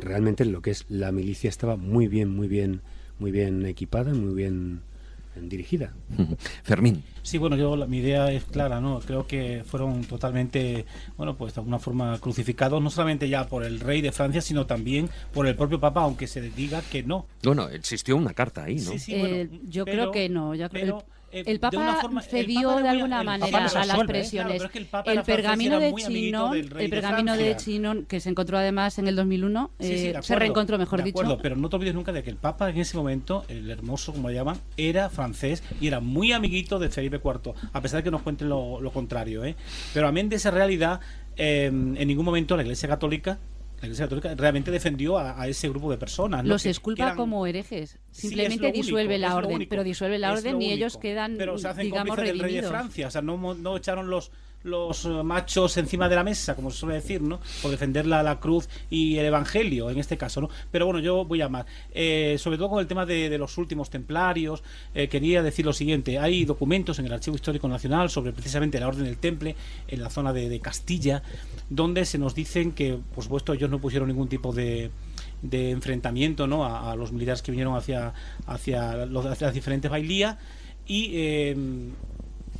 realmente 0.00 0.44
lo 0.44 0.62
que 0.62 0.72
es 0.72 0.84
la 0.88 1.12
milicia 1.12 1.48
estaba 1.48 1.76
muy 1.76 2.08
bien, 2.08 2.28
muy 2.28 2.48
bien, 2.48 2.82
muy 3.18 3.30
bien 3.30 3.64
equipada, 3.66 4.12
muy 4.12 4.34
bien 4.34 4.80
eh, 5.36 5.40
dirigida. 5.42 5.92
Fermín. 6.62 7.02
Sí, 7.22 7.38
bueno, 7.38 7.56
yo 7.56 7.76
la- 7.76 7.86
mi 7.86 7.98
idea 7.98 8.30
es 8.30 8.44
clara, 8.44 8.80
¿no? 8.80 9.00
Creo 9.00 9.26
que 9.26 9.62
fueron 9.66 10.04
totalmente, 10.04 10.84
bueno, 11.16 11.36
pues 11.36 11.54
de 11.54 11.60
alguna 11.60 11.78
forma 11.78 12.18
crucificados, 12.20 12.82
no 12.82 12.90
solamente 12.90 13.28
ya 13.28 13.46
por 13.48 13.64
el 13.64 13.80
rey 13.80 14.00
de 14.00 14.12
Francia, 14.12 14.40
sino 14.40 14.66
también 14.66 15.08
por 15.32 15.46
el 15.46 15.56
propio 15.56 15.80
Papa, 15.80 16.02
aunque 16.02 16.26
se 16.26 16.40
diga 16.50 16.82
que 16.82 17.02
no. 17.02 17.26
Bueno, 17.42 17.68
existió 17.68 18.16
una 18.16 18.34
carta 18.34 18.64
ahí, 18.64 18.76
¿no? 18.76 18.92
Sí, 18.92 18.98
sí, 18.98 19.14
Eh, 19.14 19.18
bueno, 19.48 19.60
yo 19.68 19.84
pero- 19.84 19.96
creo 20.10 20.12
que 20.12 20.28
no. 20.28 20.54
yo 20.54 20.68
creo- 20.68 21.04
el, 21.34 21.46
eh, 21.46 21.50
el 21.52 21.60
de 21.60 21.76
una 21.76 21.86
Papa 21.88 22.00
forma- 22.02 22.22
cedió 22.22 22.68
Papa 22.70 22.82
de 22.82 22.88
alguna 22.88 23.22
manera 23.22 23.58
a 23.66 23.84
las 23.84 23.98
¿eh? 23.98 24.04
presiones. 24.06 24.52
Claro, 24.54 24.64
es 24.66 24.70
que 24.72 24.78
el 24.78 24.86
Papa 24.86 25.12
el 25.12 25.22
pergamino 25.22 25.80
de 25.80 25.94
Chinon, 25.94 26.56
el 26.56 26.68
de 26.68 26.88
pergamino 26.88 27.32
de 27.36 27.44
Francia. 27.50 27.56
Chinon, 27.64 28.04
que 28.06 28.20
se 28.20 28.30
encontró 28.30 28.58
además 28.58 28.98
en 28.98 29.08
el 29.08 29.16
2001, 29.16 29.70
Sí, 29.80 29.86
sí, 29.86 30.06
eh, 30.08 30.12
de 30.14 30.22
se 30.22 30.36
reencontró, 30.36 30.78
mejor 30.78 31.00
de 31.00 31.04
dicho. 31.06 31.18
acuerdo, 31.20 31.40
pero 31.42 31.56
no 31.56 31.68
te 31.68 31.76
olvides 31.76 31.94
nunca 31.94 32.12
de 32.12 32.22
que 32.22 32.30
el 32.30 32.36
Papa 32.36 32.70
en 32.70 32.78
ese 32.78 32.96
momento, 32.96 33.44
el 33.48 33.70
hermoso, 33.70 34.12
como 34.12 34.28
le 34.28 34.34
llaman, 34.36 34.58
era 34.76 35.10
francés 35.10 35.62
y 35.80 35.86
era 35.88 36.00
muy 36.00 36.32
amiguito 36.32 36.78
de 36.78 36.88
Felipe 36.90 37.20
IV, 37.24 37.54
a 37.72 37.80
pesar 37.80 37.98
de 37.98 38.04
que 38.04 38.10
nos 38.10 38.22
cuenten 38.22 38.48
lo, 38.48 38.80
lo 38.80 38.90
contrario. 38.92 39.44
¿eh? 39.44 39.56
Pero 39.92 40.08
amén 40.08 40.28
de 40.28 40.36
esa 40.36 40.50
realidad, 40.50 41.00
eh, 41.36 41.66
en 41.66 42.06
ningún 42.08 42.24
momento 42.24 42.56
la 42.56 42.62
Iglesia 42.62 42.88
Católica 42.88 43.38
la 43.84 43.86
Iglesia 43.88 44.04
Católica 44.06 44.34
realmente 44.34 44.70
defendió 44.70 45.18
a, 45.18 45.40
a 45.40 45.48
ese 45.48 45.68
grupo 45.68 45.90
de 45.90 45.98
personas. 45.98 46.42
¿no? 46.42 46.48
Los 46.50 46.62
que 46.62 46.70
esculpa 46.70 47.02
eran- 47.04 47.16
como 47.16 47.46
herejes. 47.46 47.90
Sí, 47.90 47.96
es 48.12 48.18
Simplemente 48.18 48.66
lo 48.66 48.72
disuelve 48.72 49.14
único, 49.16 49.28
la 49.28 49.36
orden, 49.36 49.66
pero 49.68 49.84
disuelve 49.84 50.18
la 50.18 50.32
orden 50.32 50.60
y 50.62 50.72
ellos 50.72 50.94
único. 50.94 51.00
quedan, 51.02 51.34
pero 51.38 51.58
se 51.58 51.68
hacen 51.68 51.84
digamos, 51.86 52.16
del 52.16 52.38
rey 52.38 52.54
de. 52.54 52.62
Francia, 52.62 53.08
o 53.08 53.10
sea, 53.10 53.22
no, 53.22 53.54
no 53.54 53.76
echaron 53.76 54.08
los 54.10 54.30
los 54.64 55.04
eh, 55.04 55.08
machos 55.22 55.76
encima 55.76 56.08
de 56.08 56.16
la 56.16 56.24
mesa, 56.24 56.56
como 56.56 56.70
se 56.70 56.78
suele 56.78 56.96
decir, 56.96 57.22
¿no? 57.22 57.38
Por 57.62 57.70
defender 57.70 58.06
la, 58.06 58.40
cruz 58.40 58.68
y 58.90 59.16
el 59.18 59.26
evangelio, 59.26 59.90
en 59.90 59.98
este 59.98 60.16
caso, 60.16 60.40
¿no? 60.40 60.50
Pero 60.70 60.86
bueno, 60.86 61.00
yo 61.00 61.24
voy 61.24 61.40
a 61.42 61.48
más. 61.48 61.66
Eh, 61.92 62.36
sobre 62.38 62.56
todo 62.56 62.70
con 62.70 62.80
el 62.80 62.86
tema 62.86 63.06
de, 63.06 63.36
los 63.38 63.56
últimos 63.58 63.90
templarios, 63.90 64.62
eh, 64.94 65.08
quería 65.08 65.42
decir 65.42 65.64
lo 65.64 65.72
siguiente: 65.72 66.18
hay 66.18 66.44
documentos 66.44 66.98
en 66.98 67.06
el 67.06 67.12
Archivo 67.12 67.36
Histórico 67.36 67.68
Nacional 67.68 68.10
sobre 68.10 68.32
precisamente 68.32 68.80
la 68.80 68.88
Orden 68.88 69.04
del 69.04 69.18
Temple 69.18 69.54
en 69.86 70.02
la 70.02 70.10
zona 70.10 70.32
de, 70.32 70.54
Castilla, 70.60 71.22
donde 71.68 72.04
se 72.06 72.16
nos 72.16 72.34
dicen 72.34 72.72
que, 72.72 72.98
por 73.14 73.24
supuesto, 73.24 73.52
ellos 73.52 73.68
no 73.68 73.80
pusieron 73.80 74.08
ningún 74.08 74.28
tipo 74.28 74.52
de 74.52 74.90
de 75.42 75.72
enfrentamiento 75.72 76.46
¿no? 76.46 76.64
a, 76.64 76.96
los 76.96 77.12
militares 77.12 77.42
que 77.42 77.50
vinieron 77.50 77.76
hacia, 77.76 78.14
hacia, 78.46 79.02
hacia 79.02 79.46
las 79.46 79.52
diferentes 79.52 79.90
bailías 79.90 80.38
y 80.86 81.10
eh, 81.12 81.56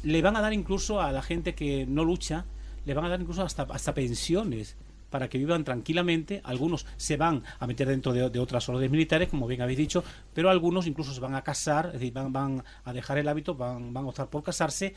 le 0.05 0.23
van 0.23 0.37
a 0.37 0.41
dar 0.41 0.53
incluso 0.53 1.01
a 1.01 1.11
la 1.13 1.23
gente 1.23 1.55
que 1.55 1.87
no 1.87 2.05
lucha, 2.05 2.45
le 2.85 2.95
van 2.95 3.07
a 3.07 3.09
dar 3.09 3.21
incluso 3.21 3.43
hasta, 3.43 3.63
hasta 3.63 3.95
pensiones 3.95 4.77
para 5.15 5.29
que 5.29 5.39
vivan 5.39 5.63
tranquilamente. 5.63 6.41
Algunos 6.43 6.87
se 6.97 7.17
van 7.17 7.45
a 7.61 7.69
meter 7.69 7.87
dentro 7.87 8.13
de, 8.13 8.29
de 8.31 8.41
otras 8.41 8.69
órdenes 8.69 8.91
militares, 8.91 9.29
como 9.29 9.47
bien 9.47 9.63
habéis 9.63 9.79
dicho, 9.79 10.03
pero 10.35 10.51
algunos 10.51 10.89
incluso 10.89 11.15
se 11.15 11.21
van 11.21 11.37
a 11.37 11.43
casar, 11.43 11.87
es 11.87 11.93
decir, 11.93 12.13
van, 12.13 12.33
van 12.33 12.65
a 12.85 12.93
dejar 12.93 13.19
el 13.19 13.29
hábito, 13.29 13.55
van, 13.55 13.95
van 13.95 14.07
a 14.07 14.09
optar 14.09 14.27
por 14.27 14.43
casarse. 14.43 14.93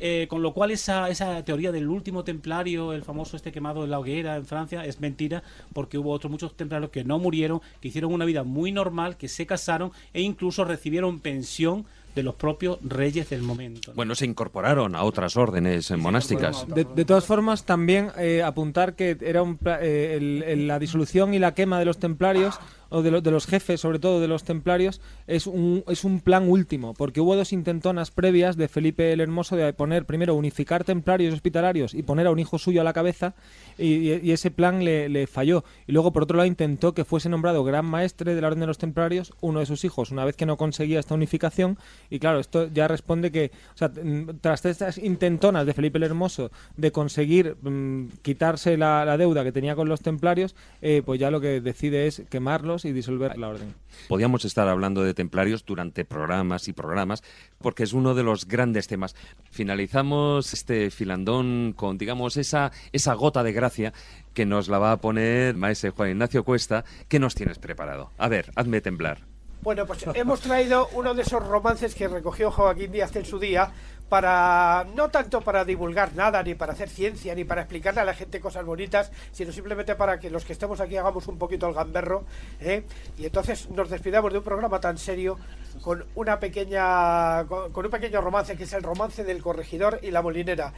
Eh, 0.00 0.26
con 0.28 0.42
lo 0.42 0.52
cual 0.54 0.72
esa, 0.72 1.08
esa 1.08 1.44
teoría 1.44 1.70
del 1.70 1.88
último 1.88 2.24
templario, 2.24 2.92
el 2.92 3.04
famoso 3.04 3.36
este 3.36 3.52
quemado 3.52 3.84
en 3.84 3.90
la 3.90 4.00
hoguera 4.00 4.34
en 4.34 4.44
Francia, 4.44 4.84
es 4.84 4.98
mentira, 4.98 5.44
porque 5.72 5.98
hubo 5.98 6.10
otros 6.10 6.32
muchos 6.32 6.56
templarios 6.56 6.90
que 6.90 7.04
no 7.04 7.20
murieron, 7.20 7.60
que 7.80 7.86
hicieron 7.86 8.12
una 8.12 8.24
vida 8.24 8.42
muy 8.42 8.72
normal, 8.72 9.16
que 9.16 9.28
se 9.28 9.46
casaron 9.46 9.92
e 10.12 10.20
incluso 10.20 10.64
recibieron 10.64 11.20
pensión 11.20 11.86
de 12.14 12.22
los 12.22 12.34
propios 12.34 12.78
reyes 12.82 13.30
del 13.30 13.42
momento. 13.42 13.92
Bueno, 13.94 14.14
se 14.14 14.24
incorporaron 14.26 14.94
a 14.96 15.04
otras 15.04 15.36
órdenes 15.36 15.90
eh, 15.90 15.96
monásticas. 15.96 16.66
De, 16.68 16.84
de 16.84 17.04
todas 17.04 17.24
formas, 17.24 17.64
también 17.64 18.10
eh, 18.18 18.42
apuntar 18.42 18.94
que 18.94 19.16
era 19.20 19.42
un 19.42 19.58
eh, 19.64 20.16
el- 20.18 20.42
el- 20.42 20.66
la 20.68 20.78
disolución 20.78 21.34
y 21.34 21.38
la 21.38 21.54
quema 21.54 21.78
de 21.78 21.84
los 21.84 21.98
templarios 21.98 22.58
o 22.90 23.02
de, 23.02 23.10
lo- 23.10 23.20
de 23.20 23.30
los 23.30 23.46
jefes, 23.46 23.80
sobre 23.80 23.98
todo 23.98 24.20
de 24.20 24.28
los 24.28 24.44
templarios, 24.44 25.00
es 25.26 25.46
un, 25.46 25.82
es 25.88 26.04
un 26.04 26.20
plan 26.20 26.48
último, 26.48 26.92
porque 26.94 27.20
hubo 27.20 27.34
dos 27.36 27.52
intentonas 27.52 28.10
previas 28.10 28.56
de 28.56 28.68
Felipe 28.68 29.12
el 29.12 29.20
Hermoso 29.20 29.56
de 29.56 29.72
poner, 29.72 30.04
primero, 30.04 30.34
unificar 30.34 30.84
templarios 30.84 31.32
y 31.32 31.34
hospitalarios 31.34 31.94
y 31.94 32.02
poner 32.02 32.26
a 32.26 32.30
un 32.30 32.38
hijo 32.38 32.58
suyo 32.58 32.80
a 32.80 32.84
la 32.84 32.92
cabeza, 32.92 33.34
y, 33.78 34.30
ese 34.30 34.50
plan 34.50 34.84
le, 34.84 35.08
le 35.08 35.26
falló. 35.26 35.64
Y 35.86 35.92
luego, 35.92 36.12
por 36.12 36.24
otro 36.24 36.36
lado, 36.36 36.46
intentó 36.46 36.92
que 36.94 37.04
fuese 37.04 37.28
nombrado 37.28 37.64
gran 37.64 37.86
maestre 37.86 38.34
de 38.34 38.40
la 38.40 38.48
Orden 38.48 38.60
de 38.60 38.66
los 38.66 38.78
Templarios 38.78 39.32
uno 39.40 39.60
de 39.60 39.66
sus 39.66 39.84
hijos, 39.84 40.10
una 40.10 40.24
vez 40.24 40.36
que 40.36 40.46
no 40.46 40.56
conseguía 40.56 41.00
esta 41.00 41.14
unificación. 41.14 41.78
Y 42.10 42.18
claro, 42.18 42.38
esto 42.40 42.68
ya 42.72 42.88
responde 42.88 43.30
que, 43.32 43.50
o 43.74 43.76
sea, 43.78 43.88
mm, 43.88 44.38
tras 44.40 44.64
estas 44.66 44.98
intentonas 44.98 45.64
de 45.66 45.74
Felipe 45.74 45.98
el 45.98 46.04
Hermoso 46.04 46.50
de 46.76 46.92
conseguir 46.92 47.56
mm, 47.62 48.08
quitarse 48.22 48.76
la, 48.76 49.04
la 49.04 49.16
deuda 49.16 49.44
que 49.44 49.52
tenía 49.52 49.74
con 49.76 49.88
los 49.88 50.00
templarios, 50.00 50.54
eh, 50.82 51.02
pues 51.04 51.18
ya 51.20 51.30
lo 51.30 51.40
que 51.40 51.60
decide 51.60 52.06
es 52.06 52.22
quemarlos 52.28 52.79
y 52.84 52.92
disolver 52.92 53.38
la 53.38 53.48
orden. 53.48 53.74
Podíamos 54.08 54.44
estar 54.44 54.68
hablando 54.68 55.02
de 55.02 55.14
templarios 55.14 55.64
durante 55.64 56.04
programas 56.04 56.68
y 56.68 56.72
programas, 56.72 57.22
porque 57.58 57.82
es 57.82 57.92
uno 57.92 58.14
de 58.14 58.22
los 58.22 58.46
grandes 58.46 58.86
temas. 58.86 59.14
Finalizamos 59.50 60.52
este 60.52 60.90
filandón 60.90 61.74
con, 61.76 61.98
digamos, 61.98 62.36
esa, 62.36 62.72
esa 62.92 63.14
gota 63.14 63.42
de 63.42 63.52
gracia 63.52 63.92
que 64.34 64.46
nos 64.46 64.68
la 64.68 64.78
va 64.78 64.92
a 64.92 65.00
poner 65.00 65.56
maese 65.56 65.90
Juan 65.90 66.10
Ignacio 66.10 66.44
Cuesta. 66.44 66.84
¿Qué 67.08 67.18
nos 67.18 67.34
tienes 67.34 67.58
preparado? 67.58 68.12
A 68.18 68.28
ver, 68.28 68.50
hazme 68.56 68.80
temblar. 68.80 69.30
Bueno, 69.62 69.86
pues 69.86 70.06
hemos 70.14 70.40
traído 70.40 70.88
uno 70.94 71.12
de 71.12 71.20
esos 71.20 71.46
romances 71.46 71.94
que 71.94 72.08
recogió 72.08 72.50
Joaquín 72.50 72.92
Díaz 72.92 73.14
en 73.16 73.26
su 73.26 73.38
día 73.38 73.72
para 74.10 74.86
no 74.96 75.08
tanto 75.08 75.40
para 75.40 75.64
divulgar 75.64 76.14
nada, 76.16 76.42
ni 76.42 76.54
para 76.54 76.72
hacer 76.72 76.90
ciencia, 76.90 77.34
ni 77.34 77.44
para 77.44 77.62
explicarle 77.62 78.00
a 78.00 78.04
la 78.04 78.12
gente 78.12 78.40
cosas 78.40 78.66
bonitas, 78.66 79.12
sino 79.30 79.52
simplemente 79.52 79.94
para 79.94 80.18
que 80.18 80.30
los 80.30 80.44
que 80.44 80.52
estemos 80.52 80.80
aquí 80.80 80.96
hagamos 80.96 81.28
un 81.28 81.38
poquito 81.38 81.68
el 81.68 81.74
gamberro, 81.74 82.24
¿eh? 82.60 82.82
y 83.16 83.24
entonces 83.24 83.70
nos 83.70 83.88
despidamos 83.88 84.32
de 84.32 84.38
un 84.38 84.44
programa 84.44 84.80
tan 84.80 84.98
serio 84.98 85.38
con 85.80 86.04
una 86.16 86.40
pequeña 86.40 87.46
con, 87.46 87.84
un 87.84 87.90
pequeño 87.90 88.20
romance 88.20 88.56
que 88.56 88.64
es 88.64 88.72
el 88.72 88.82
romance 88.82 89.22
del 89.22 89.40
corregidor 89.40 90.00
y 90.02 90.10
la 90.10 90.22
molinera, 90.22 90.72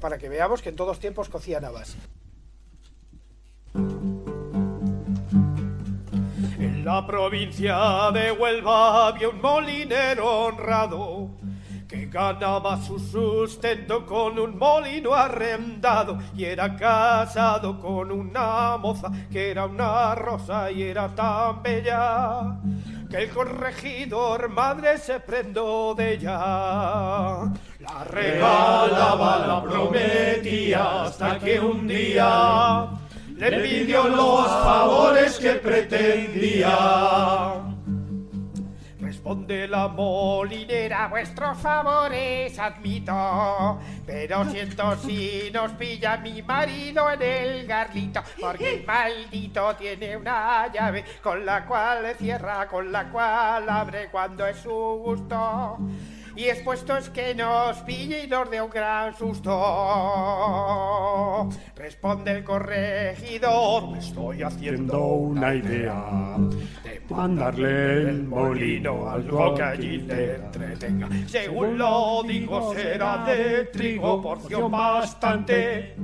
para 0.00 0.16
que 0.16 0.28
veamos 0.28 0.62
que 0.62 0.68
en 0.68 0.76
todos 0.76 1.00
tiempos 1.00 1.28
cocían 1.28 1.64
habas. 1.64 1.96
En 6.58 6.84
la 6.84 7.04
provincia 7.04 8.12
de 8.12 8.30
Huelva 8.30 9.08
había 9.08 9.28
un 9.28 9.40
molinero 9.40 10.46
honrado 10.46 11.45
que 11.88 12.06
ganaba 12.06 12.82
su 12.82 12.98
sustento 12.98 14.04
con 14.04 14.38
un 14.38 14.58
molino 14.58 15.14
arrendado 15.14 16.18
y 16.34 16.44
era 16.44 16.74
casado 16.74 17.80
con 17.80 18.10
una 18.10 18.76
moza 18.76 19.10
que 19.30 19.52
era 19.52 19.66
una 19.66 20.14
rosa 20.16 20.70
y 20.70 20.82
era 20.82 21.14
tan 21.14 21.62
bella 21.62 22.58
que 23.08 23.24
el 23.24 23.30
corregidor 23.30 24.48
madre 24.48 24.98
se 24.98 25.20
prendó 25.20 25.94
de 25.94 26.14
ella. 26.14 27.52
La 27.78 28.04
regalaba, 28.10 29.46
la 29.46 29.62
prometía 29.62 31.04
hasta 31.04 31.38
que 31.38 31.60
un 31.60 31.86
día 31.86 32.88
le 33.36 33.60
pidió 33.60 34.08
los 34.08 34.48
favores 34.48 35.38
que 35.38 35.52
pretendía. 35.52 37.75
Responde 39.26 39.66
la 39.66 39.88
molinera, 39.88 41.08
vuestros 41.08 41.58
favores 41.58 42.56
admito, 42.60 43.76
pero 44.06 44.44
siento 44.44 44.96
si 44.98 45.50
nos 45.52 45.72
pilla 45.72 46.18
mi 46.18 46.42
marido 46.42 47.10
en 47.10 47.22
el 47.22 47.66
garlito, 47.66 48.22
porque 48.40 48.74
el 48.74 48.86
maldito 48.86 49.74
tiene 49.74 50.16
una 50.16 50.72
llave 50.72 51.04
con 51.20 51.44
la 51.44 51.66
cual 51.66 52.14
cierra, 52.16 52.68
con 52.68 52.92
la 52.92 53.10
cual 53.10 53.68
abre 53.68 54.10
cuando 54.12 54.46
es 54.46 54.58
su 54.58 54.70
gusto. 54.70 55.76
Y 56.36 56.44
expuesto 56.44 56.96
es 56.98 57.08
que 57.08 57.34
nos 57.34 57.78
pille 57.78 58.24
y 58.24 58.26
nos 58.26 58.50
dé 58.50 58.60
un 58.60 58.68
gran 58.68 59.16
susto. 59.16 59.50
Responde 61.74 62.32
el 62.32 62.44
corregidor, 62.44 63.90
me 63.90 63.98
estoy 63.98 64.42
haciendo 64.42 65.00
una 65.00 65.54
idea 65.54 66.36
de 66.84 67.00
mandarle 67.08 68.10
el 68.10 68.24
molino 68.24 69.08
algo 69.08 69.54
que 69.54 69.62
allí 69.62 70.00
te 70.00 70.34
entretenga. 70.34 71.08
Según 71.26 71.78
lo 71.78 72.22
digo, 72.22 72.74
será 72.74 73.24
de 73.24 73.64
trigo, 73.72 74.20
porción 74.20 74.70
bastante. 74.70 75.94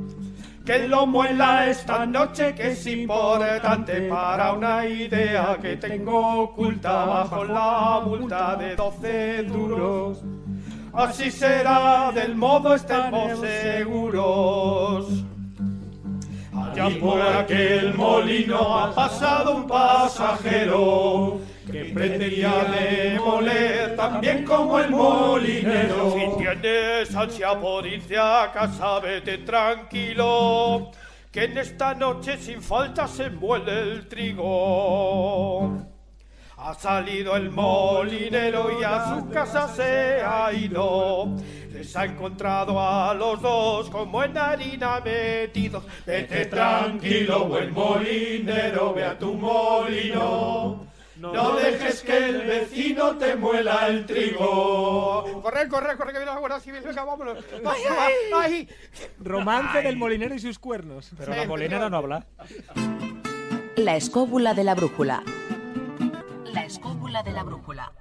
Que 0.65 0.87
lo 0.87 1.07
muela 1.07 1.69
esta 1.69 2.07
noche, 2.07 2.55
que 2.55 2.71
es 2.71 2.87
importante 2.87 4.03
para 4.03 4.53
una 4.53 4.87
idea 4.87 5.59
que 5.61 5.77
tengo 5.77 6.43
oculta 6.45 7.05
bajo 7.05 7.45
la 7.45 8.01
multa 8.05 8.55
de 8.55 8.77
12 8.77 9.43
duros. 9.43 10.23
Así 10.93 11.33
será, 11.33 12.13
del 12.13 12.37
modo 12.37 12.75
estemos 12.75 13.41
seguros. 13.41 15.25
Allá 16.55 16.89
por 17.01 17.21
aquel 17.21 17.95
molino 17.95 18.79
ha 18.79 18.95
pasado 18.95 19.57
un 19.57 19.67
pasajero 19.67 21.41
que 21.73 21.87
pretendía 21.87 22.65
demoler 22.65 23.97
también 23.97 24.45
como 24.45 24.79
el 24.79 24.91
molinero. 24.91 26.13
Si 26.13 26.37
tienes 26.37 27.17
ansia 27.17 27.59
por 27.59 27.87
irte 27.87 28.19
a 28.19 28.51
casa, 28.53 29.01
vete 29.01 29.39
tranquilo, 29.39 30.91
que 31.33 31.45
en 31.45 31.57
esta 31.57 31.95
noche 31.95 32.37
sin 32.37 32.61
falta 32.61 33.09
se 33.09 33.31
muele 33.31 33.81
el 33.81 34.07
trigo. 34.07 35.83
Ha 36.59 36.75
salido 36.75 37.35
el 37.37 37.51
molinero 37.51 38.79
y 38.79 38.85
a 38.85 39.09
su 39.09 39.31
casa 39.31 39.67
se 39.67 40.23
ha 40.23 40.53
ido. 40.53 41.35
Les 41.73 41.97
ha 41.97 42.05
encontrado 42.05 42.79
a 42.79 43.15
los 43.15 43.41
dos 43.41 43.89
como 43.89 44.23
en 44.23 44.37
harina 44.37 45.01
metidos. 45.01 45.83
Vete 46.07 46.47
tranquilo, 46.47 47.47
buen 47.47 47.73
molinero, 47.73 48.93
ve 48.93 49.05
a 49.05 49.19
tu 49.19 49.33
molino. 49.33 50.92
No 51.31 51.55
dejes 51.55 52.03
que 52.03 52.17
el 52.17 52.43
vecino 52.43 53.17
te 53.17 53.37
muela 53.37 53.87
el 53.87 54.07
trigo. 54.07 55.41
Corre, 55.41 55.69
corre, 55.69 55.97
corre, 55.97 56.13
que 56.13 56.19
viene 56.19 56.33
la 56.33 56.39
Guardia 56.41 56.59
Civil. 56.59 56.81
Venga, 56.85 57.05
vámonos. 57.05 57.39
¡Ay, 57.65 57.83
ay, 57.89 58.15
ay! 58.35 58.69
Romance 59.21 59.83
del 59.83 59.97
molinero 59.97 60.35
y 60.35 60.41
sus 60.41 60.59
cuernos. 60.59 61.13
Pero 61.17 61.33
la 61.33 61.47
molinera 61.47 61.89
no 61.89 61.97
habla. 61.97 62.27
La 63.77 63.95
escóbula 63.95 64.53
de 64.53 64.65
la 64.65 64.75
brújula. 64.75 65.23
La 66.53 66.65
escóbula 66.65 67.23
de 67.23 67.33
la 67.33 67.45
brújula. 67.45 67.93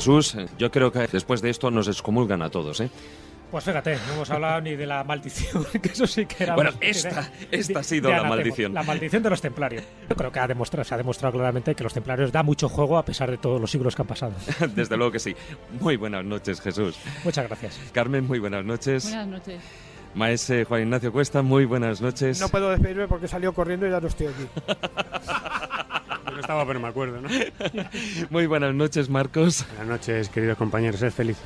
Jesús, 0.00 0.36
yo 0.58 0.70
creo 0.70 0.90
que 0.92 1.06
después 1.06 1.40
de 1.42 1.50
esto 1.50 1.70
nos 1.70 1.88
excomulgan 1.88 2.42
a 2.42 2.50
todos, 2.50 2.80
¿eh? 2.80 2.90
Pues 3.50 3.64
fíjate, 3.64 3.96
no 4.06 4.14
hemos 4.14 4.30
hablado 4.30 4.60
ni 4.60 4.76
de 4.76 4.86
la 4.86 5.02
maldición, 5.02 5.64
que 5.82 5.88
eso 5.88 6.06
sí 6.06 6.24
que 6.24 6.44
era... 6.44 6.54
Bueno, 6.54 6.70
esta- 6.80 7.22
de- 7.50 7.58
esta 7.58 7.80
ha 7.80 7.82
sido 7.82 8.08
la 8.08 8.18
anatema, 8.18 8.36
maldición. 8.36 8.72
La 8.74 8.82
maldición 8.84 9.22
de 9.24 9.30
los 9.30 9.40
templarios. 9.40 9.82
Yo 10.08 10.14
creo 10.14 10.30
que 10.30 10.38
ha 10.38 10.46
demostrado, 10.46 10.84
se 10.84 10.94
ha 10.94 10.96
demostrado 10.98 11.32
claramente 11.32 11.74
que 11.74 11.82
los 11.82 11.92
templarios 11.92 12.30
da 12.30 12.44
mucho 12.44 12.68
juego 12.68 12.96
a 12.96 13.04
pesar 13.04 13.28
de 13.28 13.38
todos 13.38 13.60
los 13.60 13.68
siglos 13.70 13.96
que 13.96 14.02
han 14.02 14.08
pasado. 14.08 14.34
Desde 14.74 14.96
luego 14.96 15.10
que 15.10 15.18
sí. 15.18 15.34
Muy 15.80 15.96
buenas 15.96 16.24
noches, 16.24 16.60
Jesús. 16.60 16.96
Muchas 17.24 17.48
gracias. 17.48 17.78
Carmen, 17.92 18.24
muy 18.26 18.38
buenas 18.38 18.64
noches. 18.64 19.04
Buenas 19.04 19.26
noches. 19.26 19.60
Maese 20.14 20.64
Juan 20.64 20.82
Ignacio 20.82 21.12
Cuesta, 21.12 21.42
muy 21.42 21.64
buenas 21.64 22.00
noches. 22.00 22.40
No 22.40 22.48
puedo 22.48 22.70
despedirme 22.70 23.08
porque 23.08 23.26
salió 23.28 23.52
corriendo 23.52 23.86
y 23.86 23.90
ya 23.90 24.00
no 24.00 24.06
estoy 24.08 24.28
aquí. 24.28 24.46
No 26.24 26.40
estaba, 26.40 26.66
pero 26.66 26.80
me 26.80 26.88
acuerdo, 26.88 27.20
¿no? 27.20 27.28
Muy 28.30 28.46
buenas 28.46 28.74
noches, 28.74 29.08
Marcos. 29.08 29.64
Buenas 29.68 29.86
noches, 29.88 30.28
queridos 30.28 30.58
compañeros, 30.58 31.00
sed 31.00 31.12
felices. 31.12 31.44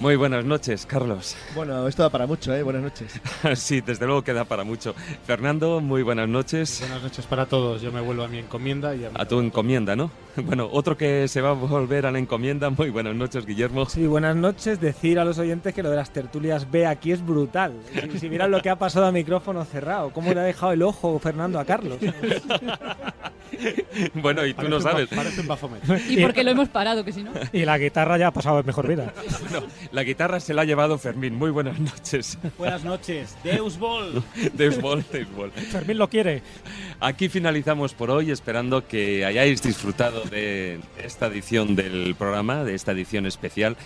Muy 0.00 0.16
buenas 0.16 0.44
noches, 0.44 0.86
Carlos. 0.86 1.36
Bueno, 1.54 1.86
esto 1.88 2.02
da 2.02 2.10
para 2.10 2.26
mucho, 2.26 2.54
¿eh? 2.54 2.62
Buenas 2.62 2.82
noches. 2.82 3.20
sí, 3.58 3.80
desde 3.80 4.06
luego 4.06 4.22
queda 4.22 4.44
para 4.44 4.62
mucho. 4.62 4.94
Fernando, 5.26 5.80
muy 5.80 6.02
buenas 6.02 6.28
noches. 6.28 6.80
Buenas 6.80 7.02
noches 7.02 7.24
para 7.26 7.46
todos. 7.46 7.80
Yo 7.82 7.90
me 7.92 8.00
vuelvo 8.00 8.22
a 8.24 8.28
mi 8.28 8.38
encomienda 8.38 8.94
y 8.94 9.04
a 9.04 9.10
mi- 9.10 9.16
A 9.18 9.26
tu 9.26 9.40
encomienda, 9.40 9.96
¿no? 9.96 10.10
Bueno, 10.36 10.68
otro 10.70 10.98
que 10.98 11.28
se 11.28 11.40
va 11.40 11.50
a 11.50 11.54
volver 11.54 12.04
a 12.04 12.12
la 12.12 12.18
encomienda. 12.18 12.68
Muy 12.68 12.90
buenas 12.90 13.14
noches, 13.14 13.46
Guillermo. 13.46 13.86
Sí, 13.86 14.06
buenas 14.06 14.36
noches. 14.36 14.78
Decir 14.80 15.18
a 15.18 15.24
los 15.24 15.38
oyentes 15.38 15.72
que 15.72 15.82
lo 15.82 15.88
de 15.88 15.96
las 15.96 16.10
tertulias 16.10 16.70
B 16.70 16.86
aquí 16.86 17.10
es 17.12 17.24
brutal. 17.24 17.72
Si, 18.12 18.18
si 18.18 18.28
miran 18.28 18.50
lo 18.50 18.60
que 18.60 18.68
ha 18.68 18.76
pasado 18.76 19.06
a 19.06 19.12
micrófono 19.12 19.64
cerrado, 19.64 20.10
cómo 20.10 20.34
le 20.34 20.40
ha 20.40 20.44
dejado 20.44 20.72
el 20.72 20.82
ojo 20.82 21.18
Fernando 21.18 21.58
a 21.58 21.64
Carlos. 21.64 21.98
bueno, 24.14 24.44
y 24.44 24.52
tú 24.52 24.68
no 24.68 24.78
sabes. 24.78 25.08
Parece 25.08 25.40
un. 25.40 25.48
Y 26.08 26.20
porque 26.22 26.44
lo 26.44 26.50
hemos 26.50 26.68
parado, 26.68 27.02
que 27.02 27.12
si 27.12 27.22
no. 27.22 27.30
Y 27.52 27.64
la 27.64 27.78
guitarra 27.78 28.18
ya 28.18 28.26
ha 28.28 28.32
pasado 28.32 28.62
mejor 28.62 28.86
vida. 28.88 29.14
Bueno, 29.40 29.66
la 29.92 30.02
guitarra 30.04 30.40
se 30.40 30.54
la 30.54 30.62
ha 30.62 30.64
llevado 30.64 30.98
Fermín. 30.98 31.34
Muy 31.34 31.50
buenas 31.50 31.78
noches. 31.78 32.38
Buenas 32.58 32.84
noches. 32.84 33.36
Deus 33.42 33.78
Ball. 33.78 34.22
Deus 34.54 34.80
Ball, 34.80 35.04
Deus 35.12 35.28
Ball. 35.34 35.50
Fermín 35.52 35.98
lo 35.98 36.08
quiere. 36.08 36.42
Aquí 37.00 37.28
finalizamos 37.28 37.94
por 37.94 38.10
hoy, 38.10 38.30
esperando 38.30 38.86
que 38.86 39.24
hayáis 39.24 39.62
disfrutado 39.62 40.22
de 40.24 40.80
esta 41.02 41.26
edición 41.26 41.76
del 41.76 42.14
programa, 42.16 42.64
de 42.64 42.74
esta 42.74 42.92
edición 42.92 43.26
especial. 43.26 43.76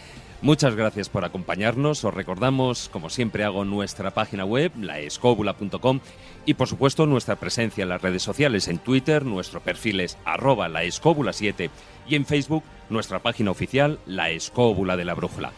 Muchas 0.43 0.75
gracias 0.75 1.11
por 1.11 1.27
acompañarnos. 1.27 2.03
Os 2.03 2.15
recordamos, 2.15 2.89
como 2.89 3.11
siempre 3.11 3.45
hago, 3.45 3.67
nuestra 3.67 4.13
página 4.13 4.47
web, 4.47 4.73
laescóbula.com 4.81 6.01
y 6.47 6.55
por 6.55 6.67
supuesto 6.67 7.05
nuestra 7.05 7.37
presencia 7.37 7.83
en 7.83 7.91
las 7.91 8.01
redes 8.01 8.23
sociales. 8.23 8.67
En 8.69 8.79
Twitter, 8.79 9.27
nuestro 9.27 9.61
perfil 9.61 10.01
es 10.01 10.17
arroba 10.25 10.69
laescóbula7 10.71 11.69
y 12.09 12.15
en 12.15 12.25
Facebook, 12.25 12.65
nuestra 12.89 13.19
página 13.19 13.51
oficial, 13.51 13.99
La 14.07 14.31
Escóbula 14.31 14.97
de 14.97 15.05
la 15.05 15.15
Brújula. 15.15 15.53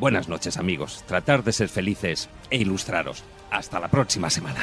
Buenas 0.00 0.30
noches 0.30 0.56
amigos, 0.56 1.04
tratar 1.06 1.44
de 1.44 1.52
ser 1.52 1.68
felices 1.68 2.30
e 2.48 2.56
ilustraros. 2.56 3.22
Hasta 3.50 3.78
la 3.78 3.88
próxima 3.88 4.30
semana. 4.30 4.60